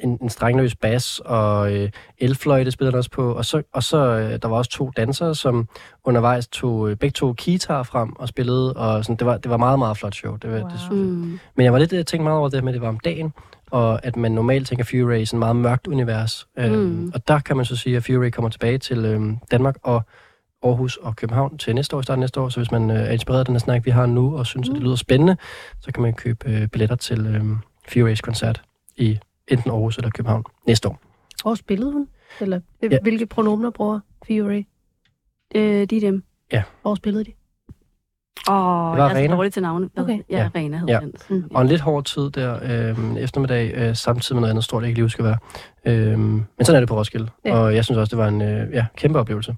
en, 0.04 0.18
en 0.22 0.30
strengløs 0.30 0.76
bas, 0.76 1.22
og 1.26 1.74
øh, 1.74 1.90
elfløjte 2.18 2.72
spillede 2.72 2.92
han 2.92 2.98
også 2.98 3.12
på, 3.12 3.34
og 3.34 3.46
så, 3.46 3.62
og 3.74 3.84
så 3.84 3.98
øh, 3.98 4.40
der 4.42 4.48
var 4.48 4.58
også 4.58 4.72
to 4.72 4.92
dansere, 4.98 5.36
som 5.36 5.68
undervejs 6.04 6.48
tog 6.48 6.90
øh, 6.90 6.96
begge 6.96 7.14
to 7.14 7.36
guitar 7.46 7.84
frem 7.84 8.16
og 8.16 8.28
spillede, 8.28 8.74
og 8.74 9.06
sådan, 9.06 9.16
det, 9.16 9.28
var, 9.28 9.38
det 9.38 9.52
var 9.52 9.58
meget, 9.58 9.80
meget 9.80 9.98
flot 9.98 10.16
show. 10.16 10.36
Det, 10.36 10.52
var, 10.52 10.60
wow. 10.60 10.70
det 10.70 10.80
synes 10.80 11.32
jeg. 11.32 11.40
Men 11.56 11.64
jeg 11.64 11.74
var 11.74 11.80
lidt, 11.80 11.94
jeg 11.94 12.06
tænkte 12.06 12.24
meget 12.24 12.40
over 12.40 12.50
det 12.50 12.64
med, 12.64 12.72
at 12.72 12.74
det 12.74 12.82
var 12.82 12.88
om 12.88 13.00
dagen, 13.00 13.34
og 13.72 14.06
at 14.06 14.16
man 14.16 14.32
normalt 14.32 14.68
tænker 14.68 14.84
Fury 14.86 15.02
Ray 15.02 15.20
i 15.20 15.26
sådan 15.26 15.38
et 15.38 15.40
meget 15.40 15.56
mørkt 15.56 15.88
univers. 15.88 16.48
Mm. 16.58 16.64
Mm. 16.64 17.12
og 17.14 17.28
der 17.28 17.40
kan 17.40 17.58
man 17.58 17.66
så 17.66 17.76
sige, 17.76 17.98
at 17.98 18.04
Fury 18.04 18.16
Ray 18.16 18.30
kommer 18.30 18.50
tilbage 18.50 18.78
til 18.78 19.06
øhm, 19.06 19.38
Danmark 19.52 19.76
og 19.84 20.02
Aarhus 20.64 20.98
og 20.98 21.16
København 21.16 21.58
til 21.58 21.76
næste 21.76 21.96
år, 21.96 22.02
start 22.02 22.20
næste 22.20 22.40
år. 22.42 22.50
Så 22.50 22.60
hvis 22.60 22.72
man 22.72 22.92
øh, 22.92 22.98
er 22.98 23.12
inspireret 23.12 23.40
af 23.40 23.46
den 23.46 23.56
her 23.56 23.60
snak, 23.60 23.86
vi 23.86 23.92
har 23.92 24.06
nu, 24.06 24.38
og 24.38 24.46
synes, 24.46 24.70
mm. 24.70 24.72
at 24.74 24.76
det 24.76 24.84
lyder 24.84 24.96
spændende, 24.96 25.38
så 25.80 25.92
kan 25.92 26.04
man 26.04 26.14
købe 26.14 26.50
øh, 26.50 26.68
billetter 26.68 26.96
til 26.96 27.42
Fury 27.90 28.02
Rays 28.02 28.22
koncert 28.22 28.62
i 28.98 29.20
enten 29.48 29.72
Aarhus 29.72 29.98
eller 29.98 30.10
København 30.10 30.44
næste 30.68 30.90
år. 30.90 31.00
Hvor 31.42 31.56
spillede 31.56 31.92
hun? 31.92 32.08
Eller 32.42 32.60
Ja. 32.82 32.88
ja. 32.92 32.98
hvilke 33.02 33.26
pronomener 33.26 33.70
bruger 33.70 34.00
Fury? 34.28 34.64
Øh, 35.56 35.88
de 35.90 35.98
er 35.98 36.02
dem. 36.02 36.24
Ja. 36.54 36.64
Hvor 36.82 36.96
spillede 36.96 37.24
de? 37.24 37.32
Åh, 38.50 38.56
Det 38.56 39.02
var 39.02 39.10
jeg 39.16 39.26
er 39.26 39.44
så 39.46 39.50
til 39.50 39.62
navne. 39.62 39.90
Okay. 39.98 40.20
Ja, 40.30 40.38
Ja. 40.38 40.50
Rena 40.56 40.78
hed 40.78 40.88
Ja. 40.88 41.00
den. 41.00 41.14
Mm. 41.30 41.44
Og 41.54 41.62
en 41.62 41.68
lidt 41.68 41.82
hård 41.82 42.04
tid 42.04 42.30
der 42.30 42.60
øh, 42.64 43.18
eftermiddag, 43.18 43.74
øh, 43.76 43.96
samtidig 43.96 44.36
med 44.36 44.42
noget 44.42 44.50
andet 44.50 44.64
stort, 44.64 44.82
jeg 44.84 44.90
ikke 44.90 44.98
lige 44.98 45.06
husker 45.06 45.24
hvad. 45.24 45.36
Øh, 45.86 46.20
men 46.20 46.46
sådan 46.62 46.76
er 46.76 46.80
det 46.80 46.90
på 46.90 46.96
Roskilde. 46.96 47.30
Ja. 47.46 47.56
Og 47.56 47.76
jeg 47.76 47.86
synes 47.86 47.98
også, 47.98 48.10
det 48.10 48.18
var 48.18 48.28
en 48.28 48.42
øh, 48.42 48.74
ja, 48.74 48.86
kæmpe 48.98 49.20
oplevelse. 49.20 49.56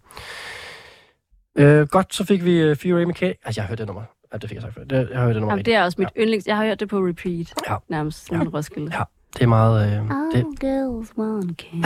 Øh, 1.57 1.87
godt, 1.87 2.13
så 2.15 2.25
fik 2.25 2.45
vi 2.45 2.69
uh, 2.71 2.77
Fury 2.77 3.03
Mechanic. 3.03 3.35
Altså, 3.45 3.61
jeg 3.61 3.65
har 3.65 3.67
hørt 3.69 3.77
det 3.77 3.87
nummer. 3.87 4.03
Ja, 4.33 4.37
det 4.37 4.49
fik 4.49 4.55
jeg 4.55 4.61
sagt 4.61 4.73
før. 4.73 4.83
Det, 4.83 5.09
jeg 5.11 5.19
har 5.19 5.25
hørt 5.25 5.35
det 5.35 5.41
nummer 5.41 5.53
Jamen, 5.53 5.65
det 5.65 5.75
er 5.75 5.83
også 5.83 5.95
mit 6.01 6.09
yndlings. 6.17 6.47
Jeg 6.47 6.57
har 6.57 6.65
hørt 6.65 6.79
det 6.79 6.89
på 6.89 6.97
repeat. 6.97 7.53
Ja. 7.69 7.75
Nærmest 7.89 8.25
sådan 8.27 8.43
ja. 8.43 8.57
Roskilde. 8.57 8.91
Ja. 8.97 9.03
Det 9.33 9.41
er 9.43 9.47
meget... 9.47 9.85
Øh, 9.87 9.91
det, 9.91 10.37
All 10.37 10.55
girls 10.59 11.17
want 11.17 11.61
candy. 11.61 11.85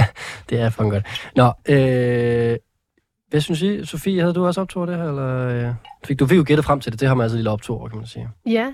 det 0.50 0.60
er 0.60 0.70
fucking 0.70 0.92
godt. 0.92 1.04
Nå, 1.36 1.52
øh, 1.68 2.56
hvad 3.30 3.40
synes 3.40 3.62
I? 3.62 3.84
Sofie, 3.84 4.20
havde 4.20 4.34
du 4.34 4.46
også 4.46 4.60
optog 4.60 4.86
det 4.86 4.96
her? 4.96 5.04
Eller, 5.08 5.68
øh, 5.68 5.74
fik, 6.04 6.18
du 6.18 6.26
fik 6.26 6.38
jo 6.38 6.44
gættet 6.46 6.64
frem 6.64 6.80
til 6.80 6.92
det. 6.92 7.00
Det 7.00 7.08
har 7.08 7.14
man 7.14 7.24
altså 7.24 7.36
lille 7.36 7.50
optog 7.50 7.78
over, 7.80 7.88
kan 7.88 7.98
man 7.98 8.06
sige. 8.06 8.28
Ja. 8.46 8.72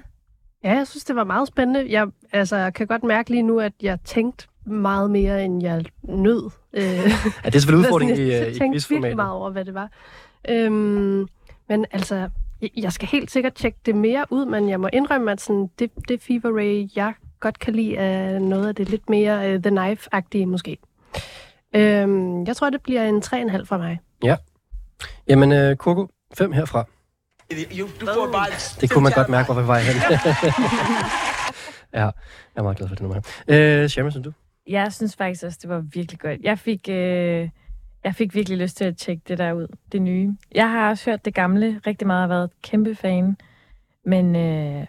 Ja, 0.64 0.72
jeg 0.76 0.86
synes, 0.86 1.04
det 1.04 1.16
var 1.16 1.24
meget 1.24 1.48
spændende. 1.48 1.86
Jeg, 1.92 2.06
altså, 2.32 2.56
jeg 2.56 2.74
kan 2.74 2.86
godt 2.86 3.02
mærke 3.04 3.30
lige 3.30 3.42
nu, 3.42 3.60
at 3.60 3.72
jeg 3.82 3.98
tænkte 4.04 4.46
meget 4.66 5.10
mere, 5.10 5.44
end 5.44 5.62
jeg 5.62 5.84
nød. 6.02 6.50
Øh, 6.72 6.82
Ja, 6.82 7.04
det 7.44 7.54
er 7.54 7.58
selvfølgelig 7.58 7.78
udfordringen 7.86 8.16
i, 8.18 8.30
jeg 8.32 8.42
øh, 8.42 8.52
i 8.52 8.58
tænkte 8.58 8.58
virkelig 8.60 8.72
quizformatet. 8.72 9.16
meget 9.16 9.32
over, 9.32 9.50
hvad 9.50 9.64
det 9.64 9.74
var. 9.74 9.90
Øhm, 10.48 11.28
men 11.68 11.86
altså, 11.90 12.28
jeg- 12.76 12.92
skal 12.92 13.08
helt 13.08 13.30
sikkert 13.30 13.54
tjekke 13.54 13.78
det 13.86 13.94
mere 13.94 14.24
ud, 14.30 14.44
men 14.44 14.68
jeg 14.68 14.80
må 14.80 14.88
indrømme, 14.92 15.32
at 15.32 15.40
sådan, 15.40 15.70
det, 15.78 15.90
det 16.08 16.20
Fever 16.22 16.58
Ray, 16.58 16.88
jeg 16.96 17.12
godt 17.40 17.58
kan 17.58 17.74
lide, 17.74 17.96
er 17.96 18.38
noget 18.38 18.68
af 18.68 18.74
det 18.74 18.88
lidt 18.88 19.10
mere 19.10 19.54
uh, 19.54 19.62
The 19.62 19.70
Knife-agtige 19.70 20.46
måske. 20.46 20.78
Øhm, 21.76 22.44
jeg 22.46 22.56
tror, 22.56 22.70
det 22.70 22.82
bliver 22.82 23.04
en 23.08 23.22
3,5 23.26 23.64
fra 23.64 23.78
mig. 23.78 24.00
Ja. 24.24 24.36
Jamen, 25.28 25.52
øh, 25.52 25.76
Coco, 25.76 26.08
fem 26.38 26.52
herfra. 26.52 26.84
You, 27.52 27.88
du 28.00 28.06
får 28.06 28.32
bare 28.32 28.48
et 28.48 28.76
Det 28.80 28.90
kunne 28.90 29.02
man 29.02 29.12
godt 29.12 29.28
mærke, 29.28 29.52
hvor 29.52 29.62
vi 29.62 29.68
var 29.68 29.78
hen. 29.78 29.96
ja, 32.00 32.04
jeg 32.04 32.12
er 32.56 32.62
meget 32.62 32.76
glad 32.76 32.88
for 32.88 32.94
det 32.94 33.02
nummer. 33.02 33.20
Øh, 33.48 33.88
Shaman, 33.88 34.10
synes 34.12 34.24
du? 34.24 34.32
Jeg 34.68 34.92
synes 34.92 35.16
faktisk 35.16 35.44
også, 35.44 35.58
det 35.62 35.70
var 35.70 35.78
virkelig 35.80 36.20
godt. 36.20 36.40
Jeg 36.42 36.58
fik, 36.58 36.88
øh, 36.88 37.48
jeg 38.04 38.14
fik 38.14 38.34
virkelig 38.34 38.58
lyst 38.58 38.76
til 38.76 38.84
at 38.84 38.96
tjekke 38.96 39.22
det 39.28 39.38
der 39.38 39.52
ud, 39.52 39.66
det 39.92 40.02
nye. 40.02 40.36
Jeg 40.54 40.70
har 40.70 40.90
også 40.90 41.10
hørt 41.10 41.24
det 41.24 41.34
gamle 41.34 41.80
rigtig 41.86 42.06
meget, 42.06 42.22
og 42.22 42.28
været 42.28 42.44
et 42.44 42.62
kæmpe 42.62 42.94
fan. 42.94 43.36
Men 44.04 44.36
øh, 44.36 44.86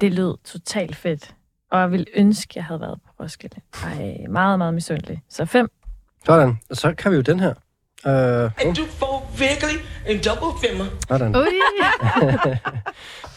det 0.00 0.12
lød 0.12 0.34
totalt 0.44 0.96
fedt. 0.96 1.34
Og 1.70 1.80
jeg 1.80 1.90
ville 1.90 2.06
ønske, 2.14 2.52
jeg 2.56 2.64
havde 2.64 2.80
været 2.80 2.98
på 3.06 3.22
Roskilde. 3.22 3.60
Ej, 3.84 4.16
meget, 4.30 4.58
meget 4.58 4.74
misundelig. 4.74 5.22
Så 5.28 5.44
fem. 5.44 5.68
Sådan, 6.26 6.58
og 6.70 6.76
så 6.76 6.94
kan 6.94 7.10
vi 7.10 7.16
jo 7.16 7.22
den 7.22 7.40
her. 7.40 7.54
Øh, 8.06 8.44
oh, 8.44 8.50
En 8.66 8.74
du 8.74 8.84
får 8.86 9.32
virkelig 9.38 9.76
en 10.08 10.20
double 10.24 10.68
femmer. 10.68 10.84
sådan. 11.08 11.34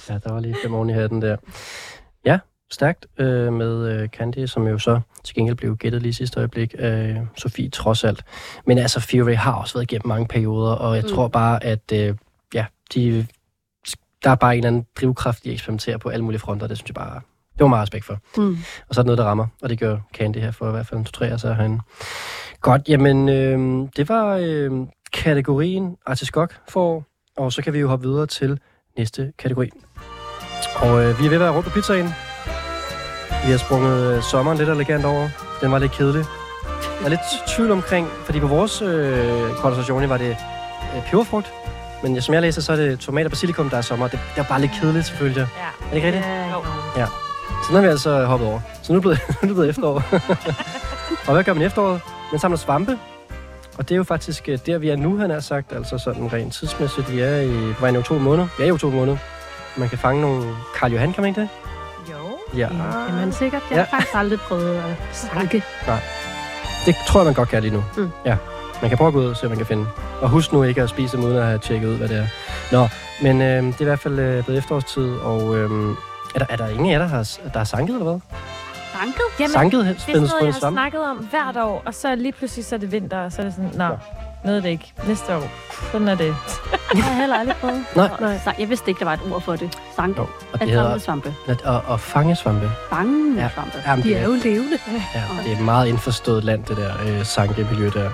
Ja, 0.10 0.14
der 0.24 0.32
var 0.34 0.40
lige 0.40 0.56
fem 0.64 0.74
oven 0.74 0.90
i 0.90 0.94
hatten 0.94 1.22
der. 1.22 1.38
Stærkt 2.72 3.06
øh, 3.18 3.54
med 3.54 3.92
øh, 3.92 4.10
Candy, 4.10 4.46
som 4.46 4.68
jo 4.68 4.78
så 4.78 5.00
til 5.24 5.36
gengæld 5.36 5.56
blev 5.56 5.78
gættet 5.78 6.02
lige 6.02 6.14
sidste 6.14 6.40
øjeblik 6.40 6.76
af 6.78 7.28
Sofie 7.38 7.70
trods 7.70 8.04
alt. 8.04 8.24
Men 8.66 8.78
altså, 8.78 9.00
Fury 9.00 9.36
har 9.36 9.54
også 9.54 9.74
været 9.74 9.92
igennem 9.92 10.08
mange 10.08 10.28
perioder, 10.28 10.72
og 10.72 10.96
jeg 10.96 11.04
mm. 11.04 11.10
tror 11.10 11.28
bare, 11.28 11.64
at 11.64 11.92
øh, 11.94 12.16
ja, 12.54 12.66
de, 12.94 13.28
der 14.24 14.30
er 14.30 14.36
bare 14.36 14.54
en 14.54 14.58
eller 14.58 14.68
anden 14.68 14.86
drivkraft, 15.02 15.44
de 15.44 15.52
eksperimenterer 15.52 15.98
på 15.98 16.10
alle 16.10 16.24
mulige 16.24 16.40
fronter, 16.40 16.68
det 16.68 16.78
synes 16.78 16.90
jeg 16.90 16.96
bare, 16.96 17.22
det 17.54 17.60
var 17.60 17.68
meget 17.68 17.82
respekt 17.82 18.06
for. 18.06 18.20
Mm. 18.38 18.58
Og 18.90 18.96
så 18.96 19.02
er 19.02 19.04
det 19.04 19.06
noget, 19.06 19.18
der 19.18 19.26
rammer, 19.26 19.48
og 19.62 19.70
det 19.70 19.80
gør 19.80 19.98
Candy 20.14 20.38
her 20.38 20.52
for 20.52 20.68
i 20.68 20.72
hvert 20.72 20.88
fald 20.88 21.00
en 21.00 21.06
to-tre 21.06 21.40
så 21.40 21.54
herinde. 21.54 21.80
Godt, 22.62 22.90
jamen, 22.90 23.30
øh, 23.30 23.88
det 23.96 24.10
var 24.10 24.38
øh, 24.42 24.72
kategorien 25.14 25.98
Artiskok 26.06 26.56
for, 26.70 27.04
og 27.38 27.54
så 27.54 27.62
kan 27.62 27.74
vi 27.74 27.80
jo 27.80 27.88
hoppe 27.88 28.08
videre 28.08 28.28
til 28.28 28.60
næste 28.98 29.34
kategori. 29.38 29.70
Og 30.76 31.04
øh, 31.04 31.20
vi 31.20 31.26
er 31.26 31.30
ved 31.30 31.34
at 31.34 31.40
være 31.40 31.52
rundt 31.52 31.68
på 31.68 31.74
pizzaen. 31.74 32.08
Vi 33.46 33.52
har 33.52 33.58
sprunget 33.58 34.16
øh, 34.18 34.24
sommeren 34.24 34.58
lidt 34.58 34.70
elegant 34.70 35.06
over. 35.06 35.30
Den 35.62 35.72
var 35.72 35.80
lidt 35.80 35.92
kedelig. 35.92 36.26
Jeg 37.00 37.06
er 37.06 37.10
lidt 37.10 37.20
tvivl 37.56 37.72
omkring, 37.72 38.08
fordi 38.26 38.40
på 38.40 38.48
vores 38.48 38.82
øh, 38.82 39.50
konversation 39.50 40.10
var 40.10 40.18
det 40.18 40.38
øh, 40.96 41.04
peberfrugt. 41.10 41.54
Men 42.04 42.22
som 42.22 42.34
jeg 42.34 42.42
læser, 42.42 42.62
så 42.62 42.72
er 42.72 42.76
det 42.76 43.00
tomat 43.00 43.26
og 43.26 43.32
basilikum, 43.32 43.70
der 43.70 43.78
er 43.78 43.82
sommer. 43.82 44.08
Det, 44.08 44.20
det 44.36 44.42
er 44.42 44.46
bare 44.48 44.62
lidt 44.62 44.72
kedeligt, 44.82 45.06
selvfølgelig. 45.06 45.48
Ja. 45.58 45.64
Er 45.64 45.90
det 45.90 45.96
ikke 45.96 46.08
rigtigt? 46.08 46.26
Ja, 46.26 46.54
jo. 46.54 46.64
Ja. 46.98 47.06
Så 47.64 47.70
nu 47.70 47.76
har 47.76 47.82
vi 47.82 47.88
altså 47.88 48.26
hoppet 48.26 48.48
over. 48.48 48.60
Så 48.84 48.94
nu 48.94 49.00
er 49.00 49.02
det 49.02 49.20
blevet, 49.20 49.20
nu 49.30 49.36
er 49.42 49.48
det 49.48 49.56
blevet 49.56 49.70
efterår. 49.70 50.04
Og 51.28 51.34
hvad 51.34 51.44
gør 51.44 51.54
man 51.54 51.62
i 51.62 51.66
efteråret? 51.66 52.02
Man 52.32 52.40
samler 52.40 52.58
svampe. 52.58 52.98
Og 53.78 53.90
det 53.90 53.96
er 53.96 53.98
jo 53.98 54.04
faktisk 54.04 54.50
øh, 54.50 54.60
der, 54.66 54.78
vi 54.78 54.90
er 54.90 54.96
nu, 54.96 55.18
han 55.18 55.30
har 55.30 55.40
sagt. 55.40 55.74
Altså 55.74 55.98
sådan 55.98 56.34
rent 56.34 56.54
tidsmæssigt. 56.54 57.12
Vi 57.12 57.20
er 57.20 57.42
i, 57.42 57.74
på 57.74 57.82
vej 57.82 57.90
i 57.90 57.98
oktober 57.98 58.22
måned. 58.22 58.46
Vi 58.58 58.64
er 58.64 58.68
i 58.68 58.72
oktober 58.72 58.96
måned. 58.96 59.18
Man 59.78 59.90
kan 59.90 59.98
fange 59.98 60.22
nogle 60.22 60.44
Karl 60.80 60.92
Johan, 60.92 61.14
kan 61.14 61.22
man 61.22 61.30
ikke 61.30 61.42
det? 61.42 61.50
Ja. 62.54 62.60
Ja, 62.60 62.68
kan 63.08 63.16
man 63.16 63.32
sikkert. 63.34 63.62
Jeg 63.72 63.78
har 63.78 63.86
Ja. 63.92 63.96
faktisk 63.98 64.16
aldrig 64.16 64.40
prøvet 64.40 64.76
at 64.78 64.84
sanke. 65.12 65.64
Nej. 65.88 66.00
Det 66.86 66.96
tror 67.08 67.20
jeg, 67.20 67.26
man 67.26 67.34
godt 67.34 67.50
kan 67.50 67.62
lige 67.62 67.74
nu. 67.74 67.84
Mm. 67.98 68.10
Ja. 68.26 68.38
Man 68.82 68.90
kan 68.90 68.98
prøve 68.98 69.08
at 69.08 69.14
gå 69.14 69.20
ud 69.20 69.26
og 69.26 69.36
se, 69.36 69.42
hvad 69.42 69.50
man 69.50 69.58
kan 69.58 69.66
finde. 69.68 69.86
Og 70.22 70.30
husk 70.30 70.54
nu 70.54 70.64
ikke 70.64 70.82
at 70.82 70.90
spise 70.90 71.18
dem, 71.18 71.26
uden 71.26 71.38
at 71.38 71.46
have 71.46 71.60
tjekket 71.60 71.88
ud, 71.88 71.96
hvad 71.98 72.08
det 72.08 72.18
er. 72.18 72.28
Nå, 72.72 72.88
men 73.22 73.42
øh, 73.42 73.64
det 73.64 73.76
er 73.78 73.82
i 73.82 73.84
hvert 73.84 74.00
fald 74.00 74.20
øh, 74.20 74.44
blevet 74.44 74.60
efterårstid, 74.60 75.12
og 75.16 75.58
øh, 75.58 75.70
er, 76.36 76.40
der, 76.40 76.46
er 76.50 76.56
der 76.56 76.68
ingen 76.68 76.86
af 76.86 76.92
jer, 76.92 77.00
der 77.00 77.08
har, 77.08 77.30
der 77.54 77.58
har 77.58 77.64
sanket, 77.64 77.94
eller 77.94 78.04
hvad? 78.12 78.20
Sanket? 78.94 79.22
Jamen, 79.40 79.52
Sanket, 79.52 79.86
det 79.86 79.90
er 79.96 80.00
sådan 80.00 80.22
noget, 80.22 80.46
jeg 80.46 80.54
har 80.64 80.72
snakket 80.72 81.02
om 81.10 81.18
hvert 81.18 81.58
år, 81.58 81.84
og 81.86 81.94
så 81.94 82.16
lige 82.16 82.32
pludselig 82.32 82.66
så 82.66 82.76
er 82.76 82.80
det 82.80 82.92
vinter, 82.92 83.20
og 83.20 83.32
så 83.32 83.42
er 83.42 83.46
det 83.46 83.54
sådan, 83.54 83.72
nå, 83.74 83.78
noget 83.78 84.00
er 84.54 84.62
det 84.62 84.70
ikke. 84.70 84.94
Næste 85.08 85.36
år. 85.36 85.44
Sådan 85.92 86.08
er 86.08 86.16
det. 86.16 86.36
Jeg 86.96 87.04
har 87.04 87.14
heller 87.20 87.36
aldrig 87.36 87.56
prøvet. 87.56 87.86
Nej. 87.96 88.10
Nej. 88.20 88.56
Jeg 88.60 88.70
vidste 88.70 88.90
ikke, 88.92 89.00
der 89.00 89.06
var 89.06 89.14
et 89.14 89.20
ord 89.32 89.42
for 89.42 89.56
det. 89.56 89.78
Sanke. 89.96 90.22
Jo, 90.22 90.24
og 90.24 90.30
At 90.54 90.60
det 90.60 90.70
hedder 90.70 90.98
svampe. 90.98 91.34
at, 91.48 91.62
at, 91.66 91.82
at 91.92 92.00
fange 92.00 92.36
svampe. 92.36 92.72
Fange 92.90 93.42
Ja. 93.42 93.50
svampe. 93.54 93.78
Jamen, 93.88 94.04
De 94.06 94.10
det 94.10 94.18
er 94.18 94.24
jo 94.24 94.32
levende. 94.44 94.78
Ja, 95.16 95.24
det 95.44 95.52
er 95.52 95.56
et 95.58 95.64
meget 95.64 95.88
indforstået 95.88 96.44
land, 96.44 96.64
det 96.64 96.78
der 96.78 96.92
øh, 97.08 97.26
sankemiljø 97.26 97.90
der. 97.94 98.04
Ja. 98.04 98.10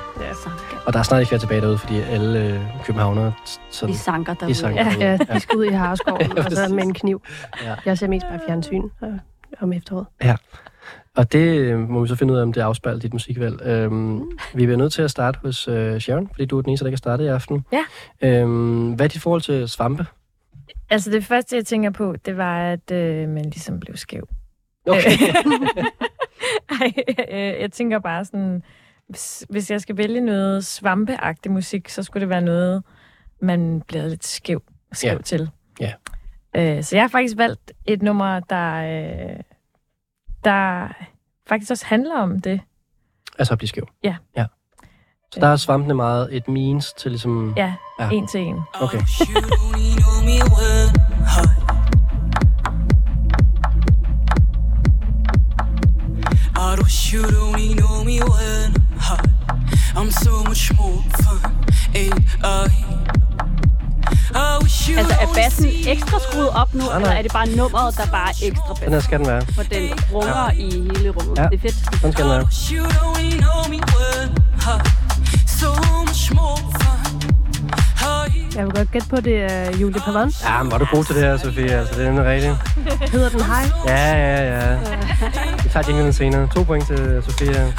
Og 0.85 0.93
der 0.93 0.99
er 0.99 1.03
snart 1.03 1.19
ikke 1.21 1.29
flere 1.29 1.39
tilbage 1.39 1.61
derude, 1.61 1.77
fordi 1.77 1.99
alle 2.01 2.39
øh, 2.39 2.59
københavnere... 2.85 3.33
Sådan, 3.71 3.93
De 3.95 3.99
sanker 3.99 4.33
derude. 4.33 4.49
De 4.53 4.57
sanker 4.59 4.83
Ja, 4.83 4.89
derude. 4.89 5.05
ja, 5.29 5.33
de 5.33 5.39
skal 5.39 5.57
ud 5.57 5.65
i 5.65 5.73
Harskoven, 5.73 6.21
Ja, 6.37 6.45
og 6.45 6.51
så 6.51 6.67
med 6.73 6.83
en 6.83 6.93
kniv. 6.93 7.21
Ja. 7.63 7.75
Jeg 7.85 7.97
ser 7.97 8.07
mest 8.07 8.25
bare 8.29 8.39
fjernsyn 8.47 8.83
øh, 9.03 9.09
om 9.61 9.73
efteråret. 9.73 10.05
Ja. 10.23 10.35
Og 11.17 11.31
det 11.31 11.57
øh, 11.59 11.79
må 11.89 12.01
vi 12.01 12.07
så 12.07 12.15
finde 12.15 12.33
ud 12.33 12.37
af, 12.37 12.41
om 12.43 12.53
det 12.53 12.61
afspejler 12.61 12.99
dit 12.99 13.13
musikvalg. 13.13 13.61
Øhm, 13.61 14.19
vi 14.53 14.65
bliver 14.65 14.77
nødt 14.77 14.93
til 14.93 15.01
at 15.01 15.11
starte 15.11 15.39
hos 15.43 15.67
øh, 15.67 15.99
Sharon, 15.99 16.27
fordi 16.27 16.45
du 16.45 16.57
er 16.57 16.61
den 16.61 16.69
eneste, 16.69 16.83
der 16.83 16.87
ikke 16.89 16.95
har 16.95 16.97
startet 16.97 17.25
i 17.25 17.27
aften. 17.27 17.65
Ja. 17.71 17.83
Øhm, 18.21 18.93
hvad 18.93 19.05
er 19.05 19.09
dit 19.09 19.21
forhold 19.21 19.41
til 19.41 19.69
svampe? 19.69 20.05
Altså 20.89 21.11
det 21.11 21.25
første, 21.25 21.55
jeg 21.55 21.65
tænker 21.65 21.89
på, 21.89 22.15
det 22.25 22.37
var, 22.37 22.61
at 22.71 22.91
øh, 22.91 23.29
man 23.29 23.43
ligesom 23.43 23.79
blev 23.79 23.95
skæv. 23.97 24.27
Okay. 24.87 25.11
Ej, 26.81 26.93
øh, 27.31 27.61
jeg 27.61 27.71
tænker 27.71 27.99
bare 27.99 28.25
sådan, 28.25 28.63
hvis, 29.09 29.45
hvis 29.49 29.71
jeg 29.71 29.81
skal 29.81 29.97
vælge 29.97 30.21
noget 30.21 30.65
svampeagtig 30.65 31.51
musik, 31.51 31.89
så 31.89 32.03
skulle 32.03 32.21
det 32.21 32.29
være 32.29 32.41
noget, 32.41 32.83
man 33.41 33.81
bliver 33.87 34.07
lidt 34.07 34.25
skæv, 34.25 34.63
skæv 34.93 35.11
Ja. 35.11 35.21
til. 35.21 35.49
Ja. 35.79 35.91
Øh, 36.55 36.83
så 36.83 36.95
jeg 36.95 37.03
har 37.03 37.07
faktisk 37.09 37.37
valgt 37.37 37.71
et 37.85 38.01
nummer, 38.01 38.39
der, 38.39 38.75
øh, 38.75 39.39
der 40.43 40.87
faktisk 41.47 41.71
også 41.71 41.85
handler 41.85 42.17
om 42.17 42.41
det. 42.41 42.61
Altså 43.39 43.53
at 43.53 43.57
blive 43.57 43.69
skæv. 43.69 43.87
Ja. 44.03 44.15
ja. 44.37 44.45
Så 45.33 45.39
der 45.39 45.47
er 45.47 45.55
svampene 45.55 45.93
meget 45.93 46.35
et 46.35 46.47
means 46.47 46.93
til 46.93 47.11
ligesom... 47.11 47.53
Ja, 47.57 47.73
Ja. 47.99 48.09
en 48.09 48.27
til 48.27 48.41
en. 48.41 48.59
Okay. 48.73 48.97
I 56.55 56.75
wish 56.83 57.11
you'd 57.13 57.35
only 57.37 57.73
know 57.73 58.03
me 58.03 58.19
when 58.19 58.73
I'm 58.73 58.99
hot. 58.99 59.25
I'm 59.95 60.11
so 60.11 60.43
much 60.43 60.71
more 60.77 61.01
fun, 61.23 61.51
ain't 61.93 62.19
I? 62.43 62.67
You 64.89 64.97
Altså, 64.97 65.15
er 65.21 65.27
bassen 65.35 65.65
ekstra 65.87 66.19
skruet 66.31 66.49
op 66.49 66.73
nu, 66.73 66.79
Nej, 66.79 66.87
nej. 66.87 66.97
eller 66.97 67.09
er 67.17 67.21
det 67.21 67.31
bare 67.33 67.47
nummeret, 67.49 67.97
der 67.97 68.05
bare 68.05 68.29
er 68.29 68.47
ekstra 68.47 68.73
Den 68.79 68.89
her 68.89 68.97
bas? 68.97 69.03
skal 69.03 69.19
den 69.19 69.27
være. 69.27 69.41
For 69.55 69.63
den 69.63 69.89
runger 70.13 70.51
i 70.51 70.69
hele 70.97 71.09
rummet. 71.09 71.37
Ja. 71.37 71.43
Det 71.43 71.53
er 71.53 71.61
fedt. 71.61 71.75
Sådan 72.01 72.11
skal 72.13 72.23
den 72.25 72.31
være. 72.31 72.41
fun. 72.41 72.51
Jeg 78.55 78.65
vil 78.65 78.73
godt 78.73 78.91
gætte 78.91 79.07
på, 79.09 79.15
det 79.21 79.51
er 79.51 79.77
Julie 79.77 80.01
Pavon. 80.01 80.31
Ja, 80.43 80.63
men 80.63 80.71
var 80.71 80.77
du 80.77 80.85
god 80.91 81.03
til 81.03 81.15
det 81.15 81.23
her, 81.23 81.37
Sofie? 81.37 81.71
Altså, 81.71 81.93
det 81.95 82.05
er 82.07 82.11
nemlig 82.11 82.25
rigtigt. 82.25 82.55
Hedder 83.11 83.29
den 83.29 83.41
Hej? 83.43 83.63
Ja, 83.87 84.13
ja, 84.13 84.69
ja. 84.71 84.77
Vi 85.63 85.69
tager 85.69 85.87
jinglen 85.87 86.13
senere. 86.13 86.47
To 86.55 86.63
point 86.63 86.87
til 86.87 87.23
Sofie. 87.25 87.73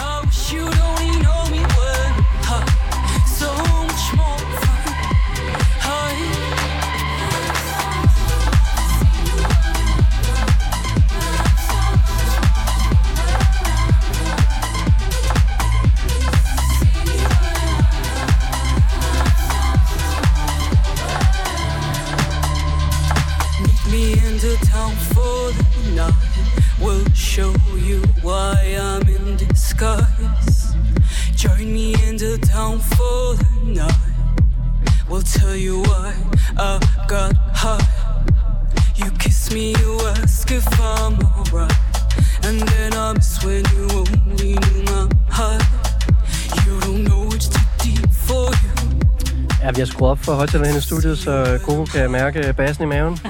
For 50.33 50.37
højtalerne 50.37 50.69
hen 50.69 50.79
i 50.79 50.81
studiet, 50.81 51.19
så 51.19 51.59
Coco 51.63 51.85
kan 51.85 52.11
mærke 52.11 52.55
bassen 52.57 52.85
i 52.85 52.87
maven. 52.87 53.19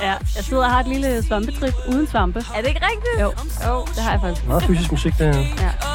Ja, 0.00 0.14
jeg 0.36 0.44
sidder 0.44 0.64
og 0.64 0.70
har 0.70 0.80
et 0.80 0.88
lille 0.88 1.22
svampetrip 1.22 1.74
uden 1.88 2.06
svampe. 2.06 2.38
Er 2.54 2.60
det 2.60 2.68
ikke 2.68 2.80
rigtigt? 2.90 3.20
Jo, 3.20 3.32
jo 3.68 3.86
det 3.94 4.02
har 4.02 4.10
jeg 4.10 4.20
faktisk. 4.20 4.46
Meget 4.46 4.62
fysisk 4.62 4.90
musik, 4.90 5.12
det 5.18 5.34
her. 5.34 5.42
Ja. 5.42 5.85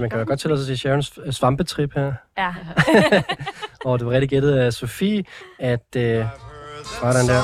Altså, 0.00 0.02
man 0.02 0.10
kan 0.10 0.18
jo 0.18 0.28
godt 0.28 0.40
tillade 0.40 0.60
sig 0.60 0.66
sige 0.66 0.76
Sharons 0.76 1.18
øh, 1.24 1.32
svampetrip 1.32 1.94
her. 1.94 2.12
Ja. 2.38 2.54
Og 3.84 3.98
det 3.98 4.06
var 4.06 4.12
rigtig 4.12 4.28
gættet 4.28 4.52
af 4.52 4.72
Sofie, 4.72 5.24
at... 5.58 5.96
Øh, 5.96 6.24
sådan 7.00 7.26
der. 7.26 7.42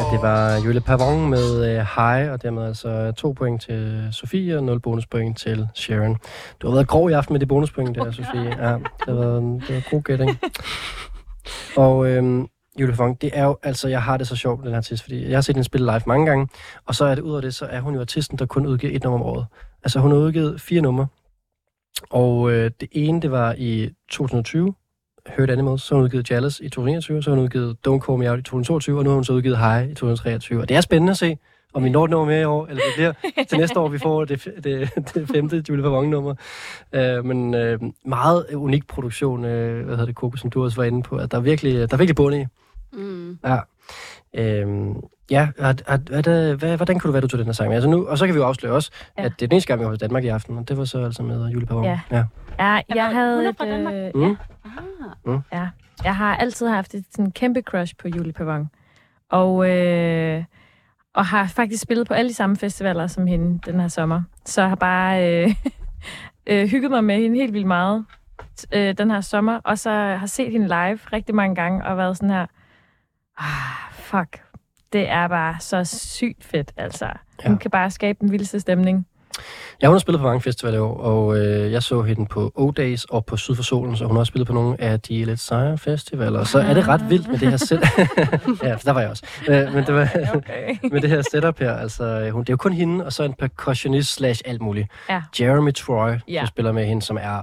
At 0.00 0.12
det 0.12 0.22
var 0.22 0.62
Julie 0.66 0.80
Pavon 0.80 1.30
med 1.30 1.70
øh, 1.70 1.86
High, 1.96 2.32
og 2.32 2.42
dermed 2.42 2.66
altså 2.66 3.12
to 3.16 3.32
point 3.32 3.62
til 3.62 4.08
Sofie 4.12 4.56
og 4.56 4.64
0 4.64 4.80
bonuspoint 4.80 5.38
til 5.38 5.68
Sharon. 5.74 6.16
Du 6.60 6.66
har 6.68 6.74
været 6.74 6.88
grov 6.88 7.10
i 7.10 7.12
aften 7.12 7.32
med 7.32 7.40
de 7.40 7.46
bonuspoint 7.46 7.96
der, 7.96 8.10
Sofie. 8.20 8.66
Ja, 8.66 8.72
det 8.72 9.08
har 9.08 9.14
været, 9.14 9.62
det 9.68 9.74
var 9.74 9.90
god 9.90 10.02
gætning. 10.02 10.38
Og 11.76 12.10
øhm, 12.10 12.46
Julie 12.80 12.94
Pavon, 12.94 13.14
det 13.14 13.30
er 13.32 13.44
jo, 13.44 13.58
altså, 13.62 13.88
jeg 13.88 14.02
har 14.02 14.16
det 14.16 14.26
så 14.28 14.36
sjovt 14.36 14.58
med 14.58 14.64
den 14.64 14.72
her 14.72 14.78
artist, 14.78 15.02
fordi 15.02 15.28
jeg 15.28 15.36
har 15.36 15.42
set 15.42 15.56
hende 15.56 15.64
spille 15.64 15.86
live 15.92 16.02
mange 16.06 16.26
gange, 16.26 16.48
og 16.86 16.94
så 16.94 17.04
er 17.04 17.14
det 17.14 17.22
ud 17.22 17.36
af 17.36 17.42
det, 17.42 17.54
så 17.54 17.66
er 17.66 17.80
hun 17.80 17.94
jo 17.94 18.00
artisten, 18.00 18.38
der 18.38 18.46
kun 18.46 18.66
udgiver 18.66 18.96
et 18.96 19.04
nummer 19.04 19.20
om 19.20 19.26
året. 19.26 19.46
Altså, 19.84 20.00
hun 20.00 20.10
har 20.10 20.18
udgivet 20.18 20.60
fire 20.60 20.80
numre, 20.80 21.06
og 22.10 22.52
øh, 22.52 22.70
det 22.80 22.88
ene, 22.92 23.22
det 23.22 23.30
var 23.30 23.54
i 23.58 23.90
2020, 24.08 24.74
Hurt 25.36 25.50
Animals, 25.50 25.82
så 25.82 25.94
har 25.94 25.96
hun 25.96 26.04
udgivet 26.04 26.30
Jealous 26.30 26.60
i 26.60 26.68
2021, 26.68 27.22
så 27.22 27.30
har 27.30 27.36
hun 27.36 27.44
udgivet 27.44 27.76
Don't 27.88 28.06
Call 28.06 28.18
Me 28.18 28.30
Out 28.30 28.38
i 28.38 28.42
2022, 28.42 28.98
og 28.98 29.04
nu 29.04 29.10
har 29.10 29.14
hun 29.14 29.24
så 29.24 29.32
udgivet 29.32 29.58
High 29.58 29.90
i 29.90 29.94
2023. 29.94 30.60
Og 30.60 30.68
det 30.68 30.76
er 30.76 30.80
spændende 30.80 31.10
at 31.10 31.16
se, 31.16 31.38
om 31.74 31.84
vi 31.84 31.90
når 31.90 32.04
et 32.04 32.10
nummer 32.10 32.26
mere 32.26 32.40
i 32.40 32.44
år, 32.44 32.66
eller 32.66 32.82
det 32.82 32.94
bliver 32.96 33.12
til 33.48 33.58
næste 33.58 33.80
år, 33.80 33.88
vi 33.88 33.98
får 33.98 34.24
det, 34.24 34.44
det, 34.64 34.90
det 35.14 35.28
femte 35.28 35.64
Julie 35.68 35.82
Pavon-nummer. 35.82 36.34
Øh, 36.92 37.24
men 37.24 37.54
øh, 37.54 37.80
meget 38.04 38.46
unik 38.54 38.86
produktion, 38.86 39.44
øh, 39.44 39.84
hvad 39.84 39.96
hedder 39.96 40.06
det, 40.06 40.14
Coco, 40.14 40.36
som 40.36 40.50
du 40.50 40.64
også 40.64 40.76
var 40.76 40.84
inde 40.84 41.02
på, 41.02 41.16
at 41.16 41.30
der 41.30 41.38
er 41.38 41.42
virkelig, 41.42 41.74
der 41.74 41.94
er 41.94 41.96
virkelig 41.96 42.16
bund 42.16 42.34
i. 42.34 42.46
Mm. 42.92 43.38
Ja. 43.44 43.58
Øhm, 44.34 44.96
ja, 45.30 45.48
har, 45.60 45.74
har, 45.88 45.96
hvad, 45.96 46.22
hvad, 46.22 46.54
hvad, 46.56 46.76
hvordan 46.76 46.98
kunne 46.98 47.08
du 47.08 47.12
være, 47.12 47.20
du 47.22 47.28
tog 47.28 47.38
den 47.38 47.46
her 47.46 47.52
sang 47.52 47.68
med? 47.68 47.76
Altså 47.76 47.90
nu, 47.90 48.06
og 48.08 48.18
så 48.18 48.26
kan 48.26 48.34
vi 48.34 48.40
jo 48.40 48.46
afsløre 48.46 48.72
også, 48.72 48.90
ja. 49.18 49.22
at 49.22 49.32
det 49.38 49.42
er 49.42 49.48
den 49.48 49.54
eneste 49.54 49.68
gang, 49.68 49.80
vi 49.80 49.86
var 49.86 49.92
i 49.92 49.96
Danmark 49.96 50.24
i 50.24 50.28
aften, 50.28 50.58
og 50.58 50.68
det 50.68 50.78
var 50.78 50.84
så 50.84 51.04
altså 51.04 51.22
med 51.22 51.48
Julie 51.48 51.66
Pavon. 51.66 51.84
Ja. 51.84 52.00
ja. 52.10 52.24
Ja, 52.58 52.80
jeg 52.94 53.06
havde 53.14 53.36
hun 53.36 53.46
er 53.46 53.52
fra 53.58 53.66
Danmark. 53.66 53.94
øh, 53.94 54.10
Mm. 54.14 54.22
ja, 54.22 54.36
Mm. 55.24 55.40
ja. 55.52 55.68
Jeg 56.04 56.16
har 56.16 56.36
altid 56.36 56.68
haft 56.68 56.94
et 56.94 57.04
sådan 57.10 57.30
kæmpe 57.30 57.60
crush 57.62 57.94
på 57.96 58.08
Julie 58.08 58.32
Pavon. 58.32 58.70
Og, 59.30 59.70
øh, 59.70 60.44
og 61.14 61.26
har 61.26 61.46
faktisk 61.46 61.82
spillet 61.82 62.06
på 62.08 62.14
alle 62.14 62.28
de 62.28 62.34
samme 62.34 62.56
festivaler 62.56 63.06
som 63.06 63.26
hende 63.26 63.60
den 63.72 63.80
her 63.80 63.88
sommer. 63.88 64.22
Så 64.44 64.60
jeg 64.60 64.68
har 64.68 64.76
bare 64.76 65.28
øh, 65.44 65.54
øh, 66.50 66.68
hygget 66.68 66.90
mig 66.90 67.04
med 67.04 67.16
hende 67.16 67.36
helt 67.36 67.52
vildt 67.52 67.66
meget 67.66 68.04
øh, 68.72 68.94
den 68.98 69.10
her 69.10 69.20
sommer. 69.20 69.60
Og 69.64 69.78
så 69.78 69.90
har 69.90 70.26
set 70.26 70.52
hende 70.52 70.66
live 70.66 70.98
rigtig 71.12 71.34
mange 71.34 71.54
gange 71.54 71.84
og 71.86 71.96
været 71.96 72.16
sådan 72.16 72.30
her, 72.30 72.46
ah, 73.38 73.92
fuck, 73.92 74.42
det 74.92 75.08
er 75.08 75.28
bare 75.28 75.56
så 75.60 75.84
sygt 75.84 76.44
fedt, 76.44 76.72
altså. 76.76 77.06
Hun 77.46 77.58
kan 77.58 77.70
bare 77.70 77.90
skabe 77.90 78.18
den 78.20 78.32
vildeste 78.32 78.60
stemning. 78.60 79.06
Ja, 79.82 79.86
hun 79.86 79.94
har 79.94 79.98
spillet 79.98 80.20
på 80.20 80.26
mange 80.26 80.40
festivaler 80.40 80.78
i 80.78 80.80
år, 80.80 80.96
og 80.96 81.38
øh, 81.38 81.72
jeg 81.72 81.82
så 81.82 82.02
hende 82.02 82.26
på 82.26 82.52
O-Days 82.58 83.04
og 83.10 83.24
på 83.24 83.36
Syd 83.36 83.54
for 83.54 83.62
Solen, 83.62 83.96
så 83.96 84.04
hun 84.06 84.16
har 84.16 84.20
også 84.20 84.30
spillet 84.30 84.46
på 84.46 84.52
nogle 84.52 84.80
af 84.80 85.00
de 85.00 85.24
lidt 85.24 85.40
sejre 85.40 85.78
festivaler. 85.78 86.44
Så 86.44 86.58
er 86.58 86.74
det 86.74 86.88
ret 86.88 87.10
vildt 87.10 87.28
med 87.28 87.38
det 87.38 87.50
her 87.50 87.56
set. 87.56 87.80
ja, 88.68 88.76
der 88.84 88.90
var 88.90 89.00
jeg 89.00 89.10
også. 89.10 89.26
Øh, 89.48 89.74
men 89.74 89.86
det 89.86 89.94
var 89.94 90.08
okay. 90.34 90.76
med 90.92 91.00
det 91.00 91.10
her 91.10 91.22
setup 91.30 91.58
her, 91.58 91.72
altså 91.76 92.04
øh, 92.04 92.30
hun, 92.32 92.40
det 92.42 92.48
er 92.48 92.52
jo 92.52 92.56
kun 92.56 92.72
hende, 92.72 93.04
og 93.04 93.12
så 93.12 93.22
en 93.22 93.34
percussionist 93.34 94.14
slash 94.14 94.42
alt 94.44 94.60
muligt. 94.60 94.88
Ja. 95.08 95.22
Jeremy 95.40 95.72
Troy, 95.74 96.10
Ja. 96.28 96.40
som 96.40 96.46
spiller 96.46 96.72
med 96.72 96.86
hende, 96.86 97.02
som 97.02 97.18
er 97.20 97.42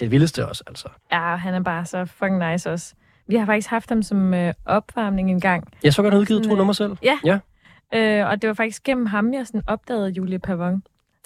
det 0.00 0.10
vildeste 0.10 0.48
også, 0.48 0.62
altså. 0.66 0.88
Ja, 1.12 1.36
han 1.36 1.54
er 1.54 1.60
bare 1.60 1.84
så 1.84 2.04
fucking 2.04 2.50
nice 2.52 2.70
også. 2.72 2.94
Vi 3.28 3.36
har 3.36 3.46
faktisk 3.46 3.68
haft 3.68 3.88
ham 3.88 4.02
som 4.02 4.34
øh, 4.34 4.54
opvarmning 4.66 5.30
en 5.30 5.40
gang. 5.40 5.68
Jeg 5.82 5.94
så 5.94 6.02
godt, 6.02 6.14
han 6.14 6.20
udgivet 6.20 6.44
to 6.44 6.50
øh, 6.52 6.58
numre 6.58 6.74
selv. 6.74 6.96
Ja. 7.02 7.18
Ja. 7.24 7.38
Øh, 7.94 8.30
og 8.30 8.42
det 8.42 8.48
var 8.48 8.54
faktisk 8.54 8.82
gennem 8.82 9.06
ham, 9.06 9.34
jeg 9.34 9.46
sådan 9.46 9.62
opdagede 9.66 10.08
Julie 10.08 10.38
Pavon. 10.38 10.72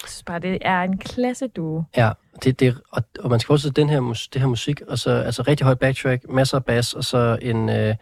Jeg 0.03 0.09
synes 0.09 0.23
bare, 0.23 0.39
det 0.39 0.59
er 0.61 0.81
en 0.83 0.99
klasse 0.99 1.47
duo. 1.49 1.83
Ja, 1.97 2.11
det, 2.45 2.61
det, 2.61 2.81
og, 2.91 3.03
og 3.21 3.31
man 3.31 3.41
skal 3.41 3.47
forestille 3.47 3.73
den 3.73 3.89
her, 3.89 4.01
mus- 4.01 4.29
det 4.29 4.41
her 4.41 4.49
musik, 4.49 4.81
og 4.81 4.99
så 4.99 5.11
altså 5.11 5.43
rigtig 5.43 5.65
høj 5.65 5.75
backtrack, 5.75 6.29
masser 6.29 6.57
af 6.57 6.65
bass, 6.65 6.95
og 6.95 7.05
så 7.05 7.39
en 7.43 7.69
øh, 7.69 7.95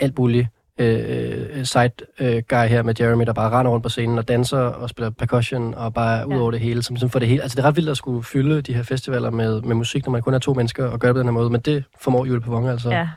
alt 0.00 0.18
muligt 0.18 0.48
øh, 0.80 1.64
side 1.64 1.90
øh, 2.20 2.42
guy 2.48 2.66
her 2.66 2.82
med 2.82 2.94
Jeremy, 3.00 3.26
der 3.26 3.32
bare 3.32 3.50
render 3.50 3.72
rundt 3.72 3.82
på 3.82 3.88
scenen 3.88 4.18
og 4.18 4.28
danser 4.28 4.58
og 4.58 4.90
spiller 4.90 5.10
percussion 5.10 5.74
og 5.74 5.94
bare 5.94 6.28
ud 6.28 6.36
over 6.36 6.50
det 6.50 6.60
hele, 6.60 6.82
som 6.82 6.96
simpelthen 6.96 7.10
får 7.10 7.18
det 7.18 7.28
hele. 7.28 7.42
Altså 7.42 7.56
det 7.56 7.62
er 7.62 7.68
ret 7.68 7.76
vildt 7.76 7.90
at 7.90 7.96
skulle 7.96 8.24
fylde 8.24 8.62
de 8.62 8.74
her 8.74 8.82
festivaler 8.82 9.30
med, 9.30 9.62
med 9.62 9.74
musik, 9.74 10.06
når 10.06 10.12
man 10.12 10.22
kun 10.22 10.34
er 10.34 10.38
to 10.38 10.54
mennesker 10.54 10.86
og 10.86 10.98
gør 10.98 11.08
det 11.08 11.14
på 11.14 11.18
den 11.18 11.26
her 11.26 11.32
måde, 11.32 11.50
men 11.50 11.60
det 11.60 11.84
formår 12.00 12.24
Julie 12.26 12.40
Pavon 12.40 12.68
altså. 12.68 12.90
Ja. 12.90 13.08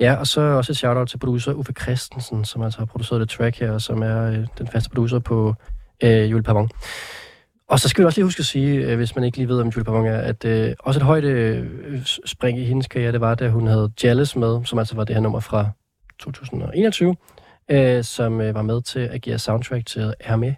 Ja, 0.00 0.14
og 0.14 0.26
så 0.26 0.40
også 0.40 0.72
et 0.72 0.76
shout-out 0.76 1.08
til 1.08 1.18
producer 1.18 1.52
Uffe 1.52 1.72
Christensen, 1.72 2.44
som 2.44 2.62
altså 2.62 2.78
har 2.78 2.86
produceret 2.86 3.20
det 3.20 3.28
track 3.28 3.60
her, 3.60 3.72
og 3.72 3.80
som 3.80 4.02
er 4.02 4.22
øh, 4.22 4.46
den 4.58 4.68
faste 4.72 4.90
producer 4.90 5.18
på 5.18 5.54
øh, 6.02 6.30
Julie 6.30 6.42
Pavon. 6.42 6.70
Og 7.68 7.80
så 7.80 7.88
skal 7.88 8.02
vi 8.02 8.06
også 8.06 8.18
lige 8.18 8.24
huske 8.24 8.40
at 8.40 8.46
sige, 8.46 8.90
øh, 8.90 8.96
hvis 8.96 9.16
man 9.16 9.24
ikke 9.24 9.36
lige 9.36 9.48
ved, 9.48 9.60
om 9.60 9.68
Julie 9.68 9.84
Pavon 9.84 10.06
er, 10.06 10.18
at 10.18 10.44
øh, 10.44 10.74
også 10.78 11.00
et 11.00 11.06
højt 11.06 11.24
øh, 11.24 11.66
spring 12.24 12.58
i 12.58 12.64
hendes 12.64 12.86
karriere, 12.86 13.12
det 13.12 13.20
var, 13.20 13.34
da 13.34 13.48
hun 13.48 13.66
havde 13.66 13.92
Jealous 14.04 14.36
med, 14.36 14.64
som 14.64 14.78
altså 14.78 14.96
var 14.96 15.04
det 15.04 15.16
her 15.16 15.22
nummer 15.22 15.40
fra 15.40 15.68
2021, 16.18 17.16
øh, 17.68 18.04
som 18.04 18.40
øh, 18.40 18.54
var 18.54 18.62
med 18.62 18.82
til 18.82 19.00
at 19.00 19.10
agere 19.14 19.38
soundtrack 19.38 19.86
til 19.86 20.14
Hermès 20.24 20.54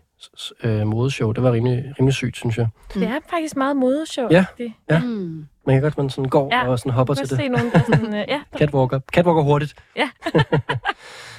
øh, 0.64 0.86
modeshow. 0.86 1.32
Det 1.32 1.42
var 1.42 1.52
rimelig, 1.52 1.94
rimelig 2.00 2.14
sygt, 2.14 2.36
synes 2.36 2.58
jeg. 2.58 2.68
Det 2.94 3.02
er 3.02 3.18
faktisk 3.30 3.56
meget 3.56 3.76
modeshow. 3.76 4.28
Ja, 4.30 4.44
Det. 4.58 4.72
ja. 4.90 5.00
Mm. 5.00 5.46
Man 5.66 5.74
kan 5.76 5.82
godt, 5.82 5.98
man 5.98 6.10
sådan 6.10 6.28
går 6.30 6.48
Ja, 6.54 6.68
og 6.68 6.78
sådan 6.78 6.92
hopper 6.92 7.14
til 7.14 7.30
det. 7.30 7.36
se 7.38 7.48
nogen, 7.48 7.70
der 7.72 7.78
sådan, 7.78 8.14
øh, 8.14 8.24
ja. 8.28 8.40
Catwalker. 8.58 9.00
Catwalker 9.12 9.42
hurtigt. 9.42 9.74
Ja. 9.96 10.10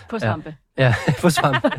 På 0.10 0.20
svampe. 0.20 0.56
Ja, 0.78 0.84
ja 1.08 1.14
på 1.22 1.30
svampe. 1.30 1.72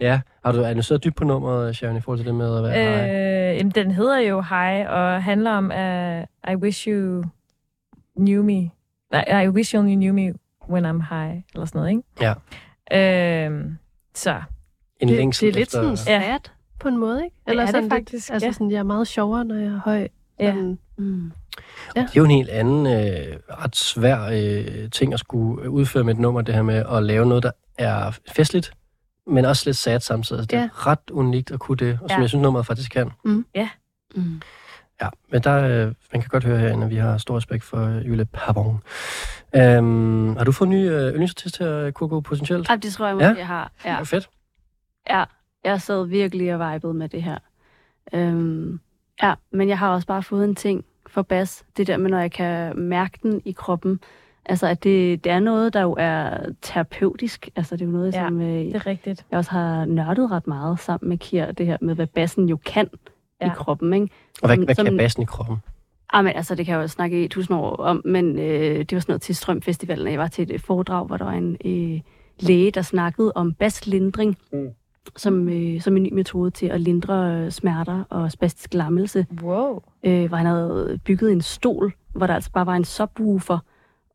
ja. 0.00 0.20
Har 0.44 0.52
du 0.52 0.64
analyseret 0.64 1.04
dybt 1.04 1.16
på 1.16 1.24
nummeret, 1.24 1.76
Sharon, 1.76 1.96
i 1.96 2.00
forhold 2.00 2.18
til 2.18 2.26
det 2.26 2.34
med 2.34 2.56
at 2.56 2.62
være? 2.62 3.50
Øh, 3.52 3.56
jamen, 3.58 3.70
den 3.70 3.90
hedder 3.90 4.18
jo 4.18 4.40
High, 4.40 4.90
og 4.90 5.22
handler 5.22 5.50
om 5.50 5.64
uh, 5.74 6.52
I 6.52 6.56
wish 6.56 6.88
you 6.88 7.24
knew 8.16 8.42
me. 8.42 8.70
Nej, 9.12 9.42
I 9.42 9.48
wish 9.48 9.74
you 9.74 9.80
only 9.80 9.94
knew 9.94 10.14
me 10.14 10.32
when 10.70 10.84
I'm 10.86 11.14
high, 11.14 11.42
eller 11.54 11.66
sådan 11.66 11.78
noget, 11.78 11.90
ikke? 11.90 12.02
Ja. 12.20 13.48
Øh, 13.50 13.64
så. 14.14 14.42
En 15.00 15.08
det, 15.08 15.16
længsel 15.16 15.46
det 15.46 15.52
er 15.54 15.58
lidt 15.58 15.68
efter- 15.68 15.82
sådan 15.82 15.96
sad 15.96 16.38
på 16.80 16.88
en 16.88 16.98
måde, 16.98 17.24
ikke? 17.24 17.36
Ja, 17.46 17.52
det 17.52 17.60
er 17.60 17.66
sådan 17.66 17.90
faktisk, 17.90 18.12
Lidt, 18.12 18.30
altså 18.30 18.46
ja. 18.46 18.52
sådan, 18.52 18.70
jeg 18.70 18.78
er 18.78 18.82
meget 18.82 19.08
sjovere, 19.08 19.44
når 19.44 19.54
jeg 19.54 19.66
er 19.66 19.80
høj. 19.84 20.08
Ja. 20.40 20.50
Sådan, 20.52 20.78
Mm. 20.98 21.32
ja. 21.96 22.00
Det 22.00 22.08
er 22.08 22.12
jo 22.16 22.24
en 22.24 22.30
helt 22.30 22.48
anden, 22.48 22.86
øh, 22.86 23.36
ret 23.50 23.76
svær 23.76 24.22
øh, 24.32 24.90
ting 24.90 25.12
at 25.14 25.20
skulle 25.20 25.70
udføre 25.70 26.04
med 26.04 26.14
et 26.14 26.20
nummer, 26.20 26.40
det 26.40 26.54
her 26.54 26.62
med 26.62 26.84
at 26.92 27.02
lave 27.02 27.26
noget, 27.26 27.42
der 27.42 27.50
er 27.78 28.18
festligt, 28.32 28.72
men 29.26 29.44
også 29.44 29.62
lidt 29.68 29.76
sad 29.76 30.00
samtidig. 30.00 30.40
Altså, 30.40 30.46
Det 30.50 30.58
er 30.58 30.62
Ja. 30.62 30.68
ret 30.90 31.10
unikt 31.10 31.50
at 31.50 31.60
kunne 31.60 31.76
det, 31.76 31.92
og 32.02 32.10
som 32.10 32.16
Ja. 32.18 32.20
jeg 32.20 32.28
synes, 32.28 32.42
nummeret 32.42 32.66
faktisk 32.66 32.90
kan. 32.92 33.10
Mm. 33.24 33.46
Ja. 33.54 33.68
Mm. 34.14 34.40
Ja, 35.04 35.08
men 35.32 35.42
der, 35.42 35.56
øh, 35.86 35.92
man 36.12 36.20
kan 36.22 36.28
godt 36.28 36.44
høre 36.44 36.58
herinde, 36.58 36.84
at 36.84 36.90
vi 36.90 36.96
har 36.96 37.18
stor 37.18 37.36
respekt 37.36 37.64
for 37.64 37.78
øh, 37.86 38.08
Julie 38.08 38.24
Pavon. 38.24 38.78
Øhm, 39.56 40.36
har 40.36 40.44
du 40.44 40.52
fået 40.52 40.66
en 40.68 40.72
ny 40.74 40.90
øh, 40.90 41.08
yndlingsartist 41.12 41.58
her, 41.58 41.90
Coco, 41.90 42.20
potentielt? 42.20 42.68
Ja, 42.70 42.76
det 42.76 42.92
tror 42.92 43.06
jeg 43.06 43.14
måske, 43.16 43.28
Ja? 43.28 43.34
jeg 43.38 43.46
har. 43.46 43.72
Ja. 43.84 43.90
Det 43.92 44.00
er 44.00 44.04
fedt. 44.04 44.28
ja, 45.10 45.24
jeg 45.64 45.80
sad 45.80 46.06
virkelig 46.06 46.54
og 46.54 46.72
vibede 46.72 46.94
med 46.94 47.08
det 47.08 47.22
her. 47.22 47.38
Øhm, 48.12 48.80
ja, 49.22 49.34
men 49.50 49.68
jeg 49.68 49.78
har 49.78 49.88
også 49.88 50.06
bare 50.06 50.22
fået 50.22 50.44
en 50.44 50.54
ting 50.54 50.84
for 51.06 51.22
bas. 51.22 51.64
Det 51.76 51.86
der 51.86 51.96
med, 51.96 52.10
når 52.10 52.18
jeg 52.18 52.32
kan 52.32 52.78
mærke 52.78 53.18
den 53.22 53.42
i 53.44 53.52
kroppen. 53.52 54.00
Altså, 54.46 54.66
at 54.66 54.84
det, 54.84 55.24
det 55.24 55.32
er 55.32 55.40
noget, 55.40 55.72
der 55.74 55.80
jo 55.80 55.96
er 55.98 56.38
terapeutisk. 56.62 57.48
Altså, 57.56 57.76
det 57.76 57.82
er 57.82 57.86
jo 57.86 57.92
noget, 57.92 58.14
Ja, 58.14 58.24
som 58.26 58.40
øh, 58.40 58.46
det 58.48 58.74
er 58.74 58.86
rigtigt. 58.86 59.24
jeg 59.30 59.38
også 59.38 59.50
har 59.50 59.84
nørdet 59.84 60.30
ret 60.30 60.46
meget 60.46 60.80
sammen 60.80 61.08
med 61.08 61.18
Kier. 61.18 61.52
Det 61.52 61.66
her 61.66 61.76
med, 61.80 61.94
hvad 61.94 62.06
bassen 62.06 62.48
jo 62.48 62.56
kan 62.56 62.88
ja. 63.40 63.46
i 63.46 63.50
kroppen, 63.54 63.92
ikke? 63.94 64.08
Og 64.42 64.48
hvad, 64.48 64.56
Som- 64.56 64.64
hvad 64.64 64.74
kan 64.74 64.86
som- 64.86 64.96
bassen 64.96 65.22
i 65.22 65.26
kroppen? 65.26 65.56
Ah, 66.12 66.24
men 66.24 66.32
altså, 66.36 66.54
det 66.54 66.66
kan 66.66 66.74
jeg 66.74 66.82
jo 66.82 66.88
snakke 66.88 67.24
i 67.24 67.28
tusind 67.28 67.56
år 67.56 67.76
om, 67.76 68.02
men 68.04 68.38
øh, 68.38 68.78
det 68.78 68.92
var 68.92 69.00
sådan 69.00 69.10
noget 69.12 69.22
til 69.22 69.36
Strømfestivalen. 69.36 70.08
Jeg 70.08 70.18
var 70.18 70.28
til 70.28 70.54
et 70.54 70.60
foredrag, 70.60 71.06
hvor 71.06 71.16
der 71.16 71.24
var 71.24 71.32
en 71.32 71.56
øh, 71.64 72.00
læge, 72.40 72.70
der 72.70 72.82
snakkede 72.82 73.32
om 73.34 73.52
baslindring, 73.52 74.36
mm. 74.52 74.68
som, 75.16 75.48
øh, 75.48 75.80
som 75.80 75.96
en 75.96 76.02
ny 76.02 76.12
metode 76.12 76.50
til 76.50 76.66
at 76.66 76.80
lindre 76.80 77.32
øh, 77.44 77.50
smerter 77.50 78.04
og 78.10 78.32
spastisk 78.32 78.74
lammelse. 78.74 79.26
Wow. 79.42 79.82
Øh, 80.04 80.28
hvor 80.28 80.36
han 80.36 80.46
havde 80.46 81.00
bygget 81.04 81.32
en 81.32 81.40
stol, 81.40 81.92
hvor 82.14 82.26
der 82.26 82.34
altså 82.34 82.50
bare 82.52 82.66
var 82.66 82.74
en 82.74 82.84
subwoofer 82.84 83.58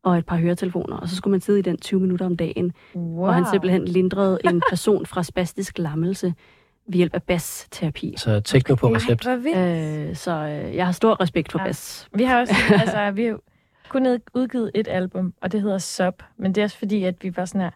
og 0.04 0.18
et 0.18 0.26
par 0.26 0.36
høretelefoner, 0.36 0.96
og 0.96 1.08
så 1.08 1.16
skulle 1.16 1.32
man 1.32 1.40
sidde 1.40 1.58
i 1.58 1.62
den 1.62 1.76
20 1.78 2.00
minutter 2.00 2.26
om 2.26 2.36
dagen, 2.36 2.72
Wow. 2.94 3.14
hvor 3.14 3.30
han 3.30 3.44
simpelthen 3.50 3.84
lindrede 3.84 4.38
en 4.44 4.62
person 4.70 5.06
fra 5.06 5.22
spastisk 5.22 5.78
lammelse 5.78 6.34
ved 6.90 6.96
hjælp 6.96 7.14
af 7.14 7.22
basterapi. 7.22 8.14
Så 8.16 8.40
techno 8.40 8.74
på 8.74 8.94
recept. 8.94 9.22
Hvor 9.24 9.36
vildt. 9.36 10.08
Øh, 10.10 10.16
så 10.16 10.30
øh, 10.32 10.76
jeg 10.76 10.84
har 10.86 10.92
stor 10.92 11.20
respekt 11.20 11.52
for 11.52 11.58
Ja. 11.58 11.64
bas. 11.64 12.08
Vi 12.14 12.24
har 12.24 12.40
også, 12.40 12.54
altså, 12.80 13.10
vi 13.10 13.24
har 13.24 13.38
kun 13.88 14.06
udgivet 14.34 14.70
et 14.74 14.88
album, 14.88 15.34
og 15.42 15.52
det 15.52 15.62
hedder 15.62 15.78
Sub. 15.78 16.22
Men 16.36 16.54
det 16.54 16.60
er 16.60 16.64
også 16.64 16.78
fordi, 16.78 17.04
at 17.04 17.14
vi 17.22 17.36
var 17.36 17.44
sådan 17.44 17.60
her, 17.60 17.70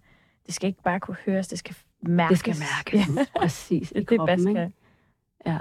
det 0.47 0.55
skal 0.55 0.67
ikke 0.69 0.83
bare 0.85 1.01
kunne 1.01 1.17
høres, 1.27 1.49
det 1.49 1.59
skal 1.59 1.75
mærkes. 2.03 2.43
Det 2.43 2.57
skal 2.57 2.67
mærkes. 2.97 3.17
Ja. 3.17 3.25
Præcis. 3.41 3.91
I 3.91 3.95
Det 3.95 4.01
er 4.01 4.05
det, 4.11 4.19
kroppen, 4.19 4.49
ikke? 4.49 4.61
kan. 4.61 4.73
Ja. 5.47 5.59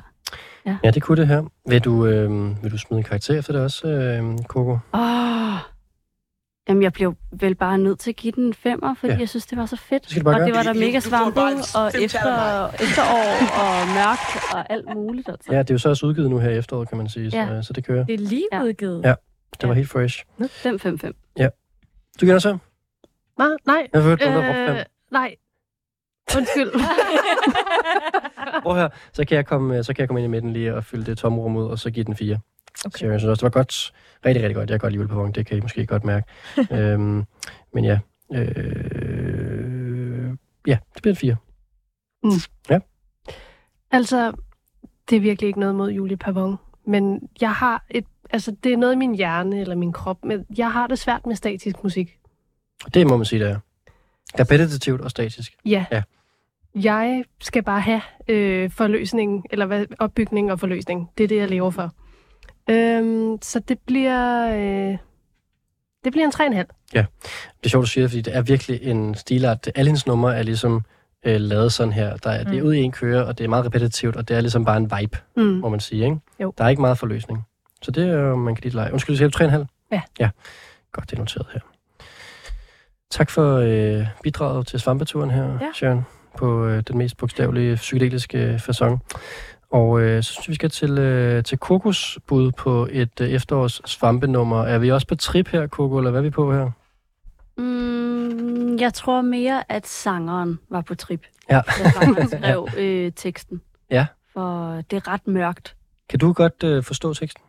Ja, 0.83 0.91
det 0.91 1.03
kunne 1.03 1.17
det 1.17 1.27
her. 1.27 1.43
Vil 1.69 1.79
du, 1.79 2.05
øh, 2.05 2.63
vil 2.63 2.71
du 2.71 2.77
smide 2.77 2.97
en 2.97 3.03
karakter 3.03 3.37
efter 3.39 3.53
det 3.53 3.61
også, 3.61 3.87
øh, 3.87 4.37
Coco? 4.47 4.77
Åh. 4.93 5.53
Jamen, 6.69 6.83
jeg 6.83 6.93
blev 6.93 7.15
vel 7.31 7.55
bare 7.55 7.77
nødt 7.77 7.99
til 7.99 8.09
at 8.11 8.15
give 8.15 8.31
den 8.31 8.43
en 8.43 8.53
femmer, 8.53 8.93
fordi 8.93 9.07
Ja. 9.11 9.13
ja. 9.15 9.19
jeg 9.19 9.29
synes, 9.29 9.45
det 9.45 9.57
var 9.57 9.65
så 9.65 9.75
fedt. 9.75 10.15
du 10.23 10.29
og 10.29 10.35
gøre. 10.35 10.45
det 10.45 10.55
var 10.55 10.63
der 10.63 10.73
Du- 10.73 10.79
mega 10.79 10.95
du 10.95 11.01
svampet, 11.01 11.43
og 11.75 11.87
efter, 11.87 12.67
efterår, 12.73 13.27
og 13.63 13.87
mørkt, 13.87 14.53
og 14.53 14.71
alt 14.73 14.93
muligt. 14.95 15.29
Altså. 15.29 15.53
Ja, 15.53 15.59
det 15.59 15.69
er 15.69 15.73
jo 15.73 15.77
så 15.77 15.89
også 15.89 16.05
udgivet 16.05 16.29
nu 16.29 16.37
her 16.39 16.49
i 16.49 16.57
efteråret, 16.57 16.89
kan 16.89 16.97
man 16.97 17.09
sige, 17.09 17.31
så, 17.31 17.37
Ja. 17.37 17.61
så 17.61 17.73
det 17.73 17.85
kører. 17.85 18.03
Det 18.05 18.13
er 18.13 18.17
lige 18.17 18.47
Ja. 18.53 18.63
udgivet. 18.63 19.03
Ja. 19.03 19.13
Det 19.61 19.69
var 19.69 19.75
helt 19.75 19.89
fresh. 19.89 20.23
5-5-5. 20.41 21.11
Du 22.21 22.25
giver 22.25 22.39
så? 22.39 22.57
Nej, 23.37 23.47
nej. 23.65 23.87
Jeg 23.93 24.01
brugte 24.03 24.25
fem. 24.25 24.75
Øh, 24.75 24.83
nej. 25.11 25.35
Undskyld. 26.37 26.71
Prøv 28.63 28.75
her, 28.75 28.89
så 29.13 29.25
kan, 29.25 29.35
jeg 29.35 29.45
komme, 29.45 29.83
så 29.83 29.93
kan 29.93 30.01
jeg 30.01 30.07
komme 30.09 30.19
ind 30.21 30.25
i 30.25 30.31
midten 30.31 30.53
lige 30.53 30.75
og 30.75 30.83
fylde 30.83 31.05
det 31.05 31.17
tomrum 31.17 31.55
ud, 31.57 31.65
og 31.65 31.79
så 31.79 31.91
give 31.91 32.05
den 32.05 32.15
fire. 32.15 32.37
Okay. 32.85 32.97
Så 32.99 33.05
jeg 33.07 33.19
synes 33.19 33.29
også, 33.29 33.39
det 33.39 33.43
var 33.55 33.59
godt. 33.59 33.93
Rigtig, 34.25 34.43
rigtig 34.43 34.55
godt. 34.55 34.69
Jeg 34.69 34.79
kan 34.79 34.85
godt 34.89 34.93
lide 34.93 35.07
på 35.07 35.31
det 35.35 35.45
kan 35.45 35.57
I 35.57 35.61
måske 35.61 35.85
godt 35.85 36.03
mærke. 36.03 36.27
øhm, 36.77 37.23
men 37.73 37.85
ja. 37.85 37.99
Øh, 38.33 40.29
ja, 40.67 40.77
det 40.93 41.01
bliver 41.01 41.13
en 41.13 41.17
fire. 41.17 41.35
Altså, 43.91 44.33
det 45.09 45.15
er 45.15 45.19
virkelig 45.19 45.47
ikke 45.47 45.59
noget 45.59 45.75
mod 45.75 45.91
Julie 45.91 46.17
Pavon. 46.17 46.55
Men 46.85 47.29
jeg 47.41 47.53
har 47.53 47.85
et... 47.89 48.05
Altså, 48.29 48.55
det 48.63 48.73
er 48.73 48.77
noget 48.77 48.93
i 48.93 48.97
min 48.97 49.15
hjerne 49.15 49.61
eller 49.61 49.75
min 49.75 49.93
krop, 49.93 50.25
men 50.25 50.45
jeg 50.57 50.71
har 50.71 50.87
det 50.87 50.99
svært 50.99 51.25
med 51.25 51.35
statisk 51.35 51.83
musik. 51.83 52.17
Det 52.93 53.07
må 53.07 53.17
man 53.17 53.25
sige, 53.25 53.39
det 53.39 53.51
er. 53.51 53.59
Repetitivt 54.39 55.01
og 55.01 55.11
statisk. 55.11 55.53
Ja. 55.65 55.85
Ja. 55.91 56.03
jeg 56.75 57.23
skal 57.41 57.63
bare 57.63 57.81
have 57.81 58.01
øh, 58.27 58.71
forløsning, 58.71 59.45
eller 59.51 59.65
hvad, 59.65 59.85
opbygning 59.99 60.51
og 60.51 60.59
forløsning. 60.59 61.09
Det 61.17 61.23
er 61.23 61.27
det, 61.27 61.37
jeg 61.37 61.49
lever 61.49 61.69
for. 61.69 61.91
Øhm, 62.69 63.37
så 63.41 63.59
det 63.59 63.79
bliver, 63.79 64.47
øh, 64.55 64.97
det 66.03 66.11
bliver 66.11 66.25
en 66.25 66.31
3,5. 66.53 66.89
Ja, 66.93 67.05
det 67.57 67.65
er 67.65 67.69
sjovt, 67.69 67.81
du 67.85 67.89
siger 67.89 68.07
fordi 68.07 68.21
det 68.21 68.35
er 68.35 68.41
virkelig 68.41 68.83
en 68.83 69.15
stilart. 69.15 69.69
Alle 69.75 69.89
hendes 69.89 70.07
numre 70.07 70.35
er 70.37 70.43
ligesom 70.43 70.81
øh, 71.25 71.35
lavet 71.41 71.73
sådan 71.73 71.93
her. 71.93 72.17
Der 72.17 72.29
er, 72.29 72.43
mm. 72.43 72.49
Det 72.49 72.57
er 72.57 72.61
Mm. 72.61 72.67
ud 72.67 72.73
i 72.73 72.79
en 72.81 72.91
køre, 72.91 73.25
og 73.25 73.37
det 73.37 73.43
er 73.43 73.47
meget 73.47 73.65
repetitivt, 73.65 74.15
og 74.15 74.27
det 74.27 74.37
er 74.37 74.41
ligesom 74.41 74.65
bare 74.65 74.77
en 74.77 74.91
vibe, 74.99 75.17
Mm. 75.37 75.43
må 75.43 75.69
man 75.69 75.79
sige. 75.79 76.03
Ikke? 76.05 76.17
Jo. 76.39 76.53
Der 76.57 76.63
er 76.63 76.69
ikke 76.69 76.81
meget 76.81 76.97
forløsning. 76.97 77.41
Så 77.81 77.91
det 77.91 78.09
er 78.09 78.13
jo, 78.13 78.35
man 78.35 78.55
kan 78.55 78.63
lide 78.63 78.75
lege. 78.75 78.91
Undskyld, 78.93 79.17
du 79.17 79.23
du 79.25 79.45
3,5? 79.45 79.65
Ja. 79.91 80.01
Ja, 80.19 80.29
godt, 80.91 81.09
det 81.09 81.15
er 81.15 81.19
noteret 81.21 81.47
her. 81.53 81.59
Tak 83.11 83.29
for 83.29 83.57
øh, 83.57 84.07
bidraget 84.23 84.67
til 84.67 84.79
svampeturen 84.79 85.31
her, 85.31 85.43
Ja. 85.61 85.69
Sharon, 85.73 86.05
på 86.37 86.65
øh, 86.65 86.83
den 86.87 86.97
mest 86.97 87.17
bogstavelige 87.17 87.75
psykedeliske 87.75 88.55
façon. 88.69 88.97
Og 89.73 90.01
øh, 90.01 90.23
så 90.23 90.33
synes 90.33 90.47
jeg, 90.47 90.49
vi 90.49 90.55
skal 90.55 90.69
til, 90.69 90.99
øh, 90.99 91.43
til 91.43 91.57
Kokos 91.57 92.19
bud 92.27 92.51
på 92.51 92.87
et 92.91 93.21
øh, 93.21 93.29
efterårs 93.29 93.81
svampenummer. 93.85 94.63
Er 94.63 94.79
vi 94.79 94.91
også 94.91 95.07
på 95.07 95.15
trip 95.15 95.47
her, 95.47 95.67
Koko, 95.67 95.97
eller 95.97 96.11
hvad 96.11 96.19
er 96.19 96.23
vi 96.23 96.29
på 96.29 96.53
her? 96.53 96.71
Mm, 97.57 98.77
jeg 98.79 98.93
tror 98.93 99.21
mere, 99.21 99.71
at 99.71 99.87
sangeren 99.87 100.59
var 100.69 100.81
på 100.81 100.95
trip. 100.95 101.25
Ja. 101.49 101.61
Sangeren 101.93 102.27
skrev 102.27 102.67
øh, 102.77 103.11
teksten. 103.15 103.61
Ja. 103.91 104.05
For 104.33 104.75
det 104.91 104.93
er 104.97 105.07
ret 105.07 105.27
mørkt. 105.27 105.75
Kan 106.09 106.19
du 106.19 106.33
godt 106.33 106.63
øh, 106.63 106.83
forstå 106.83 107.13
teksten? 107.13 107.43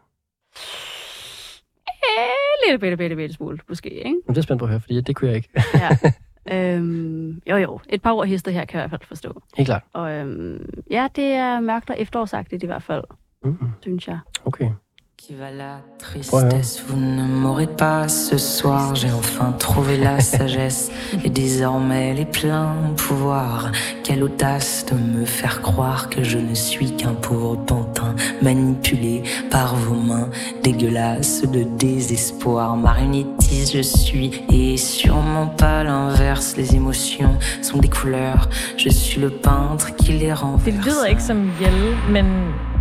Eh, 1.87 2.67
lille 2.67 2.79
bitte, 2.79 2.97
bitte, 2.97 3.17
bitte 3.17 3.35
smule, 3.35 3.59
måske, 3.69 3.91
ikke? 3.91 4.17
Men 4.27 4.35
det 4.35 4.51
er 4.51 4.57
på 4.57 4.65
at 4.65 4.71
høre, 4.71 4.81
fordi 4.81 5.01
det 5.01 5.17
kunne 5.17 5.29
jeg 5.29 5.37
ikke. 5.37 5.49
Ja. 5.75 5.89
øhm, 6.53 7.41
jo, 7.51 7.57
jo. 7.57 7.81
Et 7.89 8.03
par 8.03 8.13
ord 8.13 8.27
heste 8.27 8.53
her 8.53 8.65
kan 8.65 8.79
jeg 8.81 8.87
i 8.87 8.89
hvert 8.89 9.01
fald 9.01 9.09
forstå. 9.09 9.43
Helt 9.57 9.67
klart. 9.67 9.83
Og 9.93 10.11
øhm, 10.13 10.69
ja, 10.91 11.09
det 11.17 11.25
er 11.33 11.61
mørkt 11.61 11.91
og 11.91 11.97
efterårsagtigt 11.99 12.63
i 12.63 12.67
hvert 12.67 12.83
fald, 12.83 13.05
Mm. 13.45 13.57
synes 13.83 14.09
jeg. 14.09 14.19
Okay. 14.45 14.71
Qui 15.27 15.37
va 15.37 15.51
la 15.51 15.81
tristesse, 15.99 16.85
vous 16.87 17.01
ne 17.01 17.23
m'aurez 17.23 17.67
pas 17.67 18.09
ce 18.09 18.37
soir. 18.37 18.95
J'ai 18.95 19.11
enfin 19.11 19.53
trouvé 19.53 19.97
la 19.97 20.21
sagesse 20.35 20.91
et 21.25 21.31
désormais 21.31 22.13
les 22.13 22.27
pleins 22.27 22.75
pouvoirs. 22.99 23.73
Quelle 24.03 24.23
audace 24.23 24.85
de 24.85 24.95
me 24.95 25.25
faire 25.25 25.63
croire 25.63 26.11
que 26.11 26.23
je 26.23 26.37
ne 26.37 26.55
suis 26.55 26.95
qu'un 26.95 27.15
pauvre 27.15 27.57
pantin 27.57 28.15
manipulé 28.43 29.23
par 29.51 29.75
vos 29.77 29.95
mains 29.95 30.29
dégueulasses 30.63 31.41
de 31.51 31.63
désespoir. 31.79 32.77
Marionnettiste 32.77 33.73
je 33.73 33.81
suis 33.81 34.43
et 34.53 34.77
sûrement 34.77 35.47
pas 35.47 35.85
l'inverse. 35.85 36.55
Les 36.59 36.77
émotions 36.77 37.39
sont 37.63 37.79
des 37.79 37.89
couleurs. 37.89 38.51
Je 38.77 38.91
suis 38.91 39.23
le 39.23 39.31
peintre 39.31 39.97
qui 39.97 40.13
les 40.13 40.27
Det 40.27 40.35
renverse. 40.35 40.87
lyder 40.87 41.09
ikke 41.09 41.23
som 41.23 41.51
Jelle, 41.59 41.97
men 42.11 42.27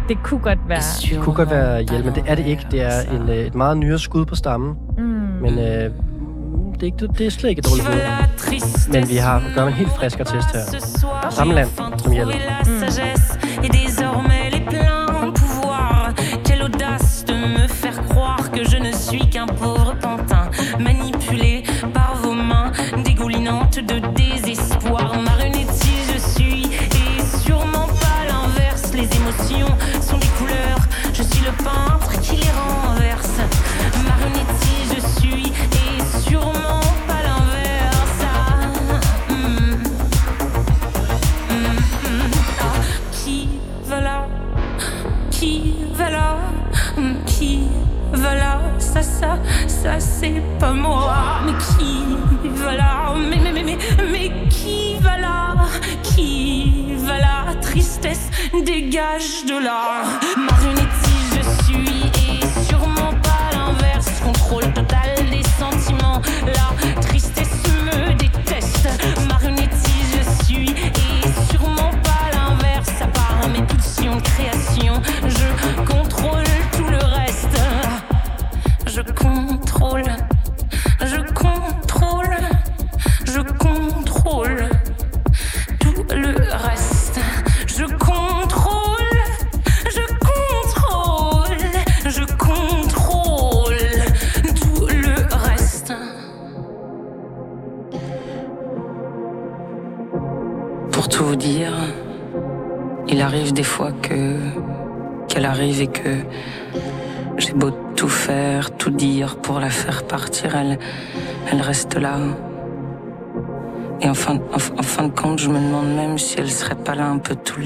det 0.09 0.17
kunne 0.23 0.39
godt 0.39 0.59
være. 0.67 0.81
Det 1.09 1.19
kunne 1.21 1.35
godt 1.35 1.49
være 1.49 1.81
hjælp, 1.81 2.05
men 2.05 2.15
det 2.15 2.23
er 2.27 2.35
det 2.35 2.45
ikke. 2.45 2.67
Det 2.71 2.81
er 2.81 3.01
en, 3.01 3.29
øh, 3.29 3.35
et 3.35 3.55
meget 3.55 3.77
nyere 3.77 3.99
skud 3.99 4.25
på 4.25 4.35
stammen. 4.35 4.75
Mm. 4.97 5.03
Men 5.41 5.59
øh, 5.59 5.63
det, 5.63 6.81
er 6.81 6.83
ikke, 6.83 7.07
det 7.17 7.27
er 7.27 7.31
slet 7.31 7.49
ikke 7.49 7.59
et 7.59 7.65
dårligt 7.65 7.87
bud. 7.87 8.93
Men 8.93 9.09
vi 9.09 9.15
har 9.15 9.43
gør 9.55 9.67
en 9.67 9.73
helt 9.73 9.91
friskere 9.91 10.27
test 10.27 10.47
her. 10.53 11.29
Samme 11.29 11.53
land 11.53 11.69
som 11.97 12.11
Hjælp. 12.11 12.29
faire 17.83 18.01
croire 18.09 18.49
que 18.53 18.63
je 18.63 18.77
ne 18.77 18.91
suis 18.93 19.25
qu'un 19.29 19.47
pauvre 19.47 19.95
pantin 20.01 20.45
manipulé 20.79 21.63
par 21.93 22.15
vos 22.21 22.33
mains 22.33 22.71
dégoulinantes 23.03 23.81
de 23.81 23.99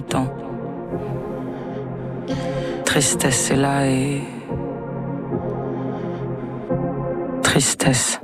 temps. 0.02 0.34
Tristesse 2.86 3.52
est 3.52 3.56
là 3.56 3.88
et 3.88 4.22
tristesse. 7.42 8.20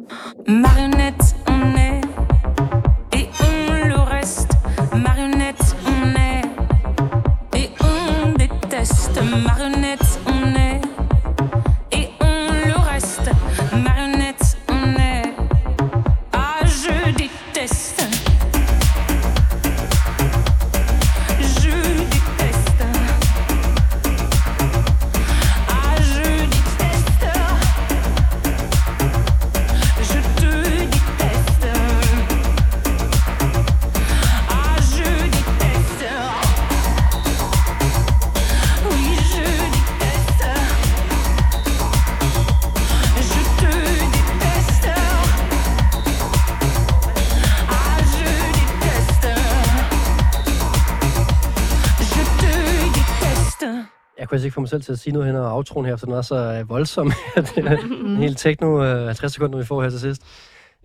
Selv 54.74 54.82
til 54.84 54.91
at 54.91 55.00
sige 55.00 55.14
noget 55.14 55.28
hen 55.28 55.36
over 55.36 55.48
aftroen 55.50 55.86
her, 55.86 55.95
for 55.95 56.06
den 56.06 56.16
er 56.16 56.22
så 56.22 56.36
øh, 56.36 56.70
voldsom. 56.70 57.12
det 57.36 57.58
er 57.58 57.78
en 58.06 58.18
helt 58.18 58.38
techno 58.38 58.84
øh, 58.84 59.06
50 59.06 59.34
sekunder, 59.34 59.58
vi 59.58 59.66
får 59.66 59.82
her 59.84 59.90
til 59.90 60.00
sidst. 60.00 60.22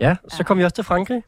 Ja, 0.00 0.16
så 0.28 0.44
kom 0.44 0.58
vi 0.58 0.64
også 0.64 0.74
til 0.74 0.84
Frankrig 0.84 1.22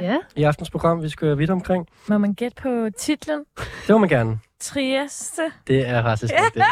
Ja. 0.00 0.16
i 0.36 0.42
aftens 0.42 0.70
program. 0.70 1.02
Vi 1.02 1.08
skal 1.08 1.38
vidt 1.38 1.50
omkring. 1.50 1.86
Må 2.08 2.18
man 2.18 2.34
gætte 2.34 2.62
på 2.62 2.88
titlen? 2.98 3.38
Det 3.58 3.90
må 3.90 3.98
man 3.98 4.08
gerne. 4.08 4.38
Trieste. 4.60 5.42
Det 5.66 5.88
er 5.88 6.02
faktisk 6.02 6.34
rigtigt. 6.46 6.64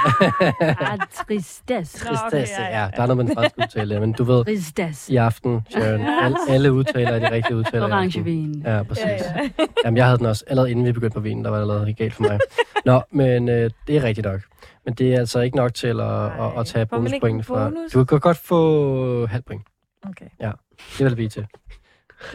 Ah, 0.81 0.99
tristesse. 1.27 1.99
Tristesse, 2.07 2.63
ja. 2.63 2.89
Der 2.97 3.03
er 3.03 3.07
noget 3.07 3.17
med 3.17 3.25
den 3.25 3.35
franske 3.35 3.59
udtale, 3.59 4.01
men 4.01 4.13
du 4.13 4.25
ved, 4.25 4.45
Tristesse. 4.45 5.13
i 5.13 5.17
aften, 5.17 5.61
Sharon, 5.71 6.01
alle, 6.23 6.37
alle 6.49 6.73
udtaler 6.73 7.11
er 7.11 7.19
de 7.19 7.31
rigtige 7.31 7.57
udtaler. 7.57 7.85
Orangevin. 7.85 8.63
Ja, 8.67 8.83
præcis. 8.83 9.05
Ja, 9.05 9.13
ja. 9.59 9.65
Jamen, 9.85 9.97
jeg 9.97 10.05
havde 10.05 10.19
den 10.19 10.27
også, 10.27 10.45
allerede 10.47 10.71
inden 10.71 10.87
vi 10.87 10.93
begyndte 10.93 11.15
på 11.15 11.21
vinen, 11.21 11.45
der 11.45 11.51
var 11.51 11.57
det 11.57 11.63
allerede 11.63 11.93
galt 11.93 12.15
for 12.15 12.23
mig. 12.23 12.39
Nå, 12.85 13.03
men 13.11 13.49
øh, 13.49 13.71
det 13.87 13.97
er 13.97 14.03
rigtigt 14.03 14.25
nok. 14.27 14.41
Men 14.85 14.95
det 14.95 15.15
er 15.15 15.19
altså 15.19 15.41
ikke 15.41 15.57
nok 15.57 15.75
til 15.75 16.01
at, 16.01 16.25
at, 16.25 16.59
at 16.59 16.67
tage 16.67 16.87
bonuspoint 16.87 17.47
fra... 17.47 17.69
bonus? 17.69 17.93
Du 17.93 18.05
kan 18.05 18.21
godt 18.21 18.37
få 18.37 19.27
halv 19.27 19.43
point. 19.43 19.63
Okay. 20.09 20.27
Ja, 20.41 20.53
det 20.79 20.99
vil 20.99 21.07
det 21.07 21.17
blive 21.17 21.29
til. 21.29 21.47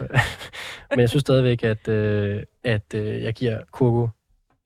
Men 0.90 1.00
jeg 1.00 1.08
synes 1.08 1.20
stadigvæk, 1.20 1.64
at, 1.64 1.88
øh, 1.88 2.42
at 2.64 2.94
øh, 2.94 3.22
jeg 3.22 3.34
giver 3.34 3.60
Kurgo 3.72 4.08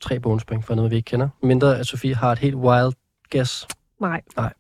tre 0.01 0.21
bonuspoint 0.21 0.65
for 0.65 0.75
noget, 0.75 0.91
vi 0.91 0.97
ikke 0.97 1.07
kender. 1.07 1.29
Mindre 1.43 1.79
at 1.79 1.87
Sofie 1.87 2.15
har 2.15 2.33
et 2.33 2.39
helt 2.39 2.55
wild 2.55 2.93
guess. 3.31 3.67
Nej. 4.01 4.23
Nej. 4.37 4.53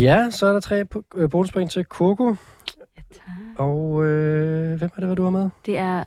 Ja, 0.00 0.30
så 0.30 0.46
er 0.46 0.52
der 0.52 0.60
tre 0.60 0.84
øh, 1.14 1.30
bonuspoint 1.30 1.70
til 1.70 1.84
Kurgo. 1.84 2.34
Og 3.56 4.04
øh, 4.04 4.78
hvem 4.78 4.90
er 4.96 5.00
det, 5.00 5.08
hvad 5.08 5.16
du 5.16 5.22
har 5.22 5.30
med? 5.30 5.50
Det 5.66 5.78
er 5.78 6.04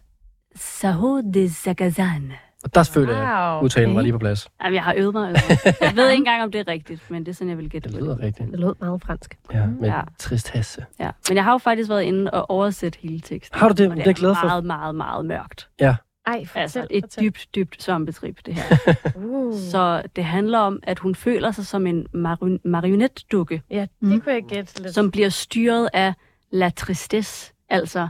Saho 0.55 1.21
de 1.33 1.49
Zagazan. 1.49 2.33
Og 2.63 2.75
der 2.75 2.83
føler 2.83 3.17
jeg, 3.17 3.53
Wow, 3.55 3.63
udtalen 3.63 3.89
var 3.89 3.95
okay. 3.95 4.03
lige 4.03 4.13
på 4.13 4.19
plads. 4.19 4.47
Jamen, 4.63 4.75
jeg 4.75 4.83
har 4.83 4.93
øvet 4.97 5.13
mig. 5.13 5.29
Øvet. 5.29 5.81
Jeg 5.81 5.91
ved 5.95 6.09
ikke 6.09 6.17
engang, 6.21 6.43
om 6.43 6.51
det 6.51 6.59
er 6.61 6.67
rigtigt, 6.71 7.11
men 7.11 7.25
det 7.25 7.31
er 7.31 7.33
sådan, 7.35 7.49
jeg 7.49 7.57
vil 7.57 7.69
gætte 7.69 7.89
Det 7.89 7.97
på 7.99 8.03
lyder 8.05 8.19
rigtigt. 8.19 8.51
Det 8.51 8.59
lød 8.59 8.73
meget 8.81 9.01
fransk. 9.01 9.37
Ja, 9.53 9.65
med 9.65 9.89
Ja. 9.89 10.01
tristesse. 10.19 10.85
Ja. 10.99 11.09
Men 11.29 11.35
jeg 11.35 11.43
har 11.43 11.51
jo 11.51 11.57
faktisk 11.57 11.89
været 11.89 12.01
inde 12.03 12.31
og 12.31 12.49
oversætte 12.49 12.99
hele 13.01 13.19
teksten. 13.19 13.59
Har 13.59 13.67
du 13.69 13.73
det? 13.77 13.89
Og 13.89 13.95
Det 13.95 14.01
er 14.01 14.05
jeg 14.07 14.15
glad 14.15 14.35
for. 14.41 14.47
meget, 14.47 14.65
meget, 14.65 14.95
meget 14.95 15.25
mørkt. 15.25 15.67
Ja. 15.79 15.95
Ej, 16.27 16.45
Altså 16.55 16.87
et 16.89 17.15
dybt, 17.21 17.47
dybt 17.55 17.83
svampetrip, 17.83 18.37
det 18.45 18.53
her. 18.53 18.77
Uh. 19.25 19.53
Så 19.59 20.01
det 20.15 20.23
handler 20.25 20.59
om, 20.59 20.79
at 20.83 20.99
hun 20.99 21.15
føler 21.15 21.51
sig 21.51 21.65
som 21.65 21.87
en 21.87 22.05
mari- 22.13 22.59
marionetdukke. 22.65 23.61
Ja, 23.71 23.85
det 24.01 24.23
kunne 24.23 24.33
jeg 24.33 24.43
gætte 24.49 24.81
lidt. 24.81 24.93
Som 24.93 25.11
bliver 25.11 25.29
styret 25.29 25.89
af 25.93 26.13
la 26.51 26.69
tristesse, 26.69 27.53
altså 27.69 28.07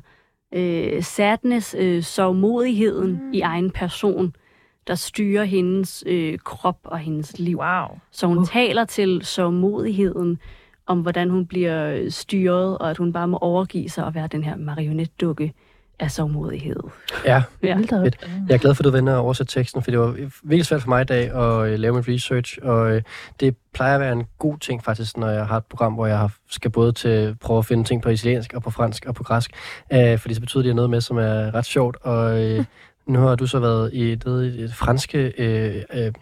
øh, 0.53 1.03
sadness, 1.03 1.75
øh, 1.79 2.03
sovmodigheden 2.03 3.11
mm. 3.11 3.33
i 3.33 3.41
egen 3.41 3.71
person, 3.71 4.35
der 4.87 4.95
styrer 4.95 5.43
hendes 5.43 6.03
øh, 6.07 6.37
krop 6.39 6.77
og 6.83 6.99
hendes 6.99 7.39
liv. 7.39 7.57
Wow. 7.59 7.99
Så 8.11 8.27
hun 8.27 8.37
uh. 8.37 8.47
taler 8.47 8.85
til 8.85 9.21
sovmodigheden 9.23 10.39
om, 10.87 11.01
hvordan 11.01 11.29
hun 11.29 11.45
bliver 11.45 11.87
øh, 11.93 12.11
styret, 12.11 12.77
og 12.77 12.89
at 12.89 12.97
hun 12.97 13.13
bare 13.13 13.27
må 13.27 13.37
overgive 13.37 13.89
sig 13.89 14.05
og 14.05 14.15
være 14.15 14.27
den 14.27 14.43
her 14.43 14.55
marionetdukke 14.55 15.53
af 15.99 16.11
sovmodighed. 16.11 16.79
Ja, 17.25 17.43
Ja. 17.63 17.77
fedt. 17.77 18.27
Jeg 18.49 18.53
er 18.53 18.57
glad 18.57 18.75
for, 18.75 18.81
at 18.81 18.85
du 18.85 18.89
vender 18.91 19.13
at 19.13 19.19
oversætte 19.19 19.53
teksten, 19.59 19.83
for 19.83 19.91
det 19.91 19.99
var 19.99 20.11
virkelig 20.43 20.65
svært 20.65 20.81
for 20.81 20.89
mig 20.89 21.01
i 21.01 21.05
dag 21.05 21.31
at 21.31 21.71
øh, 21.71 21.79
lave 21.79 21.93
min 21.93 22.03
research, 22.07 22.57
og 22.61 22.91
øh, 22.91 23.01
det 23.39 23.55
plejer 23.73 23.93
at 23.93 23.99
være 24.01 24.11
en 24.13 24.25
god 24.39 24.57
ting 24.57 24.83
faktisk, 24.83 25.17
når 25.17 25.29
jeg 25.29 25.47
har 25.47 25.57
et 25.57 25.65
program, 25.65 25.93
hvor 25.93 26.05
jeg 26.05 26.29
skal 26.49 26.71
både 26.71 26.91
til 26.91 27.35
prøve 27.41 27.57
at 27.57 27.65
finde 27.65 27.83
ting 27.83 28.01
på 28.01 28.09
italiensk 28.09 28.53
og 28.53 28.63
på 28.63 28.69
fransk 28.69 29.05
og 29.05 29.15
på 29.15 29.23
græsk, 29.23 29.51
øh, 29.93 30.17
fordi 30.19 30.33
så 30.33 30.41
betyder 30.41 30.63
det 30.63 30.75
noget 30.75 30.89
med, 30.89 31.01
som 31.01 31.17
er 31.17 31.55
ret 31.55 31.65
sjovt, 31.65 31.97
og 32.01 32.43
øh, 32.43 32.65
nu 33.07 33.19
har 33.19 33.35
du 33.35 33.47
så 33.47 33.59
været 33.59 33.93
i 33.93 34.15
det, 34.15 34.25
det 34.53 34.73
franske 34.73 35.33
øh, 35.37 35.83
øh, 35.93 36.13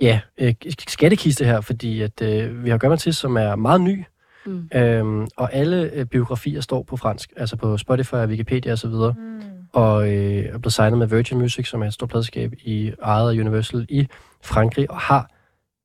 ja, 0.00 0.20
øh, 0.38 0.54
skattekiste 0.88 1.44
her, 1.44 1.60
fordi 1.60 2.02
at, 2.02 2.22
øh, 2.22 2.64
vi 2.64 2.70
har 2.70 2.78
Gør 2.78 2.96
til, 2.96 3.14
som 3.14 3.36
er 3.36 3.56
meget 3.56 3.80
ny, 3.80 4.04
Mm. 4.46 4.68
Øhm, 4.74 5.26
og 5.36 5.54
alle 5.54 5.90
øh, 5.92 6.06
biografier 6.06 6.60
står 6.60 6.82
på 6.82 6.96
fransk, 6.96 7.32
altså 7.36 7.56
på 7.56 7.78
Spotify, 7.78 8.14
Wikipedia 8.14 8.72
osv. 8.72 8.90
Mm. 8.90 9.42
Og 9.72 10.12
øh, 10.12 10.44
er 10.44 10.58
blevet 10.58 10.72
signet 10.72 10.98
med 10.98 11.06
Virgin 11.06 11.38
Music, 11.38 11.68
som 11.68 11.82
er 11.82 11.86
et 11.86 11.94
stort 11.94 12.08
pladskab 12.08 12.52
i 12.64 12.92
ejet 13.02 13.30
af 13.30 13.40
Universal 13.40 13.86
i 13.88 14.08
Frankrig, 14.42 14.90
og 14.90 14.96
har 14.96 15.30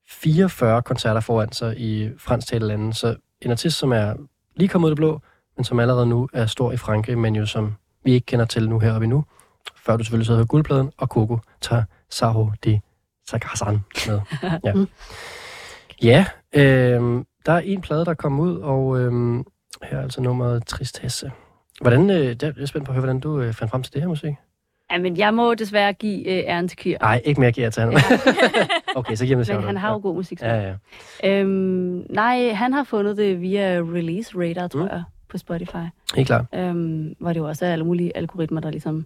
44 0.09 0.81
koncerter 0.81 1.21
foran 1.21 1.51
sig 1.51 1.79
i 1.79 2.09
fransktalende 2.17 2.67
lande. 2.67 2.93
Så 2.93 3.15
en 3.41 3.51
artist, 3.51 3.77
som 3.77 3.91
er 3.91 4.13
lige 4.55 4.67
kommet 4.67 4.85
ud 4.85 4.91
af 4.91 4.95
det 4.95 4.99
blå, 5.01 5.21
men 5.57 5.63
som 5.63 5.79
allerede 5.79 6.05
nu 6.05 6.29
er 6.33 6.45
stor 6.45 6.71
i 6.71 6.77
Frankrig, 6.77 7.17
men 7.17 7.35
jo 7.35 7.45
som 7.45 7.75
vi 8.03 8.13
ikke 8.13 8.25
kender 8.25 8.45
til 8.45 8.69
nu 8.69 8.79
heroppe 8.79 9.07
nu. 9.07 9.23
Før 9.75 9.97
du 9.97 10.03
selvfølgelig 10.03 10.25
sidder 10.25 10.41
og 10.41 10.47
guldpladen, 10.47 10.91
og 10.97 11.07
Coco 11.07 11.39
tager 11.61 11.83
Saho 12.09 12.49
de 12.63 12.81
Sagazan 13.27 13.79
med. 14.07 14.19
Ja. 14.65 14.73
Ja, 16.01 16.25
øh, 16.53 17.23
der 17.45 17.51
er 17.51 17.59
en 17.59 17.81
plade, 17.81 18.05
der 18.05 18.13
kom 18.13 18.39
ud, 18.39 18.57
og 18.57 18.99
øh, 18.99 19.11
her 19.83 19.97
er 19.97 20.01
altså 20.01 20.21
nummeret 20.21 20.65
Tristesse. 20.67 21.31
Hvordan, 21.81 22.09
øh, 22.09 22.33
der 22.33 22.47
er 22.47 22.51
jeg 22.59 22.67
spændt 22.67 22.85
på 22.85 22.91
at 22.91 22.93
høre, 22.93 23.01
hvordan 23.01 23.19
du 23.19 23.39
øh, 23.39 23.53
fandt 23.53 23.71
frem 23.71 23.83
til 23.83 23.93
det 23.93 24.01
her 24.01 24.09
musik. 24.09 24.33
Ja, 24.91 24.97
men 24.97 25.17
jeg 25.17 25.33
må 25.33 25.53
desværre 25.53 25.93
give 25.93 26.27
øh, 26.27 26.43
æren 26.47 26.67
til 26.67 26.77
Kyr. 26.77 26.97
Nej, 27.01 27.21
ikke 27.25 27.41
mere 27.41 27.53
jeg 27.57 27.73
til 27.73 27.83
ham. 27.83 27.93
okay, 28.95 29.15
så 29.15 29.25
giver 29.25 29.37
mig 29.37 29.45
Men 29.49 29.63
han 29.63 29.77
har 29.77 29.91
jo 29.91 29.99
god 29.99 30.15
musik. 30.15 30.41
Ja, 30.41 30.75
ja. 31.23 31.39
Øhm, 31.39 32.05
nej, 32.09 32.49
han 32.49 32.73
har 32.73 32.83
fundet 32.83 33.17
det 33.17 33.41
via 33.41 33.79
Release 33.79 34.31
Radar, 34.35 34.67
tror 34.67 34.81
mm. 34.81 34.89
jeg, 34.91 35.03
på 35.29 35.37
Spotify. 35.37 35.85
Helt 36.15 36.27
klart. 36.27 36.45
Øhm, 36.55 37.15
hvor 37.19 37.33
det 37.33 37.39
jo 37.39 37.47
også 37.47 37.65
er 37.65 37.71
alle 37.71 37.85
mulige 37.85 38.17
algoritmer, 38.17 38.61
der 38.61 38.69
ligesom 38.69 39.05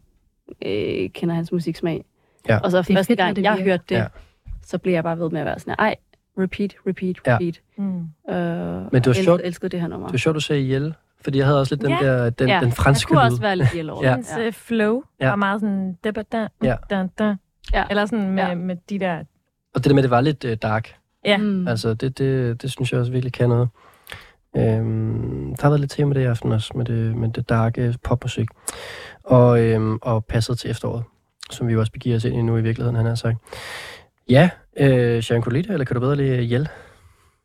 øh, 0.66 1.10
kender 1.10 1.36
hans 1.36 1.52
musiksmag. 1.52 2.06
Ja. 2.50 2.60
Og 2.60 2.72
så 2.72 2.78
Det 2.78 2.96
første 2.96 3.16
gang, 3.16 3.36
det 3.36 3.42
jeg 3.44 3.54
hørte 3.64 3.84
det, 3.90 3.96
Ja. 3.96 4.02
ja. 4.02 4.08
så 4.64 4.78
blev 4.78 4.94
jeg 4.94 5.04
bare 5.04 5.20
ved 5.20 5.30
med 5.30 5.40
at 5.40 5.46
være 5.46 5.60
sådan, 5.60 5.76
ej, 5.80 5.96
repeat, 6.40 6.74
repeat, 6.88 7.16
Ja. 7.28 7.34
repeat. 7.36 7.62
Mm. 7.78 7.84
Øh, 8.30 8.36
Men 8.94 9.02
det 9.02 9.08
var 9.08 9.14
sjovt- 9.14 9.42
El- 9.42 9.48
elskede 9.48 9.70
det 9.70 9.82
her 9.82 9.88
nummer. 9.88 10.08
Det 10.08 10.14
var 10.14 10.18
sjovt, 10.18 10.36
du 10.36 10.40
sagde 10.40 10.62
ihjel, 10.62 10.94
fordi 11.22 11.38
jeg 11.38 11.46
havde 11.46 11.60
også 11.60 11.76
lidt 11.76 11.82
den 11.82 11.90
Ja. 11.92 11.98
der, 12.06 12.30
den, 12.30 12.48
Ja, 12.50 12.60
den 12.64 12.72
franske 12.72 13.08
kunne 13.08 13.20
lyd. 13.20 13.26
også 13.32 13.42
være 13.42 13.56
lidt 13.56 13.70
ihjel 13.74 13.90
over 13.90 14.06
Ja. 14.06 14.12
Hans 14.12 14.32
øh, 14.40 14.54
flow 14.54 15.02
Ja. 15.20 15.28
var 15.30 15.36
meget 15.36 15.62
sådan... 15.62 15.94
Da, 16.04 16.12
Ja. 16.64 16.76
da, 16.90 17.08
da. 17.20 17.36
Ja. 17.74 17.84
Eller 17.90 18.06
sådan 18.06 18.30
med, 18.32 18.44
Ja. 18.44 18.56
med 18.56 18.76
de 18.90 19.00
der... 19.00 19.18
Og 19.76 19.84
det 19.84 19.86
der 19.86 19.94
med, 19.94 20.00
at 20.00 20.04
det 20.04 20.12
var 20.12 20.22
lidt 20.22 20.46
uh, 20.46 20.54
dark. 20.54 20.96
Ja. 21.26 21.38
Mm. 21.38 21.68
Altså, 21.68 21.94
det, 21.94 22.18
det, 22.18 22.62
det 22.62 22.72
synes 22.72 22.92
jeg 22.92 23.00
også 23.00 23.12
virkelig 23.12 23.34
kan 23.34 23.50
noget. 23.50 23.70
Øhm, 24.58 25.56
der 25.56 25.62
har 25.64 25.70
været 25.70 25.80
lidt 25.80 25.92
tema 25.92 26.14
det 26.14 26.22
i 26.22 26.24
aften 26.24 26.52
også, 26.52 26.72
med 26.76 26.86
det, 26.86 27.16
med 27.16 27.30
det 27.30 27.50
darke 27.50 27.96
popmusik. 28.04 28.48
Og, 29.24 29.62
øhm, 29.62 30.00
og 30.02 30.26
passet 30.26 30.60
til 30.60 30.72
efteråret, 30.72 31.04
som 31.52 31.68
vi 31.68 31.74
jo 31.74 31.80
også 31.80 31.92
begiver 31.92 32.16
os 32.16 32.26
ind 32.26 32.36
i 32.36 32.42
nu 32.42 32.58
i 32.58 32.62
virkeligheden, 32.62 32.96
han 32.96 33.06
har 33.06 33.16
sagt. 33.16 33.38
Ja, 34.30 34.50
øh, 34.78 35.22
Sharon, 35.22 35.42
kunne 35.44 35.60
eller 35.60 35.86
kan 35.86 35.94
du 35.94 36.00
bedre 36.00 36.16
lide 36.16 36.42
Hjel? 36.42 36.70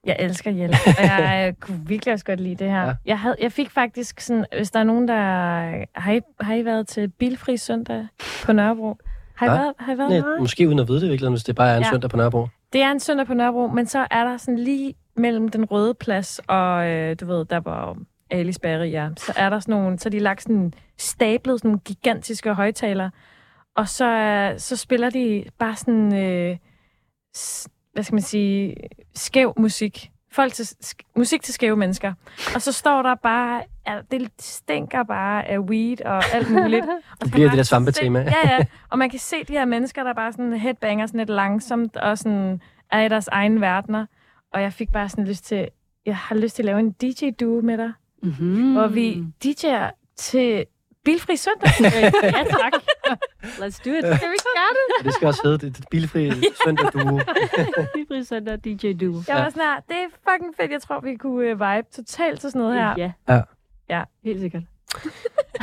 Jeg 0.07 0.17
elsker 0.19 0.51
hjælp, 0.51 0.75
og 0.87 1.03
jeg 1.05 1.45
øh, 1.49 1.55
kunne 1.61 1.81
virkelig 1.87 2.13
også 2.13 2.25
godt 2.25 2.41
lide 2.41 2.55
det 2.55 2.71
her. 2.71 2.81
Ja. 2.81 2.87
Ja. 2.87 2.95
Jeg, 3.07 3.21
havde, 3.21 3.37
jeg 3.43 3.53
fik 3.53 3.71
faktisk 3.71 4.21
sådan, 4.21 4.45
hvis 4.57 4.71
der 4.71 4.81
er 4.81 4.85
nogen, 4.85 5.09
der... 5.09 5.15
Har 5.95 6.13
I, 6.13 6.21
har 6.41 6.55
I 6.55 6.65
været 6.65 6.89
til 6.89 7.09
Bilfri 7.09 7.57
Søndag 7.57 8.07
på 8.45 8.53
Nørrebro? 8.53 8.97
Har 9.35 9.47
I 9.47 9.49
Nej. 9.49 9.59
været, 9.59 9.75
har 9.79 9.95
I 9.95 9.99
været 9.99 10.11
Nej, 10.11 10.39
måske 10.41 10.69
uden 10.69 10.79
at 10.79 10.89
vide 10.89 11.01
det 11.01 11.07
i 11.07 11.09
virkeligheden, 11.09 11.33
hvis 11.35 11.45
det 11.45 11.57
bare 11.57 11.71
er 11.71 11.77
en 11.77 11.83
Ja. 11.83 11.91
søndag 11.91 12.11
på 12.11 12.17
Nørrebro. 12.17 12.49
Det 12.73 12.83
er 12.83 12.91
en 12.91 13.01
søndag 13.01 13.27
på 13.27 13.35
Nørrebro, 13.35 13.67
men 13.67 13.87
så 13.87 14.07
er 14.11 14.25
der 14.25 14.37
sådan 14.37 14.59
lige 14.59 14.95
mellem 15.17 15.49
den 15.49 15.65
røde 15.65 15.95
plads 15.95 16.41
og, 16.49 16.87
øh, 16.87 17.17
du 17.21 17.27
ved, 17.27 17.45
der 17.45 17.61
hvor 17.61 17.99
Alice 18.31 18.61
Berry 18.61 18.91
er, 18.95 19.11
så 19.17 19.33
er 19.37 19.51
der 19.51 19.61
sådan 19.61 19.81
nogle, 19.81 19.99
så 19.99 20.09
de 20.09 20.19
lagt 20.19 20.43
sådan 20.43 20.73
stablet 20.99 21.61
sådan 21.61 21.69
nogle 21.69 21.81
gigantiske 21.81 22.55
højtalere, 22.55 23.11
og 23.77 23.89
så, 23.89 24.07
øh, 24.07 24.59
så 24.59 24.77
spiller 24.77 25.11
de 25.11 25.45
bare 25.59 25.77
sådan, 25.77 26.15
øh, 26.15 26.57
hvad 27.93 28.03
skal 28.05 28.15
man 28.15 28.23
sige, 28.23 28.77
skæv 29.15 29.55
musik. 29.59 30.11
Folk 30.33 30.53
til, 30.53 30.63
sk- 30.63 31.13
musik 31.17 31.43
til 31.43 31.55
skæve 31.55 31.77
mennesker. 31.77 32.13
Og 32.55 32.63
så 32.63 32.73
står 32.73 33.03
der 33.03 33.15
bare, 33.15 33.63
ja, 33.87 34.01
det 34.11 34.31
stinker 34.41 35.03
bare 35.03 35.49
af 35.49 35.59
weed 35.59 36.01
og 36.05 36.23
alt 36.35 36.51
muligt. 36.51 36.85
Og 37.21 37.21
kan 37.21 37.31
bliver 37.31 37.49
det 37.49 37.57
der 37.57 37.63
svampetema. 37.63 38.19
Ja, 38.19 38.49
ja. 38.51 38.59
Og 38.91 38.99
man 38.99 39.11
kan 39.11 39.19
se 39.19 39.45
de 39.49 39.53
her 39.53 39.65
mennesker, 39.65 40.05
der 40.05 40.15
bare 40.15 40.33
sådan 40.33 40.53
headbanger 40.53 41.07
sådan 41.07 41.19
lidt 41.19 41.31
langsomt 41.31 41.97
og 41.97 42.19
sådan 42.19 42.61
er 42.91 43.01
i 43.01 43.09
deres 43.09 43.29
egen 43.29 43.61
verdener. 43.61 44.07
Og 44.57 44.63
jeg 44.63 44.73
fik 44.73 44.93
bare 44.93 45.09
sådan 45.09 45.25
lyst 45.27 45.45
til, 45.45 45.69
jeg 46.07 46.17
har 46.17 46.35
lyst 46.35 46.57
til 46.57 46.63
at 46.63 46.67
lave 46.67 46.79
en 46.81 46.91
DJ-duo 46.93 47.61
med 47.61 47.79
dig, 47.79 47.93
Mm-hmm. 48.23 48.73
hvor 48.73 48.87
vi 48.87 49.25
DJ'er 49.45 50.13
til 50.17 50.65
Bilfri 51.05 51.37
Søndag. 51.37 51.71
ja, 52.23 52.45
tak. 52.45 52.73
Let's 53.43 53.81
do 53.85 53.91
it. 53.91 54.05
Skal 54.17 54.31
vi 54.31 54.39
gøre 54.57 54.73
det? 54.77 54.99
Og 54.99 55.05
det 55.05 55.15
skal 55.15 55.29
også 55.29 55.41
hedde 55.45 55.59
det, 55.59 55.77
det 55.77 55.85
bilfri 55.91 56.31
søndag 56.65 56.87
duo. 56.93 57.21
Bilfri 57.95 58.25
Søndag 58.25 58.59
DJ 58.65 58.93
Duo. 59.01 59.23
Jeg 59.29 59.37
var 59.37 59.49
sådan 59.51 59.63
her, 59.63 59.81
det 59.89 59.97
er 59.97 60.07
fucking 60.31 60.55
fedt. 60.61 60.71
Jeg 60.73 60.83
tror, 60.83 61.01
vi 61.01 61.17
kunne 61.17 61.45
øh, 61.47 61.53
vibe 61.61 61.87
totalt 61.97 62.41
til 62.41 62.51
sådan 62.51 62.61
noget 62.61 62.75
her. 62.75 62.95
Ja, 62.99 63.13
Ja, 63.29 63.41
Ja. 63.91 64.03
helt 64.25 64.41
sikkert. 64.41 64.63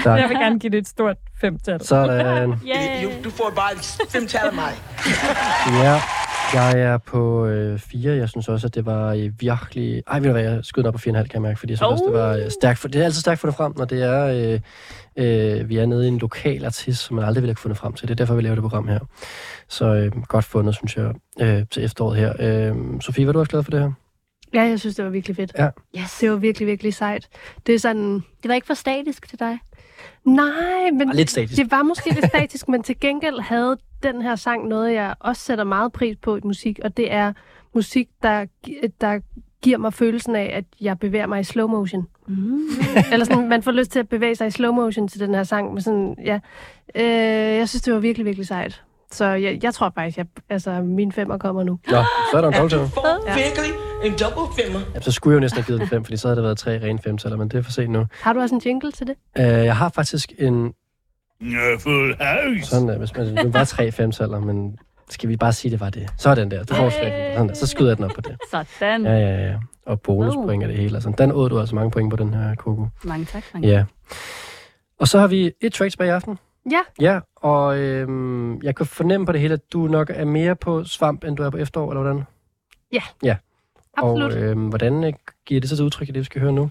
tak. 0.03 0.19
Jeg 0.19 0.29
vil 0.29 0.37
gerne 0.37 0.59
give 0.59 0.71
det 0.71 0.77
et 0.77 0.87
stort 0.87 1.17
femtal. 1.41 1.81
Sådan. 1.85 2.49
You, 3.03 3.11
du 3.23 3.29
får 3.29 3.51
bare 3.55 3.71
et 3.73 4.09
femtal 4.09 4.47
af 4.47 4.53
mig. 4.53 4.73
Ja, 5.83 5.95
jeg 6.53 6.81
er 6.81 6.97
på 6.97 7.45
øh, 7.45 7.79
fire. 7.79 8.13
Jeg 8.13 8.29
synes 8.29 8.49
også, 8.49 8.67
at 8.67 8.75
det 8.75 8.85
var 8.85 9.13
øh, 9.13 9.31
virkelig... 9.39 10.03
Ej, 10.07 10.19
ved 10.19 10.27
du 10.27 10.31
hvad, 10.31 10.43
jeg 10.43 10.59
skød 10.65 10.83
den 10.83 10.87
op 10.87 10.93
på 10.93 10.99
fire 10.99 11.11
og 11.11 11.13
en 11.13 11.15
halv, 11.15 11.27
kan 11.27 11.35
jeg 11.35 11.41
mærke, 11.41 11.59
fordi 11.59 11.71
jeg 11.71 11.77
synes 11.77 11.91
også, 11.91 12.03
det 12.05 12.13
var 12.13 12.33
øh, 12.33 12.49
stærkt. 12.49 12.79
For, 12.79 12.87
det 12.87 13.01
er 13.01 13.05
altid 13.05 13.21
stærkt 13.21 13.39
fundet 13.39 13.57
frem, 13.57 13.73
når 13.77 13.85
det 13.85 14.03
er... 14.03 14.25
Øh, 14.25 14.59
øh, 15.15 15.69
vi 15.69 15.77
er 15.77 15.85
nede 15.85 16.05
i 16.05 16.07
en 16.07 16.17
lokal 16.17 16.65
artist, 16.65 16.99
som 16.99 17.15
man 17.15 17.25
aldrig 17.25 17.41
ville 17.41 17.51
have 17.51 17.61
fundet 17.61 17.77
frem 17.77 17.93
til. 17.93 18.07
Det 18.07 18.13
er 18.13 18.15
derfor, 18.15 18.35
vi 18.35 18.41
laver 18.41 18.55
det 18.55 18.61
program 18.61 18.87
her. 18.87 18.99
Så 19.67 19.85
øh, 19.85 20.21
godt 20.21 20.45
fundet, 20.45 20.75
synes 20.75 20.97
jeg, 20.97 21.13
øh, 21.41 21.65
til 21.71 21.83
efteråret 21.83 22.17
her. 22.17 22.33
Øh, 22.39 23.01
Sofie, 23.01 23.27
var 23.27 23.33
du 23.33 23.39
også 23.39 23.49
glad 23.49 23.63
for 23.63 23.71
det 23.71 23.79
her? 23.79 23.91
Ja, 24.53 24.61
jeg 24.61 24.79
synes, 24.79 24.95
det 24.95 25.05
var 25.05 25.11
virkelig 25.11 25.35
fedt. 25.35 25.51
Ja. 25.57 25.69
Yes. 25.97 26.17
Det 26.21 26.31
var 26.31 26.35
virkelig, 26.35 26.67
virkelig 26.67 26.93
sejt. 26.93 27.27
Det 27.67 27.75
er 27.75 27.79
sådan... 27.79 28.13
Det 28.13 28.49
var 28.49 28.53
ikke 28.53 28.67
for 28.67 28.73
statisk 28.73 29.29
til 29.29 29.39
dig. 29.39 29.59
Nej, 30.25 30.91
men 30.93 31.11
lidt 31.13 31.29
statisk. 31.29 31.57
det 31.57 31.71
var 31.71 31.83
måske 31.83 32.13
lidt 32.13 32.25
statisk, 32.25 32.67
men 32.71 32.83
til 32.83 32.99
gengæld 32.99 33.39
havde 33.39 33.77
den 34.03 34.21
her 34.21 34.35
sang 34.35 34.67
noget, 34.67 34.93
jeg 34.93 35.15
også 35.19 35.41
sætter 35.41 35.63
meget 35.63 35.91
pris 35.91 36.17
på 36.21 36.35
i 36.35 36.39
musik, 36.43 36.79
og 36.83 36.97
det 36.97 37.13
er 37.13 37.33
musik, 37.73 38.09
der, 38.23 38.45
der 39.01 39.19
giver 39.61 39.77
mig 39.77 39.93
følelsen 39.93 40.35
af, 40.35 40.51
at 40.53 40.65
jeg 40.81 40.99
bevæger 40.99 41.27
mig 41.27 41.39
i 41.39 41.43
slow 41.43 41.67
motion. 41.67 42.07
Mm. 42.27 42.59
Eller 43.11 43.25
sådan, 43.25 43.49
man 43.49 43.63
får 43.63 43.71
lyst 43.71 43.91
til 43.91 43.99
at 43.99 44.09
bevæge 44.09 44.35
sig 44.35 44.47
i 44.47 44.51
slow 44.51 44.71
motion 44.71 45.07
til 45.07 45.19
den 45.19 45.35
her 45.35 45.43
sang. 45.43 45.73
Men 45.73 45.81
sådan, 45.81 46.15
ja. 46.25 46.39
øh, 46.95 47.57
jeg 47.57 47.69
synes, 47.69 47.81
det 47.81 47.93
var 47.93 47.99
virkelig, 47.99 48.25
virkelig 48.25 48.47
sejt. 48.47 48.83
Så 49.11 49.25
jeg, 49.25 49.59
jeg 49.63 49.73
tror 49.73 49.91
faktisk, 49.95 50.17
at 50.17 50.27
altså, 50.49 50.81
min 50.81 51.11
femmer 51.11 51.37
kommer 51.37 51.63
nu. 51.63 51.79
Nå, 51.87 51.97
så 52.31 52.37
er 52.37 52.41
der 52.41 52.47
en 52.47 52.53
dog 52.53 52.69
til. 52.69 52.79
Virkelig 52.79 53.71
en 54.03 54.11
double 54.11 54.63
femmer. 54.63 54.79
Ja, 54.95 55.01
så 55.01 55.11
skulle 55.11 55.31
jeg 55.31 55.35
jo 55.35 55.39
næsten 55.39 55.57
have 55.57 55.65
givet 55.65 55.79
den 55.79 55.87
fem, 55.87 56.03
fordi 56.03 56.17
så 56.17 56.27
havde 56.27 56.35
det 56.35 56.43
været 56.43 56.57
tre 56.57 56.79
rene 56.81 56.99
femtaller, 56.99 57.37
men 57.37 57.49
det 57.49 57.57
er 57.57 57.61
for 57.63 57.71
sent 57.71 57.89
nu. 57.91 58.05
Har 58.11 58.33
du 58.33 58.39
også 58.39 58.55
en 58.55 58.61
jingle 58.65 58.91
til 58.91 59.07
det? 59.07 59.15
Uh, 59.39 59.43
jeg 59.45 59.77
har 59.77 59.89
faktisk 59.89 60.33
en... 60.39 60.73
Full 61.79 62.15
house. 62.19 62.65
Sådan 62.69 62.87
der, 62.87 62.97
hvis 62.97 63.15
man, 63.15 63.37
det 63.37 63.53
var 63.53 63.63
tre 63.63 63.91
femtaller, 63.91 64.39
men 64.39 64.77
skal 65.09 65.29
vi 65.29 65.37
bare 65.37 65.53
sige, 65.53 65.71
det 65.71 65.79
var 65.79 65.89
det. 65.89 66.09
Så 66.17 66.29
er 66.29 66.35
den 66.35 66.51
der. 66.51 66.63
Det 66.63 66.77
får. 66.77 66.89
Sådan 66.89 67.47
der. 67.47 67.53
Så 67.53 67.67
skyder 67.67 67.89
jeg 67.89 67.97
den 67.97 68.05
op 68.05 68.11
på 68.15 68.21
det. 68.21 68.37
Sådan. 68.51 69.05
Ja, 69.05 69.13
ja, 69.17 69.47
ja. 69.47 69.55
Og 69.85 70.01
bonuspoint 70.01 70.63
er 70.63 70.67
det 70.67 70.77
hele. 70.77 70.95
Altså, 70.95 71.13
den 71.17 71.31
åd 71.31 71.49
du 71.49 71.59
altså 71.59 71.75
mange 71.75 71.91
point 71.91 72.09
på 72.09 72.15
den 72.15 72.33
her, 72.33 72.55
Coco. 72.55 72.87
Mange 73.03 73.25
tak. 73.25 73.43
Mange 73.53 73.67
Ja. 73.69 73.85
Og 74.99 75.07
så 75.07 75.19
har 75.19 75.27
vi 75.27 75.51
et 75.61 75.73
track 75.73 75.91
tilbage 75.91 76.07
i 76.07 76.11
aften. 76.11 76.37
Ja. 76.71 76.79
Ja, 77.01 77.19
og 77.35 77.77
øhm, 77.77 78.61
jeg 78.61 78.75
kan 78.75 78.85
fornemme 78.85 79.25
på 79.25 79.31
det 79.31 79.41
hele, 79.41 79.53
at 79.53 79.73
du 79.73 79.87
nok 79.87 80.11
er 80.13 80.25
mere 80.25 80.55
på 80.55 80.83
svamp, 80.83 81.23
end 81.23 81.37
du 81.37 81.43
er 81.43 81.49
på 81.49 81.57
efterår, 81.57 81.91
eller 81.91 82.01
hvordan? 82.01 82.23
Ja. 82.93 83.01
Ja. 83.23 83.35
Absolut. 83.97 84.33
Og 84.33 84.39
øhm, 84.39 84.67
hvordan 84.67 85.03
øh, 85.03 85.13
giver 85.45 85.61
det 85.61 85.69
så 85.69 85.75
til 85.75 85.85
udtryk 85.85 86.09
i 86.09 86.11
det, 86.11 86.19
vi 86.19 86.23
skal 86.23 86.41
høre 86.41 86.51
nu? 86.51 86.69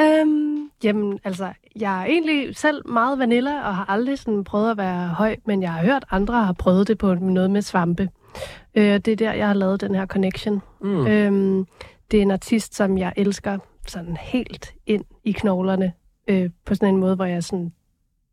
Øhm, 0.00 0.35
jamen, 0.84 1.18
altså, 1.24 1.52
jeg 1.76 2.00
er 2.00 2.04
egentlig 2.04 2.56
selv 2.56 2.88
meget 2.88 3.18
vanilla, 3.18 3.68
og 3.68 3.76
har 3.76 3.84
aldrig 3.90 4.18
sådan 4.18 4.44
prøvet 4.44 4.70
at 4.70 4.76
være 4.76 5.08
høj, 5.08 5.36
men 5.46 5.62
jeg 5.62 5.72
har 5.72 5.82
hørt, 5.82 6.04
andre 6.10 6.44
har 6.44 6.52
prøvet 6.52 6.88
det 6.88 6.98
på 6.98 7.14
noget 7.14 7.50
med 7.50 7.62
svampe. 7.62 8.08
Øh, 8.74 8.84
det 8.84 9.08
er 9.08 9.16
der, 9.16 9.32
jeg 9.32 9.46
har 9.46 9.54
lavet 9.54 9.80
den 9.80 9.94
her 9.94 10.06
connection. 10.06 10.62
Mm. 10.80 11.06
Øhm, 11.06 11.66
det 12.10 12.18
er 12.18 12.22
en 12.22 12.30
artist, 12.30 12.74
som 12.74 12.98
jeg 12.98 13.12
elsker 13.16 13.58
sådan 13.86 14.16
helt 14.16 14.74
ind 14.86 15.04
i 15.24 15.32
knoglerne, 15.32 15.92
øh, 16.28 16.50
på 16.64 16.74
sådan 16.74 16.94
en 16.94 17.00
måde, 17.00 17.16
hvor 17.16 17.24
jeg 17.24 17.44
sådan, 17.44 17.72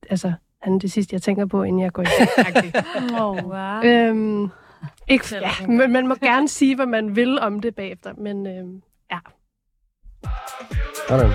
altså, 0.09 0.33
han 0.61 0.73
er 0.73 0.79
det 0.79 0.91
sidste, 0.91 1.13
jeg 1.13 1.21
tænker 1.21 1.45
på, 1.45 1.63
inden 1.63 1.81
jeg 1.81 1.91
går 1.91 2.03
i 2.03 2.05
seng. 2.05 2.75
Oh, 3.21 3.45
wow. 3.45 3.83
øhm, 3.83 4.49
ikke, 5.07 5.25
ja, 5.31 5.67
men 5.67 5.91
man 5.91 6.07
må 6.07 6.15
gerne 6.15 6.47
sige, 6.47 6.75
hvad 6.75 6.85
man 6.85 7.15
vil 7.15 7.39
om 7.39 7.59
det 7.59 7.75
bagefter, 7.75 8.13
men 8.17 8.47
øhm, 8.47 8.81
ja. 9.11 9.19
Sådan. 11.07 11.31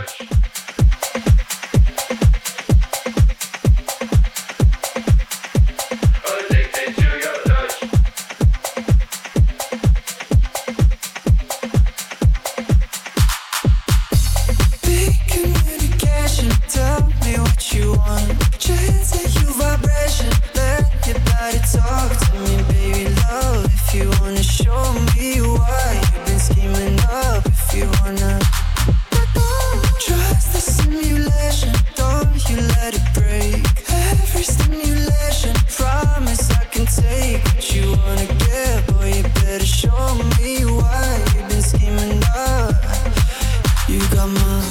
Got 44.11 44.29
my 44.29 44.63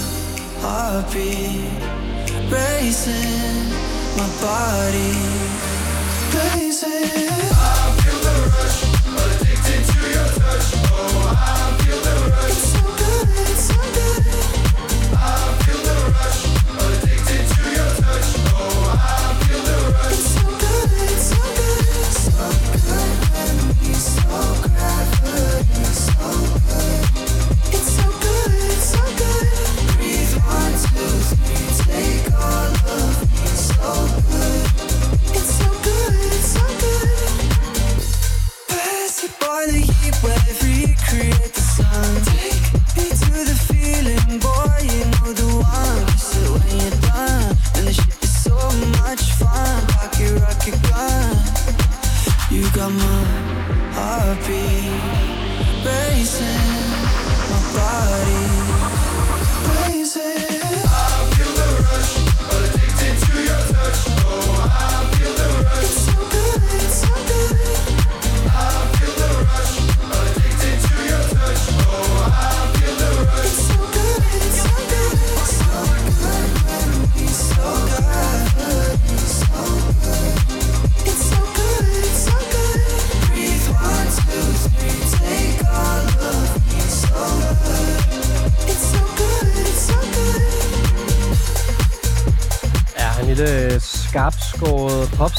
heartbeat 0.61 1.69
racing, 2.51 3.69
my 4.17 4.27
body 4.41 5.13
blazing. 6.31 7.56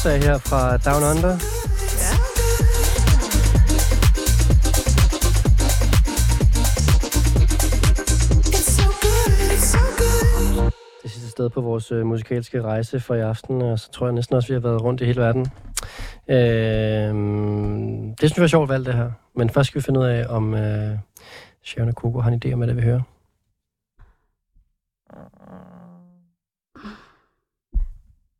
Skarpskåret 0.08 0.24
her 0.24 0.38
fra 0.38 0.76
Down 0.76 1.02
Under. 1.10 1.34
It's 8.54 8.70
so 8.78 8.86
good, 9.04 9.32
it's 9.52 9.66
so 9.74 9.78
good. 9.98 10.70
Det 11.02 11.10
sidste 11.10 11.30
sted 11.30 11.50
på 11.50 11.60
vores 11.60 11.92
øh, 11.92 12.06
musikalske 12.06 12.62
rejse 12.62 13.00
for 13.00 13.14
i 13.14 13.20
aften, 13.20 13.62
og 13.62 13.78
så 13.78 13.90
tror 13.90 14.06
jeg 14.06 14.14
næsten 14.14 14.36
også, 14.36 14.48
vi 14.48 14.54
har 14.54 14.60
været 14.60 14.82
rundt 14.82 15.00
i 15.00 15.04
hele 15.04 15.20
verden. 15.20 15.46
Øh, 16.28 17.14
det 18.20 18.30
synes 18.30 18.36
jeg 18.36 18.42
var 18.42 18.46
sjovt 18.46 18.68
valgt, 18.68 18.86
det 18.86 18.94
her. 18.94 19.10
Men 19.36 19.50
først 19.50 19.66
skal 19.66 19.80
vi 19.80 19.84
finde 19.84 20.00
ud 20.00 20.04
af, 20.04 20.26
om 20.28 20.54
øh, 20.54 20.98
Sharon 21.64 21.88
og 21.88 21.94
Coco 21.94 22.20
har 22.20 22.30
en 22.30 22.42
idé 22.44 22.52
om, 22.52 22.58
hvad 22.58 22.68
det 22.68 22.76
vi 22.76 22.82
hører. 22.82 23.17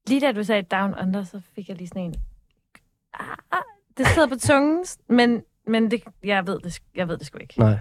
Lige 0.09 0.21
da 0.21 0.33
du 0.33 0.45
sagde 0.45 0.63
Down 0.63 0.95
Under, 1.03 1.25
så 1.25 1.41
fik 1.55 1.69
jeg 1.69 1.77
lige 1.77 1.89
sådan 1.89 2.03
en... 2.03 2.15
Ah, 3.15 3.27
ah, 3.53 3.59
det 3.99 4.07
sidder 4.07 4.29
på 4.29 4.37
tungen, 4.39 4.85
men, 5.09 5.43
men 5.67 5.91
det, 5.91 6.03
jeg, 6.25 6.47
ved 6.47 6.59
det, 6.59 6.83
jeg 6.95 7.09
ved 7.09 7.19
det 7.19 7.27
sgu 7.27 7.39
ikke. 7.39 7.55
Nej. 7.59 7.79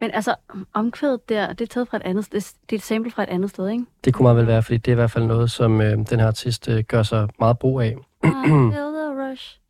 Men 0.00 0.10
altså, 0.10 0.34
omkvædet 0.72 1.28
der, 1.28 1.52
det 1.52 1.60
er 1.60 1.66
taget 1.66 1.88
fra 1.88 1.96
et 1.96 2.02
andet 2.02 2.24
sted. 2.24 2.40
Det 2.40 2.72
er 2.72 2.76
et 2.76 2.82
sample 2.82 3.10
fra 3.10 3.22
et 3.22 3.28
andet 3.28 3.50
sted, 3.50 3.68
ikke? 3.68 3.84
Det 4.04 4.14
kunne 4.14 4.24
meget 4.24 4.36
vel 4.36 4.46
være, 4.46 4.62
fordi 4.62 4.76
det 4.76 4.88
er 4.88 4.92
i 4.92 4.94
hvert 4.94 5.10
fald 5.10 5.24
noget, 5.24 5.50
som 5.50 5.80
øh, 5.80 5.98
den 5.98 6.20
her 6.20 6.26
artist 6.26 6.68
øh, 6.68 6.84
gør 6.84 7.02
sig 7.02 7.28
meget 7.38 7.58
brug 7.58 7.80
af. 7.80 7.96
I 8.24 8.26
feel 8.26 8.92
the 8.92 9.30
rush. 9.30 9.60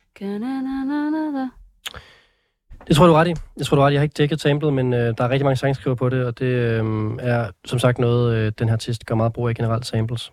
Det 2.87 2.95
tror 2.95 3.05
jeg, 3.05 3.09
du 3.09 3.13
ret 3.13 3.27
i. 3.27 3.33
Jeg 3.57 3.65
tror, 3.65 3.77
du 3.77 3.81
ret 3.81 3.91
i. 3.91 3.93
Jeg 3.93 3.99
har 3.99 4.03
ikke 4.03 4.13
dækket 4.13 4.41
samplet, 4.41 4.73
men 4.73 4.93
øh, 4.93 5.17
der 5.17 5.23
er 5.23 5.29
rigtig 5.29 5.45
mange 5.45 5.55
sangskriver 5.55 5.95
på 5.95 6.09
det, 6.09 6.25
og 6.25 6.39
det 6.39 6.45
øh, 6.45 6.83
er 7.19 7.51
som 7.65 7.79
sagt 7.79 7.99
noget, 7.99 8.35
øh, 8.35 8.51
den 8.59 8.67
her 8.67 8.73
artist 8.73 9.05
gør 9.05 9.15
meget 9.15 9.33
brug 9.33 9.49
af 9.49 9.55
generelt 9.55 9.85
samples. 9.85 10.31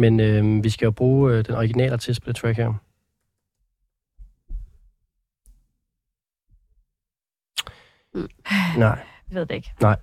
Men 0.00 0.20
øh, 0.20 0.64
vi 0.64 0.70
skal 0.70 0.84
jo 0.84 0.90
bruge 0.90 1.32
øh, 1.32 1.44
den 1.44 1.54
originale 1.54 1.92
artist 1.92 2.22
på 2.22 2.26
det 2.26 2.36
track 2.36 2.56
her. 2.56 2.68
Mm. 8.14 8.28
Nej. 8.78 8.98
Jeg 9.28 9.34
ved 9.34 9.46
det 9.46 9.54
ikke. 9.54 9.72
Nej. 9.80 9.96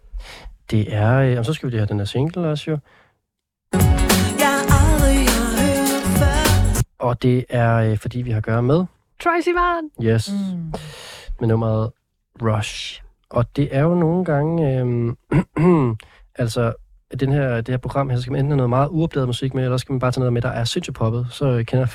Det 0.71 0.93
er... 0.95 1.17
Øh, 1.17 1.45
så 1.45 1.53
skal 1.53 1.67
vi 1.67 1.71
lige 1.71 1.79
have 1.79 1.87
den 1.87 1.97
her 1.97 2.05
single 2.05 2.47
også 2.47 2.71
jo. 2.71 2.77
Og 6.99 7.21
det 7.21 7.45
er, 7.49 7.75
øh, 7.75 7.97
fordi 7.97 8.21
vi 8.21 8.31
har 8.31 8.37
at 8.37 8.43
gøre 8.43 8.63
med... 8.63 8.85
Troy 9.23 9.41
Sivan! 9.41 9.91
Yes. 10.01 10.31
Mm. 10.31 10.73
Med 11.39 11.47
nummeret 11.47 11.91
Rush. 12.41 13.01
Og 13.29 13.55
det 13.55 13.75
er 13.75 13.81
jo 13.81 13.95
nogle 13.95 14.25
gange... 14.25 14.79
Øh, 14.79 15.15
altså, 16.43 16.73
den 17.19 17.31
her, 17.31 17.55
det 17.55 17.69
her 17.69 17.77
program 17.77 18.09
her, 18.09 18.15
så 18.17 18.21
skal 18.21 18.31
man 18.31 18.39
enten 18.39 18.51
have 18.51 18.57
noget 18.57 18.69
meget 18.69 18.87
uopdaget 18.91 19.27
musik 19.27 19.53
med, 19.53 19.63
eller 19.63 19.77
så 19.77 19.81
skal 19.81 19.93
man 19.93 19.99
bare 19.99 20.11
tage 20.11 20.19
noget 20.19 20.33
med, 20.33 20.41
der 20.41 20.49
er 20.49 20.63
sindssygt 20.63 20.95
poppet. 20.95 21.27
Så 21.31 21.63
kender 21.67 21.85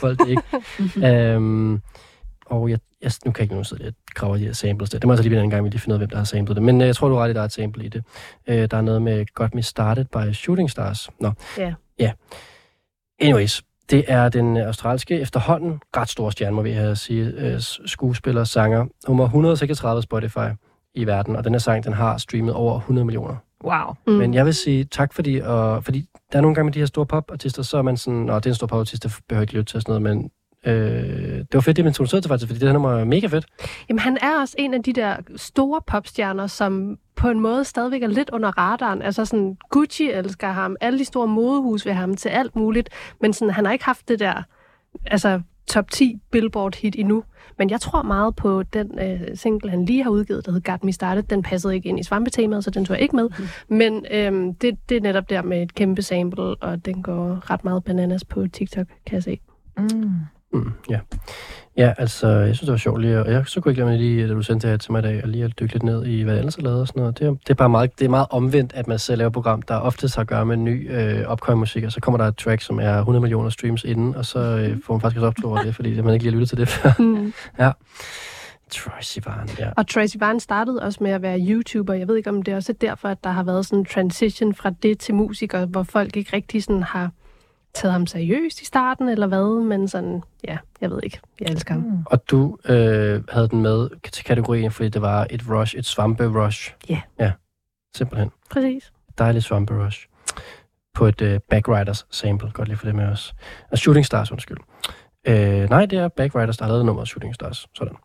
folk, 0.00 0.18
det 0.18 0.28
ikke. 0.28 1.36
um, 1.36 1.82
og 2.46 2.70
jeg, 2.70 2.78
jeg, 3.02 3.12
nu 3.24 3.32
kan 3.32 3.40
jeg 3.40 3.44
ikke 3.44 3.54
nu 3.54 3.64
sidde 3.64 3.86
og 3.86 3.92
graver 4.14 4.36
de 4.36 4.44
her 4.44 4.52
samples 4.52 4.90
der. 4.90 4.98
Det 4.98 5.06
må 5.06 5.12
jeg 5.12 5.18
så 5.18 5.22
lige 5.28 5.40
en 5.42 5.50
gang, 5.50 5.64
vi 5.64 5.68
lige 5.70 5.80
finde 5.80 5.92
ud 5.92 5.96
af, 5.96 6.00
hvem 6.00 6.10
der 6.10 6.16
har 6.16 6.24
samlet 6.24 6.56
det. 6.56 6.62
Men 6.62 6.80
øh, 6.80 6.86
jeg 6.86 6.96
tror, 6.96 7.08
du 7.08 7.14
har 7.14 7.22
ret 7.24 7.30
i, 7.30 7.32
der 7.32 7.40
er 7.40 7.44
et 7.44 7.52
sample 7.52 7.84
i 7.84 7.88
det. 7.88 8.04
Øh, 8.46 8.68
der 8.70 8.76
er 8.76 8.80
noget 8.80 9.02
med 9.02 9.26
Got 9.34 9.54
Me 9.54 9.62
Started 9.62 10.04
by 10.04 10.32
Shooting 10.32 10.70
Stars. 10.70 11.10
Nå, 11.20 11.32
Ja. 11.58 11.74
ja. 11.98 12.12
Anyways, 13.20 13.62
det 13.90 14.04
er 14.08 14.28
den 14.28 14.56
australske 14.56 15.20
efterhånden 15.20 15.80
ret 15.96 16.08
store 16.08 16.32
stjerne, 16.32 16.56
må 16.56 16.62
vi 16.62 16.70
have 16.70 16.90
at 16.90 16.98
sige, 16.98 17.24
øh, 17.36 17.60
skuespiller, 17.86 18.44
sanger. 18.44 18.86
Nummer 19.08 19.24
136 19.24 20.02
Spotify 20.02 20.38
i 20.94 21.06
verden, 21.06 21.36
og 21.36 21.44
den 21.44 21.52
her 21.54 21.58
sang, 21.58 21.84
den 21.84 21.92
har 21.92 22.18
streamet 22.18 22.54
over 22.54 22.78
100 22.78 23.04
millioner. 23.04 23.36
Wow. 23.64 23.94
Mm. 24.06 24.12
Men 24.12 24.34
jeg 24.34 24.44
vil 24.44 24.54
sige 24.54 24.84
tak, 24.84 25.12
fordi, 25.12 25.40
og, 25.44 25.84
fordi 25.84 26.08
der 26.32 26.38
er 26.38 26.42
nogle 26.42 26.54
gange 26.54 26.64
med 26.64 26.72
de 26.72 26.78
her 26.78 26.86
store 26.86 27.06
popartister, 27.06 27.62
så 27.62 27.78
er 27.78 27.82
man 27.82 27.96
sådan, 27.96 28.30
og 28.30 28.44
det 28.44 28.50
er 28.50 28.52
en 28.52 28.54
stor 28.54 28.66
popartist, 28.66 29.02
der 29.02 29.08
behøver 29.28 29.42
ikke 29.42 29.54
lytte 29.54 29.72
til 29.72 29.76
og 29.76 29.82
sådan 29.82 30.02
noget, 30.02 30.16
men 30.16 30.30
øh, 30.66 31.38
det 31.38 31.54
var 31.54 31.60
fedt, 31.60 31.76
det 31.76 31.84
man 31.84 31.90
introducerede 31.90 32.24
til 32.24 32.28
faktisk, 32.28 32.48
fordi 32.48 32.60
det 32.60 32.68
her 32.68 32.72
nummer 32.72 32.92
er 32.92 33.04
mega 33.04 33.26
fedt. 33.26 33.46
Jamen, 33.88 33.98
han 33.98 34.18
er 34.22 34.40
også 34.40 34.54
en 34.58 34.74
af 34.74 34.82
de 34.82 34.92
der 34.92 35.16
store 35.36 35.80
popstjerner, 35.86 36.46
som 36.46 36.98
på 37.16 37.28
en 37.28 37.40
måde 37.40 37.64
stadigvæk 37.64 38.02
er 38.02 38.06
lidt 38.06 38.30
under 38.30 38.58
radaren. 38.58 39.02
Altså 39.02 39.24
sådan, 39.24 39.56
Gucci 39.70 40.10
elsker 40.10 40.48
ham, 40.48 40.76
alle 40.80 40.98
de 40.98 41.04
store 41.04 41.28
modehus 41.28 41.86
vil 41.86 41.94
have 41.94 42.00
ham 42.00 42.16
til 42.16 42.28
alt 42.28 42.56
muligt, 42.56 42.88
men 43.20 43.32
sådan, 43.32 43.54
han 43.54 43.64
har 43.64 43.72
ikke 43.72 43.84
haft 43.84 44.08
det 44.08 44.18
der, 44.18 44.42
altså 45.06 45.40
top 45.66 45.90
10 45.90 46.18
Billboard-hit 46.30 46.94
endnu. 46.98 47.24
Men 47.62 47.70
jeg 47.70 47.80
tror 47.80 48.02
meget 48.02 48.36
på 48.36 48.62
den 48.62 48.98
øh, 48.98 49.20
single, 49.34 49.70
han 49.70 49.84
lige 49.84 50.02
har 50.02 50.10
udgivet, 50.10 50.46
der 50.46 50.52
hedder 50.52 50.72
Got 50.72 50.84
Me 50.84 50.92
Started. 50.92 51.22
Den 51.22 51.42
passede 51.42 51.74
ikke 51.74 51.88
ind 51.88 52.00
i 52.00 52.02
svampetemaet, 52.02 52.64
så 52.64 52.70
den 52.70 52.84
tog 52.84 52.94
jeg 52.94 53.02
ikke 53.02 53.16
med. 53.16 53.28
Mm. 53.38 53.76
Men 53.76 54.06
øhm, 54.10 54.54
det, 54.54 54.78
det 54.88 54.96
er 54.96 55.00
netop 55.00 55.30
der 55.30 55.42
med 55.42 55.62
et 55.62 55.74
kæmpe 55.74 56.02
sample, 56.02 56.42
og 56.42 56.84
den 56.84 57.02
går 57.02 57.50
ret 57.50 57.64
meget 57.64 57.84
bananas 57.84 58.24
på 58.24 58.46
TikTok, 58.46 58.86
kan 59.06 59.14
jeg 59.14 59.22
se. 59.22 59.40
Mm. 59.78 60.10
Mm, 60.52 60.72
ja. 60.90 60.98
ja, 61.76 61.92
altså, 61.98 62.28
jeg 62.28 62.56
synes, 62.56 62.60
det 62.60 62.70
var 62.70 62.76
sjovt 62.76 63.00
lige, 63.00 63.20
og 63.20 63.32
jeg 63.32 63.44
så 63.46 63.60
kunne 63.60 63.72
ikke 63.72 63.82
glemme 63.82 63.98
lige, 63.98 64.28
da 64.28 64.32
du 64.34 64.42
sendte 64.42 64.66
det 64.66 64.72
her 64.72 64.78
til 64.78 64.92
mig 64.92 64.98
i 64.98 65.02
dag, 65.02 65.20
og 65.22 65.28
lige 65.28 65.44
at 65.44 65.60
dykke 65.60 65.72
lidt 65.74 65.82
ned 65.82 66.06
i, 66.06 66.22
hvad 66.22 66.34
jeg 66.34 66.38
ellers 66.38 66.54
har 66.54 66.62
lavet 66.62 66.80
og 66.80 66.86
sådan 66.88 67.00
noget. 67.00 67.18
Det, 67.18 67.26
er- 67.26 67.30
det 67.30 67.50
er 67.50 67.54
bare 67.54 67.68
meget, 67.68 67.98
det 67.98 68.04
er 68.04 68.08
meget 68.08 68.26
omvendt, 68.30 68.72
at 68.74 68.88
man 68.88 68.98
selv 68.98 69.18
laver 69.18 69.26
et 69.28 69.32
program, 69.34 69.62
der 69.62 69.76
oftest 69.76 70.14
har 70.14 70.20
at 70.20 70.26
gøre 70.28 70.46
med 70.46 70.56
ny 70.56 70.92
øh, 70.92 71.24
opkommende 71.26 71.60
musik, 71.60 71.84
og 71.84 71.92
så 71.92 72.00
kommer 72.00 72.18
der 72.18 72.24
et 72.24 72.36
track, 72.36 72.62
som 72.62 72.78
er 72.80 72.98
100 72.98 73.20
millioner 73.20 73.50
streams 73.50 73.84
inden, 73.84 74.14
og 74.14 74.24
så 74.26 74.38
øh, 74.38 74.76
får 74.86 74.94
man 74.94 75.00
faktisk 75.00 75.16
også 75.18 75.26
optur 75.26 75.50
over 75.50 75.62
det, 75.62 75.74
fordi 75.74 76.00
man 76.00 76.14
ikke 76.14 76.24
lige 76.24 76.32
har 76.32 76.40
lyttet 76.40 76.48
til 76.48 76.58
det 76.58 76.68
før. 76.68 76.90
Mm. 76.98 77.32
ja. 77.64 77.70
Troy 78.70 78.92
Sivan, 79.00 79.48
ja. 79.58 79.70
Og 79.76 79.88
Tracy 79.88 80.16
Vine 80.20 80.40
startede 80.40 80.82
også 80.82 80.98
med 81.02 81.10
at 81.10 81.22
være 81.22 81.38
YouTuber. 81.48 81.94
Jeg 81.94 82.08
ved 82.08 82.16
ikke, 82.16 82.30
om 82.30 82.42
det 82.42 82.52
er 82.52 82.56
også 82.56 82.72
derfor, 82.80 83.08
at 83.08 83.24
der 83.24 83.30
har 83.30 83.42
været 83.42 83.66
sådan 83.66 83.78
en 83.78 83.84
transition 83.84 84.54
fra 84.54 84.70
det 84.82 84.98
til 84.98 85.14
musiker, 85.14 85.66
hvor 85.66 85.82
folk 85.82 86.16
ikke 86.16 86.36
rigtig 86.36 86.62
sådan 86.62 86.82
har 86.82 87.10
taget 87.74 87.92
ham 87.92 88.06
seriøst 88.06 88.60
i 88.60 88.64
starten, 88.64 89.08
eller 89.08 89.26
hvad, 89.26 89.64
men 89.64 89.88
sådan, 89.88 90.22
ja, 90.48 90.58
jeg 90.80 90.90
ved 90.90 91.00
ikke. 91.02 91.20
Jeg 91.40 91.48
elsker 91.50 91.74
ham. 91.74 91.82
Mm. 91.82 91.98
Og 92.06 92.30
du 92.30 92.58
øh, 92.64 93.22
havde 93.28 93.48
den 93.48 93.62
med 93.62 93.88
til 94.10 94.24
kategorien, 94.24 94.70
fordi 94.70 94.88
det 94.88 95.02
var 95.02 95.26
et 95.30 95.42
rush, 95.50 95.76
et 95.76 95.86
svampe-rush. 95.86 96.74
Ja. 96.88 97.00
Ja, 97.18 97.32
simpelthen. 97.96 98.30
Præcis. 98.50 98.92
Dejligt 99.18 99.44
svampe-rush. 99.44 100.06
På 100.94 101.06
et 101.06 101.22
øh, 101.22 101.40
Backriders 101.50 102.06
sample. 102.10 102.50
Godt 102.50 102.68
lige 102.68 102.78
for 102.78 102.86
det 102.86 102.94
med 102.94 103.04
os. 103.04 103.34
Og 103.70 103.78
Shooting 103.78 104.06
Stars, 104.06 104.32
undskyld. 104.32 104.56
Øh, 105.26 105.70
nej, 105.70 105.86
det 105.86 105.98
er 105.98 106.08
Backriders, 106.08 106.56
der 106.56 106.64
har 106.64 106.72
lavet 106.72 106.86
nummeret 106.86 107.08
Shooting 107.08 107.34
Stars. 107.34 107.66
Sådan. 107.74 107.96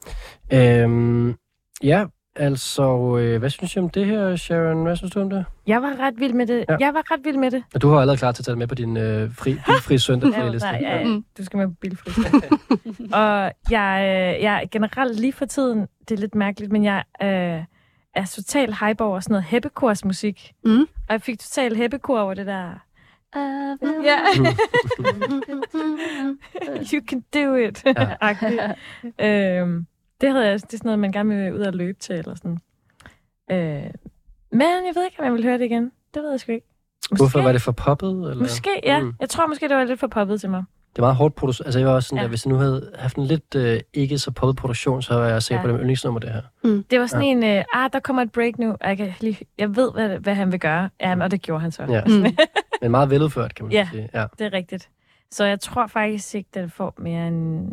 Øh, 0.54 1.36
ja, 1.84 2.06
altså, 2.38 3.18
øh, 3.18 3.40
hvad 3.40 3.50
synes 3.50 3.74
du 3.74 3.80
om 3.80 3.90
det 3.90 4.06
her, 4.06 4.36
Sharon? 4.36 4.84
Hvad 4.84 4.96
synes 4.96 5.14
du 5.14 5.22
om 5.22 5.30
det? 5.30 5.46
Jeg 5.68 5.82
var 5.82 5.96
ret 6.00 6.20
vild 6.20 6.34
med 6.34 6.48
det. 6.48 6.66
Ja. 6.70 6.76
Jeg 6.80 6.94
var 6.94 7.12
ret 7.12 7.20
vild 7.24 7.38
med 7.38 7.52
det. 7.52 7.64
Og 7.74 7.82
du 7.82 7.90
har 7.90 8.00
allerede 8.00 8.18
klar 8.18 8.32
til 8.32 8.42
at 8.42 8.46
tage 8.46 8.52
det 8.52 8.58
med 8.58 8.68
på 8.68 8.76
din 8.76 8.98
øh, 8.98 9.36
fri, 9.36 9.54
bilfri 9.66 9.98
søndag 10.08 10.30
Ja, 10.30 10.50
nej, 10.50 10.80
ja. 10.82 11.20
Du 11.38 11.46
skal 11.46 11.58
med 11.58 11.68
på 11.68 11.74
bilfri. 11.82 12.12
og 13.22 13.52
jeg, 13.72 14.00
øh, 14.02 14.44
jeg 14.44 14.62
er 14.64 14.68
generelt 14.72 15.20
lige 15.20 15.34
for 15.34 15.46
tiden, 15.46 15.88
det 16.10 16.16
er 16.16 16.20
lidt 16.20 16.36
mærkeligt, 16.36 16.72
men 16.72 16.84
jeg 16.84 17.04
øh, 17.22 17.64
er 18.16 18.26
total 18.36 18.74
hype 18.74 19.04
over 19.04 19.20
sådan 19.20 19.34
noget 19.34 19.46
heppekors 19.46 20.06
musik. 20.06 20.54
Mm. 20.64 20.82
Og 20.82 20.88
jeg 21.10 21.22
fik 21.22 21.40
total 21.40 21.76
heppekor 21.76 22.20
over 22.20 22.34
det 22.34 22.46
der. 22.46 22.70
Ja. 24.04 24.18
you 26.94 27.02
can 27.10 27.24
do 27.34 27.56
it. 27.56 27.84
Ja. 27.86 28.16
øhm, 29.62 29.86
det, 30.22 30.32
havde 30.32 30.46
jeg, 30.46 30.54
det 30.62 30.74
er 30.74 30.78
sådan 30.78 30.88
noget, 30.88 31.00
man 31.00 31.12
gerne 31.12 31.36
vil 31.36 31.54
ud 31.54 31.60
og 31.60 31.74
løbe 31.74 32.00
til, 32.00 32.16
eller 32.16 32.36
sådan. 32.36 32.58
Øh, 33.52 33.92
men 34.52 34.62
jeg 34.62 34.92
ved 34.96 35.06
ikke, 35.06 35.20
om 35.20 35.26
jeg 35.26 35.34
vil 35.34 35.44
høre 35.44 35.58
det 35.58 35.66
igen. 35.66 35.92
Det 36.14 36.24
ved 36.24 36.30
jeg 36.32 36.40
sgu 36.40 36.52
ikke. 36.52 36.68
Hvorfor 37.18 37.42
var 37.42 37.52
det 37.52 37.62
for 37.62 37.72
poppet? 37.72 38.10
Eller? 38.10 38.36
Måske, 38.36 38.70
ja. 38.84 39.00
Mm. 39.00 39.06
Mm. 39.06 39.14
Jeg 39.20 39.30
tror 39.30 39.48
måske, 39.48 39.68
det 39.70 39.76
var 39.78 39.84
lidt 39.84 40.00
for 40.00 40.08
poppet 40.08 40.40
til 40.42 40.50
mig. 40.50 40.64
Det 40.92 41.00
er 41.00 41.02
meget 41.04 41.16
hårdt 41.16 41.36
produceret. 41.36 41.66
Altså, 41.68 41.80
jeg 41.80 41.88
var 41.88 41.94
også 41.96 42.08
sådan, 42.08 42.18
ja. 42.18 42.24
Der, 42.24 42.30
hvis 42.30 42.46
jeg 42.46 42.52
nu 42.54 42.58
havde 42.60 42.92
haft 42.96 43.18
en 43.18 43.24
lidt 43.26 43.56
øh, 43.56 43.80
ikke 43.94 44.18
så 44.18 44.32
poppet 44.32 44.56
produktion, 44.56 45.02
så 45.02 45.14
var 45.14 45.26
jeg 45.28 45.44
sikker 45.44 45.60
ja. 45.60 45.62
På 45.62 45.68
det 45.68 45.74
med 45.74 45.82
yndlingsnummer, 45.82 46.20
det 46.20 46.30
her. 46.32 46.42
Mm. 46.64 46.84
Det 46.84 47.00
var 47.00 47.08
sådan 47.08 47.26
Ja. 47.26 47.32
en, 47.32 47.44
øh, 47.60 47.64
ah, 47.74 47.90
der 47.94 48.00
kommer 48.00 48.22
et 48.22 48.32
break 48.32 48.60
nu. 48.60 48.72
og 48.72 48.78
Jeg, 48.82 48.98
kan 48.98 49.14
lige, 49.20 49.38
jeg 49.58 49.76
ved, 49.76 49.92
hvad, 49.94 50.10
hvad 50.20 50.36
han 50.36 50.52
vil 50.52 50.60
gøre. 50.60 50.90
Ja, 51.02 51.24
og 51.24 51.32
det 51.32 51.42
gjorde 51.42 51.62
han 51.62 51.72
så. 51.72 51.84
Ja. 51.84 52.04
Mm. 52.06 52.26
Men 52.82 52.92
meget 52.92 53.10
veludført, 53.10 53.56
kan 53.56 53.66
man 53.66 53.72
ja, 53.74 53.88
sige. 53.92 54.10
Ja. 54.14 54.26
det 54.40 54.46
er 54.46 54.54
rigtigt. 54.54 54.90
Så 55.32 55.46
jeg 55.46 55.60
tror 55.60 55.88
faktisk 55.88 56.36
ikke, 56.36 56.50
den 56.54 56.70
får 56.70 56.94
mere 56.98 57.28
end 57.28 57.72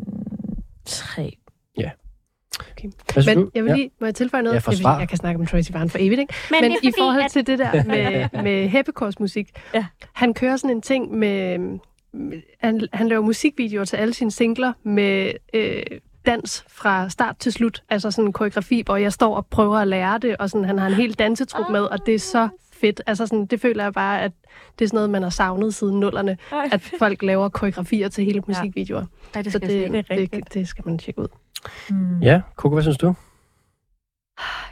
tre. 0.84 1.36
Ja. 1.78 1.90
Okay. 2.60 2.88
Synes 3.12 3.26
Men 3.26 3.38
du? 3.38 3.50
jeg 3.54 3.64
vil 3.64 3.70
Ja. 3.70 3.76
lige, 3.76 3.90
må 4.00 4.06
jeg 4.06 4.14
tilføje 4.14 4.42
noget? 4.42 4.54
Ja, 4.54 4.58
fordi 4.58 4.76
forsvar. 4.76 4.98
jeg 4.98 5.08
kan 5.08 5.18
snakke 5.18 5.40
om 5.40 5.46
Tracy 5.46 5.70
Barn 5.72 5.90
for 5.90 5.98
evigt, 6.00 6.20
ikke? 6.20 6.34
Men 6.50 6.58
Men, 6.62 6.76
i 6.82 6.92
forhold 6.98 7.22
at- 7.24 7.30
til 7.30 7.46
det 7.46 7.58
der 7.58 7.84
med, 8.32 8.42
med 8.42 8.68
Heppekors 8.68 9.20
musik, 9.20 9.48
ja. 9.74 9.84
han 10.12 10.34
kører 10.34 10.56
sådan 10.56 10.76
en 10.76 10.82
ting 10.82 11.10
med, 11.18 11.58
han, 12.60 12.88
han 12.92 13.08
laver 13.08 13.22
musikvideoer 13.22 13.84
til 13.84 13.96
alle 13.96 14.14
sine 14.14 14.30
singler 14.30 14.72
med 14.82 15.32
øh, 15.54 15.82
dans 16.26 16.64
fra 16.68 17.08
start 17.08 17.36
til 17.38 17.52
slut, 17.52 17.82
altså 17.90 18.10
sådan 18.10 18.24
en 18.26 18.32
koreografi, 18.32 18.82
hvor 18.86 18.96
jeg 18.96 19.12
står 19.12 19.36
og 19.36 19.46
prøver 19.46 19.76
at 19.78 19.88
lære 19.88 20.18
det, 20.18 20.36
og 20.36 20.50
sådan, 20.50 20.64
han 20.64 20.78
har 20.78 20.86
en 20.86 20.94
hel 20.94 21.14
dansetrup 21.14 21.70
med, 21.70 21.80
og 21.80 22.06
det 22.06 22.14
er 22.14 22.18
så 22.18 22.48
fedt. 22.72 23.00
Altså 23.06 23.26
sådan, 23.26 23.46
det 23.46 23.60
føler 23.60 23.82
jeg 23.84 23.92
bare, 23.92 24.22
at 24.22 24.32
det 24.78 24.84
er 24.84 24.88
sådan 24.88 24.96
noget, 24.96 25.10
man 25.10 25.22
har 25.22 25.30
savnet 25.30 25.74
siden 25.74 26.00
nullerne, 26.00 26.36
Ej. 26.52 26.68
at 26.72 26.80
folk 26.98 27.22
laver 27.22 27.48
koreografier 27.48 28.08
til 28.08 28.24
hele 28.24 28.42
musikvideoer. 28.48 29.04
Ej, 29.34 29.42
det 29.42 29.52
så 29.52 29.58
skal 29.58 29.72
jeg 29.74 29.92
det, 29.92 30.08
det, 30.08 30.32
det, 30.32 30.54
det 30.54 30.68
skal 30.68 30.82
man 30.86 30.98
tjekke 30.98 31.20
ud. 31.20 31.28
Mm. 31.90 32.18
Ja, 32.22 32.40
Coco, 32.56 32.74
hvad 32.74 32.82
synes 32.82 32.98
du? 32.98 33.14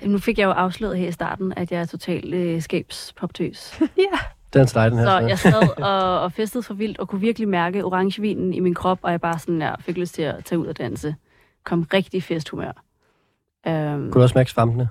Nu 0.05 0.19
fik 0.19 0.39
jeg 0.39 0.44
jo 0.44 0.51
afsløret 0.51 0.98
her 0.98 1.09
i 1.09 1.12
starten, 1.12 1.52
at 1.56 1.73
jeg 1.73 1.81
er 1.81 1.85
total 1.85 2.35
øh, 2.35 2.62
skabspoptøs. 2.62 3.81
ja. 3.81 4.19
Den 4.52 4.66
dig, 4.66 4.90
den 4.90 4.98
her. 4.98 5.06
Så 5.06 5.19
jeg 5.19 5.39
sad 5.39 5.78
og, 5.93 6.20
og 6.20 6.32
festede 6.32 6.62
for 6.62 6.74
vildt, 6.74 6.98
og 6.98 7.09
kunne 7.09 7.20
virkelig 7.20 7.48
mærke 7.48 7.85
orangevinen 7.85 8.55
i 8.55 8.60
min 8.60 8.74
krop, 8.74 8.98
og 9.02 9.10
jeg 9.10 9.20
bare 9.20 9.39
sådan 9.39 9.60
der, 9.60 9.77
fik 9.81 9.97
lyst 9.97 10.14
til 10.14 10.23
at 10.23 10.44
tage 10.44 10.59
ud 10.59 10.66
og 10.66 10.78
danse. 10.78 11.14
Kom 11.64 11.86
rigtig 11.94 12.23
festhumør. 12.23 12.73
Um, 13.66 13.73
Kunne 13.73 14.10
du 14.12 14.23
også 14.23 14.39
mærke 14.39 14.51
svampene? 14.51 14.89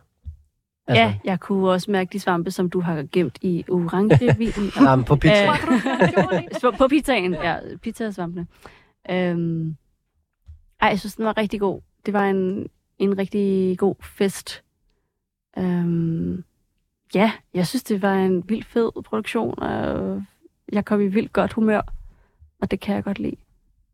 Altså- 0.87 1.01
Ja, 1.01 1.15
jeg 1.23 1.39
kunne 1.39 1.69
også 1.69 1.91
mærke 1.91 2.09
de 2.13 2.19
svampe, 2.19 2.51
som 2.51 2.69
du 2.69 2.81
har 2.81 3.05
gemt 3.11 3.37
i 3.41 3.65
orangevinen. 3.69 4.71
Jamen, 4.87 5.05
på 5.05 5.15
pizza. 5.15 5.47
Øh, 6.67 6.77
på 6.77 6.87
pizzaen, 6.87 7.33
ja. 7.33 7.57
Pizzasvampene. 7.81 8.47
Um, 9.11 9.75
ej, 10.81 10.89
jeg 10.89 10.99
synes, 10.99 11.15
den 11.15 11.25
var 11.25 11.37
rigtig 11.37 11.59
god. 11.59 11.81
Det 12.05 12.13
var 12.13 12.29
en, 12.29 12.69
en 12.99 13.17
rigtig 13.17 13.77
god 13.77 13.95
fest. 14.01 14.63
Øhm, 15.57 16.43
ja, 17.15 17.31
jeg 17.53 17.67
synes, 17.67 17.83
det 17.83 18.01
var 18.01 18.15
en 18.15 18.49
vild 18.49 18.63
fed 18.63 18.91
produktion, 19.03 19.59
og 19.59 20.23
jeg 20.71 20.85
kom 20.85 21.01
i 21.01 21.07
vildt 21.07 21.33
godt 21.33 21.53
humør, 21.53 21.81
og 22.61 22.71
det 22.71 22.79
kan 22.79 22.95
jeg 22.95 23.03
godt 23.03 23.19
lide. 23.19 23.35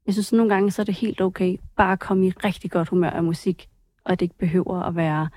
Jeg 0.06 0.14
synes, 0.14 0.34
nogle 0.34 0.54
gange 0.54 0.72
så 0.72 0.82
er 0.82 0.84
det 0.84 0.96
helt 0.96 1.22
okay 1.22 1.58
bare 1.76 1.92
at 1.92 2.00
komme 2.00 2.28
i 2.28 2.30
rigtig 2.30 2.72
godt 2.72 2.90
humør 2.90 3.10
af 3.10 3.24
musik, 3.24 3.70
og 4.04 4.12
at 4.12 4.20
det 4.20 4.26
ikke 4.26 4.38
behøver 4.38 4.84
at 4.84 4.96
være 4.96 5.30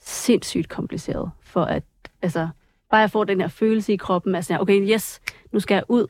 sindssygt 0.00 0.68
kompliceret, 0.68 1.30
for 1.40 1.64
at, 1.64 1.82
altså, 2.22 2.48
bare 2.90 3.00
jeg 3.00 3.10
får 3.10 3.24
den 3.24 3.40
her 3.40 3.48
følelse 3.48 3.92
i 3.92 3.96
kroppen, 3.96 4.34
altså, 4.34 4.58
okay, 4.60 4.88
yes, 4.90 5.20
nu 5.52 5.60
skal 5.60 5.74
jeg 5.74 5.84
ud. 5.88 6.06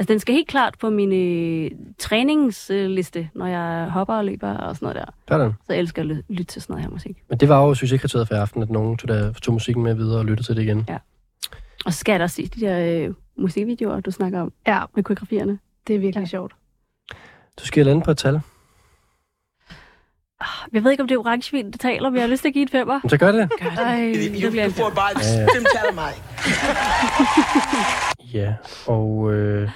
Altså, 0.00 0.12
den 0.12 0.20
skal 0.20 0.34
helt 0.34 0.48
klart 0.48 0.74
på 0.80 0.90
min 0.90 1.12
øh, 1.12 1.70
træningsliste, 1.98 3.30
når 3.34 3.46
jeg 3.46 3.90
hopper 3.90 4.14
og 4.14 4.24
løber 4.24 4.56
og 4.56 4.76
sådan 4.76 4.86
noget 4.86 4.96
der. 5.06 5.12
Sådan. 5.28 5.52
Så 5.66 5.72
jeg 5.72 5.78
elsker 5.80 6.02
at 6.02 6.06
ly- 6.08 6.22
lytte 6.28 6.44
til 6.44 6.62
sådan 6.62 6.72
noget 6.72 6.84
her 6.84 6.90
musik. 6.90 7.16
Men 7.28 7.38
det 7.40 7.48
var 7.48 7.62
jo 7.66 7.74
succeskriteriet 7.74 8.28
for 8.28 8.34
i 8.34 8.38
aften, 8.38 8.62
at 8.62 8.70
nogen 8.70 8.96
tog, 8.96 9.08
der, 9.08 9.32
tog 9.32 9.52
musikken 9.54 9.84
med 9.84 9.94
videre 9.94 10.18
og 10.18 10.24
lyttede 10.24 10.48
til 10.48 10.56
det 10.56 10.62
igen. 10.62 10.84
Ja. 10.88 10.96
Og 11.84 11.92
så 11.92 11.98
skal 11.98 12.12
jeg 12.12 12.20
da 12.20 12.26
se 12.26 12.46
de 12.46 12.60
der 12.60 13.06
øh, 13.08 13.14
musikvideoer, 13.36 14.00
du 14.00 14.10
snakker 14.10 14.40
om. 14.40 14.52
Ja. 14.66 14.82
Med 14.94 15.04
koreografierne. 15.04 15.58
Det 15.86 15.96
er 15.96 16.00
virkelig 16.00 16.22
ja. 16.22 16.26
sjovt. 16.28 16.52
Du 17.60 17.66
skal 17.66 17.86
lande 17.86 18.02
på 18.02 18.10
et 18.10 18.18
tal. 18.18 18.40
Jeg 20.72 20.84
ved 20.84 20.90
ikke, 20.90 21.02
om 21.02 21.08
det 21.08 21.14
er 21.14 21.18
orangevin, 21.18 21.70
der 21.70 21.78
taler, 21.78 22.10
men 22.10 22.16
jeg 22.16 22.22
har 22.22 22.28
lyst 22.28 22.42
til 22.42 22.48
at 22.48 22.54
give 22.54 22.62
et 22.64 22.70
femmer. 22.70 23.00
Så 23.08 23.16
gør 23.16 23.32
det. 23.32 23.50
Ej, 23.60 23.96
det 24.14 24.50
bliver 24.50 24.66
Du 24.66 24.72
får 24.72 24.90
bare 24.90 25.14
fem 25.54 25.64
tal 25.74 25.86
af 25.88 25.94
mig. 25.94 26.12
Ja, 28.32 28.54
og 28.86 29.32
øh, 29.32 29.70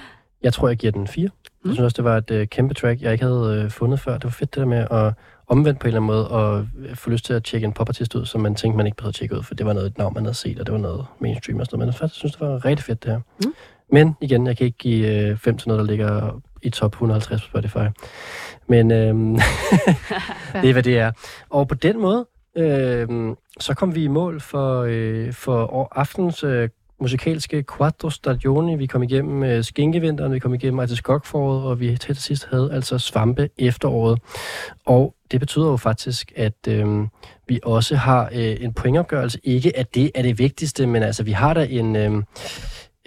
jeg 0.45 0.53
tror, 0.53 0.67
jeg 0.67 0.77
giver 0.77 0.91
den 0.91 1.07
4. 1.07 1.23
Jeg 1.23 1.73
synes 1.73 1.79
også, 1.79 1.95
det 1.95 2.03
var 2.03 2.17
et 2.17 2.31
øh, 2.31 2.47
kæmpe 2.47 2.73
track, 2.73 3.01
jeg 3.01 3.11
ikke 3.11 3.25
havde 3.25 3.61
øh, 3.63 3.71
fundet 3.71 3.99
før. 3.99 4.13
Det 4.13 4.23
var 4.23 4.29
fedt 4.29 4.55
det 4.55 4.59
der 4.59 4.67
med 4.67 4.87
at 4.91 5.13
omvendt 5.47 5.79
på 5.79 5.83
en 5.83 5.87
eller 5.87 5.99
anden 5.99 6.07
måde, 6.07 6.27
og 6.27 6.67
øh, 6.77 6.95
få 6.95 7.09
lyst 7.09 7.25
til 7.25 7.33
at 7.33 7.43
tjekke 7.43 7.65
en 7.65 7.73
popartist 7.73 8.15
ud, 8.15 8.25
som 8.25 8.41
man 8.41 8.55
tænkte, 8.55 8.77
man 8.77 8.85
ikke 8.85 8.95
behøvede 8.95 9.09
at 9.09 9.15
tjekke 9.15 9.37
ud, 9.37 9.43
for 9.43 9.55
det 9.55 9.65
var 9.65 9.73
noget 9.73 9.87
et 9.87 9.97
navn, 9.97 10.13
man 10.13 10.23
havde 10.23 10.37
set, 10.37 10.59
og 10.59 10.65
det 10.65 10.73
var 10.73 10.79
noget 10.79 11.05
mainstream 11.19 11.59
og 11.59 11.65
sådan 11.65 11.79
noget. 11.79 11.95
Men 11.95 12.01
jeg 12.01 12.09
synes, 12.09 12.31
det 12.31 12.41
var 12.41 12.65
rigtig 12.65 12.85
fedt 12.85 13.03
det 13.03 13.11
her. 13.11 13.19
Mm. 13.45 13.53
Men 13.91 14.15
igen, 14.21 14.47
jeg 14.47 14.57
kan 14.57 14.65
ikke 14.65 14.77
give 14.77 15.29
øh, 15.29 15.37
fem 15.37 15.57
til 15.57 15.67
noget, 15.67 15.79
der 15.79 15.85
ligger 15.85 16.41
i 16.61 16.69
top 16.69 16.93
150 16.93 17.41
på 17.41 17.47
Spotify. 17.47 17.87
Men 18.67 18.91
øhm, 18.91 19.33
det 20.61 20.69
er, 20.69 20.73
hvad 20.73 20.83
det 20.83 20.99
er. 20.99 21.11
Og 21.49 21.67
på 21.67 21.75
den 21.75 21.99
måde, 21.99 22.25
øhm, 22.57 23.35
så 23.59 23.73
kom 23.73 23.95
vi 23.95 24.03
i 24.03 24.07
mål 24.07 24.41
for, 24.41 24.85
øh, 24.89 25.33
for 25.33 25.87
aftens 25.91 26.43
øh, 26.43 26.69
musikalske 27.01 27.63
Quattro 27.77 28.09
Stagioni. 28.09 28.75
Vi 28.75 28.85
kom 28.85 29.03
igennem 29.03 29.43
øh, 29.43 29.63
Skinkevinteren, 29.63 30.33
vi 30.33 30.39
kom 30.39 30.53
igennem 30.53 30.79
Artiskokforåret, 30.79 31.63
og 31.63 31.79
vi 31.79 31.97
til 31.97 32.15
sidst 32.15 32.47
havde 32.51 32.69
altså 32.73 32.97
Svampe 32.97 33.49
efteråret. 33.57 34.19
Og 34.85 35.15
det 35.31 35.39
betyder 35.39 35.65
jo 35.67 35.77
faktisk, 35.77 36.31
at 36.35 36.67
øh, 36.67 37.07
vi 37.47 37.59
også 37.63 37.95
har 37.95 38.29
øh, 38.33 38.55
en 38.59 38.73
pointopgørelse. 38.73 39.39
Ikke 39.43 39.77
at 39.77 39.95
det 39.95 40.11
er 40.15 40.21
det 40.21 40.39
vigtigste, 40.39 40.87
men 40.87 41.03
altså 41.03 41.23
vi 41.23 41.31
har 41.31 41.53
da 41.53 41.67
en... 41.69 41.95
Øh, 41.95 42.23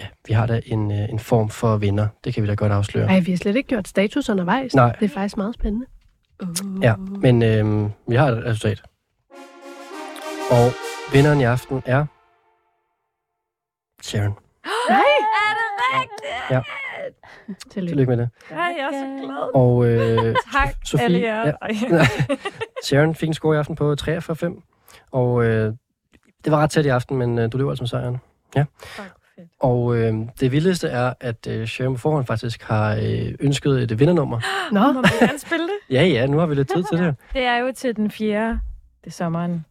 Ja, 0.00 0.06
vi 0.28 0.32
har 0.34 0.46
da 0.46 0.60
en, 0.66 0.92
øh, 0.92 1.08
en 1.08 1.18
form 1.18 1.48
for 1.50 1.76
vinder. 1.76 2.06
Det 2.24 2.34
kan 2.34 2.42
vi 2.42 2.48
da 2.48 2.54
godt 2.54 2.72
afsløre. 2.72 3.08
Ej, 3.08 3.20
vi 3.20 3.30
har 3.30 3.38
slet 3.38 3.56
ikke 3.56 3.68
gjort 3.68 3.88
status 3.88 4.28
undervejs. 4.28 4.74
Nej. 4.74 4.96
Det 5.00 5.10
er 5.10 5.14
faktisk 5.14 5.36
meget 5.36 5.54
spændende. 5.54 5.86
Ja, 6.82 6.94
men 6.96 7.42
øh, 7.42 7.90
vi 8.08 8.14
har 8.14 8.28
et 8.28 8.44
resultat. 8.44 8.82
Og 10.50 10.72
vinderen 11.12 11.40
i 11.40 11.44
aften 11.44 11.82
er... 11.86 12.06
Sharon. 14.02 14.34
Nej! 14.88 14.98
Er 14.98 15.54
det 15.54 16.00
rigtigt? 16.00 16.50
Ja. 16.50 16.60
Tillykke. 17.70 17.90
Tillykke 17.92 18.10
med 18.10 18.16
det. 18.16 18.30
Ej, 18.50 18.58
jeg 18.58 18.84
er 18.84 18.90
så 18.92 19.26
glad. 19.26 19.54
Og 19.54 19.86
øh, 19.86 20.36
Tak, 20.52 20.74
Sofie, 20.84 21.04
alle 21.04 21.20
jer. 21.20 21.52
Ej. 21.62 21.74
Sharon 22.84 23.14
fik 23.14 23.26
en 23.28 23.34
score 23.34 23.56
i 23.56 23.58
aften 23.58 23.76
på 23.76 23.94
43,5. 24.00 25.08
Og 25.12 25.44
øh, 25.44 25.72
det 26.44 26.52
var 26.52 26.58
ret 26.58 26.70
tæt 26.70 26.84
i 26.86 26.88
aften, 26.88 27.16
men 27.16 27.38
øh, 27.38 27.52
du 27.52 27.58
løber 27.58 27.70
altså 27.70 27.82
med 27.82 27.88
sejren. 27.88 28.16
Ja. 28.56 28.64
Og 29.60 29.96
øh, 29.96 30.14
det 30.40 30.52
vildeste 30.52 30.88
er, 30.88 31.14
at 31.20 31.46
øh, 31.46 31.66
Sharon 31.66 31.94
på 31.94 31.98
forhånd 32.00 32.26
faktisk 32.26 32.62
har 32.62 32.94
øh, 32.94 33.34
ønsket 33.40 33.82
et 33.82 33.98
vindernummer. 33.98 34.40
Nå. 34.72 34.80
Må 34.80 34.92
man 34.92 35.10
gerne 35.20 35.38
spille 35.38 35.64
det? 35.64 35.94
Ja, 35.94 36.04
ja, 36.04 36.26
nu 36.26 36.38
har 36.38 36.46
vi 36.46 36.54
lidt 36.54 36.68
tid 36.68 36.84
til 36.92 36.98
det. 36.98 37.16
Det 37.32 37.42
er 37.42 37.56
jo 37.56 37.72
til 37.76 37.96
den 37.96 38.10
4. 38.10 38.48
Det 39.04 39.06
er 39.06 39.10
sommeren. 39.10 39.64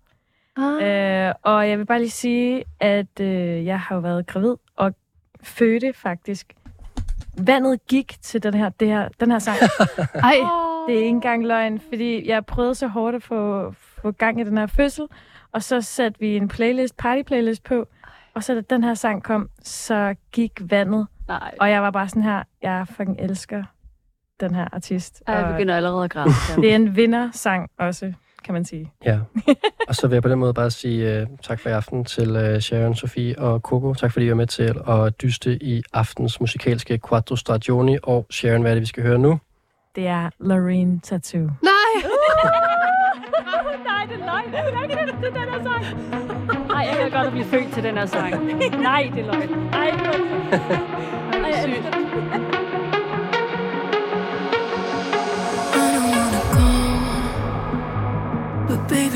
Ah. 0.57 1.27
Øh, 1.27 1.33
og 1.43 1.69
jeg 1.69 1.77
vil 1.77 1.85
bare 1.85 1.99
lige 1.99 2.09
sige, 2.09 2.63
at 2.79 3.19
øh, 3.19 3.65
jeg 3.65 3.79
har 3.79 3.95
jo 3.95 4.01
været 4.01 4.27
gravid 4.27 4.55
og 4.75 4.93
fødte 5.43 5.93
faktisk. 5.93 6.53
Vandet 7.37 7.87
gik 7.87 8.21
til 8.21 8.43
den 8.43 8.53
her, 8.53 8.69
det 8.69 8.87
her, 8.87 9.09
den 9.19 9.31
her 9.31 9.39
sang. 9.39 9.57
Ej. 10.13 10.35
Det 10.87 10.95
er 10.95 10.99
ikke 10.99 11.07
engang 11.07 11.47
løgn, 11.47 11.79
fordi 11.79 12.27
jeg 12.27 12.45
prøvede 12.45 12.75
så 12.75 12.87
hårdt 12.87 13.15
at 13.15 13.23
få, 13.23 13.71
få 13.71 14.11
gang 14.11 14.41
i 14.41 14.43
den 14.43 14.57
her 14.57 14.65
fødsel, 14.65 15.07
og 15.51 15.63
så 15.63 15.81
satte 15.81 16.19
vi 16.19 16.37
en 16.37 16.47
playlist, 16.47 16.97
party 16.97 17.21
playlist 17.21 17.63
på, 17.63 17.87
og 18.33 18.43
så 18.43 18.55
da 18.55 18.61
den 18.61 18.83
her 18.83 18.93
sang 18.93 19.23
kom, 19.23 19.49
så 19.63 20.15
gik 20.31 20.51
vandet. 20.61 21.07
Nej. 21.27 21.55
Og 21.59 21.69
jeg 21.69 21.81
var 21.81 21.91
bare 21.91 22.09
sådan 22.09 22.23
her, 22.23 22.43
jeg 22.61 22.85
fucking 22.87 23.17
elsker 23.19 23.63
den 24.39 24.55
her 24.55 24.67
artist. 24.71 25.23
Ej, 25.27 25.35
jeg 25.35 25.53
begynder 25.53 25.75
allerede 25.75 26.03
at 26.03 26.11
græde. 26.11 26.29
Det 26.61 26.71
er 26.71 26.75
en 26.75 26.95
vindersang 26.95 27.69
også, 27.79 28.13
kan 28.47 28.53
man 28.53 28.65
sige. 28.65 28.91
Ja. 29.05 29.19
Og 29.87 29.95
så 29.95 30.07
vil 30.07 30.15
jeg 30.15 30.23
på 30.23 30.29
den 30.29 30.39
måde 30.39 30.53
bare 30.53 30.71
sige 30.71 31.21
uh, 31.21 31.27
tak 31.43 31.59
for 31.59 31.69
i 31.69 31.71
aften 31.71 32.05
til 32.05 32.53
uh, 32.53 32.59
Sharon, 32.59 32.95
Sofie 32.95 33.39
og 33.39 33.59
Coco. 33.59 33.93
Tak 33.93 34.11
fordi 34.11 34.25
I 34.25 34.29
var 34.29 34.35
med 34.35 34.47
til 34.47 34.75
at 34.87 35.21
dyste 35.21 35.63
i 35.63 35.83
aftens 35.93 36.39
musikalske 36.39 36.99
Quattro 37.09 37.35
Stagioni. 37.35 37.97
Og 38.03 38.25
Sharon, 38.31 38.61
hvad 38.61 38.71
er 38.71 38.75
det, 38.75 38.81
vi 38.81 38.85
skal 38.85 39.03
høre 39.03 39.17
nu? 39.17 39.39
Det 39.95 40.07
er 40.07 40.29
Loreen 40.39 40.99
Tattoo. 40.99 41.39
Nej! 41.41 41.49
Nej, 43.89 44.05
det 44.09 44.21
er 44.21 44.25
løgn. 44.25 44.51
Det 44.51 44.59
er 44.59 44.71
løgn, 44.71 44.89
det 44.89 45.33
den 45.33 45.35
her 45.35 45.63
sang. 45.63 45.83
Ej, 46.69 46.87
jeg 46.91 46.97
kan 47.01 47.11
godt 47.11 47.27
at 47.27 47.31
blive 47.31 47.45
født 47.45 47.73
til 47.73 47.83
den 47.83 47.97
her 47.97 48.05
sang. 48.05 48.45
Nej, 48.89 49.11
det 49.15 49.21
er 49.21 49.31
løgn. 49.31 49.49
Ej, 49.73 49.89
det 49.91 50.05
er 50.05 50.59
Ej, 51.43 51.51
jeg 51.55 52.43